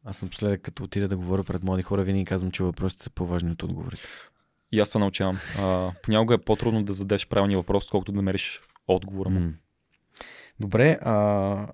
Аз 0.03 0.22
напоследък, 0.22 0.61
като 0.61 0.84
отида 0.84 1.07
да 1.07 1.18
говоря 1.18 1.43
пред 1.43 1.64
млади 1.64 1.84
хора, 1.84 2.03
винаги 2.03 2.26
казвам, 2.26 2.52
че 2.52 2.64
въпросите 2.64 3.03
са 3.03 3.10
по-важни 3.10 3.52
от 3.52 3.64
отговорите. 3.64 4.03
И 4.72 4.80
аз 4.80 4.89
това 4.89 4.99
научавам. 4.99 5.39
А, 5.60 5.91
понякога 6.03 6.34
е 6.34 6.38
по-трудно 6.38 6.84
да 6.84 6.93
зададеш 6.93 7.27
правилния 7.27 7.57
въпрос, 7.57 7.89
колкото 7.89 8.11
да 8.11 8.15
намериш 8.15 8.61
отговора 8.88 9.30
му. 9.30 9.39
М. 9.39 9.53
Добре, 10.60 10.99
а, 11.02 11.68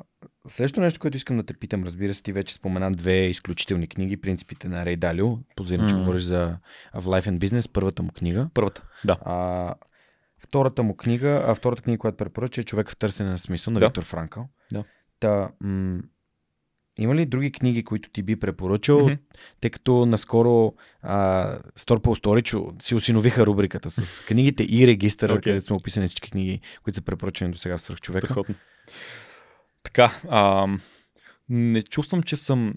следващото 0.47 0.81
нещо, 0.81 0.99
което 0.99 1.17
искам 1.17 1.37
да 1.37 1.43
те 1.43 1.53
питам, 1.53 1.83
разбира 1.83 2.13
се, 2.13 2.23
ти 2.23 2.33
вече 2.33 2.53
спомена 2.53 2.91
две 2.91 3.13
изключителни 3.13 3.87
книги, 3.87 4.21
принципите 4.21 4.67
на 4.67 4.85
Рей 4.85 4.95
Далио, 4.95 5.37
позирам, 5.55 5.89
че 5.89 5.95
М. 5.95 6.01
говориш 6.01 6.21
за 6.21 6.57
в 6.93 7.05
Life 7.05 7.29
and 7.29 7.37
Business, 7.37 7.71
първата 7.73 8.03
му 8.03 8.09
книга. 8.11 8.49
Първата, 8.53 8.83
да. 9.05 9.17
А, 9.25 9.73
втората 10.39 10.83
му 10.83 10.97
книга, 10.97 11.43
а 11.47 11.55
втората 11.55 11.81
книга, 11.81 11.97
която 11.99 12.17
препоръча 12.17 12.61
е 12.61 12.63
Човек 12.63 12.89
в 12.91 12.97
търсене 12.97 13.29
на 13.29 13.37
смисъл 13.37 13.73
на 13.73 13.79
Да. 13.79 13.85
Виктор 13.85 14.03
Франкъл. 14.03 14.47
Да. 14.73 14.83
Та, 15.19 15.49
м- 15.61 15.99
има 16.99 17.15
ли 17.15 17.25
други 17.25 17.51
книги, 17.51 17.83
които 17.83 18.09
ти 18.09 18.23
би 18.23 18.39
препоръчал, 18.39 18.99
Мгм. 18.99 19.13
тъй 19.61 19.69
като 19.69 20.05
наскоро 20.05 20.73
а, 21.01 21.59
Сторпо 21.75 22.15
Сторичо 22.15 22.73
си 22.79 22.95
осиновиха 22.95 23.45
рубриката 23.45 23.91
с 23.91 24.21
книгите 24.27 24.63
и 24.63 24.87
регистъра, 24.87 25.33
Окей. 25.33 25.41
където 25.41 25.65
сме 25.65 25.75
описани 25.75 26.07
всички 26.07 26.31
книги, 26.31 26.61
които 26.83 26.95
са 26.95 27.01
препоръчани 27.01 27.51
до 27.51 27.57
сега 27.57 27.77
в 27.77 28.01
човека. 28.01 28.27
Страхотно. 28.27 28.55
Така, 29.83 30.21
а, 30.29 30.67
не 31.49 31.83
чувствам, 31.83 32.23
че 32.23 32.37
съм 32.37 32.73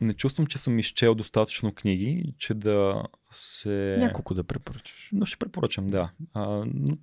не 0.00 0.14
чувствам, 0.14 0.46
че 0.46 0.58
съм 0.58 0.78
изчел 0.78 1.14
достатъчно 1.14 1.74
книги, 1.74 2.34
че 2.38 2.54
да 2.54 3.02
се... 3.32 3.96
Няколко 3.98 4.34
да 4.34 4.44
препоръчаш. 4.44 5.08
Но 5.12 5.26
ще 5.26 5.36
препоръчам, 5.36 5.86
да. 5.86 6.10
А, 6.34 6.64
но 6.74 6.96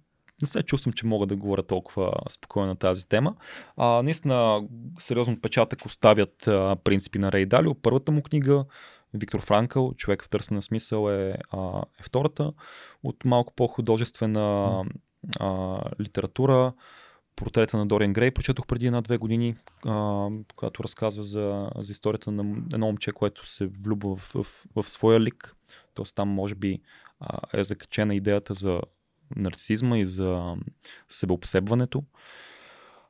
не 0.44 0.48
се 0.48 0.64
чувствам, 0.64 0.94
че 0.94 1.06
мога 1.06 1.26
да 1.26 1.36
говоря 1.36 1.64
толкова 1.64 2.14
спокойно 2.30 2.68
на 2.68 2.76
тази 2.76 3.08
тема. 3.08 3.36
А, 3.78 4.04
наистина, 4.04 4.62
сериозно 5.00 5.34
отпечатък 5.34 5.86
оставят 5.86 6.48
а, 6.48 6.76
принципи 6.84 7.20
на 7.20 7.32
Рей 7.32 7.46
Далио. 7.46 7.76
Първата 7.76 8.12
му 8.12 8.24
книга, 8.24 8.66
Виктор 9.14 9.42
Франкъл, 9.42 9.94
Човек 9.94 10.24
в 10.24 10.30
търсене 10.30 10.56
на 10.56 10.62
смисъл 10.62 11.10
е, 11.10 11.38
а, 11.52 11.82
е 12.00 12.04
втората. 12.04 12.54
От 13.04 13.26
малко 13.26 13.54
по-художествена 13.54 14.84
а, 15.40 15.80
литература, 16.02 16.74
портрета 17.36 17.78
на 17.78 17.86
Дориан 17.86 18.14
Грей, 18.14 18.32
прочетох 18.32 18.68
преди 18.68 18.86
една-две 18.88 19.18
години, 19.18 19.56
а, 19.86 20.28
която 20.56 20.84
разказва 20.84 21.24
за, 21.24 21.70
за 21.78 21.92
историята 21.92 22.32
на 22.32 22.44
едно 22.74 22.86
момче, 22.86 23.12
което 23.12 23.48
се 23.48 23.68
влюбва 23.68 24.16
в, 24.16 24.32
в, 24.34 24.66
в 24.76 24.90
своя 24.90 25.20
лик. 25.20 25.56
Тоест 25.94 26.16
там 26.16 26.30
може 26.30 26.56
би 26.56 26.82
а, 27.20 27.40
е 27.54 27.64
закачена 27.64 28.16
идеята 28.16 28.54
за 28.54 28.82
нарцизма 29.36 29.98
и 29.98 30.06
за 30.06 30.56
себеобсебването. 31.10 32.04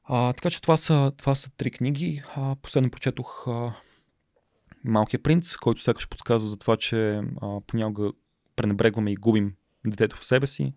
А, 0.03 0.33
така 0.33 0.49
че 0.49 0.61
това 0.61 0.77
са, 0.77 1.11
това 1.17 1.35
са 1.35 1.51
три 1.57 1.71
книги. 1.71 2.23
А, 2.35 2.55
последно 2.55 2.91
прочетох 2.91 3.47
а, 3.47 3.73
Малкият 4.83 5.23
принц, 5.23 5.55
който 5.55 5.81
сякаш 5.81 6.09
подсказва 6.09 6.47
за 6.47 6.57
това, 6.57 6.77
че 6.77 7.21
а, 7.41 7.61
понякога 7.67 8.11
пренебрегваме 8.55 9.11
и 9.11 9.15
губим 9.15 9.55
детето 9.87 10.17
в 10.17 10.25
себе 10.25 10.47
си. 10.47 10.73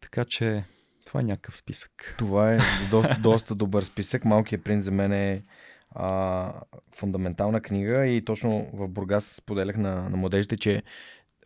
Така 0.00 0.24
че 0.24 0.64
това 1.06 1.20
е 1.20 1.24
някакъв 1.24 1.56
списък. 1.56 2.14
Това 2.18 2.54
е 2.54 2.58
доста, 2.90 3.16
доста 3.22 3.54
добър 3.54 3.82
списък. 3.82 4.24
Малкият 4.24 4.64
принц 4.64 4.84
за 4.84 4.90
мен 4.90 5.12
е 5.12 5.44
а, 5.90 6.52
фундаментална 6.94 7.60
книга 7.60 8.06
и 8.06 8.24
точно 8.24 8.70
в 8.72 8.88
Бургас 8.88 9.26
споделях 9.26 9.76
на, 9.76 10.08
на 10.08 10.16
младежите, 10.16 10.56
че 10.56 10.82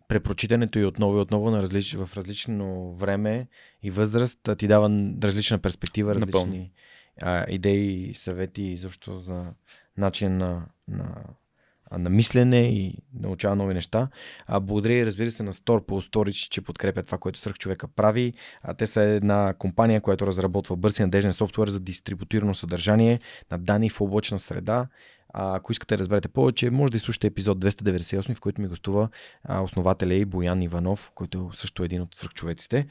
препрочитането 0.09 0.78
и 0.78 0.85
отново 0.85 1.19
и 1.19 1.20
отново 1.20 1.51
на 1.51 1.62
различ, 1.62 1.95
в 1.95 2.11
различно 2.16 2.93
време 2.95 3.49
и 3.83 3.91
възраст 3.91 4.51
ти 4.59 4.69
дава 4.69 5.12
различна 5.23 5.59
перспектива, 5.59 6.15
различни 6.15 6.41
Напълно. 6.41 6.69
а, 7.23 7.47
идеи, 7.49 8.15
съвети 8.15 8.62
и 8.62 8.77
защо 8.77 9.19
за 9.19 9.53
начин 9.97 10.37
на, 10.37 10.66
на, 10.89 11.24
на 11.93 12.11
мислене 12.11 12.61
и 12.61 12.99
научава 13.15 13.57
нови 13.57 13.74
неща. 13.74 14.09
А, 14.47 14.61
благодаря 14.61 14.95
и 14.95 15.07
разбира 15.07 15.31
се 15.31 15.43
на 15.43 15.53
Store 15.53 15.81
по 15.81 16.03
Storage, 16.03 16.51
че 16.51 16.62
подкрепя 16.62 17.03
това, 17.03 17.19
което 17.19 17.39
свърх 17.39 17.59
човека 17.59 17.89
прави. 17.89 18.33
А, 18.62 18.74
те 18.74 18.87
са 18.87 19.03
една 19.03 19.55
компания, 19.59 20.01
която 20.01 20.27
разработва 20.27 20.77
бърз 20.77 20.99
и 20.99 21.03
надежден 21.03 21.33
софтуер 21.33 21.69
за 21.69 21.81
дистрибутирано 21.81 22.55
съдържание 22.55 23.20
на 23.51 23.59
данни 23.59 23.91
в 23.91 24.01
облачна 24.01 24.39
среда. 24.39 24.87
А, 25.39 25.57
ако 25.57 25.73
искате 25.73 25.97
да 25.97 25.99
разберете 25.99 26.29
повече, 26.29 26.71
може 26.71 26.91
да 26.91 26.97
изслушате 26.97 27.27
епизод 27.27 27.59
298, 27.59 28.35
в 28.35 28.41
който 28.41 28.63
ми 28.63 28.69
гостува 28.69 29.09
основателя 29.63 30.15
и 30.15 30.25
Боян 30.25 30.63
Иванов, 30.63 31.11
който 31.15 31.51
също 31.55 31.83
е 31.83 31.87
един 31.87 32.03
от 32.03 32.15
свръхчовеците. 32.15 32.87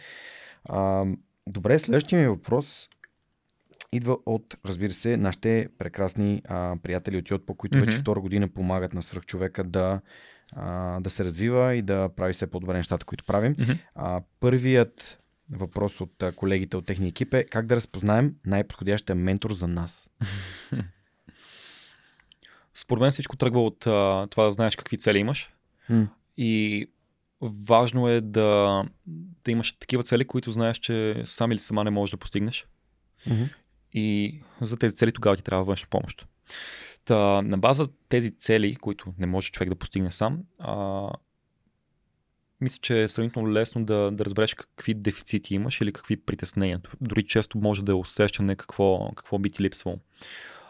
А, 0.70 1.06
добре, 1.48 1.80
следващия 1.80 2.22
ми 2.22 2.28
въпрос 2.28 2.90
идва 3.92 4.18
от, 4.26 4.58
разбира 4.66 4.94
се, 4.94 5.18
нашите 5.18 5.70
прекрасни 5.78 6.42
а, 6.48 6.76
приятели 6.84 7.18
от 7.18 7.30
Йотпо, 7.30 7.56
които 7.56 7.78
вече 7.78 7.98
Мгм. 7.98 8.02
втора 8.02 8.20
година 8.22 8.48
помагат 8.48 8.94
на 8.94 9.04
свръхчовека 9.04 9.64
да, 9.64 10.02
а, 10.56 11.00
да 11.00 11.10
се 11.10 11.24
развива 11.24 11.76
и 11.76 11.82
да 11.82 12.10
прави 12.10 12.34
все 12.34 12.48
по-добре 12.48 12.74
нещата, 12.74 13.06
които 13.06 13.26
правим. 13.26 13.56
Мгм. 13.60 13.72
А, 13.96 14.22
първият 14.40 15.20
въпрос 15.52 16.02
от 16.02 16.24
колегите 16.36 16.78
от 16.78 16.86
техния 16.86 17.10
екип 17.10 17.34
е 17.34 17.44
как 17.44 17.66
да 17.66 17.76
разпознаем 17.76 18.36
най-подходящия 18.46 19.16
ментор 19.16 19.54
за 19.54 19.68
нас. 19.68 20.10
Според 22.78 23.02
мен 23.02 23.12
всичко 23.12 23.38
тръгва 23.38 23.66
от 23.66 23.88
а, 23.88 24.28
това 24.32 24.44
да 24.44 24.52
знаеш 24.52 24.76
какви 24.76 24.98
цели 24.98 25.18
имаш. 25.18 25.50
М. 25.90 26.08
И 26.38 26.86
важно 27.42 28.08
е 28.08 28.22
да, 28.22 28.84
да 29.44 29.52
имаш 29.52 29.72
такива 29.72 30.04
цели, 30.04 30.26
които 30.26 30.52
знаеш, 30.52 30.78
че 30.78 31.22
сам 31.26 31.52
или 31.52 31.60
сама 31.60 31.84
не 31.84 31.90
можеш 31.90 32.12
да 32.12 32.18
постигнеш. 32.18 32.68
Мгм. 33.28 33.44
И 33.94 34.40
за 34.62 34.78
тези 34.78 34.96
цели 34.96 35.12
тогава 35.12 35.36
ти 35.36 35.44
трябва 35.44 35.64
външна 35.64 35.88
помощ. 35.90 36.28
Та, 37.06 37.42
на 37.42 37.58
база 37.58 37.88
тези 38.10 38.32
цели, 38.32 38.76
които 38.76 39.14
не 39.18 39.26
може 39.26 39.52
човек 39.52 39.70
да 39.70 39.76
постигне 39.76 40.12
сам, 40.12 40.40
а, 40.60 41.10
мисля, 42.62 42.80
че 42.82 43.04
е 43.04 43.10
сравнително 43.10 43.54
лесно 43.54 43.86
да, 43.86 44.12
да 44.12 44.26
разбереш 44.26 44.54
какви 44.54 44.94
дефицити 44.94 45.56
имаш 45.56 45.82
или 45.82 45.94
какви 45.94 46.18
притеснения. 46.18 46.82
Дори 47.02 47.24
често 47.24 47.58
може 47.58 47.84
да 47.84 47.92
е 47.92 47.96
усещане 47.96 48.56
какво, 48.56 49.12
какво 49.16 49.40
би 49.40 49.50
ти 49.50 49.64
липсвало. 49.64 49.98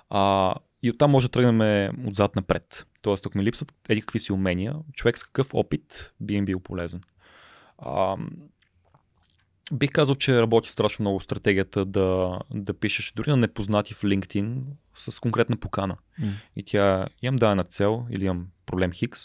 А, 0.09 0.55
и 0.85 0.89
оттам 0.89 1.11
може 1.11 1.27
да 1.27 1.31
тръгнем 1.31 1.89
отзад 2.07 2.35
напред. 2.35 2.85
Тоест, 3.01 3.25
ако 3.25 3.37
ми 3.37 3.43
липсват 3.43 3.73
еди 3.89 4.01
какви 4.01 4.19
си 4.19 4.31
умения, 4.31 4.75
човек 4.93 5.17
с 5.17 5.23
какъв 5.23 5.53
опит 5.53 6.13
би 6.19 6.33
им 6.33 6.45
бил 6.45 6.59
полезен. 6.59 7.01
А, 7.77 8.17
бих 9.73 9.91
казал, 9.91 10.15
че 10.15 10.41
работи 10.41 10.71
страшно 10.71 11.03
много 11.03 11.21
стратегията 11.21 11.85
да, 11.85 12.39
да 12.53 12.73
пишеш 12.73 13.13
дори 13.15 13.29
на 13.29 13.37
непознати 13.37 13.93
в 13.93 14.01
LinkedIn 14.01 14.61
с 14.95 15.19
конкретна 15.19 15.57
покана. 15.57 15.97
М. 16.19 16.31
И 16.55 16.63
тя 16.63 17.07
имам 17.21 17.35
дадена 17.35 17.63
цел 17.63 18.05
или 18.11 18.25
имам 18.25 18.47
проблем 18.65 18.91
Хикс. 18.91 19.21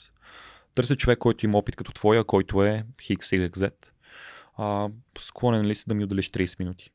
Търся 0.75 0.97
човек, 0.97 1.19
който 1.19 1.47
има 1.47 1.59
опит 1.59 1.77
като 1.77 1.93
твоя, 1.93 2.25
който 2.25 2.65
е 2.65 2.85
Хикс 3.03 3.33
или 3.33 3.51
Z. 3.51 3.73
а, 4.57 4.89
склонен 5.19 5.67
ли 5.67 5.75
си 5.75 5.85
да 5.89 5.95
ми 5.95 6.05
отделиш 6.05 6.31
30 6.31 6.59
минути? 6.59 6.91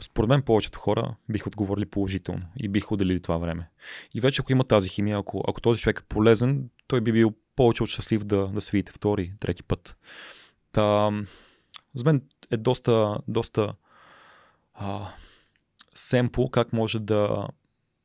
Според 0.00 0.28
мен 0.28 0.42
повечето 0.42 0.78
хора 0.78 1.14
биха 1.28 1.48
отговорили 1.48 1.86
положително 1.86 2.42
и 2.56 2.68
биха 2.68 2.94
отделили 2.94 3.22
това 3.22 3.38
време. 3.38 3.68
И 4.14 4.20
вече 4.20 4.42
ако 4.42 4.52
има 4.52 4.64
тази 4.64 4.88
химия, 4.88 5.18
ако, 5.18 5.44
ако 5.48 5.60
този 5.60 5.80
човек 5.80 6.00
е 6.00 6.08
полезен, 6.08 6.70
той 6.86 7.00
би 7.00 7.12
бил 7.12 7.32
повече 7.56 7.82
от 7.82 7.88
щастлив 7.88 8.24
да, 8.24 8.46
да 8.46 8.60
се 8.60 8.70
видите 8.72 8.92
втори, 8.92 9.32
трети 9.40 9.62
път. 9.62 9.96
Та, 10.72 11.10
за 11.94 12.04
мен 12.04 12.22
е 12.50 12.56
доста, 12.56 13.18
доста 13.28 13.74
а, 14.74 15.08
семпл 15.94 16.46
как 16.46 16.72
може 16.72 17.00
да, 17.00 17.48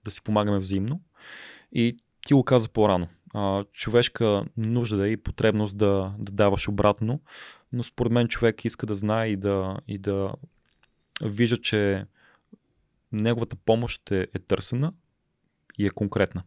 да 0.03 0.11
си 0.11 0.21
помагаме 0.21 0.57
взаимно. 0.57 1.01
И 1.71 1.97
ти 2.27 2.33
го 2.33 2.43
каза 2.43 2.69
по-рано. 2.69 3.07
А, 3.33 3.63
човешка 3.63 4.45
нужда 4.57 4.97
да 4.97 5.07
е 5.07 5.11
и 5.11 5.17
потребност 5.17 5.77
да, 5.77 6.13
да 6.19 6.31
даваш 6.31 6.67
обратно, 6.67 7.19
но 7.73 7.83
според 7.83 8.11
мен 8.11 8.27
човек 8.27 8.65
иска 8.65 8.85
да 8.85 8.95
знае 8.95 9.27
и 9.27 9.35
да, 9.35 9.77
и 9.87 9.97
да 9.97 10.33
вижда, 11.23 11.57
че 11.57 12.05
неговата 13.11 13.55
помощ 13.55 14.11
е, 14.11 14.27
е 14.33 14.39
търсена 14.39 14.93
и 15.77 15.85
е 15.85 15.89
конкретна. 15.89 16.43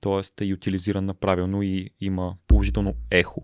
Тоест 0.00 0.40
е 0.40 0.52
утилизирана 0.54 1.14
правилно 1.14 1.62
и 1.62 1.90
има 2.00 2.36
положително 2.46 2.94
ехо 3.10 3.42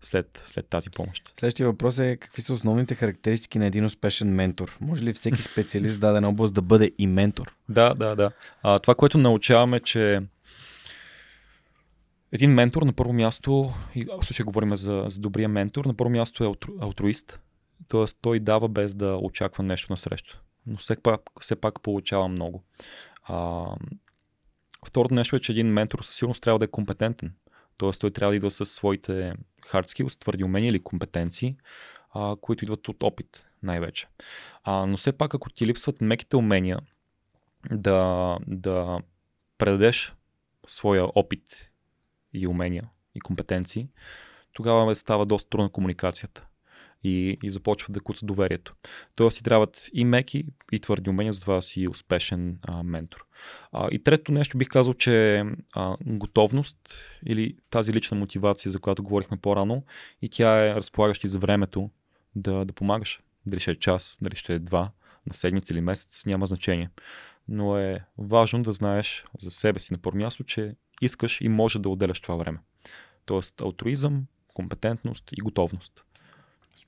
след, 0.00 0.42
след 0.46 0.68
тази 0.68 0.90
помощ. 0.90 1.32
Следващия 1.38 1.66
въпрос 1.66 1.98
е 1.98 2.16
какви 2.16 2.42
са 2.42 2.52
основните 2.52 2.94
характеристики 2.94 3.58
на 3.58 3.66
един 3.66 3.84
успешен 3.84 4.34
ментор? 4.34 4.78
Може 4.80 5.04
ли 5.04 5.12
всеки 5.12 5.42
специалист 5.42 5.96
в 5.96 5.98
дадена 5.98 6.28
област 6.28 6.54
да 6.54 6.62
бъде 6.62 6.90
и 6.98 7.06
ментор? 7.06 7.54
Да, 7.68 7.94
да, 7.94 8.16
да. 8.16 8.30
А, 8.62 8.78
това, 8.78 8.94
което 8.94 9.18
научаваме, 9.18 9.80
че 9.80 10.20
един 12.32 12.50
ментор 12.50 12.82
на 12.82 12.92
първо 12.92 13.12
място, 13.12 13.72
и 13.94 14.04
в 14.04 14.24
случай 14.24 14.44
говорим 14.44 14.76
за, 14.76 15.04
за 15.06 15.20
добрия 15.20 15.48
ментор, 15.48 15.84
на 15.84 15.94
първо 15.94 16.10
място 16.10 16.44
е 16.44 16.46
алтруист, 16.80 17.40
т.е. 17.88 18.04
той 18.20 18.40
дава 18.40 18.68
без 18.68 18.94
да 18.94 19.16
очаква 19.16 19.64
нещо 19.64 19.92
на 19.92 19.96
среща. 19.96 20.40
Но 20.66 20.76
все 20.76 21.02
пак, 21.02 21.20
все 21.40 21.56
пак 21.56 21.82
получава 21.82 22.28
много. 22.28 22.64
А, 23.22 23.66
второто 24.86 25.14
нещо 25.14 25.36
е, 25.36 25.40
че 25.40 25.52
един 25.52 25.72
ментор 25.72 25.98
със 26.02 26.14
сигурност 26.14 26.42
трябва 26.42 26.58
да 26.58 26.64
е 26.64 26.68
компетентен. 26.68 27.34
Т.е. 27.78 27.90
той 27.90 28.10
трябва 28.10 28.32
да 28.32 28.36
идва 28.36 28.50
със 28.50 28.72
своите 28.72 29.32
hard 29.72 29.84
skills, 29.84 30.20
твърди 30.20 30.44
умения 30.44 30.70
или 30.70 30.82
компетенции, 30.82 31.56
а, 32.10 32.36
които 32.40 32.64
идват 32.64 32.88
от 32.88 33.02
опит 33.02 33.46
най-вече. 33.62 34.06
А, 34.64 34.86
но 34.86 34.96
все 34.96 35.12
пак, 35.12 35.34
ако 35.34 35.50
ти 35.50 35.66
липсват 35.66 36.00
меките 36.00 36.36
умения 36.36 36.78
да, 37.70 38.36
да 38.46 38.98
предадеш 39.58 40.14
своя 40.66 41.04
опит 41.14 41.70
и 42.32 42.46
умения 42.46 42.88
и 43.14 43.20
компетенции, 43.20 43.88
тогава 44.52 44.96
става 44.96 45.26
доста 45.26 45.50
трудна 45.50 45.72
комуникацията 45.72 46.47
и, 47.04 47.38
и 47.42 47.50
започва 47.50 47.92
да 47.92 48.00
куца 48.00 48.26
доверието. 48.26 48.74
Тоест 49.14 49.36
ти 49.36 49.42
трябват 49.42 49.88
и 49.92 50.04
меки, 50.04 50.44
и 50.72 50.80
твърди 50.80 51.10
умения, 51.10 51.32
за 51.32 51.40
това 51.40 51.60
си 51.60 51.88
успешен 51.88 52.58
а, 52.62 52.82
ментор. 52.82 53.26
А, 53.72 53.88
и 53.90 54.02
трето 54.02 54.32
нещо 54.32 54.58
бих 54.58 54.68
казал, 54.68 54.94
че 54.94 55.44
а, 55.74 55.96
готовност 56.06 56.78
или 57.26 57.56
тази 57.70 57.92
лична 57.92 58.16
мотивация, 58.16 58.72
за 58.72 58.78
която 58.78 59.02
говорихме 59.02 59.36
по-рано, 59.36 59.84
и 60.22 60.28
тя 60.28 60.66
е 60.66 60.74
разполагаща 60.74 61.28
за 61.28 61.38
времето 61.38 61.90
да, 62.34 62.64
да 62.64 62.72
помагаш. 62.72 63.20
Дали 63.46 63.60
ще 63.60 63.70
е 63.70 63.74
час, 63.74 64.18
дали 64.22 64.36
ще 64.36 64.54
е 64.54 64.58
два, 64.58 64.90
на 65.26 65.34
седмица 65.34 65.74
или 65.74 65.80
месец, 65.80 66.26
няма 66.26 66.46
значение. 66.46 66.90
Но 67.48 67.78
е 67.78 68.04
важно 68.18 68.62
да 68.62 68.72
знаеш 68.72 69.24
за 69.38 69.50
себе 69.50 69.80
си 69.80 69.92
на 69.92 69.98
първо 69.98 70.18
място, 70.18 70.44
че 70.44 70.74
искаш 71.00 71.40
и 71.40 71.48
може 71.48 71.78
да 71.78 71.88
отделяш 71.88 72.20
това 72.20 72.34
време. 72.34 72.58
Тоест 73.26 73.60
алтруизъм, 73.60 74.26
компетентност 74.54 75.24
и 75.32 75.40
готовност. 75.40 76.04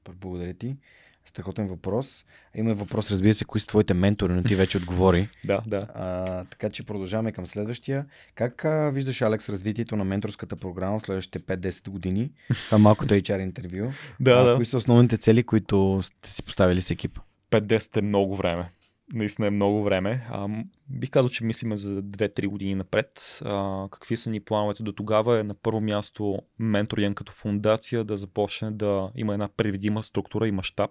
Супер, 0.01 0.13
благодаря 0.21 0.55
ти. 0.55 0.77
Страхотен 1.25 1.67
въпрос. 1.67 2.25
Има 2.55 2.75
въпрос, 2.75 3.11
разбира 3.11 3.35
се, 3.35 3.45
кои 3.45 3.61
са 3.61 3.67
твоите 3.67 3.95
ментори, 3.95 4.33
но 4.33 4.43
ти 4.43 4.55
вече 4.55 4.77
отговори. 4.77 5.29
да, 5.45 5.63
да. 5.67 5.87
А, 5.95 6.45
така 6.45 6.69
че 6.69 6.87
продължаваме 6.87 7.33
към 7.33 7.47
следващия. 7.47 8.07
Как 8.35 8.65
а, 8.65 8.91
виждаш, 8.91 9.23
Алекс, 9.23 9.49
развитието 9.49 9.97
на 9.97 10.05
менторската 10.05 10.57
програма 10.57 10.99
в 10.99 11.03
следващите 11.03 11.39
5-10 11.39 11.91
години? 11.91 12.31
Това 12.67 12.79
е 12.79 12.81
малкото 12.81 13.15
HR 13.15 13.43
интервю. 13.43 13.93
да, 14.21 14.31
а, 14.31 14.45
да. 14.45 14.57
Кои 14.57 14.67
са 14.67 14.77
основните 14.77 15.17
цели, 15.17 15.43
които 15.43 16.01
сте 16.03 16.31
си 16.31 16.43
поставили 16.43 16.81
с 16.81 16.91
екипа? 16.91 17.21
5-10 17.51 17.97
е 17.97 18.03
много 18.03 18.37
време 18.37 18.71
наистина 19.13 19.47
е 19.47 19.51
много 19.51 19.83
време. 19.83 20.27
А, 20.31 20.49
бих 20.89 21.11
казал, 21.11 21.31
че 21.31 21.45
мислиме 21.45 21.77
за 21.77 22.03
2-3 22.03 22.47
години 22.47 22.75
напред. 22.75 23.41
А, 23.45 23.89
какви 23.91 24.17
са 24.17 24.31
ни 24.31 24.41
плановете 24.41 24.83
до 24.83 24.93
тогава 24.93 25.41
е 25.41 25.43
на 25.43 25.55
първо 25.55 25.81
място 25.81 26.39
менториен 26.59 27.15
като 27.15 27.33
фундация 27.33 28.05
да 28.05 28.17
започне 28.17 28.71
да 28.71 29.11
има 29.17 29.33
една 29.33 29.49
предвидима 29.49 30.03
структура 30.03 30.49
и 30.49 30.53
мащаб, 30.53 30.91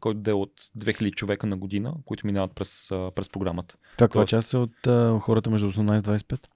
който 0.00 0.20
да 0.20 0.30
е 0.30 0.34
от 0.34 0.52
2000 0.78 1.14
човека 1.14 1.46
на 1.46 1.56
година, 1.56 1.94
които 2.04 2.26
минават 2.26 2.52
през, 2.54 2.88
през 3.14 3.28
програмата. 3.28 3.76
Каква 3.98 4.18
Тоест... 4.18 4.30
част 4.30 4.54
е 4.54 4.56
от 4.56 4.86
а, 4.86 5.18
хората 5.18 5.50
между 5.50 5.72
18 5.72 5.98
и 5.98 6.18
25? 6.18 6.46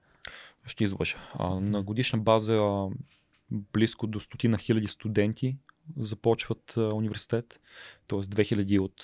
Ще 0.67 0.85
излъжа. 0.85 1.17
А, 1.35 1.61
на 1.61 1.83
годишна 1.83 2.19
база 2.19 2.55
а, 2.55 2.89
близко 3.51 4.07
до 4.07 4.21
стотина 4.21 4.59
хиляди 4.59 4.89
студенти 4.89 5.57
започват 5.97 6.75
а, 6.77 6.81
университет, 6.81 7.61
т.е. 8.09 8.19
2000 8.19 8.79
от, 8.81 9.03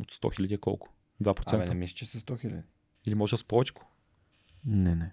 от 0.00 0.12
100 0.12 0.36
хиляди 0.36 0.54
е 0.54 0.58
колко? 0.58 0.88
2%. 1.22 1.54
Абе, 1.54 1.66
не 1.66 1.74
мисля, 1.74 1.94
че 1.94 2.06
са 2.06 2.20
100 2.20 2.40
хиляди. 2.40 2.62
Или 3.06 3.14
може 3.14 3.36
с 3.36 3.44
повече? 3.44 3.72
Не, 4.64 4.94
не. 4.94 5.12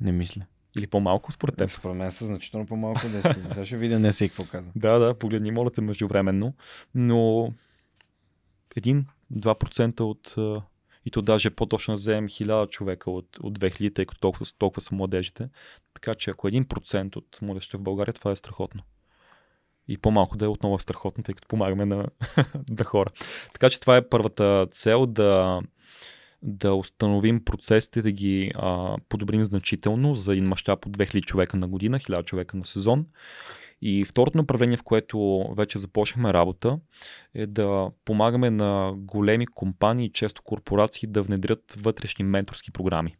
Не 0.00 0.12
мисля. 0.12 0.46
Или 0.78 0.86
по-малко 0.86 1.32
според 1.32 1.56
теб? 1.56 1.68
Според 1.68 1.96
мен 1.96 2.10
са 2.10 2.26
значително 2.26 2.66
по-малко 2.66 3.00
10 3.00 3.34
хиляди. 3.34 3.48
Сега 3.52 3.64
ще 3.64 3.76
видя 3.76 3.98
не 3.98 4.12
си 4.12 4.28
какво 4.28 4.44
казвам. 4.44 4.72
Да, 4.76 4.98
да, 4.98 5.18
погледни, 5.18 5.50
моля 5.50 5.70
те 5.70 5.80
междувременно. 5.80 6.54
Но 6.94 7.52
1-2% 8.76 10.00
от 10.00 10.36
и 11.04 11.10
то 11.10 11.22
даже 11.22 11.50
по-точно 11.50 11.94
вземем 11.94 12.28
1000 12.28 12.70
човека 12.70 13.10
от, 13.10 13.38
от 13.40 13.58
2000, 13.58 13.94
тъй 13.94 14.06
като 14.06 14.20
толкова, 14.20 14.46
толкова 14.58 14.80
са 14.80 14.94
младежите. 14.94 15.48
Така 15.94 16.14
че 16.14 16.30
ако 16.30 16.48
1% 16.48 17.16
от 17.16 17.38
младежите 17.42 17.76
в 17.76 17.80
България, 17.80 18.14
това 18.14 18.30
е 18.30 18.36
страхотно 18.36 18.82
и 19.90 19.98
по-малко 19.98 20.36
да 20.36 20.44
е 20.44 20.48
отново 20.48 20.78
страхотно, 20.78 21.24
тъй 21.24 21.34
като 21.34 21.48
помагаме 21.48 21.84
на, 21.84 22.06
на 22.78 22.84
хора. 22.84 23.10
Така 23.52 23.70
че 23.70 23.80
това 23.80 23.96
е 23.96 24.08
първата 24.08 24.66
цел 24.70 25.06
да, 25.06 25.60
да 26.42 26.74
установим 26.74 27.44
процесите, 27.44 28.02
да 28.02 28.12
ги 28.12 28.52
а, 28.54 28.96
подобрим 29.08 29.44
значително 29.44 30.14
за 30.14 30.32
един 30.32 30.46
мащаб 30.46 30.86
от 30.86 30.96
2000 30.96 31.20
човека 31.22 31.56
на 31.56 31.68
година, 31.68 31.98
1000 31.98 32.24
човека 32.24 32.56
на 32.56 32.64
сезон. 32.64 33.06
И 33.82 34.04
второто 34.04 34.38
направление, 34.38 34.76
в 34.76 34.82
което 34.82 35.46
вече 35.56 35.78
започнахме 35.78 36.32
работа, 36.32 36.78
е 37.34 37.46
да 37.46 37.90
помагаме 38.04 38.50
на 38.50 38.92
големи 38.96 39.46
компании, 39.46 40.12
често 40.12 40.42
корпорации, 40.42 41.08
да 41.08 41.22
внедрят 41.22 41.76
вътрешни 41.76 42.24
менторски 42.24 42.70
програми. 42.70 43.16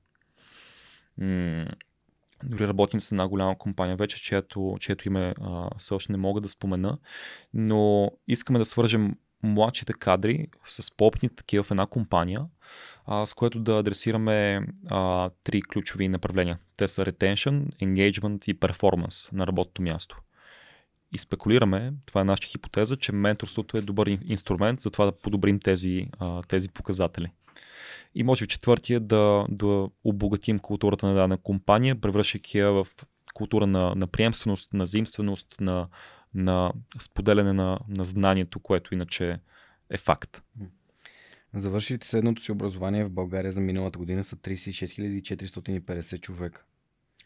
Дори 2.45 2.69
работим 2.69 3.01
с 3.01 3.13
една 3.13 3.29
голяма 3.29 3.59
компания 3.59 3.97
вече, 3.97 4.23
чието, 4.23 4.77
чието 4.81 5.09
име 5.09 5.35
все 5.79 5.95
още 5.95 6.13
не 6.13 6.19
мога 6.19 6.41
да 6.41 6.49
спомена, 6.49 6.99
но 7.55 8.11
искаме 8.29 8.59
да 8.59 8.65
свържем 8.65 9.17
младшите 9.43 9.93
кадри 9.93 10.49
с 10.67 10.97
по-опитни 10.97 11.29
такива 11.29 11.65
в 11.65 11.71
една 11.71 11.87
компания, 11.87 12.45
а, 13.07 13.27
с 13.27 13.35
което 13.35 13.61
да 13.61 13.79
адресираме 13.79 14.61
а, 14.91 15.31
три 15.45 15.63
ключови 15.63 16.09
направления. 16.09 16.59
Те 16.77 16.89
са 16.89 17.05
retention, 17.05 17.73
engagement 17.83 18.49
и 18.49 18.59
performance 18.59 19.33
на 19.33 19.47
работното 19.47 19.83
място. 19.83 20.21
И 21.13 21.19
спекулираме, 21.19 21.93
това 22.07 22.21
е 22.21 22.25
нашата 22.25 22.49
хипотеза, 22.49 22.97
че 22.97 23.13
менторството 23.13 23.79
е 23.79 23.83
добър 23.83 24.19
инструмент 24.29 24.81
за 24.81 24.91
това 24.91 25.05
да 25.05 25.13
подобрим 25.13 25.61
тези, 25.61 26.07
а, 26.19 26.43
тези 26.43 26.69
показатели. 26.69 27.33
И 28.15 28.23
може 28.23 28.45
би 28.45 28.49
четвъртия 28.49 29.01
да, 29.01 29.47
да 29.49 29.89
обогатим 30.05 30.59
културата 30.59 31.07
на 31.07 31.15
дадена 31.15 31.37
компания, 31.37 32.01
превръщайки 32.01 32.59
я 32.59 32.71
в 32.71 32.87
култура 33.35 33.67
на, 33.67 33.95
на 33.95 34.07
приемственост, 34.07 34.73
на 34.73 34.87
заимственост, 34.87 35.57
на, 35.61 35.89
на 36.35 36.73
споделяне 37.01 37.53
на, 37.53 37.79
на 37.89 38.05
знанието, 38.05 38.61
което 38.61 38.95
иначе 38.95 39.39
е 39.91 39.97
факт. 39.97 40.43
Завършилите 41.55 42.07
средното 42.07 42.43
си 42.43 42.53
образование 42.53 43.05
в 43.05 43.11
България 43.11 43.53
за 43.53 43.61
миналата 43.61 43.99
година 43.99 44.25
са 44.25 44.37
36 44.37 45.21
450 45.21 46.21
човека. 46.21 46.65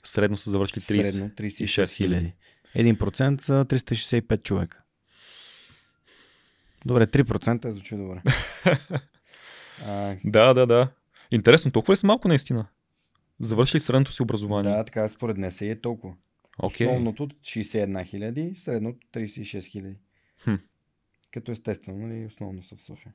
Средно 0.04 0.38
са 0.38 0.50
завършили 0.50 0.80
30, 0.80 1.02
Средно 1.02 1.30
36 1.30 1.96
хиляди. 1.96 2.32
1% 2.76 3.40
са 3.40 3.64
365 3.64 4.42
човека. 4.42 4.82
Добре, 6.86 7.06
3% 7.06 7.64
е 7.64 7.70
звучи 7.70 7.96
добре. 7.96 8.22
А... 9.86 10.16
Да, 10.24 10.54
да, 10.54 10.66
да. 10.66 10.88
Интересно, 11.30 11.70
толкова 11.70 11.92
ли 11.92 11.96
са 11.96 12.06
малко 12.06 12.28
наистина? 12.28 12.66
Завършили 13.38 13.80
средното 13.80 14.12
си 14.12 14.22
образование? 14.22 14.76
Да, 14.76 14.84
така 14.84 15.08
според 15.08 15.36
днес 15.36 15.60
е 15.60 15.80
толкова. 15.80 16.14
Okay. 16.62 16.86
Основното 16.86 17.28
61 17.28 18.06
хиляди, 18.06 18.52
средното 18.54 18.98
36 19.14 19.64
хиляди. 19.64 19.96
Хм. 20.44 20.54
Като 21.32 21.52
естествено, 21.52 22.06
нали, 22.06 22.26
основно 22.26 22.62
са 22.62 22.76
в 22.76 22.80
София. 22.80 23.12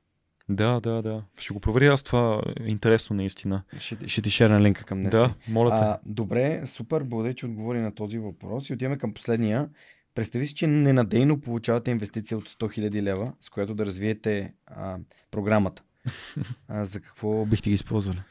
Да, 0.50 0.80
да, 0.80 1.02
да. 1.02 1.24
Ще 1.38 1.54
го 1.54 1.60
проверя 1.60 1.94
аз 1.94 2.04
това 2.04 2.44
е 2.60 2.70
интересно 2.70 3.16
наистина. 3.16 3.64
Ще, 3.78 4.08
ще 4.08 4.22
ти 4.22 4.30
шерна 4.30 4.62
линка 4.62 4.84
към 4.84 5.00
днес. 5.00 5.12
Да, 5.12 5.34
моля 5.48 5.70
те. 5.70 5.82
А, 5.82 6.00
добре, 6.06 6.62
супер, 6.66 7.04
благодаря, 7.04 7.34
че 7.34 7.46
отговори 7.46 7.80
на 7.80 7.96
този 7.96 8.20
въпрос. 8.20 8.70
И 8.70 8.74
отиваме 8.74 8.98
към 8.98 9.14
последния. 9.14 9.70
Представи 10.16 10.46
си, 10.46 10.56
че 10.56 10.68
ненадейно 10.68 11.42
получавате 11.42 11.92
инвестиция 11.92 12.38
от 12.38 12.50
100 12.50 12.80
000 12.80 13.02
лева, 13.02 13.34
с 13.42 13.50
която 13.50 13.76
да 13.76 13.86
развиете 13.86 14.54
а, 14.68 14.98
програмата. 15.32 15.84
А, 16.68 16.86
за 16.86 17.02
какво 17.02 17.46
бихте 17.46 17.70
ги 17.70 17.74
използвали? 17.74 18.22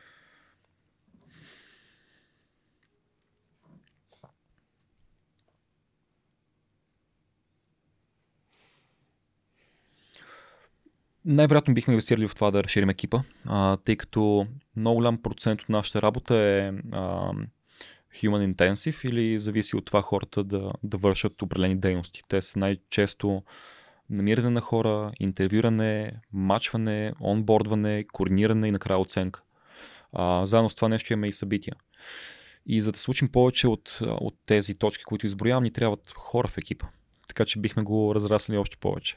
Най-вероятно 11.25 11.75
бихме 11.75 11.93
инвестирали 11.93 12.29
в 12.29 12.35
това 12.35 12.51
да 12.51 12.65
разширим 12.65 12.91
екипа, 12.91 13.21
а, 13.47 13.77
тъй 13.77 13.97
като 13.97 14.47
много 14.77 14.97
голям 14.97 15.23
процент 15.23 15.63
от 15.63 15.69
нашата 15.69 16.03
работа 16.03 16.37
е 16.37 16.73
а, 16.93 17.33
human 18.15 18.55
intensive 18.55 19.09
или 19.09 19.39
зависи 19.39 19.77
от 19.77 19.85
това 19.85 20.03
хората 20.03 20.45
да, 20.45 20.73
да 20.83 20.97
вършат 20.97 21.43
определени 21.43 21.77
дейности. 21.77 22.23
Те 22.29 22.43
са 22.43 22.59
най-често 22.59 23.43
намиране 24.11 24.51
на 24.51 24.61
хора, 24.61 25.13
интервюране, 25.21 26.13
мачване, 26.33 27.13
онбордване, 27.21 28.05
координиране 28.13 28.69
и 28.69 28.73
накрая 28.73 29.01
оценка. 29.01 29.43
А, 30.13 30.47
заедно 30.47 30.71
с 30.71 30.75
това 30.75 30.89
нещо 30.89 31.13
имаме 31.13 31.29
и 31.29 31.33
събития. 31.33 31.75
И 32.67 32.81
за 32.81 32.93
да 32.93 32.99
случим 32.99 33.29
повече 33.29 33.69
от, 33.69 33.99
от 34.03 34.35
тези 34.47 34.75
точки, 34.75 35.05
които 35.05 35.27
изброявам, 35.27 35.63
ни 35.63 35.73
трябват 35.73 36.13
хора 36.17 36.49
в 36.49 36.59
екипа. 36.59 36.87
Така 37.29 37.45
че 37.45 37.61
бихме 37.61 37.83
го 37.83 38.15
разрасли 38.15 38.57
още 38.57 38.77
повече. 38.77 39.17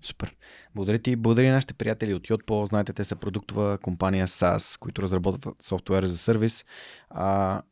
Супер. 0.00 0.36
Благодаря 0.74 0.98
ти. 0.98 1.16
Благодаря 1.16 1.52
нашите 1.52 1.74
приятели 1.74 2.14
от 2.14 2.28
Yotpo. 2.28 2.64
Знаете, 2.64 2.92
те 2.92 3.04
са 3.04 3.16
продуктова 3.16 3.78
компания 3.78 4.26
SaaS, 4.26 4.80
които 4.80 5.02
разработват 5.02 5.62
софтуер 5.62 6.04
за 6.04 6.18
сервис 6.18 6.64
а, 7.10 7.62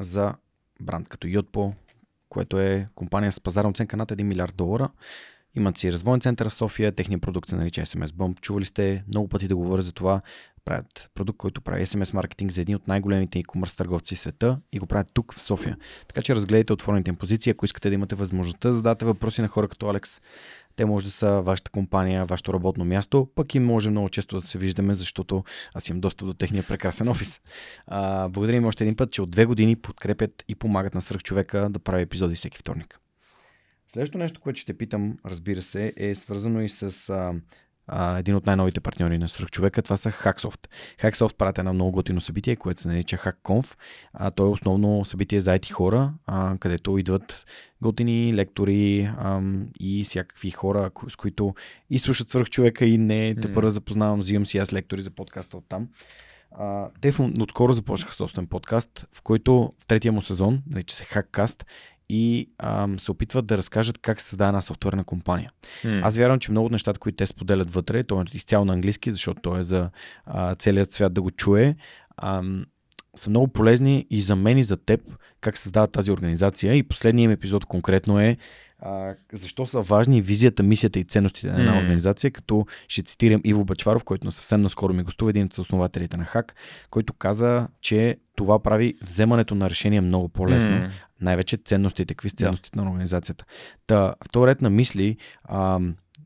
за 0.00 0.34
бранд 0.80 1.08
като 1.08 1.26
Yotpo, 1.26 1.72
което 2.28 2.60
е 2.60 2.88
компания 2.94 3.32
с 3.32 3.40
пазарна 3.40 3.70
оценка 3.70 3.96
над 3.96 4.10
1 4.10 4.22
милиард 4.22 4.56
долара. 4.56 4.90
Имат 5.54 5.78
си 5.78 5.92
развойен 5.92 6.20
център 6.20 6.48
в 6.48 6.54
София, 6.54 6.92
техният 6.92 7.22
продукт 7.22 7.48
се 7.48 7.56
нарича 7.56 7.82
SMS 7.82 8.06
Bump. 8.06 8.40
Чували 8.40 8.64
сте 8.64 9.04
много 9.08 9.28
пъти 9.28 9.48
да 9.48 9.56
говоря 9.56 9.82
за 9.82 9.92
това. 9.92 10.20
Правят 10.64 11.10
продукт, 11.14 11.38
който 11.38 11.60
прави 11.60 11.86
SMS 11.86 12.14
маркетинг 12.14 12.52
за 12.52 12.60
един 12.60 12.76
от 12.76 12.88
най-големите 12.88 13.42
e-commerce 13.42 13.76
търговци 13.76 14.14
в 14.14 14.18
света 14.18 14.58
и 14.72 14.78
го 14.78 14.86
правят 14.86 15.08
тук 15.14 15.34
в 15.34 15.40
София. 15.40 15.76
Така 16.08 16.22
че 16.22 16.34
разгледайте 16.34 16.72
отворените 16.72 17.10
им 17.10 17.16
позиции, 17.16 17.50
ако 17.50 17.64
искате 17.64 17.88
да 17.88 17.94
имате 17.94 18.14
възможността 18.14 18.68
да 18.68 18.74
зададете 18.74 19.04
въпроси 19.04 19.42
на 19.42 19.48
хора 19.48 19.68
като 19.68 19.88
Алекс. 19.88 20.20
Те 20.76 20.84
може 20.84 21.04
да 21.04 21.10
са 21.10 21.40
вашата 21.40 21.70
компания, 21.70 22.24
вашето 22.24 22.54
работно 22.54 22.84
място, 22.84 23.28
пък 23.34 23.54
и 23.54 23.58
може 23.58 23.90
много 23.90 24.08
често 24.08 24.40
да 24.40 24.46
се 24.46 24.58
виждаме, 24.58 24.94
защото 24.94 25.44
аз 25.74 25.88
имам 25.88 26.00
доста 26.00 26.26
до 26.26 26.34
техния 26.34 26.64
прекрасен 26.68 27.08
офис. 27.08 27.40
А, 27.86 28.28
благодарим 28.28 28.64
още 28.64 28.84
един 28.84 28.96
път, 28.96 29.12
че 29.12 29.22
от 29.22 29.30
две 29.30 29.44
години 29.44 29.76
подкрепят 29.76 30.44
и 30.48 30.54
помагат 30.54 30.94
на 30.94 31.00
човека 31.00 31.68
да 31.70 31.78
прави 31.78 32.02
епизоди 32.02 32.34
всеки 32.34 32.58
вторник. 32.58 33.01
Следващото 33.92 34.18
нещо, 34.18 34.40
което 34.40 34.60
ще 34.60 34.78
питам, 34.78 35.16
разбира 35.26 35.62
се, 35.62 35.92
е 35.96 36.14
свързано 36.14 36.60
и 36.60 36.68
с 36.68 37.10
а, 37.10 37.34
а, 37.86 38.18
един 38.18 38.34
от 38.34 38.46
най-новите 38.46 38.80
партньори 38.80 39.18
на 39.18 39.28
Свръхчовека. 39.28 39.82
Това 39.82 39.96
са 39.96 40.10
Hacksoft. 40.10 40.68
Hacksoft 41.02 41.36
правят 41.36 41.58
едно 41.58 41.72
много 41.72 41.92
готино 41.92 42.20
събитие, 42.20 42.56
което 42.56 42.80
се 42.80 42.88
нарича 42.88 43.16
HackConf. 43.16 43.76
А, 44.12 44.30
то 44.30 44.46
е 44.46 44.48
основно 44.48 45.04
събитие 45.04 45.40
за 45.40 45.58
IT 45.58 45.70
хора, 45.70 46.12
а, 46.26 46.56
където 46.58 46.98
идват 46.98 47.46
готини 47.82 48.34
лектори 48.34 49.10
а, 49.18 49.40
и 49.80 50.04
всякакви 50.04 50.50
хора, 50.50 50.90
с 51.08 51.16
които 51.16 51.54
и 51.90 51.98
слушат 51.98 52.30
Свръхчовека 52.30 52.84
и 52.84 52.98
не. 52.98 53.34
Те 53.34 53.52
първо 53.52 53.70
запознавам, 53.70 54.20
взимам 54.20 54.46
си 54.46 54.58
аз 54.58 54.72
лектори 54.72 55.02
за 55.02 55.10
подкаста 55.10 55.56
от 55.56 55.64
там. 55.68 55.88
Те 57.00 57.12
отскоро 57.40 57.72
започнаха 57.72 58.14
собствен 58.14 58.46
подкаст, 58.46 59.06
в 59.12 59.22
който 59.22 59.72
в 59.82 59.86
третия 59.86 60.12
му 60.12 60.22
сезон, 60.22 60.62
нарича 60.70 60.94
се 60.94 61.04
Hackcast, 61.04 61.64
и 62.14 62.50
ам, 62.58 62.98
се 62.98 63.10
опитват 63.10 63.46
да 63.46 63.56
разкажат 63.56 63.98
как 63.98 64.20
се 64.20 64.28
създава 64.28 64.48
една 64.48 64.60
софтуерна 64.60 65.04
компания. 65.04 65.50
Mm. 65.84 66.00
Аз 66.04 66.16
вярвам, 66.16 66.38
че 66.38 66.50
много 66.50 66.66
от 66.66 66.72
нещата, 66.72 67.00
които 67.00 67.16
те 67.16 67.26
споделят 67.26 67.70
вътре, 67.70 68.04
то 68.04 68.20
е 68.20 68.24
изцяло 68.34 68.64
на 68.64 68.72
английски, 68.72 69.10
защото 69.10 69.42
то 69.42 69.58
е 69.58 69.62
за 69.62 69.90
а, 70.26 70.54
целият 70.54 70.92
свят 70.92 71.14
да 71.14 71.22
го 71.22 71.30
чуе, 71.30 71.76
ам, 72.16 72.66
са 73.16 73.30
много 73.30 73.48
полезни 73.48 74.06
и 74.10 74.20
за 74.20 74.36
мен 74.36 74.58
и 74.58 74.64
за 74.64 74.76
теб, 74.76 75.00
как 75.40 75.56
се 75.56 75.62
създава 75.62 75.86
тази 75.86 76.10
организация. 76.10 76.74
И 76.74 76.82
последният 76.82 77.24
им 77.24 77.30
епизод 77.30 77.64
конкретно 77.64 78.20
е 78.20 78.36
а, 78.84 79.14
защо 79.32 79.66
са 79.66 79.80
важни 79.80 80.22
визията, 80.22 80.62
мисията 80.62 80.98
и 80.98 81.04
ценностите 81.04 81.46
на 81.46 81.60
една 81.60 81.72
mm. 81.72 81.82
организация, 81.82 82.30
като 82.30 82.66
ще 82.88 83.02
цитирам 83.02 83.40
Иво 83.44 83.64
Бачваров, 83.64 84.04
който 84.04 84.30
съвсем 84.30 84.60
наскоро 84.60 84.94
ми 84.94 85.02
гостува, 85.02 85.30
един 85.30 85.46
от 85.46 85.58
основателите 85.58 86.16
на 86.16 86.24
ХАК, 86.24 86.54
който 86.90 87.12
каза, 87.12 87.68
че 87.80 88.16
това 88.36 88.62
прави 88.62 88.94
вземането 89.02 89.54
на 89.54 89.70
решение 89.70 90.00
много 90.00 90.28
по-лесно. 90.28 90.72
Mm. 90.72 90.90
Най-вече 91.20 91.56
ценностите, 91.56 92.14
какви 92.14 92.30
са 92.30 92.36
ценностите 92.36 92.78
yeah. 92.78 92.82
на 92.82 92.90
организацията. 92.90 93.44
Та, 93.86 94.14
в 94.24 94.28
този 94.32 94.46
ред 94.46 94.62
на 94.62 94.70
мисли, 94.70 95.16
а, 95.44 95.80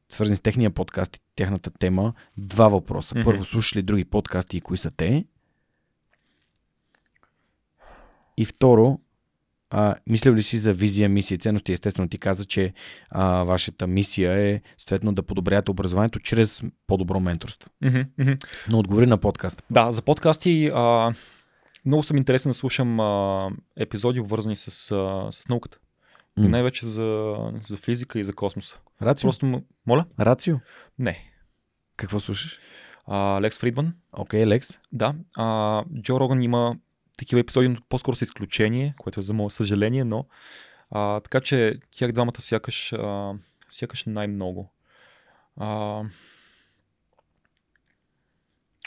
свързани 0.09 0.37
с 0.37 0.41
техния 0.41 0.71
подкаст 0.71 1.17
и 1.17 1.21
техната 1.37 1.71
тема, 1.71 2.13
два 2.39 2.69
въпроса. 2.69 3.15
Mm-hmm. 3.15 3.25
Първо, 3.25 3.45
слушаш 3.45 3.77
ли 3.77 3.83
други 3.83 4.05
подкасти 4.05 4.57
и 4.57 4.61
кои 4.61 4.77
са 4.77 4.91
те? 4.91 5.25
И 8.37 8.45
второ, 8.45 8.99
а, 9.71 9.95
мисля 10.07 10.33
ли 10.33 10.43
си 10.43 10.59
за 10.59 10.73
визия, 10.73 11.09
мисия 11.09 11.37
и 11.37 11.39
ценности? 11.39 11.73
Естествено 11.73 12.09
ти 12.09 12.19
каза, 12.19 12.45
че 12.45 12.73
а, 13.11 13.45
вашата 13.45 13.87
мисия 13.87 14.33
е 14.33 14.61
съответно 14.79 15.13
да 15.13 15.23
подобрявате 15.23 15.71
образованието 15.71 16.19
чрез 16.19 16.63
по-добро 16.87 17.21
менторство. 17.21 17.71
Mm-hmm. 17.85 18.45
Но 18.71 18.79
отговори 18.79 19.07
на 19.07 19.19
подкаст. 19.19 19.63
Да, 19.71 19.93
за 19.93 20.03
подкасти 20.03 20.71
а, 20.75 21.15
много 21.87 22.03
съм 22.03 22.17
интересен 22.17 22.51
да 22.51 22.55
слушам 22.55 23.01
а, 23.01 23.51
епизоди, 23.77 24.21
обвързани 24.21 24.57
с, 24.57 24.91
а, 24.93 25.33
с 25.33 25.49
науката. 25.49 25.79
Mm. 26.39 26.45
И 26.45 26.49
най-вече 26.49 26.87
за, 26.87 27.37
за 27.65 27.77
физика 27.77 28.21
и 28.21 28.25
за 28.25 28.33
космоса. 28.33 28.79
Рацио? 29.03 29.27
Просто, 29.27 29.63
моля? 29.87 30.05
Рацио? 30.21 30.57
Не. 30.99 31.19
Какво 31.97 32.21
слушаш? 32.21 32.59
Лекс 33.41 33.59
Фридман. 33.59 33.95
Окей, 34.13 34.43
okay, 34.43 34.47
Лекс. 34.47 34.69
Да. 34.93 35.15
А, 35.37 35.85
Джо 36.03 36.21
Роган 36.21 36.43
има 36.43 36.77
такива 37.17 37.41
епизоди, 37.41 37.69
но 37.69 37.77
по-скоро 37.89 38.17
са 38.17 38.25
изключение, 38.25 38.95
което 38.99 39.21
е 39.21 39.23
за 39.23 39.35
мое 39.35 39.51
съжаление, 39.51 40.05
но 40.05 40.27
а, 40.91 41.21
така 41.21 41.41
че 41.41 41.81
тях 41.91 42.13
двамата 42.13 42.41
сякаш, 42.41 42.93
а, 42.93 43.35
сякаш 43.69 44.05
най-много. 44.05 44.73
А, 45.57 46.03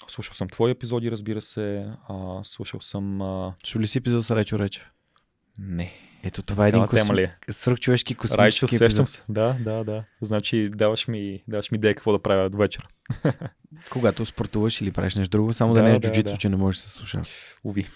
слушал 0.08 0.34
съм 0.34 0.50
твои 0.50 0.72
епизоди, 0.72 1.12
разбира 1.12 1.42
се. 1.42 1.92
А, 2.10 2.44
слушал 2.44 2.82
съм... 2.82 3.22
А... 3.22 3.56
Чу 3.64 3.80
ли 3.80 3.88
си 3.88 3.98
епизод 3.98 4.26
с 4.26 4.32
Райчо 4.32 4.60
Речев? 4.60 4.92
Не. 5.58 6.09
Ето 6.24 6.42
това 6.42 6.66
е 6.66 6.70
един 6.70 6.88
косм... 6.88 7.14
ли? 7.14 7.22
Е? 7.22 7.36
свръхчовешки 7.50 8.16
космически 8.16 8.76
Райчо, 8.76 8.86
епизод. 8.86 9.10
се. 9.10 9.22
Да, 9.30 9.56
да, 9.60 9.84
да. 9.84 10.04
Значи 10.22 10.70
даваш 10.76 11.08
ми, 11.08 11.44
даваш 11.48 11.72
ми 11.72 11.76
идея 11.76 11.96
какво 11.96 12.12
да 12.12 12.20
правя 12.20 12.50
до 12.50 12.58
вечера. 12.58 12.88
Когато 13.92 14.26
спортуваш 14.26 14.82
или 14.82 14.92
правиш 14.92 15.16
нещо 15.16 15.38
друго, 15.38 15.54
само 15.54 15.74
да, 15.74 15.80
да 15.82 15.88
не 15.88 15.96
е 15.96 16.00
да, 16.00 16.08
джуджитсу, 16.08 16.34
да. 16.34 16.38
че 16.38 16.50
не 16.50 16.56
можеш 16.56 16.82
да 16.82 16.88
се 16.88 16.94
слуша. 16.94 17.22
Уви. 17.64 17.88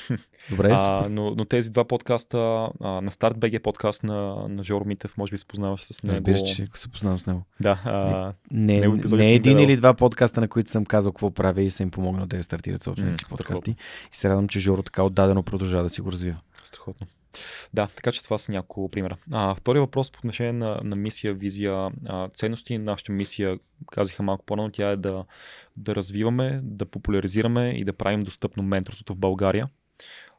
Добре, 0.50 0.74
а, 0.76 1.08
но, 1.10 1.34
но 1.36 1.44
тези 1.44 1.70
два 1.70 1.84
подкаста, 1.84 2.68
а, 2.80 3.00
на 3.00 3.12
Старт 3.12 3.38
БГ 3.38 3.62
подкаст 3.62 4.04
на, 4.04 4.48
на 4.48 4.64
Жоро 4.64 4.84
Митев, 4.84 5.16
може 5.16 5.30
би 5.30 5.38
се 5.38 5.46
познаваш 5.46 5.80
с 5.84 6.02
него. 6.02 6.12
Разбира 6.12 6.38
че 6.38 6.66
се 6.74 6.88
познавам 6.88 7.18
с 7.18 7.26
него. 7.26 7.42
Да. 7.60 7.80
А, 7.84 8.32
не, 8.50 8.80
не, 8.80 9.16
не 9.16 9.28
е 9.28 9.34
един 9.34 9.58
или 9.58 9.76
два 9.76 9.94
подкаста, 9.94 10.40
на 10.40 10.48
които 10.48 10.70
съм 10.70 10.84
казал 10.84 11.12
какво 11.12 11.30
правя 11.30 11.62
и 11.62 11.70
съм 11.70 11.86
им 11.86 11.90
помогнал 11.90 12.26
да 12.26 12.42
стартират 12.42 12.82
собствените 12.82 13.24
подкасти. 13.30 13.70
И 14.12 14.16
се 14.16 14.28
радвам, 14.28 14.48
че 14.48 14.60
Жоро 14.60 14.82
така 14.82 15.02
отдадено 15.02 15.42
продължава 15.42 15.82
да 15.82 15.90
си 15.90 16.00
го 16.00 16.12
развива. 16.12 16.36
Страхотно. 16.62 17.06
Да, 17.74 17.86
така 17.86 18.12
че 18.12 18.22
това 18.22 18.38
са 18.38 18.52
няколко 18.52 18.90
примера. 18.90 19.16
А, 19.30 19.54
втори 19.54 19.78
въпрос 19.78 20.10
по 20.10 20.18
отношение 20.18 20.52
на, 20.52 20.80
на 20.84 20.96
мисия, 20.96 21.34
визия, 21.34 21.90
а, 22.06 22.28
ценности. 22.28 22.78
Нашата 22.78 23.12
мисия, 23.12 23.58
казаха 23.92 24.22
малко 24.22 24.44
по-рано, 24.44 24.70
тя 24.70 24.90
е 24.90 24.96
да, 24.96 25.24
да 25.76 25.94
развиваме, 25.94 26.60
да 26.62 26.86
популяризираме 26.86 27.68
и 27.78 27.84
да 27.84 27.92
правим 27.92 28.20
достъпно 28.20 28.62
менторството 28.62 29.14
в 29.14 29.18
България. 29.18 29.68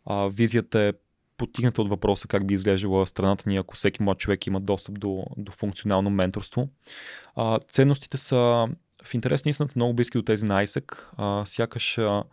А, 0.06 0.28
визията 0.28 0.80
е 0.80 0.94
потигната 1.38 1.82
от 1.82 1.90
въпроса 1.90 2.28
как 2.28 2.48
би 2.48 2.54
изглеждала 2.54 3.08
страната 3.08 3.50
ни, 3.50 3.58
ако 3.58 3.76
всеки 3.76 4.04
млад 4.04 4.18
човек 4.18 4.48
има 4.48 4.62
достъп 4.62 5.00
до, 5.00 5.26
до 5.38 5.52
функционално 5.52 6.10
менторство. 6.10 6.70
А, 7.36 7.60
ценностите 7.60 8.18
са 8.18 8.68
в 9.04 9.14
интерес 9.14 9.46
на 9.46 9.50
истината 9.50 9.74
много 9.76 9.94
близки 9.94 10.18
до 10.18 10.24
тези 10.24 10.46
на 10.46 10.66
ISEC. 10.66 11.00
А, 11.18 11.46
сякаш 11.46 11.98
а, 11.98 12.24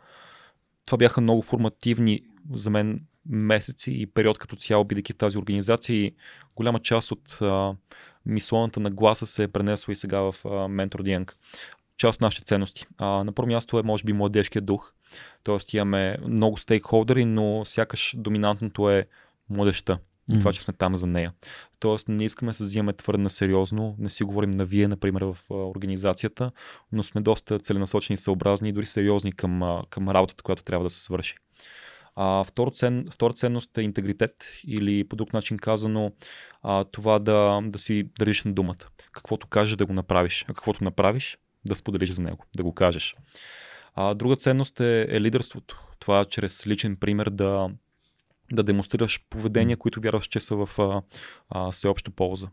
това 0.86 0.98
бяха 0.98 1.20
много 1.20 1.42
формативни 1.42 2.22
за 2.52 2.70
мен 2.70 3.00
месеци 3.28 3.92
и 3.92 4.06
период 4.06 4.38
като 4.38 4.56
цяло, 4.56 4.84
бидейки 4.84 5.12
в 5.12 5.16
тази 5.16 5.38
организация 5.38 5.96
и 5.96 6.14
голяма 6.56 6.78
част 6.78 7.12
от 7.12 7.38
а, 7.40 7.74
мислоната 8.26 8.80
на 8.80 8.90
гласа 8.90 9.26
се 9.26 9.42
е 9.42 9.48
пренесла 9.48 9.92
и 9.92 9.96
сега 9.96 10.20
в 10.20 10.34
а, 10.44 10.68
Ментор 10.68 11.02
Диенг. 11.02 11.36
Част 11.96 12.16
от 12.16 12.20
нашите 12.20 12.44
ценности. 12.44 12.86
А, 12.98 13.06
на 13.06 13.32
първо 13.32 13.48
място 13.48 13.78
е 13.78 13.82
може 13.82 14.04
би 14.04 14.12
младежкият 14.12 14.64
дух. 14.64 14.92
Тоест 15.42 15.74
имаме 15.74 16.16
много 16.26 16.56
стейкхолдери, 16.56 17.24
но 17.24 17.62
сякаш 17.64 18.14
доминантното 18.16 18.90
е 18.90 19.06
младежта 19.50 19.98
и 20.34 20.38
това, 20.38 20.52
че 20.52 20.60
сме 20.60 20.74
там 20.74 20.94
за 20.94 21.06
нея. 21.06 21.32
Тоест 21.78 22.08
не 22.08 22.24
искаме 22.24 22.50
да 22.50 22.54
се 22.54 22.64
взимаме 22.64 22.92
твърде 22.92 23.22
на 23.22 23.30
сериозно, 23.30 23.94
не 23.98 24.10
си 24.10 24.24
говорим 24.24 24.50
на 24.50 24.64
вие, 24.64 24.88
например, 24.88 25.22
в 25.22 25.36
организацията, 25.50 26.50
но 26.92 27.02
сме 27.02 27.20
доста 27.20 27.58
целенасочени, 27.58 28.16
съобразни 28.16 28.68
и 28.68 28.72
дори 28.72 28.86
сериозни 28.86 29.32
към, 29.32 29.82
към 29.90 30.08
работата, 30.08 30.42
която 30.42 30.62
трябва 30.62 30.84
да 30.84 30.90
се 30.90 31.02
свърши. 31.02 31.34
А, 32.22 32.44
второ 32.44 32.70
цен, 32.70 33.06
втора 33.10 33.32
ценност 33.32 33.78
е 33.78 33.82
интегритет 33.82 34.32
или 34.66 35.04
по 35.04 35.16
друг 35.16 35.32
начин 35.32 35.58
казано 35.58 36.12
а, 36.62 36.84
това 36.84 37.18
да, 37.18 37.60
да 37.64 37.78
си 37.78 38.08
държиш 38.18 38.44
на 38.44 38.52
думата. 38.52 38.84
Каквото 39.12 39.46
кажеш 39.46 39.76
да 39.76 39.86
го 39.86 39.92
направиш, 39.92 40.44
а 40.48 40.54
каквото 40.54 40.84
направиш 40.84 41.38
да 41.64 41.76
споделиш 41.76 42.10
за 42.10 42.22
него, 42.22 42.44
да 42.56 42.62
го 42.62 42.74
кажеш. 42.74 43.16
А, 43.94 44.14
друга 44.14 44.36
ценност 44.36 44.80
е, 44.80 45.06
е 45.10 45.20
лидерството. 45.20 45.86
Това 45.98 46.24
чрез 46.24 46.66
личен 46.66 46.96
пример 46.96 47.30
да, 47.30 47.70
да 48.52 48.62
демонстрираш 48.62 49.26
поведения, 49.30 49.76
които 49.76 50.00
вярваш, 50.00 50.26
че 50.26 50.40
са 50.40 50.56
в 50.56 50.78
а, 50.78 51.02
а, 51.48 51.70
всеобща 51.70 52.10
полза. 52.10 52.48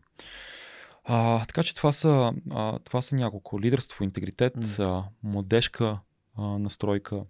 А, 1.04 1.46
така 1.46 1.62
че 1.62 1.74
това 1.74 1.92
са, 1.92 2.32
а, 2.50 2.78
това 2.78 3.02
са 3.02 3.14
няколко. 3.14 3.60
Лидерство, 3.60 4.04
интегритет, 4.04 4.56
mm. 4.56 4.88
а, 4.88 5.04
младежка 5.22 5.98
а, 6.36 6.42
настройка. 6.42 7.22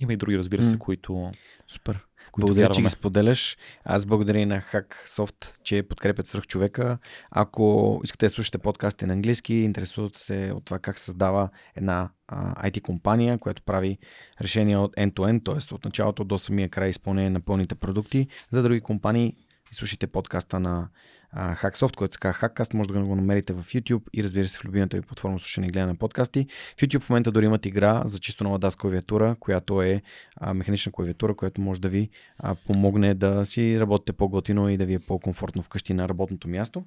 Има 0.00 0.12
и 0.12 0.16
други, 0.16 0.38
разбира 0.38 0.62
се, 0.62 0.76
mm. 0.76 0.78
които. 0.78 1.32
Супер. 1.68 2.00
Благодаря, 2.38 2.62
вярваме. 2.62 2.74
че 2.74 2.82
ги 2.82 2.88
споделяш. 2.88 3.56
Аз 3.84 4.06
благодаря 4.06 4.38
и 4.38 4.46
на 4.46 4.60
HackSoft, 4.60 5.62
че 5.62 5.82
подкрепят 5.82 6.28
свърх 6.28 6.46
човека. 6.46 6.98
Ако 7.30 8.00
искате 8.04 8.26
да 8.26 8.30
слушате 8.30 8.58
подкасти 8.58 9.06
на 9.06 9.12
английски, 9.12 9.54
интересувате 9.54 10.20
се 10.20 10.52
от 10.54 10.64
това 10.64 10.78
как 10.78 10.98
създава 10.98 11.48
една 11.76 12.10
а, 12.28 12.68
IT 12.68 12.80
компания, 12.80 13.38
която 13.38 13.62
прави 13.62 13.98
решения 14.40 14.80
от 14.80 14.96
end-to-end, 14.96 15.44
т.е. 15.44 15.74
от 15.74 15.84
началото 15.84 16.24
до 16.24 16.38
самия 16.38 16.68
край 16.68 16.88
изпълнение 16.88 17.30
на 17.30 17.40
пълните 17.40 17.74
продукти. 17.74 18.28
За 18.50 18.62
други 18.62 18.80
компании 18.80 19.36
слушайте 19.72 20.06
подкаста 20.06 20.60
на 20.60 20.88
Hacksoft, 21.36 21.96
който 21.96 22.14
се 22.14 22.18
казва 22.18 22.48
Hackcast, 22.48 22.74
може 22.74 22.88
да 22.88 23.00
го 23.00 23.16
намерите 23.16 23.52
в 23.52 23.64
YouTube 23.64 24.02
и 24.12 24.24
разбира 24.24 24.46
се 24.46 24.58
в 24.58 24.64
любимата 24.64 24.96
ви 24.96 25.02
платформа 25.02 25.38
слушане 25.38 25.66
и 25.66 25.70
гледане 25.70 25.92
на 25.92 25.98
подкасти. 25.98 26.46
В 26.78 26.80
YouTube 26.80 27.00
в 27.00 27.10
момента 27.10 27.32
дори 27.32 27.44
имат 27.44 27.66
игра 27.66 28.02
за 28.04 28.18
чисто 28.18 28.44
нова 28.44 28.60
DAS 28.60 28.80
клавиатура, 28.80 29.36
която 29.40 29.82
е 29.82 30.02
а, 30.36 30.54
механична 30.54 30.92
клавиатура, 30.92 31.34
която 31.34 31.60
може 31.60 31.80
да 31.80 31.88
ви 31.88 32.10
а, 32.38 32.54
помогне 32.54 33.14
да 33.14 33.44
си 33.44 33.80
работите 33.80 34.12
по-готино 34.12 34.68
и 34.68 34.76
да 34.76 34.84
ви 34.84 34.94
е 34.94 34.98
по-комфортно 34.98 35.62
вкъщи 35.62 35.94
на 35.94 36.08
работното 36.08 36.48
място. 36.48 36.84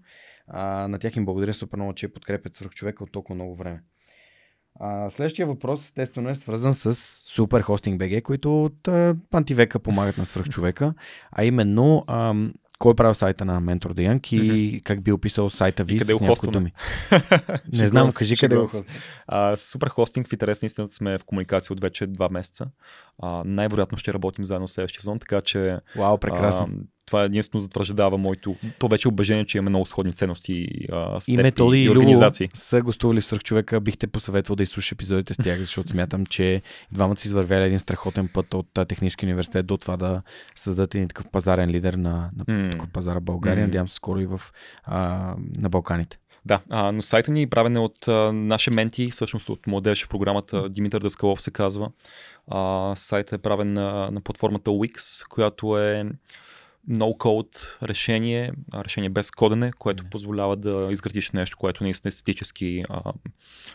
А, 0.47 0.87
на 0.87 0.99
тях 0.99 1.15
им 1.15 1.25
благодаря 1.25 1.53
супер 1.53 1.77
много, 1.77 1.93
че 1.93 2.13
подкрепят 2.13 2.55
свърх 2.55 2.71
човека 2.71 3.03
от 3.03 3.11
толкова 3.11 3.35
много 3.35 3.55
време. 3.55 3.81
А, 4.79 5.09
следващия 5.09 5.47
въпрос, 5.47 5.79
естествено, 5.79 6.29
е 6.29 6.35
свързан 6.35 6.73
с 6.73 6.93
Superhosting 7.37 7.97
BG, 7.97 8.21
които 8.21 8.63
от 8.63 8.87
а, 8.87 9.15
антивека 9.33 9.79
помагат 9.79 10.17
на 10.17 10.25
свръхчовека, 10.25 10.93
а 11.31 11.45
именно 11.45 12.03
ам, 12.07 12.53
кой 12.79 12.91
е 12.91 12.95
правил 12.95 13.13
сайта 13.13 13.45
на 13.45 13.59
Ментор 13.59 13.93
Деянк 13.93 14.31
и 14.31 14.39
mm-hmm. 14.39 14.83
как 14.83 15.03
би 15.03 15.11
описал 15.11 15.49
сайта 15.49 15.83
ви 15.83 15.99
къде 15.99 16.13
с 16.13 16.19
някои 16.19 16.51
думи? 16.51 16.73
Не 17.73 17.87
знам, 17.87 18.09
кажи 18.15 18.37
къде 18.37 18.55
го 18.55 18.67
Супер 19.57 19.89
хостинг, 19.89 20.27
в 20.29 20.33
интерес 20.33 20.61
на 20.61 20.65
истината 20.65 20.93
сме 20.93 21.17
в 21.17 21.23
комуникация 21.23 21.73
от 21.73 21.81
вече 21.81 22.07
два 22.07 22.29
месеца. 22.29 22.67
А, 23.21 23.43
най-вероятно 23.45 23.97
ще 23.97 24.13
работим 24.13 24.43
заедно 24.43 24.67
следващия 24.67 25.01
сезон, 25.01 25.19
така 25.19 25.41
че... 25.41 25.79
Вау, 25.95 26.17
прекрасно. 26.17 26.61
А, 26.61 26.85
това 27.05 27.23
единствено 27.23 27.61
затвърждава 27.61 28.17
моето. 28.17 28.55
То 28.79 28.87
вече 28.87 29.07
е 29.07 29.09
убеждение, 29.09 29.45
че 29.45 29.57
имаме 29.57 29.69
много 29.69 29.85
сходни 29.85 30.13
ценности 30.13 30.67
а, 30.91 31.19
и 31.27 31.37
методи 31.37 31.83
и, 31.83 31.89
организации. 31.89 32.49
са 32.53 32.81
гостували 32.81 33.21
с 33.21 33.37
човека. 33.37 33.81
Бихте 33.81 34.07
посъветвал 34.07 34.55
да 34.55 34.63
изслушаш 34.63 34.91
епизодите 34.91 35.33
с 35.33 35.37
тях, 35.37 35.59
защото 35.59 35.89
смятам, 35.89 36.25
че 36.25 36.61
двамата 36.91 37.17
си 37.17 37.27
извървяли 37.27 37.63
един 37.63 37.79
страхотен 37.79 38.29
път 38.33 38.53
от 38.53 38.67
Технически 38.87 39.25
университет 39.25 39.65
до 39.65 39.77
това 39.77 39.97
да 39.97 40.21
създадат 40.55 40.95
един 40.95 41.07
такъв 41.07 41.27
пазарен 41.31 41.69
лидер 41.69 41.93
на, 41.93 42.29
на 42.37 42.45
mm. 42.45 42.71
такъв 42.71 42.89
пазара 42.89 43.19
България. 43.19 43.63
Mm. 43.63 43.65
Надявам 43.65 43.87
се 43.87 43.95
скоро 43.95 44.19
и 44.19 44.25
в, 44.25 44.41
а, 44.83 45.35
на 45.57 45.69
Балканите. 45.69 46.19
Да, 46.45 46.61
а, 46.69 46.91
но 46.91 47.01
сайта 47.01 47.31
ни 47.31 47.41
е 47.41 47.47
правен 47.47 47.77
от 47.77 48.07
а, 48.07 48.33
наши 48.33 48.69
менти, 48.69 49.11
всъщност 49.11 49.49
от 49.49 49.67
младеж 49.67 50.05
в 50.05 50.09
програмата 50.09 50.69
Димитър 50.69 51.01
Даскалов 51.01 51.41
се 51.41 51.51
казва. 51.51 51.91
А, 52.47 52.93
сайтът 52.95 53.39
е 53.39 53.41
правен 53.41 53.73
на, 53.73 54.11
на 54.11 54.21
платформата 54.21 54.71
Wix, 54.71 55.27
която 55.27 55.79
е 55.79 56.05
no-code 56.89 57.83
решение, 57.83 58.51
решение 58.75 59.09
без 59.09 59.31
кодене, 59.31 59.71
което 59.79 60.09
позволява 60.09 60.55
да 60.55 60.87
изградиш 60.91 61.31
нещо, 61.31 61.57
което 61.57 61.83
наистина 61.83 62.09
е 62.09 62.09
естетически 62.09 62.83
а, 62.89 63.13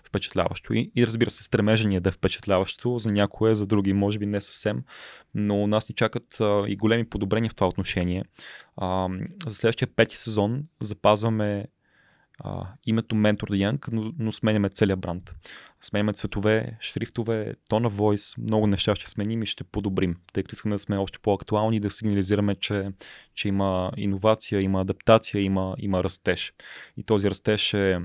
впечатляващо. 0.04 0.74
И, 0.74 0.92
и 0.96 1.06
разбира 1.06 1.30
се, 1.30 1.42
стремежение 1.42 2.00
да 2.00 2.08
е 2.08 2.12
впечатляващо 2.12 2.98
за 2.98 3.12
някое, 3.12 3.54
за 3.54 3.66
други 3.66 3.92
може 3.92 4.18
би 4.18 4.26
не 4.26 4.40
съвсем, 4.40 4.82
но 5.34 5.66
нас 5.66 5.88
ни 5.88 5.94
чакат 5.94 6.40
а, 6.40 6.64
и 6.68 6.76
големи 6.76 7.08
подобрения 7.08 7.50
в 7.50 7.54
това 7.54 7.68
отношение. 7.68 8.24
А, 8.76 9.08
за 9.46 9.56
следващия 9.56 9.88
пети 9.96 10.18
сезон 10.18 10.62
запазваме 10.80 11.66
а, 12.44 12.66
името 12.86 13.14
Mentor 13.14 13.50
Young, 13.50 13.88
но, 13.92 14.12
но 14.18 14.32
сменяме 14.32 14.68
целият 14.68 15.00
бранд. 15.00 15.34
Сменяме 15.80 16.12
цветове, 16.12 16.76
шрифтове, 16.80 17.54
тона 17.68 17.90
voice, 17.90 18.42
много 18.42 18.66
неща 18.66 18.94
ще 18.94 19.10
сменим 19.10 19.42
и 19.42 19.46
ще 19.46 19.64
подобрим, 19.64 20.16
тъй 20.32 20.42
като 20.42 20.52
искаме 20.52 20.74
да 20.74 20.78
сме 20.78 20.96
още 20.96 21.18
по-актуални 21.18 21.76
и 21.76 21.80
да 21.80 21.90
сигнализираме, 21.90 22.54
че, 22.54 22.92
че 23.34 23.48
има 23.48 23.92
иновация, 23.96 24.60
има 24.60 24.80
адаптация, 24.80 25.42
има, 25.42 25.74
има 25.78 26.04
растеж. 26.04 26.52
И 26.96 27.02
този 27.02 27.30
растеж 27.30 27.74
е, 27.74 27.98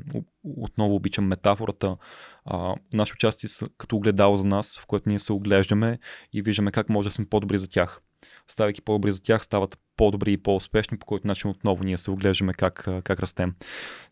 отново 0.43 0.95
обичам 0.95 1.25
метафората, 1.25 1.97
а, 2.45 2.75
наши 2.93 3.13
участие 3.13 3.67
като 3.77 3.95
огледало 3.95 4.35
за 4.35 4.47
нас, 4.47 4.79
в 4.79 4.85
което 4.85 5.09
ние 5.09 5.19
се 5.19 5.33
оглеждаме 5.33 5.99
и 6.33 6.41
виждаме 6.41 6.71
как 6.71 6.89
може 6.89 7.07
да 7.07 7.11
сме 7.11 7.25
по-добри 7.25 7.57
за 7.57 7.69
тях 7.69 8.01
ставайки 8.47 8.81
по-добри 8.81 9.11
за 9.11 9.23
тях, 9.23 9.43
стават 9.43 9.79
по-добри 9.97 10.33
и 10.33 10.37
по-успешни, 10.37 10.97
по 10.97 11.05
който 11.05 11.27
начин 11.27 11.49
отново 11.49 11.83
ние 11.83 11.97
се 11.97 12.11
оглеждаме 12.11 12.53
как, 12.53 12.87
как 13.03 13.19
растем. 13.19 13.55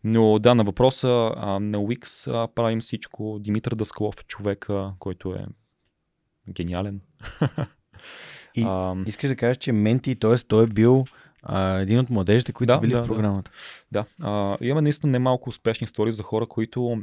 Но 0.04 0.38
да, 0.38 0.54
на 0.54 0.64
въпроса 0.64 1.08
на 1.60 1.78
Wix 1.78 2.48
правим 2.54 2.80
всичко. 2.80 3.38
Димитър 3.40 3.74
Даскалов 3.74 4.14
е 4.20 4.24
човека, 4.24 4.92
който 4.98 5.34
е 5.34 5.46
гениален. 6.52 7.00
И 8.54 8.62
а, 8.66 8.96
искаш 9.06 9.30
да 9.30 9.36
кажеш, 9.36 9.56
че 9.56 9.72
Менти, 9.72 10.16
т.е. 10.16 10.36
той 10.36 10.64
е 10.64 10.66
бил 10.66 11.04
а, 11.42 11.78
един 11.78 11.98
от 11.98 12.10
младежите, 12.10 12.52
които 12.52 12.66
да, 12.66 12.72
са 12.72 12.80
били 12.80 12.92
да, 12.92 13.02
в 13.02 13.06
програмата. 13.06 13.50
Да, 13.92 14.04
да. 14.18 14.26
А, 14.28 14.56
имаме 14.60 14.82
наистина 14.82 15.12
немалко 15.12 15.48
успешни 15.48 15.84
истории 15.84 16.12
за 16.12 16.22
хора, 16.22 16.46
които 16.46 17.02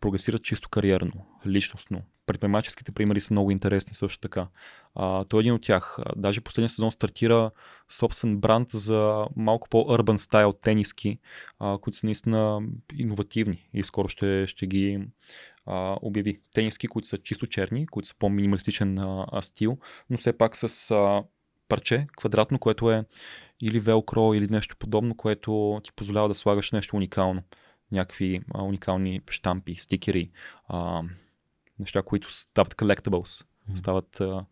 прогресират 0.00 0.42
чисто 0.42 0.68
кариерно, 0.68 1.26
личностно. 1.46 2.02
Предприемаческите 2.26 2.92
примери 2.92 3.20
са 3.20 3.34
много 3.34 3.50
интересни 3.50 3.94
също 3.94 4.20
така. 4.20 4.46
А, 4.94 5.24
той 5.24 5.40
е 5.40 5.42
един 5.42 5.54
от 5.54 5.62
тях. 5.62 5.98
Даже 6.16 6.40
последния 6.40 6.68
сезон 6.68 6.92
стартира 6.92 7.50
собствен 7.88 8.38
бранд 8.38 8.68
за 8.70 9.26
малко 9.36 9.68
по-урбан 9.68 10.18
стайл 10.18 10.52
тениски, 10.52 11.18
а, 11.58 11.78
които 11.78 11.98
са 11.98 12.06
наистина 12.06 12.60
иновативни 12.98 13.68
и 13.74 13.82
скоро 13.82 14.08
ще, 14.08 14.46
ще 14.46 14.66
ги 14.66 15.00
а, 15.66 15.96
обяви. 16.02 16.40
Тениски, 16.54 16.88
които 16.88 17.08
са 17.08 17.18
чисто 17.18 17.46
черни, 17.46 17.86
които 17.86 18.08
са 18.08 18.14
по-минималистичен 18.18 18.98
а, 18.98 19.42
стил, 19.42 19.78
но 20.10 20.18
все 20.18 20.38
пак 20.38 20.56
с 20.56 20.90
а, 20.90 21.22
парче, 21.68 22.06
квадратно, 22.16 22.58
което 22.58 22.90
е 22.90 23.04
или 23.60 23.80
велкро, 23.80 24.34
или 24.34 24.48
нещо 24.50 24.76
подобно, 24.76 25.16
което 25.16 25.80
ти 25.84 25.92
позволява 25.92 26.28
да 26.28 26.34
слагаш 26.34 26.72
нещо 26.72 26.96
уникално. 26.96 27.42
Някакви 27.92 28.40
а, 28.54 28.62
уникални 28.62 29.20
штампи, 29.30 29.74
стикери, 29.74 30.30
а, 30.68 31.02
неща, 31.78 32.02
които 32.02 32.32
стават 32.32 32.74
collectibles, 32.74 33.44
стават 33.74 34.20
а, 34.20 34.44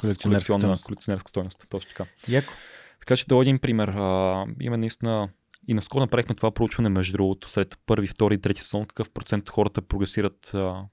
колекционерска, 0.00 0.54
стойност. 0.54 0.84
колекционерска 0.84 1.28
стойност. 1.28 1.66
Точно 1.68 1.88
така. 1.88 2.06
Яко. 2.28 2.52
Така 3.00 3.16
че 3.16 3.26
това 3.26 3.40
е 3.40 3.42
един 3.42 3.58
пример. 3.58 3.88
А, 3.88 4.46
има 4.60 4.76
наистина 4.76 5.28
и 5.68 5.74
наскоро 5.74 6.00
направихме 6.00 6.34
това 6.34 6.50
проучване, 6.50 6.88
между 6.88 7.12
другото, 7.12 7.50
след 7.50 7.78
първи, 7.86 8.06
втори 8.06 8.34
и 8.34 8.40
трети 8.40 8.62
сон, 8.62 8.86
какъв 8.86 9.10
процент 9.10 9.42
от 9.42 9.50
хората 9.50 9.82
прогресират 9.82 10.54
а, 10.54 10.84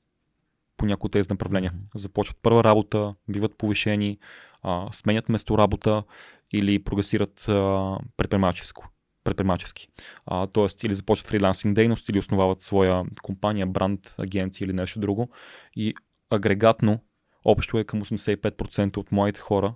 по 0.77 0.85
някои 0.85 1.07
от 1.07 1.11
тези 1.11 1.27
направления. 1.30 1.73
Започват 1.95 2.38
първа 2.41 2.64
работа, 2.64 3.15
биват 3.30 3.57
повишени, 3.57 4.19
а, 4.61 4.88
сменят 4.91 5.30
место 5.30 5.57
работа 5.57 6.03
или 6.52 6.84
прогресират 6.84 7.49
а, 7.49 7.98
предприемаческо 8.18 8.89
предприемачески. 9.28 9.88
А, 10.26 10.48
тоест, 10.48 10.84
или 10.84 10.94
започват 10.94 11.28
фрилансинг 11.28 11.76
дейност, 11.76 12.10
или 12.10 12.20
основават 12.20 12.62
своя 12.62 13.04
компания, 13.22 13.68
бранд, 13.68 14.16
агенция 14.18 14.66
или 14.66 14.74
нещо 14.74 14.99
друго. 14.99 15.30
И 15.76 15.94
агрегатно, 16.30 16.99
общо 17.45 17.80
е 17.80 17.84
към 17.84 18.02
85% 18.02 18.98
от 18.98 19.12
моите 19.12 19.40
хора 19.40 19.76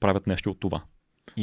правят 0.00 0.26
нещо 0.26 0.50
от 0.50 0.60
това. 0.60 0.82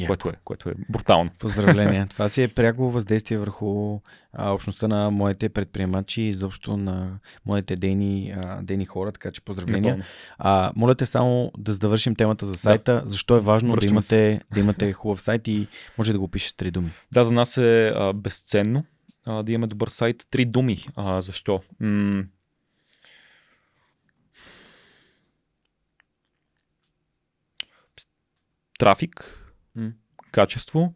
Което 0.07 0.29
е, 0.29 0.33
което 0.43 0.69
е 0.69 0.73
брутално. 0.89 1.29
Поздравления. 1.39 2.07
Това 2.09 2.29
си 2.29 2.43
е 2.43 2.47
пряко 2.47 2.89
въздействие 2.91 3.37
върху 3.37 3.99
а, 4.33 4.51
общността 4.51 4.87
на 4.87 5.11
моите 5.11 5.49
предприемачи 5.49 6.21
и 6.21 6.27
изобщо 6.27 6.77
на 6.77 7.19
моите 7.45 7.75
дейни, 7.75 8.35
а, 8.43 8.61
дейни 8.61 8.85
хора, 8.85 9.11
така 9.11 9.31
че 9.31 9.41
поздравления. 9.41 10.05
А, 10.37 10.71
моля 10.75 10.95
те 10.95 11.05
само 11.05 11.51
да 11.57 11.73
завършим 11.73 12.15
темата 12.15 12.45
за 12.45 12.55
сайта. 12.55 13.01
Да. 13.01 13.07
Защо 13.07 13.35
е 13.35 13.39
важно 13.39 13.75
да 13.75 13.87
имате, 13.87 14.41
да 14.53 14.59
имате 14.59 14.93
хубав 14.93 15.21
сайт 15.21 15.47
и 15.47 15.67
може 15.97 16.13
да 16.13 16.19
го 16.19 16.27
пишеш 16.27 16.49
с 16.49 16.53
три 16.53 16.71
думи? 16.71 16.91
Да, 17.11 17.23
за 17.23 17.33
нас 17.33 17.57
е 17.57 17.93
а, 17.95 18.13
безценно 18.13 18.85
а, 19.25 19.43
да 19.43 19.51
имаме 19.51 19.67
добър 19.67 19.87
сайт. 19.87 20.27
Три 20.31 20.45
думи. 20.45 20.85
А, 20.95 21.21
защо? 21.21 21.61
М- 21.79 22.23
трафик, 28.79 29.38
качество 30.31 30.93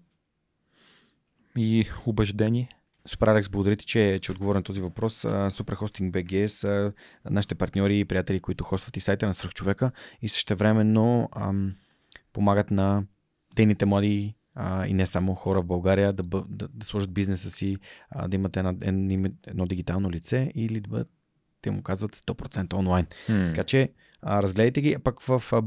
и 1.57 1.85
убеждение. 2.05 2.69
Супер, 3.05 3.27
Алекс, 3.27 3.49
благодаря 3.49 3.75
ти, 3.75 3.85
че, 3.85 4.19
че 4.21 4.31
отговоря 4.31 4.57
на 4.57 4.63
този 4.63 4.81
въпрос. 4.81 5.21
Superhosting 5.23 6.11
BG 6.11 6.47
са 6.47 6.93
нашите 7.29 7.55
партньори 7.55 7.99
и 7.99 8.05
приятели, 8.05 8.39
които 8.39 8.63
хостват 8.63 8.97
и 8.97 8.99
сайта 8.99 9.25
на 9.25 9.33
Свръхчовека 9.33 9.91
и 10.21 10.29
същевременно 10.29 11.29
ам, 11.35 11.75
помагат 12.33 12.71
на 12.71 13.03
дейните 13.55 13.85
млади 13.85 14.35
а, 14.55 14.87
и 14.87 14.93
не 14.93 15.05
само 15.05 15.35
хора 15.35 15.61
в 15.61 15.65
България 15.65 16.13
да, 16.13 16.23
бъ, 16.23 16.43
да, 16.49 16.67
да 16.67 16.85
сложат 16.85 17.13
бизнеса 17.13 17.49
си, 17.49 17.77
а, 18.09 18.27
да 18.27 18.35
имат 18.35 18.57
една, 18.57 18.75
едно, 18.81 19.29
едно 19.47 19.65
дигитално 19.65 20.11
лице 20.11 20.51
или 20.55 20.79
да 20.79 20.89
бъдат, 20.89 21.09
те 21.61 21.71
му 21.71 21.81
казват 21.81 22.15
100% 22.15 22.73
онлайн. 22.73 23.05
Mm. 23.05 23.49
Така 23.49 23.63
че 23.63 23.89
а, 24.21 24.41
разгледайте 24.41 24.81
ги, 24.81 24.93
а 24.93 24.99
пък 24.99 25.21
в 25.21 25.43
а, 25.51 25.63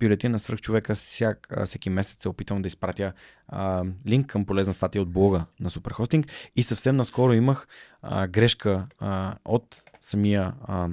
бюлетин 0.00 0.32
на 0.32 0.38
свръхчовека 0.38 0.94
всяк, 0.94 1.48
всеки 1.64 1.90
месец 1.90 2.22
се 2.22 2.28
опитвам 2.28 2.62
да 2.62 2.66
изпратя 2.66 3.12
а, 3.48 3.84
линк 4.06 4.26
към 4.26 4.46
полезна 4.46 4.72
статия 4.72 5.02
от 5.02 5.10
блога 5.10 5.44
на 5.60 5.70
Суперхостинг. 5.70 6.26
И 6.56 6.62
съвсем 6.62 6.96
наскоро 6.96 7.32
имах 7.32 7.68
а, 8.02 8.26
грешка 8.26 8.86
а, 8.98 9.36
от 9.44 9.82
самия 10.00 10.54
а, 10.62 10.88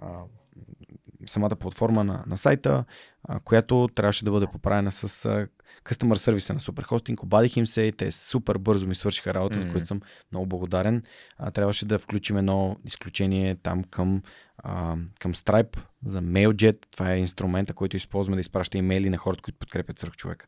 а, 0.00 0.08
самата 1.26 1.56
платформа 1.56 2.04
на, 2.04 2.24
на 2.26 2.36
сайта, 2.36 2.84
а, 3.28 3.40
която 3.40 3.88
трябваше 3.94 4.24
да 4.24 4.30
бъде 4.30 4.46
поправена 4.46 4.92
с 4.92 5.24
а, 5.24 5.46
customer 5.84 6.14
сервиса 6.14 6.54
на 6.54 6.60
Superhosting. 6.60 7.22
Обадих 7.22 7.56
им 7.56 7.66
се 7.66 7.82
и 7.82 7.92
те 7.92 8.12
супер 8.12 8.58
бързо 8.58 8.86
ми 8.86 8.94
свършиха 8.94 9.34
работа, 9.34 9.58
mm-hmm. 9.58 9.60
за 9.60 9.72
което 9.72 9.86
съм 9.86 10.00
много 10.32 10.46
благодарен. 10.46 11.02
А, 11.38 11.50
трябваше 11.50 11.86
да 11.86 11.98
включим 11.98 12.36
едно 12.36 12.76
изключение 12.84 13.56
там 13.62 13.84
към, 13.84 14.22
а, 14.58 14.96
към 15.20 15.34
Stripe 15.34 15.78
за 16.04 16.22
MailJet. 16.22 16.86
Това 16.90 17.12
е 17.12 17.18
инструмента, 17.18 17.74
който 17.74 17.96
използваме 17.96 18.36
да 18.36 18.40
изпраща 18.40 18.78
имейли 18.78 19.10
на 19.10 19.16
хората, 19.16 19.42
които 19.42 19.58
подкрепят 19.58 19.98
свърх 19.98 20.16
човека. 20.16 20.46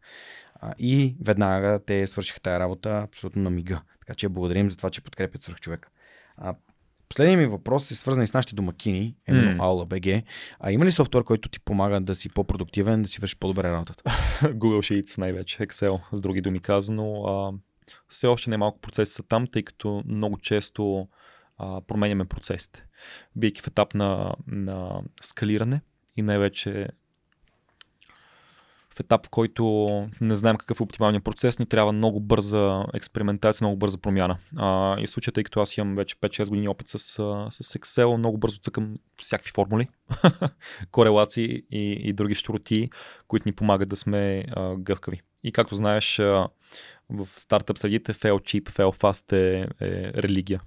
А, 0.54 0.74
и 0.78 1.16
веднага 1.20 1.80
те 1.86 2.06
свършиха 2.06 2.40
тази 2.40 2.60
работа 2.60 3.02
абсолютно 3.04 3.42
на 3.42 3.50
мига. 3.50 3.82
Така 4.00 4.14
че 4.14 4.28
благодарим 4.28 4.70
за 4.70 4.76
това, 4.76 4.90
че 4.90 5.00
подкрепят 5.00 5.42
свърх 5.42 5.60
човека. 5.60 5.88
А, 6.36 6.54
Последният 7.08 7.40
ми 7.40 7.46
въпрос 7.46 7.90
е 7.90 7.94
свързан 7.94 8.22
и 8.22 8.26
с 8.26 8.32
нашите 8.32 8.54
домакини, 8.54 9.16
именно 9.28 9.50
mm. 9.50 9.56
Aula 9.56 9.86
BG. 9.86 10.22
А 10.60 10.72
има 10.72 10.84
ли 10.84 10.92
софтуер, 10.92 11.24
който 11.24 11.48
ти 11.48 11.60
помага 11.60 12.00
да 12.00 12.14
си 12.14 12.28
по-продуктивен, 12.28 13.02
да 13.02 13.08
си 13.08 13.20
вършиш 13.20 13.38
по-добре 13.38 13.72
работата? 13.72 14.02
Google 14.42 15.02
Sheets 15.02 15.18
най-вече, 15.18 15.58
Excel, 15.58 16.00
с 16.12 16.20
други 16.20 16.40
думи 16.40 16.60
казано. 16.60 17.24
А, 17.24 17.52
все 18.08 18.26
още 18.26 18.50
не 18.50 18.56
малко 18.56 18.80
процеси 18.80 19.12
са 19.12 19.22
там, 19.22 19.46
тъй 19.46 19.62
като 19.62 20.02
много 20.06 20.38
често 20.38 21.08
а, 21.58 21.80
променяме 21.80 22.24
процесите. 22.24 22.84
Бийки 23.36 23.62
в 23.62 23.66
етап 23.66 23.94
на, 23.94 24.34
на 24.46 25.00
скалиране 25.22 25.80
и 26.16 26.22
най-вече 26.22 26.88
в 28.96 29.00
етап, 29.00 29.26
в 29.26 29.30
който 29.30 29.86
не 30.20 30.34
знаем 30.34 30.56
какъв 30.56 30.80
е 30.80 30.82
оптималният 30.82 31.24
процес, 31.24 31.58
ни 31.58 31.66
трябва 31.66 31.92
много 31.92 32.20
бърза 32.20 32.84
експериментация, 32.94 33.64
много 33.64 33.76
бърза 33.76 33.98
промяна. 33.98 34.38
А, 34.56 35.00
и 35.00 35.06
в 35.06 35.10
случая, 35.10 35.32
тъй 35.32 35.44
като 35.44 35.60
аз 35.60 35.76
имам 35.76 35.96
вече 35.96 36.16
5-6 36.16 36.48
години 36.48 36.68
опит 36.68 36.88
с, 36.88 36.98
с 37.50 37.78
Excel, 37.78 38.16
много 38.16 38.38
бързо 38.38 38.58
цъкам 38.58 38.96
всякакви 39.22 39.52
формули, 39.54 39.88
корелации 40.90 41.62
и, 41.70 41.92
и 41.92 42.12
други 42.12 42.34
щуроти, 42.34 42.90
които 43.28 43.48
ни 43.48 43.52
помагат 43.52 43.88
да 43.88 43.96
сме 43.96 44.44
а, 44.50 44.76
гъвкави. 44.76 45.22
И 45.44 45.52
както 45.52 45.74
знаеш, 45.74 46.18
а, 46.18 46.48
в 47.10 47.28
стартъп 47.36 47.78
средите 47.78 48.14
fail 48.14 48.32
cheap, 48.32 48.70
fail 48.70 49.00
fast 49.00 49.32
е, 49.32 49.68
е 49.80 50.22
религия. 50.22 50.60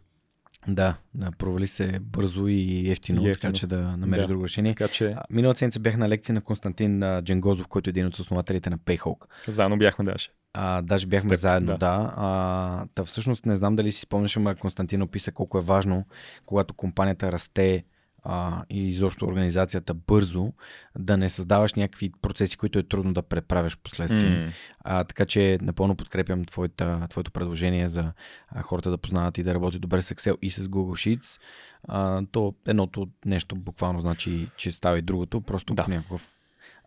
Да, 0.68 0.96
да, 1.14 1.32
провали 1.32 1.68
се 1.68 2.00
бързо 2.02 2.48
и 2.48 2.92
ефтино, 2.92 3.28
и 3.28 3.30
ефтино. 3.30 3.52
така 3.52 3.60
че 3.60 3.68
да 3.68 3.78
намериш 3.98 4.24
да. 4.24 4.28
друго 4.28 4.44
решение. 4.44 4.76
Така, 4.76 4.88
че... 4.88 5.16
Миналата 5.30 5.58
седмица 5.60 5.80
бях 5.80 5.98
на 5.98 6.10
лекция 6.10 6.36
на 6.36 6.42
Константин 6.42 7.04
Дженгозов, 7.22 7.68
който 7.68 7.90
е 7.90 7.92
един 7.92 8.06
от 8.06 8.20
основателите 8.20 8.70
на 8.70 8.78
Payhawk. 8.78 9.26
Заедно 9.48 9.78
бяхме 9.78 10.06
даже. 10.06 10.30
А, 10.54 10.82
даже 10.82 11.08
бяхме 11.08 11.30
Степ, 11.30 11.40
заедно, 11.40 11.72
да. 11.72 11.78
да. 11.78 12.14
А, 12.18 12.86
та 12.96 13.04
всъщност 13.04 13.46
не 13.46 13.56
знам 13.56 13.76
дали 13.76 13.92
си 13.92 14.02
спомняш, 14.02 14.38
ама 14.38 14.56
Константин 14.56 15.02
описа 15.02 15.32
колко 15.32 15.58
е 15.58 15.62
важно, 15.62 16.06
когато 16.46 16.74
компанията 16.74 17.32
расте, 17.32 17.84
а, 18.24 18.64
и 18.70 18.90
изобщо 18.90 19.26
организацията 19.26 19.94
бързо, 19.94 20.54
да 20.98 21.18
не 21.18 21.30
създаваш 21.30 21.74
някакви 21.74 22.12
процеси, 22.22 22.58
които 22.58 22.80
е 22.80 22.84
трудно 22.84 23.14
да 23.14 23.22
преправяш 23.22 23.78
последствие. 23.78 24.30
Mm. 24.30 24.52
А, 24.80 25.04
така 25.04 25.26
че 25.26 25.58
напълно 25.62 25.96
подкрепям 25.96 26.46
твоята, 26.46 27.08
твоето 27.10 27.32
предложение 27.32 27.88
за 27.88 28.12
а, 28.48 28.62
хората 28.62 28.90
да 28.90 28.98
познават 28.98 29.38
и 29.38 29.44
да 29.44 29.54
работят 29.54 29.82
добре 29.82 30.02
с 30.02 30.14
Excel 30.14 30.38
и 30.42 30.52
с 30.52 30.68
Google 30.68 31.18
Sheets. 31.18 31.42
А, 31.88 32.22
то 32.32 32.56
едното 32.68 33.08
нещо 33.26 33.56
буквално 33.56 34.02
значи, 34.02 34.48
че 34.58 34.72
става 34.72 34.98
и 34.98 35.02
другото, 35.02 35.42
просто 35.42 35.74
да. 35.74 35.86
някакъв 35.88 36.36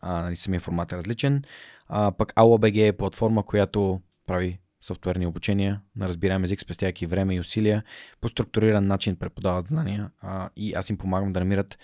а, 0.00 0.22
нали, 0.22 0.36
самия 0.36 0.60
формат 0.60 0.92
е 0.92 0.96
различен. 0.96 1.44
А, 1.88 2.12
пък 2.12 2.34
AllaBG 2.34 2.88
е 2.88 2.92
платформа, 2.92 3.42
която 3.42 4.00
прави 4.26 4.58
софтуерни 4.82 5.26
обучения 5.26 5.80
на 5.96 6.08
разбираем 6.08 6.44
език, 6.44 6.60
спестяйки 6.60 7.06
време 7.06 7.34
и 7.34 7.40
усилия, 7.40 7.84
по 8.20 8.28
структуриран 8.28 8.86
начин 8.86 9.16
преподават 9.16 9.68
знания 9.68 10.10
а, 10.20 10.50
и 10.56 10.74
аз 10.74 10.90
им 10.90 10.98
помагам 10.98 11.32
да 11.32 11.40
намират 11.40 11.78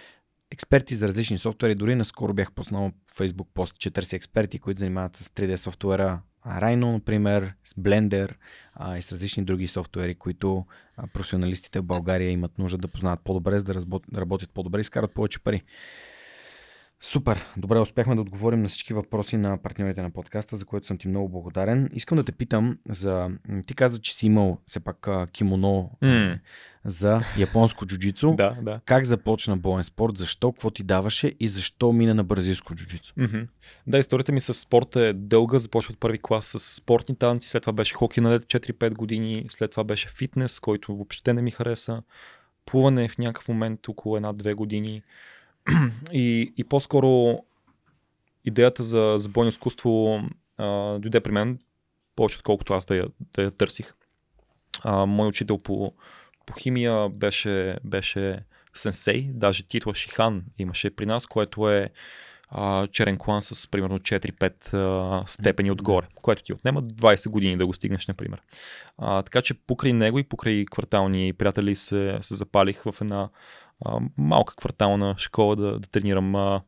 експерти 0.51 0.95
за 0.95 1.09
различни 1.09 1.39
софтуери. 1.39 1.75
Дори 1.75 1.95
наскоро 1.95 2.35
бях 2.35 2.53
поснал 2.53 2.93
Facebook 3.15 3.47
пост, 3.55 3.79
че 3.79 3.91
търся 3.91 4.17
експерти, 4.17 4.59
които 4.59 4.79
занимават 4.79 5.17
с 5.17 5.29
3D 5.29 5.57
софтуера. 5.57 6.21
Rhino, 6.47 6.93
например, 6.93 7.55
с 7.65 7.75
Blender 7.75 8.35
а, 8.75 8.99
и 8.99 9.03
с 9.03 9.13
различни 9.13 9.45
други 9.45 9.69
софтуери, 9.69 10.15
които 10.15 10.67
професионалистите 11.13 11.81
в 11.81 11.85
България 11.85 12.31
имат 12.31 12.59
нужда 12.59 12.79
да 12.79 12.89
познават 12.89 13.21
по-добре, 13.25 13.59
за 13.59 13.65
да 13.65 13.75
работят 14.17 14.51
по-добре 14.51 14.79
и 14.79 14.81
изкарат 14.81 15.15
повече 15.15 15.41
пари. 15.41 15.63
Супер! 17.01 17.45
Добре, 17.57 17.79
успяхме 17.79 18.15
да 18.15 18.21
отговорим 18.21 18.63
на 18.63 18.69
всички 18.69 18.95
въпроси 18.95 19.37
на 19.37 19.63
партньорите 19.63 20.03
на 20.03 20.11
подкаста, 20.11 20.57
за 20.57 20.65
което 20.65 20.87
съм 20.87 20.99
ти 20.99 21.09
много 21.09 21.29
благодарен. 21.29 21.89
Искам 21.95 22.19
да 22.19 22.25
те 22.25 22.33
питам 22.33 22.79
за... 22.89 23.31
Ти 23.67 23.75
каза, 23.75 23.99
че 23.99 24.15
си 24.15 24.27
имал 24.27 24.59
все 24.67 24.81
пак 24.81 25.09
кимоно 25.33 25.91
mm. 26.03 26.39
за 26.85 27.21
японско 27.39 27.87
джуджицу. 27.87 28.35
да, 28.37 28.57
да. 28.63 28.81
Как 28.85 29.05
започна 29.05 29.57
боен 29.57 29.85
спорт? 29.85 30.17
Защо? 30.17 30.53
Какво 30.53 30.71
ти 30.71 30.83
даваше? 30.83 31.35
И 31.41 31.49
защо 31.49 31.93
мина 31.93 32.15
на 32.15 32.25
бразилско 32.25 32.75
джуджицу? 32.75 33.15
Mm-hmm. 33.15 33.47
Да, 33.87 33.99
историята 33.99 34.33
ми 34.33 34.41
с 34.41 34.55
спорта 34.55 35.01
е 35.01 35.13
дълга. 35.13 35.59
Започва 35.59 35.93
от 35.93 36.01
първи 36.01 36.19
клас 36.23 36.47
с 36.47 36.59
спортни 36.59 37.17
танци, 37.17 37.49
след 37.49 37.63
това 37.63 37.73
беше 37.73 37.95
хоки 37.95 38.21
на 38.21 38.31
лед 38.31 38.43
4-5 38.43 38.95
години, 38.95 39.47
след 39.49 39.71
това 39.71 39.85
беше 39.85 40.09
фитнес, 40.09 40.61
който 40.61 40.95
въобще 40.97 41.33
не 41.33 41.43
ми 41.43 41.51
хареса. 41.51 42.03
Плуване 42.67 43.09
в 43.09 43.19
някакъв 43.19 43.49
момент 43.49 43.89
около 43.89 44.17
една-две 44.17 44.55
години 44.55 45.03
и, 46.13 46.53
и 46.57 46.65
по-скоро 46.65 47.39
идеята 48.45 48.83
за, 48.83 49.15
за 49.17 49.29
бойно 49.29 49.49
изкуство 49.49 50.23
а, 50.57 50.99
дойде 50.99 51.21
при 51.21 51.33
мен 51.33 51.59
повече 52.17 52.39
отколкото 52.39 52.75
аз 52.75 52.87
да 52.87 52.97
я, 52.97 53.07
да 53.35 53.43
я 53.43 53.51
търсих. 53.51 53.95
А, 54.85 55.07
мой 55.07 55.29
учител 55.29 55.59
по, 55.59 55.93
по 56.47 56.55
химия 56.55 57.09
беше, 57.09 57.79
беше 57.85 58.45
сенсей, 58.75 59.31
даже 59.33 59.67
титла 59.67 59.95
Шихан 59.95 60.45
имаше 60.59 60.97
при 60.97 61.07
нас, 61.07 61.27
което 61.27 61.71
е 61.71 61.91
а, 62.51 62.87
черен 62.87 63.19
клан 63.19 63.43
с 63.43 63.71
примерно 63.71 63.99
4-5 63.99 64.75
а, 64.75 65.25
степени 65.27 65.71
отгоре, 65.71 66.07
което 66.23 66.43
ти 66.43 66.53
отнема 66.53 66.83
20 66.83 67.31
години 67.31 67.57
да 67.57 67.67
го 67.67 67.75
стигнеш, 67.75 68.07
например. 68.07 68.43
А, 68.99 69.23
така 69.23 69.43
че 69.43 69.55
покрай 69.55 69.93
него 69.93 70.19
и 70.19 70.25
покрай 70.25 70.65
квартални 70.65 71.33
приятели 71.33 71.77
се, 71.77 72.19
се 72.21 72.35
запалих 72.35 72.83
в 72.83 72.95
една 73.01 73.29
а, 73.85 74.01
малка 74.19 74.57
квартална 74.57 75.15
школа 75.19 75.57
да, 75.57 75.79
да 75.79 75.89
тренирам 75.89 76.35
а, 76.35 76.63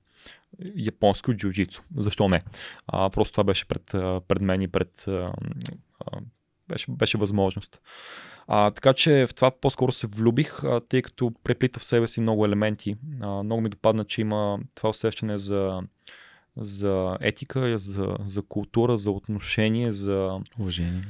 японско 0.76 1.32
джиу-джитсу. 1.32 1.80
Защо 1.96 2.28
не? 2.28 2.42
А, 2.86 3.10
просто 3.10 3.32
това 3.32 3.44
беше 3.44 3.68
пред, 3.68 3.84
пред 4.28 4.40
мен 4.40 4.62
и 4.62 4.68
пред... 4.68 5.08
А, 5.08 5.32
беше, 6.68 6.86
беше 6.90 7.18
възможност. 7.18 7.80
А, 8.46 8.70
така 8.70 8.92
че 8.92 9.26
в 9.26 9.34
това 9.34 9.50
по-скоро 9.50 9.92
се 9.92 10.06
влюбих, 10.06 10.64
а, 10.64 10.80
тъй 10.80 11.02
като 11.02 11.32
преплита 11.44 11.80
в 11.80 11.84
себе 11.84 12.06
си 12.06 12.20
много 12.20 12.46
елементи. 12.46 12.96
А, 13.20 13.42
много 13.42 13.62
ми 13.62 13.68
допадна, 13.68 14.04
че 14.04 14.20
има 14.20 14.58
това 14.74 14.88
усещане 14.88 15.38
за, 15.38 15.80
за 16.56 17.16
етика, 17.20 17.78
за, 17.78 18.16
за 18.26 18.42
култура, 18.42 18.96
за 18.96 19.10
отношение, 19.10 19.92
за... 19.92 20.40
Уважение. 20.58 21.02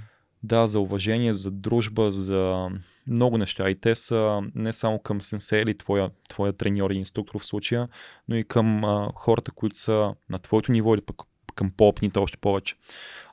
Да, 0.42 0.66
за 0.66 0.80
уважение, 0.80 1.32
за 1.32 1.50
дружба, 1.50 2.10
за 2.10 2.68
много 3.06 3.38
неща. 3.38 3.70
И 3.70 3.74
те 3.74 3.94
са 3.94 4.40
не 4.54 4.72
само 4.72 4.98
към 4.98 5.20
сенсе 5.20 5.56
или 5.56 5.76
твоя, 5.76 6.10
твоя 6.28 6.52
треньор 6.52 6.90
и 6.90 6.98
инструктор 6.98 7.40
в 7.40 7.46
случая, 7.46 7.88
но 8.28 8.36
и 8.36 8.44
към 8.44 8.84
а, 8.84 9.12
хората, 9.14 9.50
които 9.50 9.78
са 9.78 10.14
на 10.30 10.38
твоето 10.38 10.72
ниво 10.72 10.94
или 10.94 11.02
пък 11.02 11.16
към 11.54 11.70
по-опните 11.76 12.18
още 12.18 12.38
повече. 12.38 12.74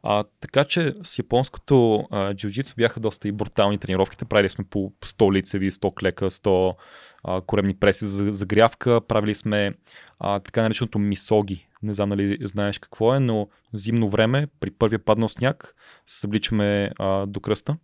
А, 0.03 0.23
така 0.39 0.63
че 0.63 0.93
с 1.03 1.19
японското 1.19 2.07
а, 2.11 2.33
джиу-джитсу 2.33 2.75
бяха 2.75 2.99
доста 2.99 3.27
и 3.27 3.31
брутални 3.31 3.77
тренировките. 3.77 4.25
Правили 4.25 4.49
сме 4.49 4.65
по 4.69 4.91
100 5.05 5.33
лицеви, 5.33 5.71
100 5.71 5.99
клека, 5.99 6.29
100 6.29 6.75
а, 7.23 7.41
коремни 7.41 7.73
преси 7.73 8.05
за 8.05 8.33
загрявка. 8.33 9.01
Правили 9.07 9.35
сме 9.35 9.73
а, 10.19 10.39
така 10.39 10.61
нареченото 10.61 10.99
мисоги. 10.99 11.67
Не 11.83 11.93
знам 11.93 12.09
дали 12.09 12.37
знаеш 12.41 12.79
какво 12.79 13.15
е, 13.15 13.19
но 13.19 13.47
зимно 13.73 14.09
време, 14.09 14.47
при 14.59 14.71
първия 14.71 14.99
паднал 14.99 15.29
сняг, 15.29 15.75
събличаме 16.07 16.91
а, 16.99 17.25
до 17.25 17.39
кръста. 17.39 17.77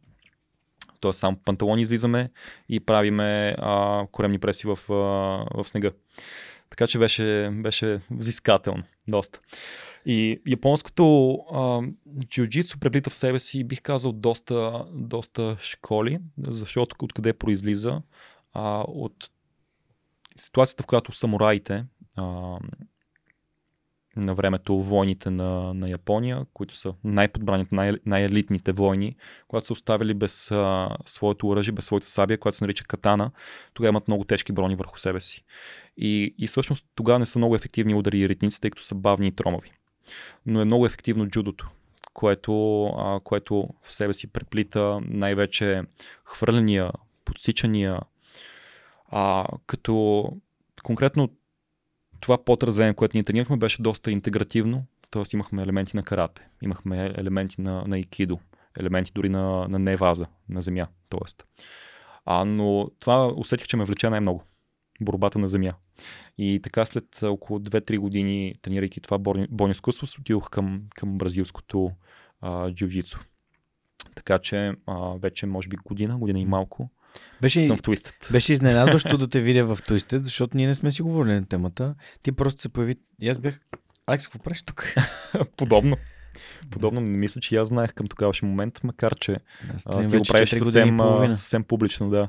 Тоест 0.99 1.19
само 1.19 1.37
панталони 1.45 1.81
излизаме 1.81 2.29
и 2.69 2.79
правиме 2.79 3.55
а, 3.57 4.05
коремни 4.11 4.39
преси 4.39 4.67
в, 4.67 4.79
а, 4.89 4.93
в 5.63 5.65
снега. 5.65 5.91
Така 6.69 6.87
че 6.87 6.99
беше, 6.99 7.49
беше 7.53 8.01
взискателно, 8.11 8.83
доста. 9.07 9.39
И 10.05 10.41
японското 10.47 11.33
а, 11.51 11.81
джиу-джитсу 12.25 12.79
преплита 12.79 13.09
в 13.09 13.15
себе 13.15 13.39
си, 13.39 13.63
бих 13.63 13.81
казал, 13.81 14.11
доста, 14.11 14.85
доста 14.93 15.57
школи, 15.59 16.19
защото 16.37 16.95
откъде 17.01 17.33
произлиза 17.33 18.01
а, 18.53 18.83
от 18.87 19.29
ситуацията, 20.37 20.83
в 20.83 20.85
която 20.85 21.11
самураите 21.11 21.85
а, 22.15 22.57
на 24.15 24.35
времето 24.35 24.83
войните 24.83 25.29
на, 25.29 25.73
на 25.73 25.89
Япония, 25.89 26.45
които 26.53 26.75
са 26.75 26.93
най-подбраните, 27.03 27.75
най- 27.75 27.97
най-елитните 28.05 28.71
войни, 28.71 29.15
когато 29.47 29.67
са 29.67 29.73
оставили 29.73 30.13
без 30.13 30.51
а, 30.51 30.89
своето 31.05 31.47
оръжие, 31.47 31.71
без 31.71 31.85
своята 31.85 32.07
сабия, 32.07 32.37
която 32.37 32.57
се 32.57 32.63
нарича 32.63 32.83
катана, 32.83 33.31
тогава 33.73 33.89
имат 33.89 34.07
много 34.07 34.23
тежки 34.23 34.51
брони 34.51 34.75
върху 34.75 34.99
себе 34.99 35.19
си. 35.19 35.43
И, 35.97 36.35
и 36.37 36.47
всъщност 36.47 36.85
тогава 36.95 37.19
не 37.19 37.25
са 37.25 37.39
много 37.39 37.55
ефективни 37.55 37.95
удари 37.95 38.19
и 38.19 38.29
ритници, 38.29 38.61
тъй 38.61 38.71
като 38.71 38.83
са 38.83 38.95
бавни 38.95 39.27
и 39.27 39.31
тромави. 39.31 39.71
Но 40.45 40.61
е 40.61 40.65
много 40.65 40.85
ефективно 40.85 41.27
джудото, 41.27 41.69
което, 42.13 42.85
а, 42.85 43.19
което 43.19 43.67
в 43.83 43.93
себе 43.93 44.13
си 44.13 44.27
преплита 44.27 44.99
най-вече 45.01 45.81
хвърляния, 46.25 46.91
подсичания, 47.25 47.99
а, 49.09 49.45
като 49.67 50.25
конкретно 50.83 51.29
това 52.19 52.45
подразделение, 52.45 52.93
което 52.93 53.17
ние 53.17 53.23
тренирахме, 53.23 53.57
беше 53.57 53.81
доста 53.81 54.11
интегративно, 54.11 54.85
т.е. 55.11 55.23
имахме 55.33 55.63
елементи 55.63 55.97
на 55.97 56.03
карате, 56.03 56.47
имахме 56.61 57.13
елементи 57.17 57.61
на, 57.61 57.83
на 57.87 57.99
икидо, 57.99 58.39
елементи 58.79 59.11
дори 59.15 59.29
на, 59.29 59.67
на 59.67 59.79
неваза, 59.79 60.25
на 60.49 60.61
земя. 60.61 60.87
Тоест. 61.09 61.45
А, 62.25 62.45
но 62.45 62.89
това 62.99 63.27
усетих, 63.27 63.67
че 63.67 63.77
ме 63.77 63.85
влече 63.85 64.09
най-много. 64.09 64.43
Борбата 65.01 65.39
на 65.39 65.47
земя. 65.47 65.73
И 66.37 66.59
така 66.63 66.85
след 66.85 67.23
около 67.23 67.59
2-3 67.59 67.97
години, 67.97 68.55
тренирайки 68.61 69.01
това 69.01 69.17
бойно 69.49 69.71
изкуство, 69.71 70.07
отидох 70.19 70.49
към, 70.49 70.81
към 70.95 71.17
бразилското 71.17 71.91
а, 72.41 72.69
джиу-джитсу. 72.69 73.17
Така 74.15 74.39
че 74.39 74.71
а, 74.87 75.15
вече 75.19 75.45
може 75.45 75.67
би 75.67 75.77
година, 75.77 76.17
година 76.17 76.39
и 76.39 76.45
малко 76.45 76.89
беше, 77.41 77.59
съм 77.59 77.77
в 77.77 77.81
Twisted. 77.81 78.31
Беше 78.31 78.53
изненадващо 78.53 79.17
да 79.17 79.27
те 79.27 79.39
видя 79.39 79.65
в 79.65 79.77
Twisted, 79.77 80.21
защото 80.21 80.57
ние 80.57 80.67
не 80.67 80.75
сме 80.75 80.91
си 80.91 81.01
говорили 81.01 81.33
на 81.33 81.45
темата. 81.45 81.95
Ти 82.23 82.31
просто 82.31 82.61
се 82.61 82.69
появи. 82.69 82.95
И 83.21 83.29
аз 83.29 83.37
бях. 83.37 83.59
Алекс, 84.07 84.27
какво 84.27 84.39
правиш 84.39 84.63
тук? 84.63 84.93
Подобно. 85.57 85.97
Подобно 86.69 87.01
не 87.01 87.17
мисля, 87.17 87.41
че 87.41 87.55
аз 87.55 87.67
знаех 87.67 87.93
към 87.93 88.07
тогавашния 88.07 88.49
момент, 88.49 88.83
макар 88.83 89.15
че 89.15 89.37
а, 89.85 90.07
ти 90.07 90.17
го 90.17 90.23
правиш 90.23 90.49
съвсем, 90.49 90.97
съвсем 91.33 91.63
публично, 91.63 92.09
да. 92.09 92.27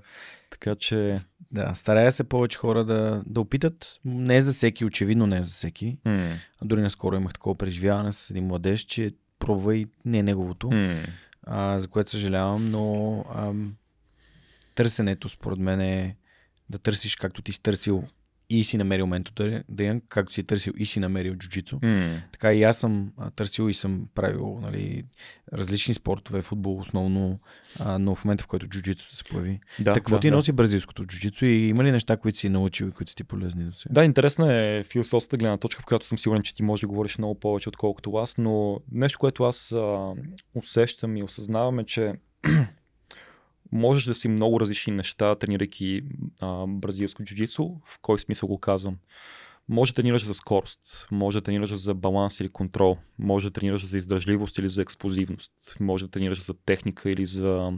Така 0.55 0.75
че... 0.75 1.15
Да, 1.51 1.75
старая 1.75 2.13
се 2.13 2.25
повече 2.25 2.59
хора 2.59 2.85
да, 2.85 3.23
да 3.27 3.41
опитат. 3.41 4.01
Не 4.05 4.41
за 4.41 4.53
всеки, 4.53 4.85
очевидно 4.85 5.27
не 5.27 5.43
за 5.43 5.49
всеки. 5.49 5.99
Mm. 6.07 6.37
Дори 6.63 6.81
наскоро 6.81 7.17
имах 7.17 7.33
такова 7.33 7.55
преживяване 7.55 8.13
с 8.13 8.31
един 8.31 8.47
младеж, 8.47 8.81
че 8.81 9.13
пробва 9.39 9.77
и 9.77 9.87
не 10.05 10.19
е 10.19 10.23
неговото, 10.23 10.67
mm. 10.67 11.07
а, 11.43 11.79
за 11.79 11.89
което 11.89 12.11
съжалявам, 12.11 12.71
но 12.71 13.25
ам, 13.35 13.75
търсенето, 14.75 15.29
според 15.29 15.59
мен 15.59 15.81
е 15.81 16.17
да 16.71 16.79
търсиш 16.79 17.17
както 17.17 17.43
ти 17.43 17.53
си 17.53 17.63
търсил 17.63 18.05
и 18.51 18.65
си 18.65 18.77
намерил 18.77 19.07
ментора, 19.07 19.62
да 19.69 20.01
както 20.09 20.33
си 20.33 20.43
търсил 20.43 20.73
и 20.77 20.87
си 20.87 21.01
намерил 21.01 21.35
джуджицу. 21.35 21.77
Mm. 21.77 22.21
Така 22.33 22.53
и 22.53 22.62
аз 22.62 22.79
съм 22.79 23.12
търсил 23.37 23.69
и 23.69 23.75
съм 23.75 24.09
правил 24.15 24.59
нали, 24.62 25.05
различни 25.53 25.95
спортове, 25.95 26.43
футбол 26.43 26.79
основно, 26.79 27.41
а, 27.81 27.99
но 27.99 28.15
в 28.15 28.25
момента 28.25 28.45
в 28.45 28.47
който 28.47 28.69
джуджицу 28.69 29.16
се 29.16 29.25
появи. 29.25 29.61
Да, 29.79 29.85
так, 29.85 29.95
какво 29.95 30.16
да, 30.16 30.21
ти 30.21 30.31
да. 30.31 30.37
носи 30.37 30.53
бразилското 30.53 31.05
джуджицу 31.05 31.45
и 31.45 31.69
има 31.69 31.85
ли 31.85 31.93
неща, 31.93 32.16
които 32.16 32.39
си 32.39 32.49
научил 32.49 32.87
и 32.87 32.91
които 32.91 33.11
си 33.11 33.16
ти 33.16 33.25
полезни 33.25 33.65
до 33.65 33.73
сега? 33.73 33.93
Да, 33.93 34.05
интересна 34.05 34.55
е 34.55 34.83
философската 34.83 35.37
гледна 35.37 35.57
точка, 35.57 35.83
в 35.83 35.87
която 35.87 36.07
съм 36.07 36.19
сигурен, 36.19 36.43
че 36.43 36.55
ти 36.55 36.62
може 36.62 36.81
да 36.81 36.87
говориш 36.87 37.19
много 37.19 37.41
повече, 37.41 37.69
отколкото 37.69 38.15
аз, 38.15 38.39
но 38.39 38.81
нещо, 38.93 39.19
което 39.19 39.45
аз 39.45 39.73
а, 39.73 40.12
усещам 40.55 41.16
и 41.16 41.23
осъзнавам 41.23 41.79
е, 41.79 41.85
че 41.85 42.12
можеш 43.75 44.05
да 44.05 44.15
си 44.15 44.29
много 44.29 44.61
различни 44.61 44.93
неща, 44.93 45.35
тренирайки 45.35 46.03
а, 46.41 46.67
бразилско 46.67 47.25
джуджицу. 47.25 47.69
В 47.85 47.99
кой 48.03 48.19
смисъл 48.19 48.49
го 48.49 48.59
казвам? 48.59 48.99
Може 49.69 49.93
да 49.93 49.97
тренираш 49.97 50.25
за 50.25 50.35
скорост, 50.35 51.07
може 51.11 51.39
да 51.39 51.45
тренираш 51.45 51.75
за 51.75 51.95
баланс 51.95 52.41
или 52.41 52.49
контрол, 52.49 52.99
може 53.19 53.49
да 53.49 53.53
тренираш 53.53 53.87
за 53.87 53.99
издържливост 53.99 54.59
или 54.59 54.69
за 54.69 54.83
експлозивност, 54.83 55.53
може 55.81 56.05
да 56.05 56.11
тренираш 56.11 56.43
за 56.43 56.55
техника 56.55 57.11
или 57.11 57.27
за 57.27 57.73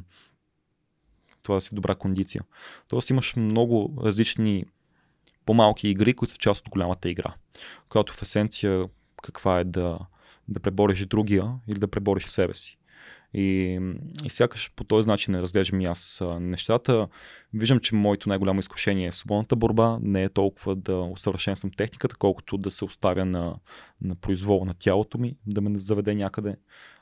това 1.42 1.54
да 1.54 1.60
си 1.60 1.68
в 1.68 1.74
добра 1.74 1.94
кондиция. 1.94 2.42
Тоест 2.88 3.10
имаш 3.10 3.36
много 3.36 4.02
различни 4.04 4.64
по-малки 5.44 5.88
игри, 5.88 6.14
които 6.14 6.32
са 6.32 6.38
част 6.38 6.60
от 6.60 6.70
голямата 6.70 7.08
игра, 7.08 7.34
която 7.88 8.12
в 8.12 8.22
есенция 8.22 8.88
каква 9.22 9.60
е 9.60 9.64
да, 9.64 9.98
да 10.48 10.60
пребориш 10.60 11.06
другия 11.06 11.52
или 11.68 11.78
да 11.78 11.88
пребориш 11.88 12.26
себе 12.26 12.54
си. 12.54 12.78
И, 13.34 13.80
и 14.24 14.30
сякаш 14.30 14.72
по 14.76 14.84
този 14.84 15.08
начин 15.08 15.32
не 15.32 15.42
разглеждам 15.42 15.80
и 15.80 15.84
аз 15.84 16.22
нещата. 16.40 17.08
Виждам, 17.54 17.80
че 17.80 17.94
моето 17.94 18.28
най-голямо 18.28 18.60
изкушение 18.60 19.06
е 19.06 19.12
свободната 19.12 19.56
борба. 19.56 19.98
Не 20.02 20.22
е 20.22 20.28
толкова 20.28 20.76
да 20.76 20.96
усъвършенствам 20.96 21.70
техниката, 21.76 22.16
колкото 22.16 22.58
да 22.58 22.70
се 22.70 22.84
оставя 22.84 23.24
на, 23.24 23.56
на 24.02 24.14
произвол 24.14 24.64
на 24.64 24.74
тялото 24.74 25.18
ми, 25.18 25.36
да 25.46 25.60
ме 25.60 25.78
заведе 25.78 26.14
някъде. 26.14 26.56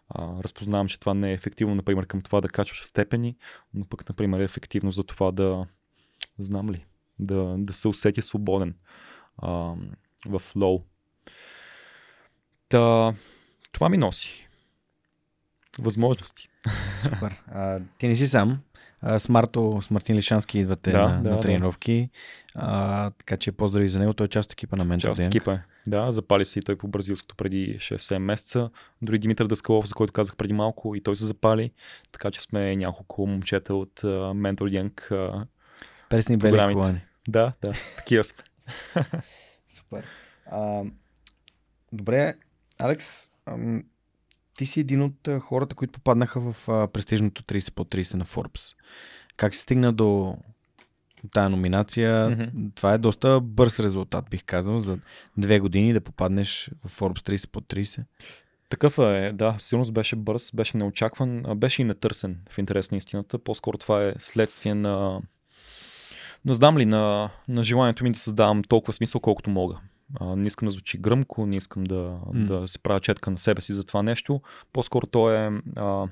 А, 0.08 0.42
разпознавам, 0.42 0.88
че 0.88 1.00
това 1.00 1.14
не 1.14 1.30
е 1.30 1.34
ефективно, 1.34 1.74
например, 1.74 2.06
към 2.06 2.22
това 2.22 2.40
да 2.40 2.48
качваш 2.48 2.84
степени, 2.84 3.36
но 3.74 3.84
пък, 3.84 4.08
например, 4.08 4.40
е 4.40 4.44
ефективно 4.44 4.90
за 4.90 5.04
това 5.04 5.32
да, 5.32 5.66
знам 6.38 6.70
ли, 6.70 6.84
да, 7.18 7.54
да 7.58 7.72
се 7.72 7.88
усети 7.88 8.22
свободен 8.22 8.74
а, 9.38 9.74
в 10.26 10.42
лоу. 10.56 10.80
Та, 12.68 13.14
това 13.72 13.88
ми 13.88 13.96
носи 13.96 14.43
възможности. 15.78 16.48
Супер. 17.02 17.42
А, 17.52 17.80
ти 17.98 18.08
не 18.08 18.16
си 18.16 18.26
сам. 18.26 18.58
А, 19.02 19.18
с 19.18 19.28
Марто, 19.28 19.78
с 19.82 19.90
Мартин 19.90 20.16
Лишански 20.16 20.58
идвате 20.58 20.90
Да, 20.92 21.02
на, 21.02 21.08
да, 21.08 21.14
на 21.30 21.34
да. 21.36 21.40
тренировки. 21.40 22.10
А, 22.54 23.10
така 23.10 23.36
че 23.36 23.52
поздрави 23.52 23.88
за 23.88 23.98
него. 23.98 24.14
Той 24.14 24.24
е 24.24 24.28
част 24.28 24.46
от 24.46 24.52
екипа 24.52 24.76
на 24.76 24.84
Ментор 24.84 25.08
Част 25.08 25.18
от 25.18 25.26
екипа 25.26 25.52
е. 25.52 25.60
Да, 25.86 26.10
запали 26.10 26.44
се 26.44 26.58
и 26.58 26.62
той 26.62 26.76
по 26.76 26.88
бразилското 26.88 27.34
преди 27.34 27.78
6-7 27.78 28.18
месеца. 28.18 28.70
Дори 29.02 29.18
Димитър 29.18 29.46
Даскалов, 29.46 29.88
за 29.88 29.94
който 29.94 30.12
казах 30.12 30.36
преди 30.36 30.52
малко, 30.52 30.94
и 30.94 31.02
той 31.02 31.16
се 31.16 31.24
запали. 31.24 31.70
Така 32.12 32.30
че 32.30 32.40
сме 32.40 32.76
няколко 32.76 33.26
момчета 33.26 33.74
от 33.74 34.00
uh, 34.00 34.54
Mentor 34.54 34.80
Gang. 34.80 35.10
Uh, 35.10 35.46
Пресни 36.08 36.36
бели 36.36 36.72
колани. 36.72 37.00
да, 37.28 37.52
да, 37.62 37.72
такива 37.96 38.24
сме. 38.24 38.42
Супер. 39.68 40.04
А, 40.50 40.82
добре, 41.92 42.34
Алекс, 42.78 43.30
ам, 43.46 43.84
ти 44.56 44.66
си 44.66 44.80
един 44.80 45.02
от 45.02 45.28
хората, 45.40 45.74
които 45.74 45.92
попаднаха 45.92 46.40
в 46.40 46.88
престижното 46.92 47.42
30 47.42 47.74
по 47.74 47.84
30 47.84 48.14
на 48.14 48.24
Forbes. 48.24 48.76
Как 49.36 49.54
се 49.54 49.60
стигна 49.60 49.92
до 49.92 50.36
тая 51.32 51.50
номинация? 51.50 52.30
Мгм. 52.30 52.68
Това 52.74 52.94
е 52.94 52.98
доста 52.98 53.40
бърз 53.40 53.80
резултат, 53.80 54.24
бих 54.30 54.44
казал, 54.44 54.78
за 54.78 54.98
две 55.38 55.60
години 55.60 55.92
да 55.92 56.00
попаднеш 56.00 56.70
в 56.84 57.00
Forbes 57.00 57.30
30 57.30 57.50
по 57.50 57.60
30. 57.60 58.04
Такъв 58.68 58.98
е, 58.98 59.32
да, 59.34 59.56
силност 59.58 59.92
беше 59.92 60.16
бърз, 60.16 60.52
беше 60.54 60.76
неочакван, 60.76 61.42
беше 61.56 61.82
и 61.82 61.84
нетърсен 61.84 62.38
в 62.50 62.58
интерес 62.58 62.90
на 62.90 62.96
истината. 62.96 63.38
По-скоро 63.38 63.78
това 63.78 64.04
е 64.04 64.14
следствие 64.18 64.74
на, 64.74 65.20
не 66.44 66.54
знам 66.54 66.78
ли, 66.78 66.84
на, 66.84 67.30
на 67.48 67.62
желанието 67.62 68.04
ми 68.04 68.12
да 68.12 68.18
създавам 68.18 68.64
толкова 68.64 68.92
смисъл, 68.92 69.20
колкото 69.20 69.50
мога. 69.50 69.80
А, 70.20 70.36
не 70.36 70.46
искам 70.46 70.66
да 70.66 70.70
звучи 70.70 70.98
гръмко, 70.98 71.46
не 71.46 71.56
искам 71.56 71.84
да, 71.84 72.18
М. 72.32 72.46
да 72.46 72.68
се 72.68 72.78
правя 72.78 73.00
четка 73.00 73.30
на 73.30 73.38
себе 73.38 73.60
си 73.60 73.72
за 73.72 73.84
това 73.84 74.02
нещо. 74.02 74.40
По-скоро 74.72 75.06
то 75.06 75.30
е, 75.30 75.60
а, 75.76 76.08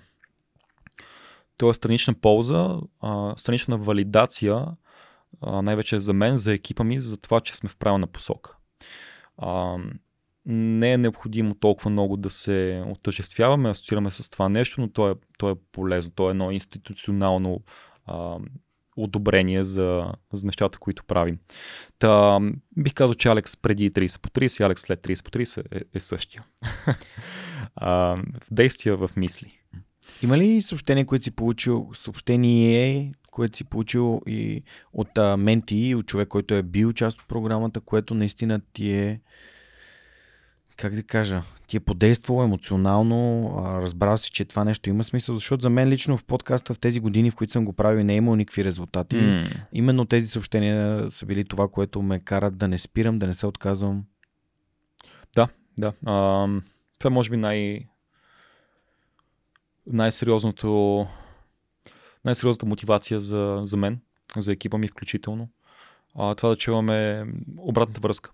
то 1.57 1.70
е 1.70 1.74
странична 1.74 2.15
полза, 2.15 2.79
а, 3.01 3.35
странична 3.37 3.79
валидация, 3.79 4.66
а, 5.41 5.62
най-вече 5.62 6.01
за 6.01 6.12
мен, 6.12 6.37
за 6.37 6.55
екипа 6.55 6.85
ми, 6.85 7.01
за 7.01 7.20
това, 7.20 7.41
че 7.41 7.57
сме 7.57 7.69
в 7.69 7.77
правилна 7.77 8.07
посока. 8.07 8.57
А, 9.39 9.77
не 10.47 10.93
е 10.93 10.99
необходимо 10.99 11.55
толкова 11.55 11.91
много 11.91 12.16
да 12.16 12.31
се 12.31 12.85
отъжествяваме, 12.87 13.70
асоциираме 13.70 14.11
с 14.11 14.31
това 14.31 14.49
нещо, 14.49 14.81
но 14.81 14.89
то 14.89 15.11
е, 15.11 15.15
то 15.39 15.51
е 15.51 15.55
полезно. 15.73 16.12
То 16.15 16.29
е 16.29 16.31
едно 16.31 16.51
институционално 16.51 17.61
а, 18.07 18.39
одобрение 18.97 19.62
за, 19.62 20.12
за 20.32 20.47
нещата, 20.47 20.78
които 20.78 21.05
правим. 21.05 21.39
Та, 21.98 22.40
бих 22.77 22.94
казал, 22.94 23.14
че 23.14 23.28
Алекс 23.28 23.56
преди 23.56 23.90
30 23.90 24.20
по 24.20 24.28
30 24.28 24.60
и 24.60 24.64
Алекс 24.64 24.82
след 24.82 25.01
30 25.01 25.24
по 25.24 25.31
30 25.31 25.64
е, 25.73 25.85
е 25.94 26.01
същия. 26.01 26.44
а, 27.77 28.16
в 28.16 28.47
действия, 28.51 28.97
в 28.97 29.10
мисли. 29.16 29.59
Има 30.23 30.39
ли 30.39 30.62
съобщение, 30.62 31.06
което 31.06 31.24
си 31.24 31.31
получил, 31.31 31.90
съобщение, 31.94 33.12
което 33.31 33.56
си 33.56 33.64
получил 33.64 34.23
и 34.27 34.62
от 34.93 35.19
а, 35.19 35.36
менти, 35.36 35.94
от 35.94 36.06
човек, 36.06 36.28
който 36.28 36.55
е 36.55 36.62
бил 36.62 36.93
част 36.93 37.20
от 37.20 37.28
програмата, 37.28 37.81
което 37.81 38.14
наистина 38.14 38.60
ти 38.73 38.93
е 38.93 39.20
как 40.77 40.94
да 40.94 41.03
кажа, 41.03 41.43
ти 41.66 41.77
е 41.77 41.81
подействало 41.81 42.43
емоционално, 42.43 43.53
разбрал 43.82 44.19
си, 44.19 44.31
че 44.31 44.44
това 44.44 44.65
нещо 44.65 44.90
има 44.90 45.05
смисъл, 45.05 45.35
защото 45.35 45.62
за 45.62 45.70
мен 45.70 45.89
лично 45.89 46.16
в 46.16 46.24
подкаста 46.24 46.74
в 46.74 46.78
тези 46.78 47.01
години, 47.01 47.31
в 47.31 47.36
които 47.36 47.53
съм 47.53 47.65
го 47.65 47.73
правил, 47.73 48.05
не 48.05 48.12
е 48.12 48.16
имал 48.16 48.36
никакви 48.36 48.65
резултати. 48.65 49.16
М, 49.16 49.44
Именно 49.73 50.05
тези 50.05 50.27
съобщения 50.27 51.11
са 51.11 51.27
били 51.27 51.44
това, 51.44 51.69
което 51.69 52.03
ме 52.03 52.20
карат 52.20 52.57
да 52.57 52.69
не 52.69 52.78
спирам, 52.78 53.19
да 53.19 53.27
не 53.27 53.32
се 53.32 53.47
отказвам. 53.47 54.05
Да. 55.78 55.93
А, 56.07 56.47
това 56.99 57.09
е 57.09 57.15
може 57.15 57.31
би 57.31 57.36
най- 57.36 57.86
най-сериозното 59.86 61.07
най-сериозната 62.24 62.66
мотивация 62.66 63.20
за, 63.20 63.61
за 63.65 63.77
мен, 63.77 64.01
за 64.36 64.53
екипа 64.53 64.78
ми 64.78 64.89
включително. 64.89 65.49
А, 66.15 66.35
това 66.35 66.49
да 66.49 66.57
чуваме 66.57 67.27
обратната 67.57 68.01
връзка. 68.01 68.31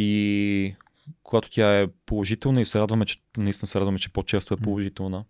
И 0.00 0.74
когато 1.22 1.50
тя 1.50 1.80
е 1.80 1.86
положителна 1.86 2.60
и 2.60 2.64
се 2.64 2.80
радваме, 2.80 3.04
че 3.06 3.20
наистина 3.36 3.66
се 3.66 3.80
радваме, 3.80 3.98
че 3.98 4.12
по-често 4.12 4.54
е 4.54 4.56
положителна. 4.56 5.24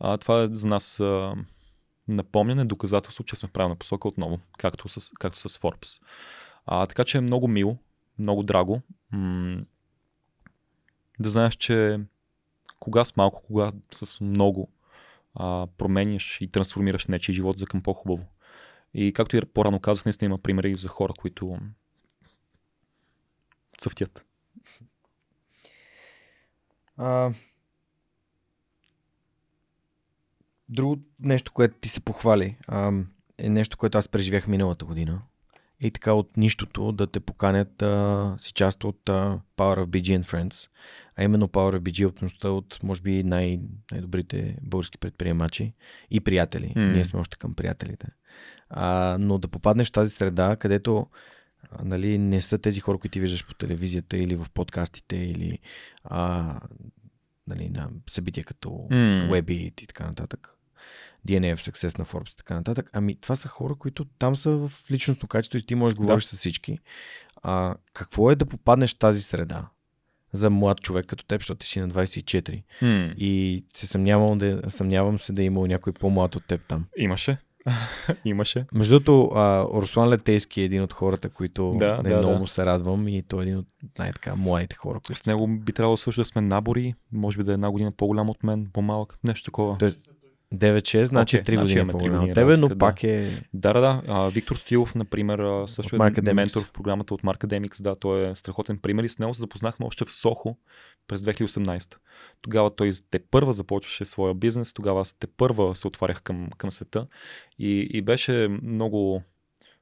А, 0.00 0.18
това 0.18 0.42
е 0.42 0.48
за 0.52 0.66
нас 0.66 1.00
а, 1.00 1.34
напомняне, 2.08 2.64
доказателство, 2.64 3.24
че 3.24 3.36
сме 3.36 3.48
в 3.48 3.52
правилна 3.52 3.76
посока 3.76 4.08
отново, 4.08 4.38
както 4.58 4.88
с, 4.88 5.10
както 5.10 5.40
с 5.40 5.48
Forbes. 5.48 6.02
А, 6.66 6.86
така 6.86 7.04
че 7.04 7.18
е 7.18 7.20
много 7.20 7.48
мило, 7.48 7.76
много 8.18 8.42
драго. 8.42 8.82
М- 9.12 9.60
да 11.20 11.30
знаеш, 11.30 11.54
че 11.54 12.00
кога 12.80 13.04
с 13.04 13.16
малко, 13.16 13.42
кога 13.42 13.72
с 13.94 14.20
много 14.20 14.68
а, 15.34 15.66
променяш 15.78 16.40
и 16.40 16.48
трансформираш 16.48 17.06
нечи 17.06 17.32
живот 17.32 17.58
за 17.58 17.66
към 17.66 17.82
по-хубаво. 17.82 18.26
И 18.94 19.12
както 19.12 19.36
и 19.36 19.44
по-рано 19.44 19.80
казах, 19.80 20.04
наистина 20.04 20.26
има 20.26 20.38
примери 20.38 20.76
за 20.76 20.88
хора, 20.88 21.12
които 21.18 21.58
цъфтят. 23.80 24.26
А... 26.96 27.32
Друго 30.68 30.98
нещо, 31.20 31.52
което 31.52 31.74
ти 31.80 31.88
се 31.88 32.00
похвали, 32.00 32.56
а, 32.68 32.92
е 33.38 33.48
нещо, 33.48 33.78
което 33.78 33.98
аз 33.98 34.08
преживях 34.08 34.48
миналата 34.48 34.84
година. 34.84 35.22
И 35.82 35.90
така 35.90 36.12
от 36.12 36.36
нищото 36.36 36.92
да 36.92 37.06
те 37.06 37.20
поканят 37.20 37.76
да 37.78 38.34
си 38.38 38.52
част 38.52 38.84
от 38.84 39.08
а, 39.08 39.40
Power 39.56 39.84
of 39.84 39.86
BG 39.86 40.20
and 40.20 40.24
Friends. 40.24 40.70
А 41.16 41.24
именно 41.24 41.48
Power 41.48 41.78
of 41.78 41.80
BG 41.80 42.02
е 42.02 42.06
общността 42.06 42.50
от, 42.50 42.78
може 42.82 43.02
би, 43.02 43.24
най- 43.24 43.60
най-добрите 43.92 44.56
български 44.62 44.98
предприемачи 44.98 45.74
и 46.10 46.20
приятели. 46.20 46.74
Mm. 46.76 46.92
Ние 46.92 47.04
сме 47.04 47.20
още 47.20 47.38
към 47.38 47.54
приятелите. 47.54 48.06
А, 48.70 49.16
но 49.20 49.38
да 49.38 49.48
попаднеш 49.48 49.88
в 49.88 49.92
тази 49.92 50.10
среда, 50.10 50.56
където 50.56 51.06
а, 51.70 51.84
нали, 51.84 52.18
не 52.18 52.40
са 52.40 52.58
тези 52.58 52.80
хора, 52.80 52.98
които 52.98 53.12
ти 53.12 53.20
виждаш 53.20 53.46
по 53.46 53.54
телевизията 53.54 54.16
или 54.16 54.36
в 54.36 54.46
подкастите 54.54 55.16
или 55.16 55.58
а, 56.04 56.54
нали, 57.46 57.68
на 57.68 57.90
събития 58.06 58.44
като 58.44 58.68
mm. 58.68 59.28
Webit 59.30 59.82
и 59.82 59.86
така 59.86 60.06
нататък. 60.06 60.54
DNA 61.28 61.56
в 61.56 61.60
Success 61.60 61.98
на 61.98 62.04
Forbes 62.04 62.32
и 62.32 62.36
така 62.36 62.54
нататък. 62.54 62.90
Ами 62.92 63.16
това 63.20 63.36
са 63.36 63.48
хора, 63.48 63.74
които 63.74 64.04
там 64.04 64.36
са 64.36 64.50
в 64.50 64.72
личностно 64.90 65.28
качество 65.28 65.58
и 65.58 65.62
ти 65.62 65.74
можеш 65.74 65.94
да 65.94 66.00
говориш 66.00 66.24
да. 66.24 66.28
с 66.28 66.38
всички. 66.38 66.78
А, 67.42 67.74
какво 67.92 68.30
е 68.30 68.36
да 68.36 68.46
попаднеш 68.46 68.94
в 68.94 68.98
тази 68.98 69.22
среда? 69.22 69.68
за 70.32 70.50
млад 70.50 70.80
човек 70.80 71.06
като 71.06 71.24
теб, 71.24 71.40
защото 71.40 71.58
ти 71.58 71.66
си 71.66 71.80
на 71.80 71.88
24. 71.88 72.62
Mm. 72.82 73.14
И 73.14 73.64
се 73.74 73.86
съмнявам, 73.86 74.38
да, 74.38 74.62
съмнявам 74.68 75.18
се 75.18 75.32
да 75.32 75.42
е 75.42 75.44
имал 75.44 75.66
някой 75.66 75.92
по-млад 75.92 76.36
от 76.36 76.46
теб 76.46 76.60
там. 76.68 76.86
Имаше. 76.96 77.38
Имаше. 78.24 78.66
Между 78.74 79.00
другото, 79.00 79.30
Руслан 79.74 80.08
Летейски 80.08 80.60
е 80.60 80.64
един 80.64 80.82
от 80.82 80.92
хората, 80.92 81.28
които 81.28 81.74
да, 81.78 82.02
да, 82.02 82.18
много 82.18 82.44
да. 82.44 82.50
се 82.50 82.66
радвам 82.66 83.08
и 83.08 83.22
той 83.22 83.40
е 83.40 83.42
един 83.42 83.58
от 83.58 83.66
най-така 83.98 84.36
младите 84.36 84.76
хора. 84.76 85.00
Които... 85.06 85.18
С 85.18 85.26
него 85.26 85.46
би 85.46 85.72
трябвало 85.72 85.96
също 85.96 86.20
да 86.20 86.24
сме 86.24 86.42
набори, 86.42 86.94
може 87.12 87.38
би 87.38 87.44
да 87.44 87.50
е 87.50 87.54
една 87.54 87.70
година 87.70 87.92
по-голям 87.92 88.30
от 88.30 88.42
мен, 88.42 88.66
по-малък, 88.72 89.18
нещо 89.24 89.44
такова. 89.44 89.78
Той, 89.78 89.92
9-6, 90.54 91.04
значи 91.04 91.36
okay, 91.36 91.42
3 91.42 91.54
значи 91.54 91.62
години 91.62 91.90
по-голям 91.90 92.24
от 92.24 92.34
тебе, 92.34 92.56
но 92.56 92.68
да. 92.68 92.78
пак 92.78 93.04
е... 93.04 93.44
Да, 93.54 93.72
да, 93.72 93.80
да. 93.80 94.02
А, 94.08 94.28
Виктор 94.28 94.56
Стилов, 94.56 94.94
например, 94.94 95.64
също 95.66 95.96
е 95.96 96.32
ментор 96.32 96.64
в 96.64 96.72
програмата 96.72 97.14
от 97.14 97.22
Markademics. 97.22 97.82
Да, 97.82 97.96
той 97.96 98.30
е 98.30 98.34
страхотен 98.34 98.78
пример 98.78 99.04
и 99.04 99.08
с 99.08 99.18
него 99.18 99.34
се 99.34 99.40
запознахме 99.40 99.86
още 99.86 100.04
в 100.04 100.12
Сохо 100.12 100.56
през 101.08 101.20
2018. 101.20 101.96
Тогава 102.42 102.76
той 102.76 102.90
те 103.10 103.18
първа 103.18 103.52
започваше 103.52 104.04
своя 104.04 104.34
бизнес, 104.34 104.72
тогава 104.72 105.00
аз 105.00 105.12
те 105.12 105.26
първа 105.26 105.74
се 105.74 105.88
отварях 105.88 106.22
към, 106.22 106.50
към 106.58 106.70
света 106.70 107.06
и, 107.58 107.88
и 107.92 108.02
беше 108.02 108.48
много, 108.62 109.22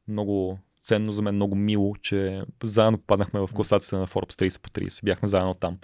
много 0.09 0.59
ценно 0.83 1.13
за 1.13 1.23
мен, 1.23 1.35
много 1.35 1.55
мило, 1.55 1.95
че 2.03 2.43
заедно 2.63 2.99
попаднахме 2.99 3.41
в 3.41 3.49
класацията 3.55 3.99
на 3.99 4.07
Forbes 4.07 4.49
30 4.49 4.63
по 4.63 4.71
30. 4.71 5.05
Бяхме 5.05 5.29
заедно 5.29 5.55
там. 5.55 5.79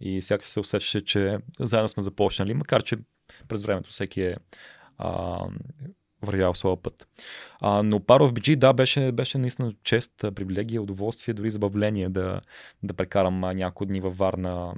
И 0.00 0.22
сякаш 0.22 0.48
се 0.48 0.60
усещаше, 0.60 1.00
че 1.00 1.38
заедно 1.60 1.88
сме 1.88 2.02
започнали, 2.02 2.54
макар 2.54 2.82
че 2.82 2.96
през 3.48 3.64
времето 3.64 3.90
всеки 3.90 4.22
е 4.22 4.36
а, 4.98 5.40
вървял 6.26 6.54
своя 6.54 6.76
път. 6.76 7.08
А, 7.60 7.82
но 7.82 8.00
of 8.00 8.32
BG, 8.32 8.56
да, 8.56 8.72
беше, 8.72 9.12
беше 9.12 9.38
наистина 9.38 9.72
чест, 9.82 10.12
привилегия, 10.34 10.82
удоволствие, 10.82 11.34
дори 11.34 11.50
забавление 11.50 12.08
да, 12.08 12.40
да 12.82 12.94
прекарам 12.94 13.40
няколко 13.40 13.86
дни 13.86 14.00
във 14.00 14.18
Варна 14.18 14.74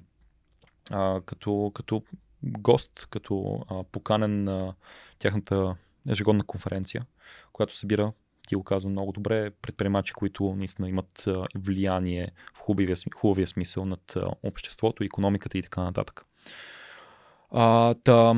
а, 0.91 1.21
като, 1.27 1.73
като 1.75 2.03
гост, 2.43 3.07
като 3.11 3.65
а, 3.71 3.85
поканен 3.85 4.45
на 4.45 4.75
тяхната 5.19 5.77
ежегодна 6.09 6.45
конференция, 6.45 7.07
която 7.53 7.77
събира, 7.77 8.13
ти 8.49 8.55
го 8.55 8.65
каза 8.65 8.89
много 8.89 9.13
добре, 9.13 9.51
предприемачи, 9.51 10.13
които 10.13 10.55
наистина 10.57 10.89
имат 10.89 11.29
влияние 11.55 12.31
в 12.55 12.59
хубавия, 12.59 12.97
хубавия 13.15 13.47
смисъл 13.47 13.85
над 13.85 14.17
обществото, 14.43 15.05
економиката 15.05 15.59
и 15.59 15.63
така 15.63 15.83
нататък. 15.83 16.25
А, 17.51 17.95
та... 17.95 18.35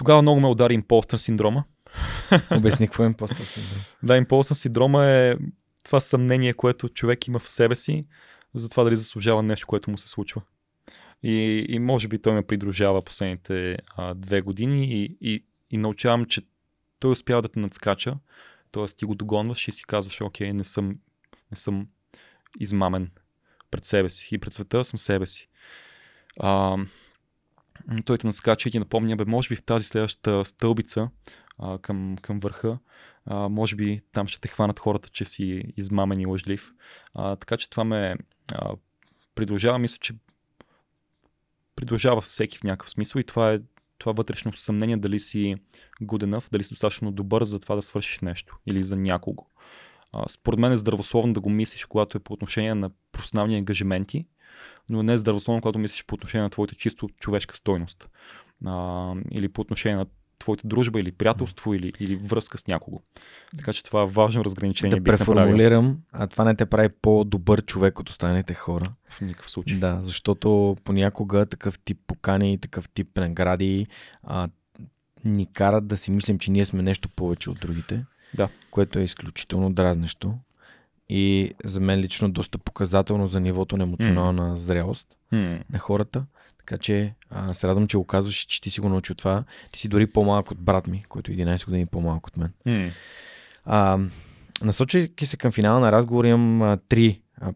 Тогава 0.00 0.22
много 0.22 0.40
ме 0.40 0.48
удари 0.48 0.74
импостър 0.74 1.18
синдрома. 1.18 1.64
Обясни 2.50 2.86
какво 2.86 3.02
е 3.02 3.06
импостър 3.06 3.44
синдром. 3.44 3.78
да, 4.02 4.16
импостър 4.16 4.54
синдрома 4.54 5.06
е 5.06 5.34
това 5.84 6.00
съмнение, 6.00 6.54
което 6.54 6.88
човек 6.88 7.26
има 7.26 7.38
в 7.38 7.48
себе 7.48 7.74
си, 7.74 8.06
за 8.54 8.68
това 8.68 8.84
дали 8.84 8.96
заслужава 8.96 9.42
нещо, 9.42 9.66
което 9.66 9.90
му 9.90 9.98
се 9.98 10.08
случва. 10.08 10.42
И, 11.22 11.66
и 11.68 11.78
може 11.78 12.08
би 12.08 12.22
той 12.22 12.32
ме 12.32 12.42
придружава 12.42 13.02
последните 13.02 13.76
а, 13.96 14.14
две 14.14 14.40
години 14.40 14.84
и, 14.84 15.16
и, 15.20 15.44
и 15.70 15.78
научавам, 15.78 16.24
че 16.24 16.42
той 16.98 17.10
успява 17.10 17.42
да 17.42 17.48
те 17.48 17.60
надскача, 17.60 18.16
т.е. 18.72 18.86
ти 18.86 19.04
го 19.04 19.14
догонваш 19.14 19.68
и 19.68 19.72
си 19.72 19.84
казваш, 19.84 20.20
окей, 20.20 20.52
не 20.52 20.64
съм, 20.64 20.98
не 21.50 21.56
съм 21.56 21.86
измамен 22.60 23.10
пред 23.70 23.84
себе 23.84 24.10
си 24.10 24.34
и 24.34 24.38
пред 24.38 24.52
света 24.52 24.84
съм 24.84 24.98
себе 24.98 25.26
си. 25.26 25.48
А, 26.38 26.76
той 28.04 28.18
те 28.18 28.26
наскача 28.26 28.68
и 28.68 28.72
ти 28.72 28.78
напомня, 28.78 29.16
бе, 29.16 29.24
може 29.24 29.48
би 29.48 29.56
в 29.56 29.62
тази 29.62 29.84
следващата 29.84 30.44
стълбица 30.44 31.08
а, 31.58 31.78
към, 31.78 32.16
към 32.22 32.40
върха, 32.40 32.78
а, 33.26 33.48
може 33.48 33.76
би 33.76 34.00
там 34.12 34.28
ще 34.28 34.40
те 34.40 34.48
хванат 34.48 34.78
хората, 34.78 35.08
че 35.08 35.24
си 35.24 35.62
измамен 35.76 36.20
и 36.20 36.26
лъжлив. 36.26 36.72
А, 37.14 37.36
така 37.36 37.56
че 37.56 37.70
това 37.70 37.84
ме 37.84 38.16
а, 38.52 38.72
придружава, 39.34 39.78
мисля, 39.78 39.98
че 40.00 40.14
придружава 41.76 42.20
всеки 42.20 42.58
в 42.58 42.64
някакъв 42.64 42.90
смисъл 42.90 43.20
и 43.20 43.24
това 43.24 43.52
е 43.52 43.60
това 43.98 44.12
вътрешно 44.12 44.52
съмнение 44.54 44.96
дали 44.96 45.20
си 45.20 45.54
good 46.02 46.24
enough, 46.24 46.52
дали 46.52 46.64
си 46.64 46.70
достатъчно 46.70 47.12
добър 47.12 47.44
за 47.44 47.60
това 47.60 47.74
да 47.74 47.82
свършиш 47.82 48.20
нещо 48.20 48.58
или 48.66 48.82
за 48.82 48.96
някого. 48.96 49.46
А, 50.12 50.28
според 50.28 50.60
мен 50.60 50.72
е 50.72 50.76
здравословно 50.76 51.32
да 51.32 51.40
го 51.40 51.50
мислиш, 51.50 51.84
когато 51.84 52.16
е 52.16 52.20
по 52.20 52.32
отношение 52.32 52.74
на 52.74 52.90
професионални 53.12 53.56
ангажименти, 53.56 54.26
но 54.88 55.02
не 55.02 55.18
здравословно, 55.18 55.62
когато 55.62 55.78
мислиш 55.78 56.04
по 56.06 56.14
отношение 56.14 56.42
на 56.42 56.50
твоята 56.50 56.74
чисто 56.74 57.08
човешка 57.18 57.56
стойност. 57.56 58.08
А, 58.66 59.14
или 59.30 59.48
по 59.48 59.60
отношение 59.60 59.96
на 59.96 60.06
твоята 60.40 60.66
дружба 60.66 61.00
или 61.00 61.12
приятелство 61.12 61.74
или, 61.74 61.92
или 62.00 62.16
връзка 62.16 62.58
с 62.58 62.66
някого. 62.66 63.00
Така 63.58 63.72
че 63.72 63.84
това 63.84 64.02
е 64.02 64.06
важно 64.06 64.44
разграничение. 64.44 65.00
Да 65.00 65.04
преформулирам, 65.04 65.98
а 66.12 66.26
това 66.26 66.44
не 66.44 66.54
те 66.54 66.66
прави 66.66 66.88
по-добър 66.88 67.62
човек 67.62 67.98
от 67.98 68.08
останалите 68.08 68.54
хора. 68.54 68.92
В 69.08 69.20
никакъв 69.20 69.50
случай. 69.50 69.78
Да, 69.78 70.00
защото 70.00 70.76
понякога 70.84 71.46
такъв 71.46 71.78
тип 71.78 71.98
покани, 72.06 72.58
такъв 72.58 72.88
тип 72.88 73.16
награди 73.16 73.86
а, 74.22 74.48
ни 75.24 75.46
карат 75.52 75.86
да 75.86 75.96
си 75.96 76.10
мислим, 76.10 76.38
че 76.38 76.50
ние 76.50 76.64
сме 76.64 76.82
нещо 76.82 77.08
повече 77.08 77.50
от 77.50 77.60
другите. 77.60 78.04
Да. 78.34 78.48
Което 78.70 78.98
е 78.98 79.02
изключително 79.02 79.72
дразнещо. 79.72 80.34
И 81.12 81.54
за 81.64 81.80
мен 81.80 82.00
лично 82.00 82.30
доста 82.30 82.58
показателно 82.58 83.26
за 83.26 83.40
нивото 83.40 83.76
на 83.76 83.84
емоционална 83.84 84.52
mm. 84.52 84.54
зрелост 84.54 85.06
mm. 85.32 85.62
на 85.72 85.78
хората. 85.78 86.24
Така 86.58 86.78
че 86.78 87.14
а, 87.30 87.54
се 87.54 87.68
радвам, 87.68 87.86
че 87.86 87.96
го 87.96 88.04
казваш, 88.04 88.34
че 88.34 88.60
ти 88.60 88.70
си 88.70 88.80
го 88.80 88.88
научил 88.88 89.14
това. 89.14 89.44
Ти 89.72 89.80
си 89.80 89.88
дори 89.88 90.06
по-малък 90.06 90.50
от 90.50 90.58
брат 90.58 90.86
ми, 90.86 91.04
който 91.08 91.32
е 91.32 91.34
11 91.34 91.64
години 91.64 91.86
по-малък 91.86 92.26
от 92.26 92.36
мен. 92.36 92.52
Mm. 92.66 92.90
А, 93.64 93.98
насочайки 94.62 95.26
се 95.26 95.36
към 95.36 95.52
финала 95.52 95.80
на 95.80 95.92
разговор, 95.92 96.24
имам 96.24 96.62
а, 96.62 96.78
три 96.88 97.20
а, 97.40 97.52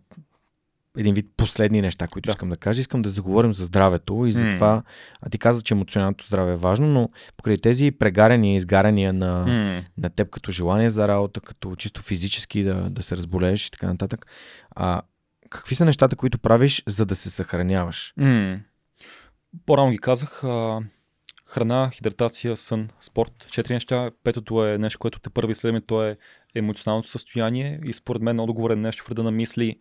един 0.98 1.14
вид 1.14 1.26
последни 1.36 1.82
неща, 1.82 2.06
които 2.06 2.26
да. 2.26 2.30
искам 2.30 2.48
да 2.48 2.56
кажа. 2.56 2.80
Искам 2.80 3.02
да 3.02 3.08
заговорим 3.08 3.54
за 3.54 3.64
здравето 3.64 4.26
и 4.26 4.32
за 4.32 4.44
mm. 4.44 4.52
това, 4.52 4.82
а 5.22 5.30
ти 5.30 5.38
каза, 5.38 5.62
че 5.62 5.74
емоционалното 5.74 6.26
здраве 6.26 6.52
е 6.52 6.56
важно, 6.56 6.86
но 6.86 7.10
покрай 7.36 7.56
тези 7.56 7.90
прегаряния 7.90 8.52
и 8.52 8.56
изгаряния 8.56 9.12
на, 9.12 9.44
mm. 9.46 9.84
на 9.98 10.10
теб 10.10 10.30
като 10.30 10.50
желание 10.50 10.90
за 10.90 11.08
работа, 11.08 11.40
като 11.40 11.76
чисто 11.76 12.02
физически 12.02 12.62
да, 12.62 12.90
да 12.90 13.02
се 13.02 13.16
разболееш 13.16 13.66
и 13.66 13.70
така 13.70 13.86
нататък, 13.86 14.26
а, 14.70 15.02
какви 15.50 15.74
са 15.74 15.84
нещата, 15.84 16.16
които 16.16 16.38
правиш, 16.38 16.82
за 16.86 17.06
да 17.06 17.14
се 17.14 17.30
съхраняваш? 17.30 18.14
Mm. 18.20 18.60
По-рано 19.66 19.90
ги 19.90 19.98
казах, 19.98 20.44
а, 20.44 20.80
храна, 21.46 21.90
хидратация, 21.90 22.56
сън, 22.56 22.88
спорт. 23.00 23.46
Четири 23.50 23.74
неща. 23.74 24.10
Петото 24.24 24.66
е 24.66 24.78
нещо, 24.78 24.98
което 24.98 25.20
те 25.20 25.30
първи 25.30 25.54
следваме, 25.54 25.80
то 25.80 26.04
е 26.04 26.16
емоционалното 26.54 27.08
състояние 27.08 27.80
и 27.84 27.92
според 27.92 28.22
мен 28.22 28.40
отговор 28.40 28.70
е 28.70 28.76
нещо 28.76 29.04
в 29.04 29.22
на 29.22 29.30
мисли, 29.30 29.78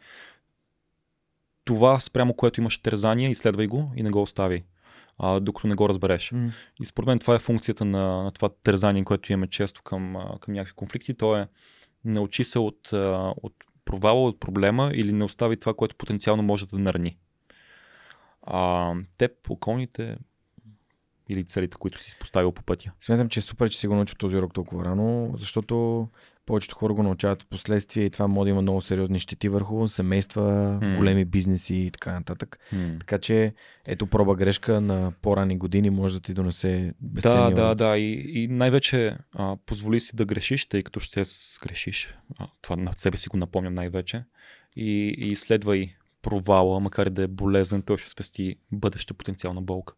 това 1.65 1.99
спрямо 1.99 2.33
което 2.33 2.61
имаш 2.61 2.81
тързание, 2.81 3.29
изследвай 3.29 3.67
го 3.67 3.91
и 3.95 4.03
не 4.03 4.09
го 4.09 4.21
остави, 4.21 4.63
а, 5.17 5.39
докато 5.39 5.67
не 5.67 5.75
го 5.75 5.89
разбереш. 5.89 6.29
Mm. 6.29 6.51
И 6.81 6.85
според 6.85 7.07
мен 7.07 7.19
това 7.19 7.35
е 7.35 7.39
функцията 7.39 7.85
на, 7.85 8.23
на 8.23 8.31
това 8.31 8.49
тързание, 8.63 9.03
което 9.03 9.31
имаме 9.31 9.47
често 9.47 9.81
към, 9.81 10.15
към 10.41 10.53
някакви 10.53 10.75
конфликти. 10.75 11.13
То 11.13 11.37
е 11.37 11.47
научи 12.05 12.43
се 12.43 12.59
от, 12.59 12.89
от 13.41 13.53
провала 13.85 14.27
от 14.27 14.39
проблема 14.39 14.91
или 14.93 15.13
не 15.13 15.25
остави 15.25 15.57
това, 15.57 15.73
което 15.73 15.95
потенциално 15.95 16.43
може 16.43 16.67
да 16.67 16.79
нарани. 16.79 17.17
А, 18.41 18.93
теб, 19.17 19.31
околните 19.49 20.17
или 21.29 21.43
целите, 21.43 21.77
които 21.77 22.01
си 22.01 22.19
поставил 22.19 22.51
по 22.51 22.63
пътя? 22.63 22.91
Смятам, 23.01 23.29
че 23.29 23.39
е 23.39 23.43
супер, 23.43 23.69
че 23.69 23.79
си 23.79 23.87
го 23.87 23.95
научил 23.95 24.15
този 24.15 24.35
урок 24.35 24.53
толкова 24.53 24.85
рано, 24.85 25.33
защото 25.37 26.07
повечето 26.45 26.75
хора 26.75 26.93
го 26.93 27.03
научават 27.03 27.41
в 27.41 27.47
последствие 27.47 28.05
и 28.05 28.09
това 28.09 28.27
може 28.27 28.45
да 28.45 28.49
има 28.49 28.61
много 28.61 28.81
сериозни 28.81 29.19
щети 29.19 29.49
върху 29.49 29.87
семейства, 29.87 30.41
mm. 30.81 30.97
големи 30.97 31.25
бизнеси 31.25 31.75
и 31.75 31.91
така 31.91 32.13
нататък. 32.13 32.59
Mm. 32.73 32.99
Така 32.99 33.17
че 33.17 33.53
ето 33.85 34.07
проба 34.07 34.35
грешка 34.35 34.81
на 34.81 35.13
по-рани 35.21 35.57
години 35.57 35.89
може 35.89 36.13
да 36.13 36.19
ти 36.19 36.33
донесе 36.33 36.93
безценни 37.01 37.53
Да, 37.53 37.67
да, 37.67 37.75
да. 37.75 37.97
И, 37.97 38.43
и 38.43 38.47
най-вече 38.47 39.17
а, 39.35 39.57
позволи 39.65 39.99
си 39.99 40.15
да 40.15 40.25
грешиш, 40.25 40.65
тъй 40.65 40.83
като 40.83 40.99
ще 40.99 41.23
грешиш. 41.63 42.15
А, 42.39 42.47
това 42.61 42.75
над 42.75 42.99
себе 42.99 43.17
си 43.17 43.29
го 43.29 43.37
напомням 43.37 43.73
най-вече. 43.73 44.23
И, 44.75 45.15
и 45.17 45.35
следвай 45.35 45.95
провала, 46.21 46.79
макар 46.79 47.05
и 47.07 47.09
да 47.09 47.23
е 47.23 47.27
болезнен, 47.27 47.81
той 47.81 47.97
ще 47.97 48.09
спести 48.09 48.55
бъдеща 48.71 49.13
потенциална 49.13 49.61
болка. 49.61 49.93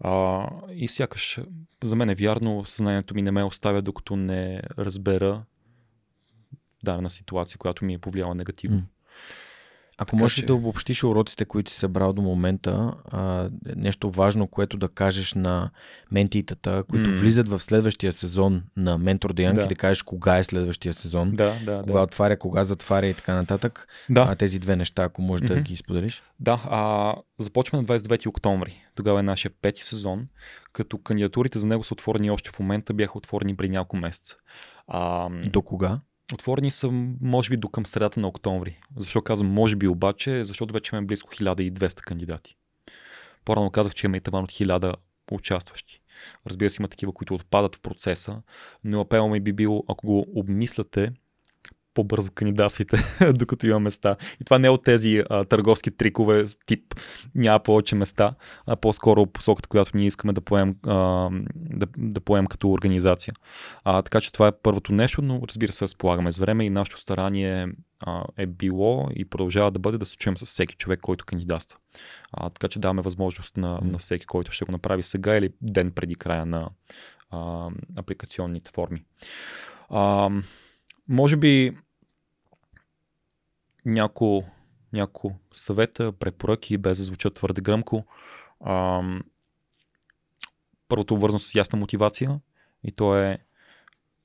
А, 0.00 0.46
и 0.72 0.88
сякаш 0.88 1.40
за 1.82 1.96
мен 1.96 2.10
е 2.10 2.14
вярно, 2.14 2.66
съзнанието 2.66 3.14
ми 3.14 3.22
не 3.22 3.30
ме 3.30 3.44
оставя, 3.44 3.82
докато 3.82 4.16
не 4.16 4.62
разбера 4.78 5.42
дадена 6.84 7.10
ситуация, 7.10 7.58
която 7.58 7.84
ми 7.84 7.94
е 7.94 7.98
повлияла 7.98 8.34
негативно. 8.34 8.78
Mm. 8.78 8.84
Ако 10.02 10.16
можеш 10.16 10.36
че... 10.36 10.46
да 10.46 10.54
обобщиш 10.54 11.04
уроците, 11.04 11.44
които 11.44 11.70
си 11.70 11.78
събрал 11.78 12.12
до 12.12 12.22
момента, 12.22 12.94
а, 13.10 13.50
нещо 13.76 14.10
важно, 14.10 14.46
което 14.46 14.76
да 14.76 14.88
кажеш 14.88 15.34
на 15.34 15.70
ментитата, 16.10 16.84
които 16.88 17.10
mm. 17.10 17.14
влизат 17.14 17.48
в 17.48 17.60
следващия 17.60 18.12
сезон 18.12 18.62
на 18.76 18.98
Ментор 18.98 19.32
Деянки, 19.32 19.60
да. 19.60 19.66
да 19.66 19.74
кажеш 19.74 20.02
кога 20.02 20.38
е 20.38 20.44
следващия 20.44 20.94
сезон, 20.94 21.30
да, 21.30 21.54
да, 21.64 21.82
кога 21.82 21.98
да. 21.98 22.04
отваря, 22.04 22.38
кога 22.38 22.64
затваря 22.64 23.06
и 23.06 23.14
така 23.14 23.34
нататък. 23.34 23.88
Да. 24.10 24.26
А, 24.30 24.34
тези 24.34 24.58
две 24.58 24.76
неща, 24.76 25.02
ако 25.02 25.22
можеш 25.22 25.46
mm-hmm. 25.46 25.54
да 25.54 25.60
ги 25.60 25.76
споделиш. 25.76 26.22
Да, 26.40 26.62
а, 26.64 27.14
започваме 27.38 27.82
на 27.82 27.98
29 27.98 28.26
октомври. 28.26 28.84
Тогава 28.94 29.20
е 29.20 29.22
нашия 29.22 29.50
пети 29.62 29.84
сезон, 29.84 30.26
като 30.72 30.98
кандидатурите 30.98 31.58
за 31.58 31.66
него 31.66 31.84
са 31.84 31.94
отворени 31.94 32.30
още 32.30 32.50
в 32.50 32.58
момента, 32.58 32.94
бяха 32.94 33.18
отворени 33.18 33.56
при 33.56 33.68
няколко 33.68 33.96
месеца. 33.96 34.36
А, 34.88 35.28
До 35.30 35.62
кога? 35.62 36.00
Отворени 36.32 36.70
са, 36.70 36.90
може 37.20 37.50
би, 37.50 37.56
до 37.56 37.68
към 37.68 37.86
средата 37.86 38.20
на 38.20 38.28
октомври. 38.28 38.80
Защо 38.96 39.22
казвам 39.22 39.52
може 39.52 39.76
би 39.76 39.88
обаче? 39.88 40.44
Защото 40.44 40.74
вече 40.74 40.90
имаме 40.94 41.06
близко 41.06 41.34
1200 41.34 42.00
кандидати. 42.00 42.56
По-рано 43.44 43.70
казах, 43.70 43.94
че 43.94 44.06
имаме 44.06 44.16
и 44.16 44.20
таван 44.20 44.44
от 44.44 44.50
1000 44.50 44.94
участващи. 45.30 46.00
Разбира 46.46 46.70
се, 46.70 46.82
има 46.82 46.88
такива, 46.88 47.12
които 47.12 47.34
отпадат 47.34 47.76
в 47.76 47.80
процеса, 47.80 48.42
но 48.84 49.00
апела 49.00 49.28
ми 49.28 49.40
би 49.40 49.52
бил, 49.52 49.84
ако 49.88 50.06
го 50.06 50.26
обмисляте, 50.34 51.12
по-бързо 52.00 52.30
кандидатствите, 52.34 52.96
докато 53.34 53.66
има 53.66 53.80
места. 53.80 54.16
И 54.40 54.44
това 54.44 54.58
не 54.58 54.66
е 54.66 54.70
от 54.70 54.84
тези 54.84 55.22
а, 55.30 55.44
търговски 55.44 55.90
трикове 55.90 56.44
тип 56.66 56.94
няма 57.34 57.60
повече 57.60 57.94
места, 57.94 58.34
а 58.66 58.76
по-скоро 58.76 59.26
посоката, 59.26 59.68
която 59.68 59.96
ние 59.96 60.06
искаме 60.06 60.32
да 60.32 60.40
поем, 60.40 60.76
а, 60.86 60.94
да, 61.54 61.86
да 61.98 62.20
поем 62.20 62.46
като 62.46 62.70
организация. 62.70 63.34
А, 63.84 64.02
така 64.02 64.20
че 64.20 64.32
това 64.32 64.48
е 64.48 64.52
първото 64.62 64.92
нещо, 64.92 65.22
но 65.22 65.40
разбира 65.48 65.72
се, 65.72 65.82
разполагаме 65.82 66.32
с 66.32 66.38
време 66.38 66.64
и 66.64 66.70
нашето 66.70 67.00
старание 67.00 67.66
а, 68.06 68.24
е 68.36 68.46
било 68.46 69.08
и 69.14 69.24
продължава 69.24 69.70
да 69.70 69.78
бъде 69.78 69.98
да 69.98 70.06
се 70.06 70.16
чуем 70.16 70.36
с 70.36 70.46
всеки 70.46 70.76
човек, 70.76 71.00
който 71.00 71.24
кандидатства. 71.24 71.78
А, 72.32 72.50
така 72.50 72.68
че 72.68 72.78
даваме 72.78 73.02
възможност 73.02 73.56
на, 73.56 73.78
на 73.82 73.98
всеки, 73.98 74.26
който 74.26 74.52
ще 74.52 74.64
го 74.64 74.72
направи 74.72 75.02
сега 75.02 75.36
или 75.36 75.50
ден 75.62 75.90
преди 75.90 76.14
края 76.14 76.46
на 76.46 76.68
а, 77.30 77.68
апликационните 77.96 78.70
форми. 78.74 79.02
А, 79.90 80.30
може 81.08 81.36
би 81.36 81.76
няко, 83.84 84.44
няко 84.92 85.34
съвета, 85.54 86.12
препоръки, 86.12 86.78
без 86.78 86.98
да 86.98 87.04
звучат 87.04 87.34
твърде 87.34 87.60
гръмко. 87.60 88.04
Ам, 88.66 89.22
първото 90.88 91.16
вързано 91.16 91.38
с 91.38 91.54
ясна 91.54 91.78
мотивация 91.78 92.40
и 92.84 92.92
то 92.92 93.16
е 93.16 93.38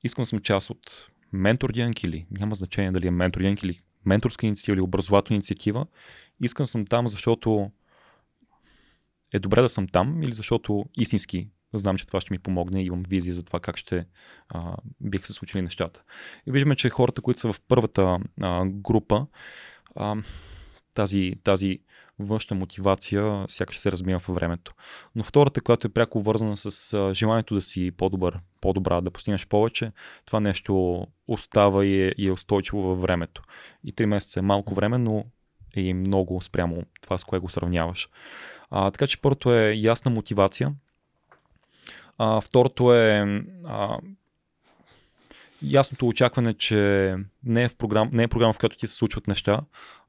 искам 0.02 0.22
да 0.22 0.26
съм 0.26 0.38
част 0.38 0.70
от 0.70 1.10
ментор 1.32 1.70
или 1.70 2.26
няма 2.30 2.54
значение 2.54 2.92
дали 2.92 3.06
е 3.06 3.10
ментор 3.10 3.40
или 3.40 3.80
менторска 4.04 4.46
инициатива 4.46 4.74
или 4.74 4.82
образователна 4.82 5.34
инициатива. 5.34 5.86
Искам 6.40 6.64
да 6.64 6.68
съм 6.68 6.86
там, 6.86 7.08
защото 7.08 7.70
е 9.32 9.38
добре 9.38 9.62
да 9.62 9.68
съм 9.68 9.88
там 9.88 10.22
или 10.22 10.32
защото 10.32 10.84
истински 10.96 11.48
знам, 11.74 11.96
че 11.96 12.06
това 12.06 12.20
ще 12.20 12.34
ми 12.34 12.38
помогне 12.38 12.82
и 12.82 12.86
имам 12.86 13.02
визия 13.08 13.34
за 13.34 13.42
това 13.42 13.60
как 13.60 13.76
ще 13.76 14.06
а, 14.48 14.76
бих 15.00 15.26
се 15.26 15.32
случили 15.32 15.62
нещата. 15.62 16.02
И 16.46 16.50
виждаме, 16.52 16.76
че 16.76 16.90
хората, 16.90 17.22
които 17.22 17.40
са 17.40 17.52
в 17.52 17.60
първата 17.68 18.18
а, 18.42 18.66
група, 18.66 19.26
а, 19.96 20.16
тази, 20.94 21.32
тази 21.44 21.78
външна 22.18 22.56
мотивация 22.56 23.44
сякаш 23.48 23.78
се 23.78 23.92
размива 23.92 24.20
във 24.28 24.34
времето. 24.34 24.74
Но 25.14 25.24
втората, 25.24 25.60
която 25.60 25.86
е 25.86 25.92
пряко 25.92 26.22
вързана 26.22 26.56
с 26.56 26.92
а, 26.92 27.14
желанието 27.14 27.54
да 27.54 27.62
си 27.62 27.90
по-добър, 27.90 28.38
по-добра, 28.60 29.00
да 29.00 29.10
постигнеш 29.10 29.46
повече, 29.46 29.92
това 30.26 30.40
нещо 30.40 31.06
остава 31.28 31.86
и 31.86 32.02
е, 32.02 32.14
и 32.18 32.26
е 32.26 32.32
устойчиво 32.32 32.82
във 32.82 33.00
времето. 33.00 33.42
И 33.84 33.92
три 33.92 34.06
месеца 34.06 34.38
е 34.38 34.42
малко 34.42 34.74
време, 34.74 34.98
но 34.98 35.24
е 35.76 35.80
и 35.80 35.94
много 35.94 36.40
спрямо 36.42 36.82
това, 37.00 37.18
с 37.18 37.24
кое 37.24 37.38
го 37.38 37.48
сравняваш. 37.48 38.08
А, 38.70 38.90
така 38.90 39.06
че 39.06 39.20
първото 39.20 39.52
е 39.52 39.72
ясна 39.72 40.10
мотивация, 40.10 40.74
а, 42.18 42.40
второто 42.40 42.94
е 42.94 43.42
а, 43.64 43.98
ясното 45.62 46.08
очакване, 46.08 46.54
че 46.54 47.14
не 47.44 47.62
е, 47.62 47.68
в 47.68 47.76
програм, 47.76 48.10
не 48.12 48.22
е 48.22 48.28
програма, 48.28 48.52
в 48.52 48.58
която 48.58 48.76
ти 48.76 48.86
се 48.86 48.94
случват 48.94 49.26
неща, 49.26 49.60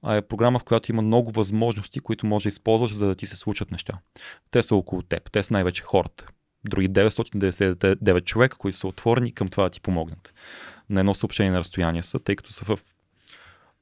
а 0.03 0.15
е 0.15 0.21
програма, 0.21 0.59
в 0.59 0.63
която 0.63 0.91
има 0.91 1.01
много 1.01 1.31
възможности, 1.31 1.99
които 1.99 2.25
можеш 2.25 2.43
да 2.43 2.47
използваш, 2.47 2.93
за 2.93 3.07
да 3.07 3.15
ти 3.15 3.25
се 3.25 3.35
случат 3.35 3.71
неща. 3.71 3.93
Те 4.51 4.63
са 4.63 4.75
около 4.75 5.01
теб, 5.01 5.31
те 5.31 5.43
са 5.43 5.53
най-вече 5.53 5.83
хората. 5.83 6.27
Други 6.65 6.89
999 6.89 8.23
човека, 8.23 8.57
които 8.57 8.77
са 8.77 8.87
отворени 8.87 9.33
към 9.33 9.47
това 9.47 9.63
да 9.63 9.69
ти 9.69 9.81
помогнат. 9.81 10.33
На 10.89 10.99
едно 10.99 11.13
съобщение 11.13 11.51
на 11.51 11.59
разстояние 11.59 12.03
са, 12.03 12.19
тъй 12.19 12.35
като 12.35 12.51
са 12.51 12.65
в 12.65 12.79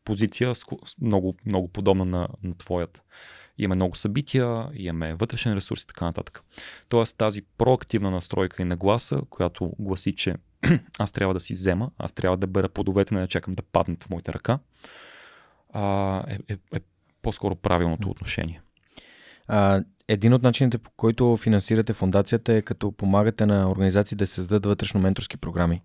позиция 0.06 0.54
много, 1.02 1.36
много 1.46 1.68
подобна 1.68 2.06
на, 2.06 2.28
на 2.44 2.54
твоята. 2.58 3.02
Имаме 3.58 3.76
много 3.76 3.96
събития, 3.96 4.68
имаме 4.74 5.14
вътрешен 5.14 5.54
ресурс 5.54 5.84
и 5.84 5.88
така 5.88 6.06
нататък. 6.06 6.44
Тоест 6.90 7.18
тази 7.18 7.42
проактивна 7.42 8.12
настройка 8.12 8.62
и 8.62 8.66
нагласа, 8.66 9.22
която 9.30 9.74
гласи, 9.80 10.16
че 10.16 10.36
аз 11.00 11.12
трябва 11.12 11.34
да 11.34 11.40
си 11.40 11.54
взема, 11.54 11.92
аз 11.98 12.14
трябва 12.14 12.38
да 12.38 12.48
бъда 12.48 12.70
плодовете, 12.70 13.16
не 13.16 13.22
да 13.22 13.28
чакам 13.28 13.54
да 13.54 13.64
паднат 13.64 14.04
в 14.04 14.10
моята 14.10 14.34
ръка, 14.34 14.60
а, 15.74 16.24
е, 16.28 16.54
е, 16.54 16.58
е 16.76 16.80
по-скоро 17.22 17.56
правилното 17.56 18.10
отношение. 18.10 18.62
А, 19.48 19.84
един 20.08 20.34
от 20.34 20.44
начините, 20.44 20.78
по 20.78 20.92
който 20.98 21.38
финансирате 21.38 21.94
фундацията 21.94 22.54
е 22.54 22.62
като 22.62 22.92
помагате 22.92 23.46
на 23.46 23.70
организации 23.70 24.18
да 24.18 24.28
създадат 24.28 24.66
вътрешно 24.66 25.02
менторски 25.02 25.38
програми. 25.38 25.82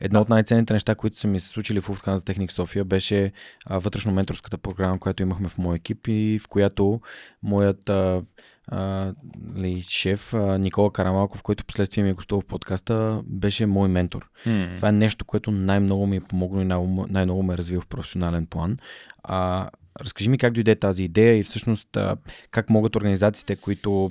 Едно 0.00 0.20
от 0.20 0.28
най-ценните 0.28 0.72
неща, 0.72 0.94
които 0.94 1.16
са 1.16 1.28
ми 1.28 1.40
се 1.40 1.48
случили 1.48 1.80
в 1.80 1.88
Lufthansa 1.88 2.26
Техник 2.26 2.52
София, 2.52 2.84
беше 2.84 3.32
вътрешно 3.70 4.12
менторската 4.12 4.58
програма, 4.58 5.00
която 5.00 5.22
имахме 5.22 5.48
в 5.48 5.58
моя 5.58 5.76
екип 5.76 6.08
и 6.08 6.38
в 6.38 6.48
която 6.48 7.00
моят 7.42 7.88
а, 7.88 8.22
а, 8.68 9.12
ли, 9.56 9.84
шеф 9.88 10.34
а, 10.34 10.58
Никола 10.58 10.92
Карамалков, 10.92 11.42
който 11.42 11.64
последствие 11.64 12.04
ми 12.04 12.10
е 12.10 12.14
гостувал 12.14 12.40
в 12.40 12.46
подкаста, 12.46 13.22
беше 13.26 13.66
мой 13.66 13.88
ментор. 13.88 14.30
Mm. 14.46 14.76
Това 14.76 14.88
е 14.88 14.92
нещо, 14.92 15.24
което 15.24 15.50
най-много 15.50 16.06
ми 16.06 16.16
е 16.16 16.20
помогнало 16.20 16.62
и 16.62 16.64
най- 16.64 17.06
най-много 17.08 17.42
ме 17.42 17.54
е 17.54 17.58
развил 17.58 17.80
в 17.80 17.86
професионален 17.86 18.46
план. 18.46 18.76
А, 19.22 19.70
Разкажи 20.00 20.30
ми 20.30 20.38
как 20.38 20.52
дойде 20.52 20.76
тази 20.76 21.04
идея 21.04 21.38
и 21.38 21.42
всъщност 21.42 21.98
как 22.50 22.70
могат 22.70 22.96
организациите, 22.96 23.56
които 23.56 24.10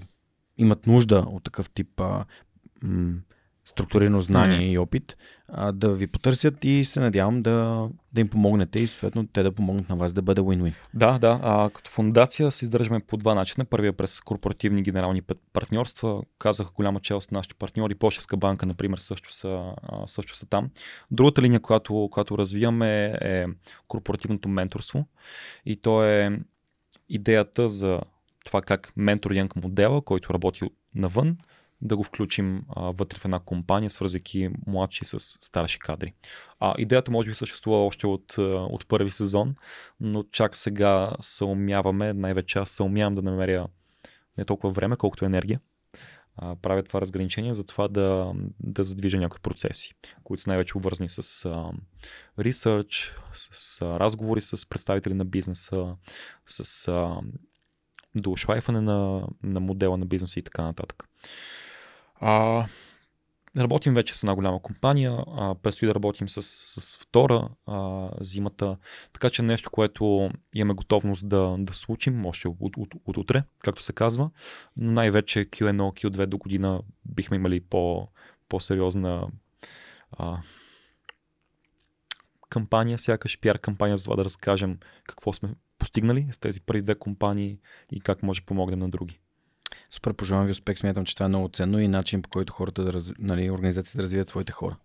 имат 0.58 0.88
нужда 0.88 1.26
от 1.28 1.44
такъв 1.44 1.70
тип 1.70 2.02
а, 2.02 2.26
м- 2.82 3.14
структурирано 3.66 4.22
знание 4.22 4.60
mm. 4.60 4.72
и 4.72 4.78
опит, 4.78 5.18
а, 5.48 5.72
да 5.72 5.94
ви 5.94 6.08
потърсят 6.08 6.66
и 6.66 6.86
се 6.86 7.00
надявам 7.00 7.42
да, 7.42 7.90
да 8.14 8.22
им 8.22 8.28
помогнете 8.28 8.80
и 8.80 8.88
съответно 8.88 9.28
те 9.28 9.44
да 9.44 9.52
помогнат 9.52 9.90
на 9.90 9.96
вас 9.96 10.14
да 10.14 10.22
бъде 10.22 10.42
win-win. 10.42 10.74
Да, 10.94 11.20
да. 11.20 11.40
А, 11.44 11.70
като 11.70 11.92
фундация 11.92 12.52
се 12.52 12.66
издържаме 12.66 13.00
по 13.00 13.18
два 13.18 13.36
начина. 13.36 13.66
Първия 13.66 13.94
през 13.94 14.22
корпоративни 14.22 14.84
генерални 14.84 15.22
партньорства. 15.54 16.24
Казах 16.40 16.72
голяма 16.74 17.00
част 17.00 17.26
от 17.28 17.32
нашите 17.32 17.56
партньори. 17.56 17.96
Пощенска 17.96 18.38
банка, 18.38 18.66
например, 18.66 18.98
също 18.98 19.34
са, 19.34 19.74
също 20.06 20.38
са 20.38 20.46
там. 20.46 20.70
Другата 21.12 21.42
линия, 21.42 21.60
която, 21.60 22.10
която 22.12 22.38
развиваме 22.38 23.18
е 23.22 23.46
корпоративното 23.88 24.50
менторство. 24.50 25.08
И 25.66 25.76
то 25.76 26.04
е 26.04 26.40
идеята 27.10 27.70
за 27.70 28.02
това 28.46 28.62
как 28.62 28.94
менторинг 28.98 29.56
модела, 29.56 30.02
който 30.02 30.34
работи 30.34 30.70
навън, 30.96 31.38
да 31.84 31.98
го 31.98 32.04
включим 32.04 32.66
а, 32.76 32.82
вътре 32.82 33.20
в 33.20 33.26
една 33.26 33.40
компания, 33.40 33.90
свързвайки 33.90 34.50
младши 34.68 35.06
с 35.06 35.20
старши 35.20 35.80
кадри. 35.80 36.14
А, 36.60 36.74
идеята 36.78 37.12
може 37.12 37.30
би 37.30 37.36
съществува 37.36 37.86
още 37.86 38.08
от, 38.08 38.38
от 38.38 38.88
първи 38.88 39.12
сезон, 39.12 39.56
но 40.00 40.24
чак 40.24 40.58
сега 40.58 41.12
се 41.22 41.44
умяваме, 41.44 42.14
най-вече 42.14 42.60
аз 42.60 42.70
се 42.70 42.84
умявам 42.84 43.16
да 43.16 43.22
намеря 43.22 43.68
не 44.38 44.46
толкова 44.46 44.74
време, 44.74 44.96
колкото 44.96 45.26
енергия, 45.26 45.60
а, 46.38 46.56
правя 46.56 46.84
това 46.84 47.02
разграничение 47.02 47.54
за 47.54 47.66
това 47.66 47.88
да, 47.88 48.34
да 48.60 48.84
задвижа 48.84 49.18
някои 49.18 49.40
процеси, 49.40 49.94
които 50.24 50.44
са 50.44 50.50
най-вече 50.50 50.78
обвързани 50.78 51.10
с 51.10 51.46
а, 51.46 51.72
ресърч, 52.40 53.16
с 53.34 53.82
а, 53.82 54.00
разговори 54.00 54.42
с 54.42 54.70
представители 54.70 55.14
на 55.14 55.26
бизнеса, 55.26 55.96
с 56.48 56.88
а, 56.88 57.22
дошлайфане 58.16 58.82
на, 58.82 59.28
на 59.44 59.60
модела 59.60 59.98
на 59.98 60.06
бизнеса 60.06 60.40
и 60.40 60.44
така 60.44 60.62
нататък. 60.62 61.10
А, 62.26 62.66
Работим 63.58 63.94
вече 63.94 64.18
с 64.18 64.24
една 64.24 64.36
голяма 64.36 64.62
компания, 64.62 65.24
а, 65.28 65.56
предстои 65.56 65.88
да 65.88 65.96
работим 65.96 66.30
с, 66.30 66.42
с 66.42 66.98
втора 66.98 67.50
а, 67.66 68.10
зимата, 68.22 68.78
така 69.14 69.30
че 69.30 69.42
нещо, 69.42 69.70
което 69.70 70.30
имаме 70.54 70.74
готовност 70.74 71.30
да, 71.30 71.56
да 71.60 71.74
случим, 71.74 72.26
още 72.26 72.48
от, 72.48 72.58
от, 72.78 72.94
от, 73.06 73.18
утре, 73.18 73.44
както 73.64 73.84
се 73.84 73.94
казва, 73.94 74.30
но 74.78 74.92
най-вече 74.92 75.40
Q1, 75.40 75.78
Q2 75.78 76.26
до 76.26 76.38
година 76.38 76.82
бихме 77.06 77.38
имали 77.38 77.62
по, 77.62 78.08
по-сериозна 78.50 79.28
а, 80.12 80.38
кампания, 82.50 83.00
сякаш 83.00 83.40
пиар 83.40 83.60
кампания, 83.60 83.98
за 83.98 84.04
това 84.04 84.16
да 84.16 84.26
разкажем 84.26 84.78
какво 85.04 85.34
сме 85.34 85.50
постигнали 85.78 86.28
с 86.32 86.38
тези 86.38 86.62
първи 86.62 86.82
две 86.82 86.96
компании 86.96 87.60
и 87.92 88.00
как 88.00 88.24
може 88.24 88.42
да 88.42 88.46
помогнем 88.46 88.80
на 88.80 88.90
други. 88.90 89.20
Супер, 89.94 90.14
пожелавам 90.14 90.46
ви 90.46 90.52
успех. 90.52 90.78
Смятам, 90.78 91.06
че 91.06 91.16
това 91.16 91.26
е 91.26 91.30
много 91.30 91.50
ценно 91.54 91.80
и 91.80 91.88
начин 91.88 92.22
по 92.22 92.30
който 92.30 92.54
хората 92.54 92.84
да 92.84 93.02
нали, 93.20 93.52
организацията 93.52 93.98
да 93.98 94.04
развият 94.04 94.30
своите 94.30 94.52
хора. 94.52 94.76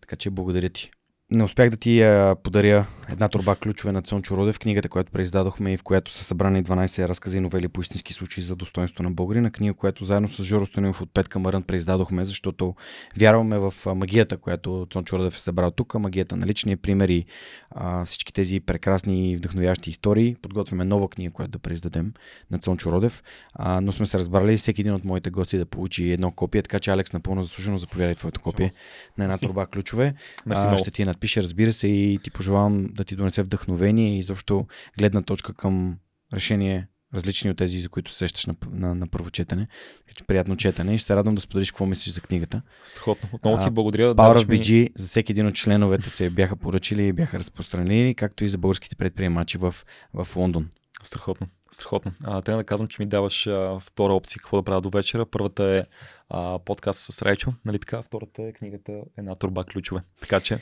Така 0.00 0.16
че 0.16 0.30
благодаря 0.30 0.68
ти. 0.68 0.90
Не 1.30 1.44
успях 1.44 1.70
да 1.70 1.76
ти 1.76 2.02
а, 2.02 2.36
подаря 2.42 2.86
една 3.10 3.28
турба 3.28 3.56
ключове 3.56 3.92
на 3.92 4.02
Цончо 4.02 4.36
Родев, 4.36 4.58
книгата, 4.58 4.88
която 4.88 5.12
преиздадохме 5.12 5.72
и 5.72 5.76
в 5.76 5.82
която 5.82 6.12
са 6.12 6.24
събрани 6.24 6.64
12 6.64 7.08
разкази 7.08 7.36
и 7.36 7.40
новели 7.40 7.68
по 7.68 7.80
истински 7.80 8.12
случаи 8.12 8.42
за 8.42 8.56
достоинство 8.56 9.02
на 9.02 9.10
българина. 9.10 9.50
Книга, 9.50 9.74
която 9.74 10.04
заедно 10.04 10.28
с 10.28 10.44
Жоро 10.44 10.66
Станилов 10.66 11.00
от 11.00 11.10
Петка 11.14 11.38
Мърън 11.38 11.62
преиздадохме, 11.62 12.24
защото 12.24 12.74
вярваме 13.18 13.58
в 13.58 13.74
магията, 13.86 14.36
която 14.36 14.86
Цончо 14.90 15.18
Родев 15.18 15.36
е 15.36 15.38
събрал 15.38 15.70
тук, 15.70 15.94
магията 15.94 16.36
на 16.36 16.46
личния 16.46 16.76
пример 16.76 17.08
и 17.08 17.24
а, 17.70 18.04
всички 18.04 18.32
тези 18.32 18.60
прекрасни 18.60 19.32
и 19.32 19.36
вдъхновящи 19.36 19.90
истории. 19.90 20.36
Подготвяме 20.42 20.84
нова 20.84 21.08
книга, 21.08 21.32
която 21.32 21.50
да 21.50 21.58
преиздадем 21.58 22.12
на 22.50 22.58
Цончо 22.58 22.92
Родев, 22.92 23.22
а, 23.54 23.80
но 23.80 23.92
сме 23.92 24.06
се 24.06 24.18
разбрали 24.18 24.56
всеки 24.56 24.80
един 24.80 24.94
от 24.94 25.04
моите 25.04 25.30
гости 25.30 25.58
да 25.58 25.66
получи 25.66 26.12
едно 26.12 26.30
копие, 26.30 26.62
така 26.62 26.78
че 26.78 26.90
Алекс 26.90 27.12
напълно 27.12 27.42
заслужено 27.42 27.78
заповядай 27.78 28.14
твоето 28.14 28.40
копие 28.40 28.72
на 29.18 29.24
една 29.24 29.38
турба 29.38 29.66
ключове. 29.66 30.14
А, 30.50 30.78
ще 30.78 30.90
ти 30.90 31.15
надпише, 31.16 31.42
разбира 31.42 31.72
се, 31.72 31.88
и 31.88 32.18
ти 32.22 32.30
пожелавам 32.30 32.86
да 32.90 33.04
ти 33.04 33.16
донесе 33.16 33.42
вдъхновение 33.42 34.16
и 34.16 34.18
изобщо 34.18 34.66
гледна 34.98 35.22
точка 35.22 35.54
към 35.54 35.98
решение 36.34 36.88
различни 37.14 37.50
от 37.50 37.56
тези, 37.56 37.80
за 37.80 37.88
които 37.88 38.10
се 38.10 38.18
сещаш 38.18 38.46
на, 38.46 38.54
на, 38.70 38.94
на 38.94 39.06
първо 39.06 39.30
четене. 39.30 39.68
Така 39.98 40.14
че 40.16 40.24
приятно 40.24 40.56
четене 40.56 40.94
и 40.94 40.98
ще 40.98 41.06
се 41.06 41.16
радвам 41.16 41.34
да 41.34 41.40
споделиш 41.40 41.70
какво 41.70 41.86
мислиш 41.86 42.14
за 42.14 42.20
книгата. 42.20 42.62
Страхотно. 42.84 43.28
Отново 43.32 43.64
ти 43.64 43.70
благодаря. 43.70 44.14
Power 44.14 44.38
of 44.38 44.44
BG 44.44 44.72
ми... 44.72 44.90
за 44.96 45.08
всеки 45.08 45.32
един 45.32 45.46
от 45.46 45.54
членовете 45.54 46.10
се 46.10 46.30
бяха 46.30 46.56
поръчили 46.56 47.06
и 47.06 47.12
бяха 47.12 47.38
разпространени, 47.38 48.14
както 48.14 48.44
и 48.44 48.48
за 48.48 48.58
българските 48.58 48.96
предприемачи 48.96 49.58
в, 49.58 49.74
в 50.14 50.36
Лондон. 50.36 50.68
Страхотно. 51.02 51.46
Страхотно. 51.70 52.12
А, 52.24 52.42
трябва 52.42 52.62
да 52.62 52.66
казвам, 52.66 52.88
че 52.88 53.02
ми 53.02 53.06
даваш 53.06 53.46
а, 53.46 53.78
втора 53.80 54.14
опция 54.14 54.38
какво 54.38 54.56
да 54.56 54.62
правя 54.62 54.80
до 54.80 54.90
вечера. 54.90 55.26
Първата 55.26 55.64
е 55.64 55.84
а, 56.28 56.58
подкаст 56.58 57.00
с 57.00 57.22
Райчо, 57.22 57.52
нали 57.64 57.78
така? 57.78 58.02
Втората 58.02 58.42
е 58.42 58.52
книгата 58.52 58.92
Една 59.18 59.34
турба 59.34 59.64
ключове. 59.64 60.00
Така 60.20 60.40
че 60.40 60.58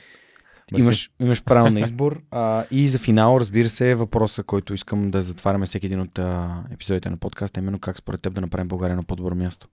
Имаш, 0.77 1.11
имаш 1.19 1.43
право 1.43 1.69
на 1.69 1.79
избор. 1.79 2.21
А, 2.31 2.65
и 2.71 2.87
за 2.87 2.99
финал, 2.99 3.37
разбира 3.39 3.69
се, 3.69 3.91
е 3.91 3.95
въпроса, 3.95 4.43
който 4.43 4.73
искам 4.73 5.11
да 5.11 5.21
затваряме 5.21 5.65
всеки 5.65 5.85
един 5.85 5.99
от 5.99 6.19
а, 6.19 6.63
епизодите 6.71 7.09
на 7.09 7.17
подкаста, 7.17 7.59
именно 7.59 7.79
как 7.79 7.97
според 7.97 8.21
теб 8.21 8.33
да 8.33 8.41
направим 8.41 8.67
България 8.67 8.95
на 8.95 9.03
по-добро 9.03 9.35
място. 9.35 9.67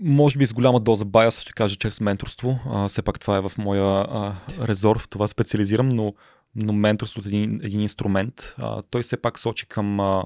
Може 0.00 0.38
би 0.38 0.46
с 0.46 0.52
голяма 0.52 0.80
доза 0.80 1.04
байас 1.04 1.40
ще 1.40 1.52
кажа 1.52 1.76
чрез 1.76 2.00
менторство. 2.00 2.58
А, 2.66 2.88
все 2.88 3.02
пак 3.02 3.20
това 3.20 3.36
е 3.36 3.40
в 3.40 3.52
моя 3.58 3.82
а, 3.82 4.36
резор, 4.60 4.98
в 4.98 5.08
това 5.08 5.28
специализирам, 5.28 5.88
но, 5.88 6.14
но 6.56 6.72
менторството 6.72 7.28
е 7.28 7.32
един, 7.32 7.60
един 7.62 7.80
инструмент. 7.80 8.54
А, 8.58 8.82
той 8.82 9.02
все 9.02 9.22
пак 9.22 9.38
сочи 9.38 9.66
към 9.66 10.00
а, 10.00 10.24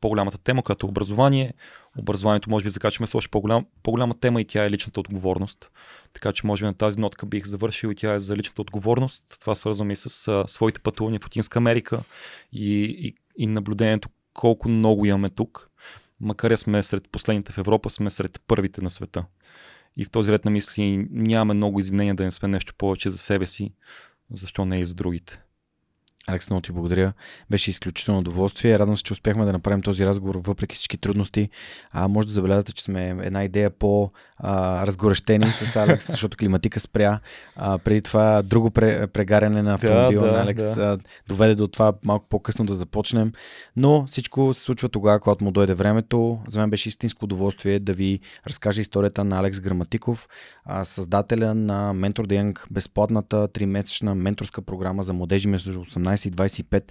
по-голямата 0.00 0.38
тема, 0.38 0.62
която 0.62 0.86
е 0.86 0.90
образование. 0.90 1.54
Образованието 1.98 2.50
може 2.50 2.64
би 2.64 2.70
закачаме 2.70 3.06
с 3.06 3.14
още 3.14 3.30
по-голям, 3.30 3.66
по-голяма 3.82 4.14
тема 4.14 4.40
и 4.40 4.44
тя 4.44 4.64
е 4.64 4.70
личната 4.70 5.00
отговорност. 5.00 5.70
Така 6.12 6.32
че 6.32 6.46
може 6.46 6.62
би 6.62 6.66
на 6.66 6.74
тази 6.74 7.00
нотка 7.00 7.26
бих 7.26 7.46
завършил 7.46 7.88
и 7.88 7.94
тя 7.94 8.14
е 8.14 8.18
за 8.18 8.36
личната 8.36 8.62
отговорност. 8.62 9.36
Това 9.40 9.54
свързваме 9.54 9.92
и 9.92 9.96
с 9.96 10.28
а, 10.28 10.44
своите 10.46 10.80
пътувания 10.80 11.20
в 11.20 11.24
Латинска 11.24 11.58
Америка 11.58 12.02
и, 12.52 12.84
и, 12.84 13.14
и 13.36 13.46
наблюдението 13.46 14.08
колко 14.34 14.68
много 14.68 15.06
имаме 15.06 15.28
тук. 15.28 15.70
Макар 16.20 16.50
и 16.50 16.56
сме 16.56 16.82
сред 16.82 17.08
последните 17.12 17.52
в 17.52 17.58
Европа, 17.58 17.90
сме 17.90 18.10
сред 18.10 18.40
първите 18.46 18.82
на 18.82 18.90
света. 18.90 19.24
И 19.96 20.04
в 20.04 20.10
този 20.10 20.32
ред 20.32 20.44
на 20.44 20.50
мисли 20.50 21.06
нямаме 21.10 21.54
много 21.54 21.80
извинения 21.80 22.14
да 22.14 22.24
не 22.24 22.30
сме 22.30 22.48
нещо 22.48 22.74
повече 22.78 23.10
за 23.10 23.18
себе 23.18 23.46
си, 23.46 23.72
защо 24.32 24.64
не 24.64 24.78
и 24.78 24.84
за 24.84 24.94
другите. 24.94 25.42
Алекс, 26.28 26.50
много 26.50 26.60
ти 26.60 26.72
благодаря. 26.72 27.12
Беше 27.50 27.70
изключително 27.70 28.20
удоволствие. 28.20 28.78
Радвам 28.78 28.96
се, 28.96 29.02
че 29.02 29.12
успяхме 29.12 29.44
да 29.44 29.52
направим 29.52 29.82
този 29.82 30.06
разговор 30.06 30.40
въпреки 30.44 30.74
всички 30.76 30.98
трудности. 30.98 31.48
А, 31.90 32.08
може 32.08 32.28
да 32.28 32.34
забелязате, 32.34 32.72
че 32.72 32.84
сме 32.84 33.08
една 33.08 33.44
идея 33.44 33.70
по 33.70 34.10
разгорещени 34.44 35.52
с 35.52 35.76
Алекс, 35.82 36.06
защото 36.10 36.36
климатика 36.36 36.80
спря. 36.80 37.20
А, 37.56 37.78
преди 37.78 38.02
това 38.02 38.42
друго 38.42 38.70
прегаряне 38.70 39.62
на 39.62 39.74
автомобила 39.74 40.26
да, 40.26 40.32
на 40.32 40.42
Алекс 40.42 40.74
да. 40.74 40.98
доведе 41.28 41.54
до 41.54 41.68
това 41.68 41.92
малко 42.04 42.26
по-късно 42.28 42.66
да 42.66 42.74
започнем. 42.74 43.32
Но 43.76 44.06
всичко 44.06 44.54
се 44.54 44.60
случва 44.60 44.88
тогава, 44.88 45.20
когато 45.20 45.44
му 45.44 45.50
дойде 45.50 45.74
времето. 45.74 46.38
За 46.48 46.60
мен 46.60 46.70
беше 46.70 46.88
истинско 46.88 47.24
удоволствие 47.24 47.78
да 47.78 47.92
ви 47.92 48.20
разкажа 48.46 48.80
историята 48.80 49.24
на 49.24 49.38
Алекс 49.38 49.60
Граматиков, 49.60 50.28
създателя 50.82 51.54
на 51.54 51.94
Mentor 51.94 52.26
Young, 52.26 52.58
безплатната 52.70 53.48
3-месечна 53.48 54.14
менторска 54.14 54.62
програма 54.62 55.02
за 55.02 55.12
младежи 55.12 55.48
между 55.48 55.84
18 55.84 56.17
18-25 56.18 56.82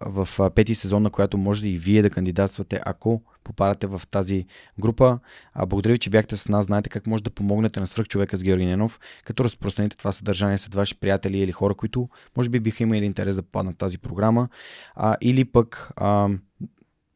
в 0.00 0.50
пети 0.54 0.74
сезон, 0.74 1.02
на 1.02 1.10
която 1.10 1.38
може 1.38 1.68
и 1.68 1.78
вие 1.78 2.02
да 2.02 2.10
кандидатствате, 2.10 2.80
ако 2.84 3.22
попадате 3.44 3.86
в 3.86 4.02
тази 4.10 4.46
група. 4.80 5.18
А, 5.54 5.66
благодаря 5.66 5.92
ви, 5.92 5.98
че 5.98 6.10
бяхте 6.10 6.36
с 6.36 6.48
нас. 6.48 6.64
Знаете 6.64 6.90
как 6.90 7.06
може 7.06 7.22
да 7.22 7.30
помогнете 7.30 7.80
на 7.80 7.86
свръхчовека 7.86 8.36
с 8.36 8.42
Георги 8.42 8.64
Ненов, 8.64 9.00
като 9.24 9.44
разпространите 9.44 9.96
това 9.96 10.12
съдържание 10.12 10.58
сред 10.58 10.74
ваши 10.74 11.00
приятели 11.00 11.38
или 11.38 11.52
хора, 11.52 11.74
които 11.74 12.08
може 12.36 12.50
би 12.50 12.60
биха 12.60 12.82
имали 12.82 13.04
интерес 13.04 13.36
да 13.36 13.42
попаднат 13.42 13.78
тази 13.78 13.98
програма. 13.98 14.48
А, 14.94 15.16
или 15.20 15.44
пък 15.44 15.92
а, 15.96 16.28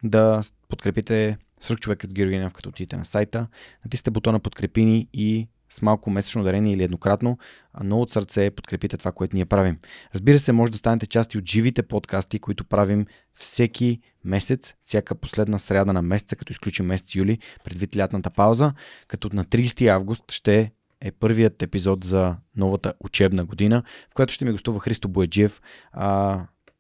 да 0.05 0.41
подкрепите 0.69 1.39
свръхчовекът 1.61 2.11
с 2.11 2.15
Георги 2.15 2.37
Ненов, 2.39 2.53
като 2.53 2.69
отидете 2.69 2.97
на 2.97 3.05
сайта, 3.05 3.47
натиснете 3.85 4.11
бутона 4.11 4.41
подкрепини 4.41 5.09
и 5.13 5.49
с 5.71 5.83
малко 5.83 6.11
месечно 6.11 6.45
дарение 6.45 6.73
или 6.73 6.83
еднократно, 6.83 7.39
но 7.83 8.01
от 8.01 8.11
сърце 8.11 8.51
подкрепите 8.51 8.97
това, 8.97 9.13
което 9.13 9.37
ние 9.37 9.45
правим. 9.45 9.79
Разбира 10.15 10.39
се, 10.39 10.53
може 10.53 10.73
да 10.73 10.79
станете 10.79 11.07
части 11.07 11.39
от 11.39 11.49
живите 11.49 11.83
подкасти, 11.83 12.39
които 12.39 12.65
правим 12.65 13.07
всеки 13.35 14.01
месец, 14.25 14.75
всяка 14.81 15.15
последна 15.15 15.59
сряда 15.59 15.93
на 15.93 16.03
месеца, 16.03 16.37
като 16.37 16.53
изключим 16.53 16.87
месец 16.87 17.15
юли, 17.15 17.39
предвид 17.65 17.97
лятната 17.97 18.31
пауза, 18.31 18.73
като 19.09 19.31
на 19.33 19.45
30 19.45 19.89
август 19.89 20.33
ще 20.33 20.73
е 21.01 21.13
първият 21.13 21.63
епизод 21.63 22.05
за 22.05 22.37
новата 22.57 22.93
учебна 23.01 23.45
година, 23.45 23.83
в 24.11 24.15
която 24.15 24.33
ще 24.33 24.45
ми 24.45 24.53
гостува 24.53 24.81
Христо 24.81 25.09
Боеджиев, 25.09 25.63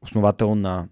основател 0.02 0.54
на 0.54 0.88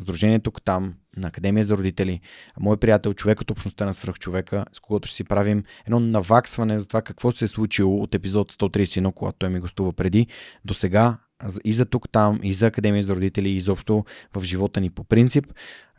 Сдружение 0.00 0.38
тук 0.38 0.62
там, 0.62 0.94
на 1.18 1.28
Академия 1.28 1.64
за 1.64 1.76
родители, 1.76 2.20
мой 2.60 2.76
приятел, 2.76 3.14
човек 3.14 3.40
от 3.40 3.50
общността 3.50 3.84
на 3.84 3.94
свръхчовека, 3.94 4.64
с 4.72 4.80
когото 4.80 5.08
ще 5.08 5.16
си 5.16 5.24
правим 5.24 5.64
едно 5.86 6.00
наваксване 6.00 6.78
за 6.78 6.88
това 6.88 7.02
какво 7.02 7.32
се 7.32 7.44
е 7.44 7.48
случило 7.48 8.02
от 8.02 8.14
епизод 8.14 8.52
131, 8.52 9.12
когато 9.14 9.38
той 9.38 9.48
ми 9.48 9.60
гостува 9.60 9.92
преди, 9.92 10.26
до 10.64 10.74
сега 10.74 11.18
и 11.64 11.72
за 11.72 11.86
тук 11.86 12.08
там, 12.08 12.40
и 12.42 12.52
за 12.52 12.66
Академия 12.66 13.02
за 13.02 13.14
родители, 13.14 13.48
и 13.48 13.56
изобщо 13.56 14.04
в 14.36 14.42
живота 14.42 14.80
ни 14.80 14.90
по 14.90 15.04
принцип. 15.04 15.46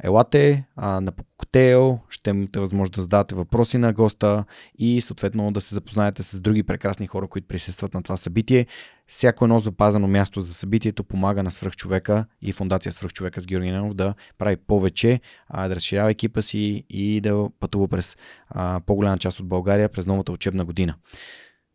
Елате 0.03 0.66
а, 0.76 1.02
на 1.02 1.11
коктейл, 1.11 1.99
ще 2.10 2.30
имате 2.30 2.60
възможност 2.60 2.94
да 2.94 3.02
задавате 3.02 3.36
въпроси 3.36 3.78
на 3.78 3.94
госта 3.94 4.45
и 4.78 5.02
съответно 5.02 5.52
да 5.52 5.61
се 5.61 5.76
запознаете 5.76 6.24
с 6.24 6.41
други 6.41 6.64
прекрасни 6.64 7.07
хора, 7.07 7.28
които 7.28 7.48
присъстват 7.48 7.94
на 7.94 8.03
това 8.03 8.18
събитие. 8.18 8.68
Всяко 9.07 9.45
едно 9.45 9.60
запазено 9.60 10.07
място 10.07 10.40
за 10.40 10.53
събитието 10.53 11.03
помага 11.03 11.44
на 11.44 11.52
свръхчовека 11.52 12.26
и 12.41 12.52
фундация 12.52 12.91
свръхчовека 12.91 13.41
с 13.41 13.45
Георги 13.45 13.72
Ненов 13.72 13.94
да 13.94 14.14
прави 14.38 14.57
повече, 14.57 15.20
а, 15.48 15.68
да 15.68 15.76
разширява 15.76 16.11
екипа 16.11 16.41
си 16.41 16.84
и 16.90 17.22
да 17.22 17.49
пътува 17.60 17.88
през 17.88 18.18
а, 18.49 18.82
по-голяма 18.86 19.18
част 19.18 19.40
от 19.40 19.48
България 19.48 19.90
през 19.90 20.07
новата 20.07 20.32
учебна 20.32 20.66
година. 20.66 20.95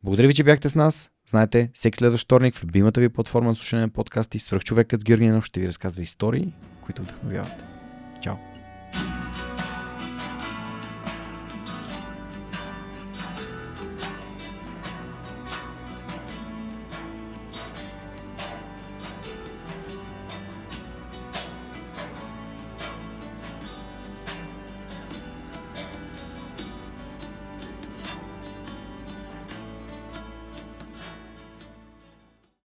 Благодаря 0.03 0.29
ви, 0.29 0.35
че 0.35 0.45
бяхте 0.45 0.69
с 0.69 0.75
нас. 0.75 1.11
Знаете, 1.27 1.71
всеки 1.75 1.99
следващ 1.99 2.25
вторник 2.25 2.55
в 2.55 2.65
любимата 2.65 3.01
ви 3.01 3.09
платформа 3.09 3.49
на 3.49 3.55
слушане 3.55 3.83
на 3.83 3.89
подкасти 3.89 4.39
Свръхчовекът 4.39 5.01
с 5.01 5.05
Георги 5.05 5.41
ще 5.43 5.61
ви 5.61 5.69
разказва 5.69 6.03
истории, 6.03 6.53
които 6.83 7.03
вдъхновяват. 7.03 7.74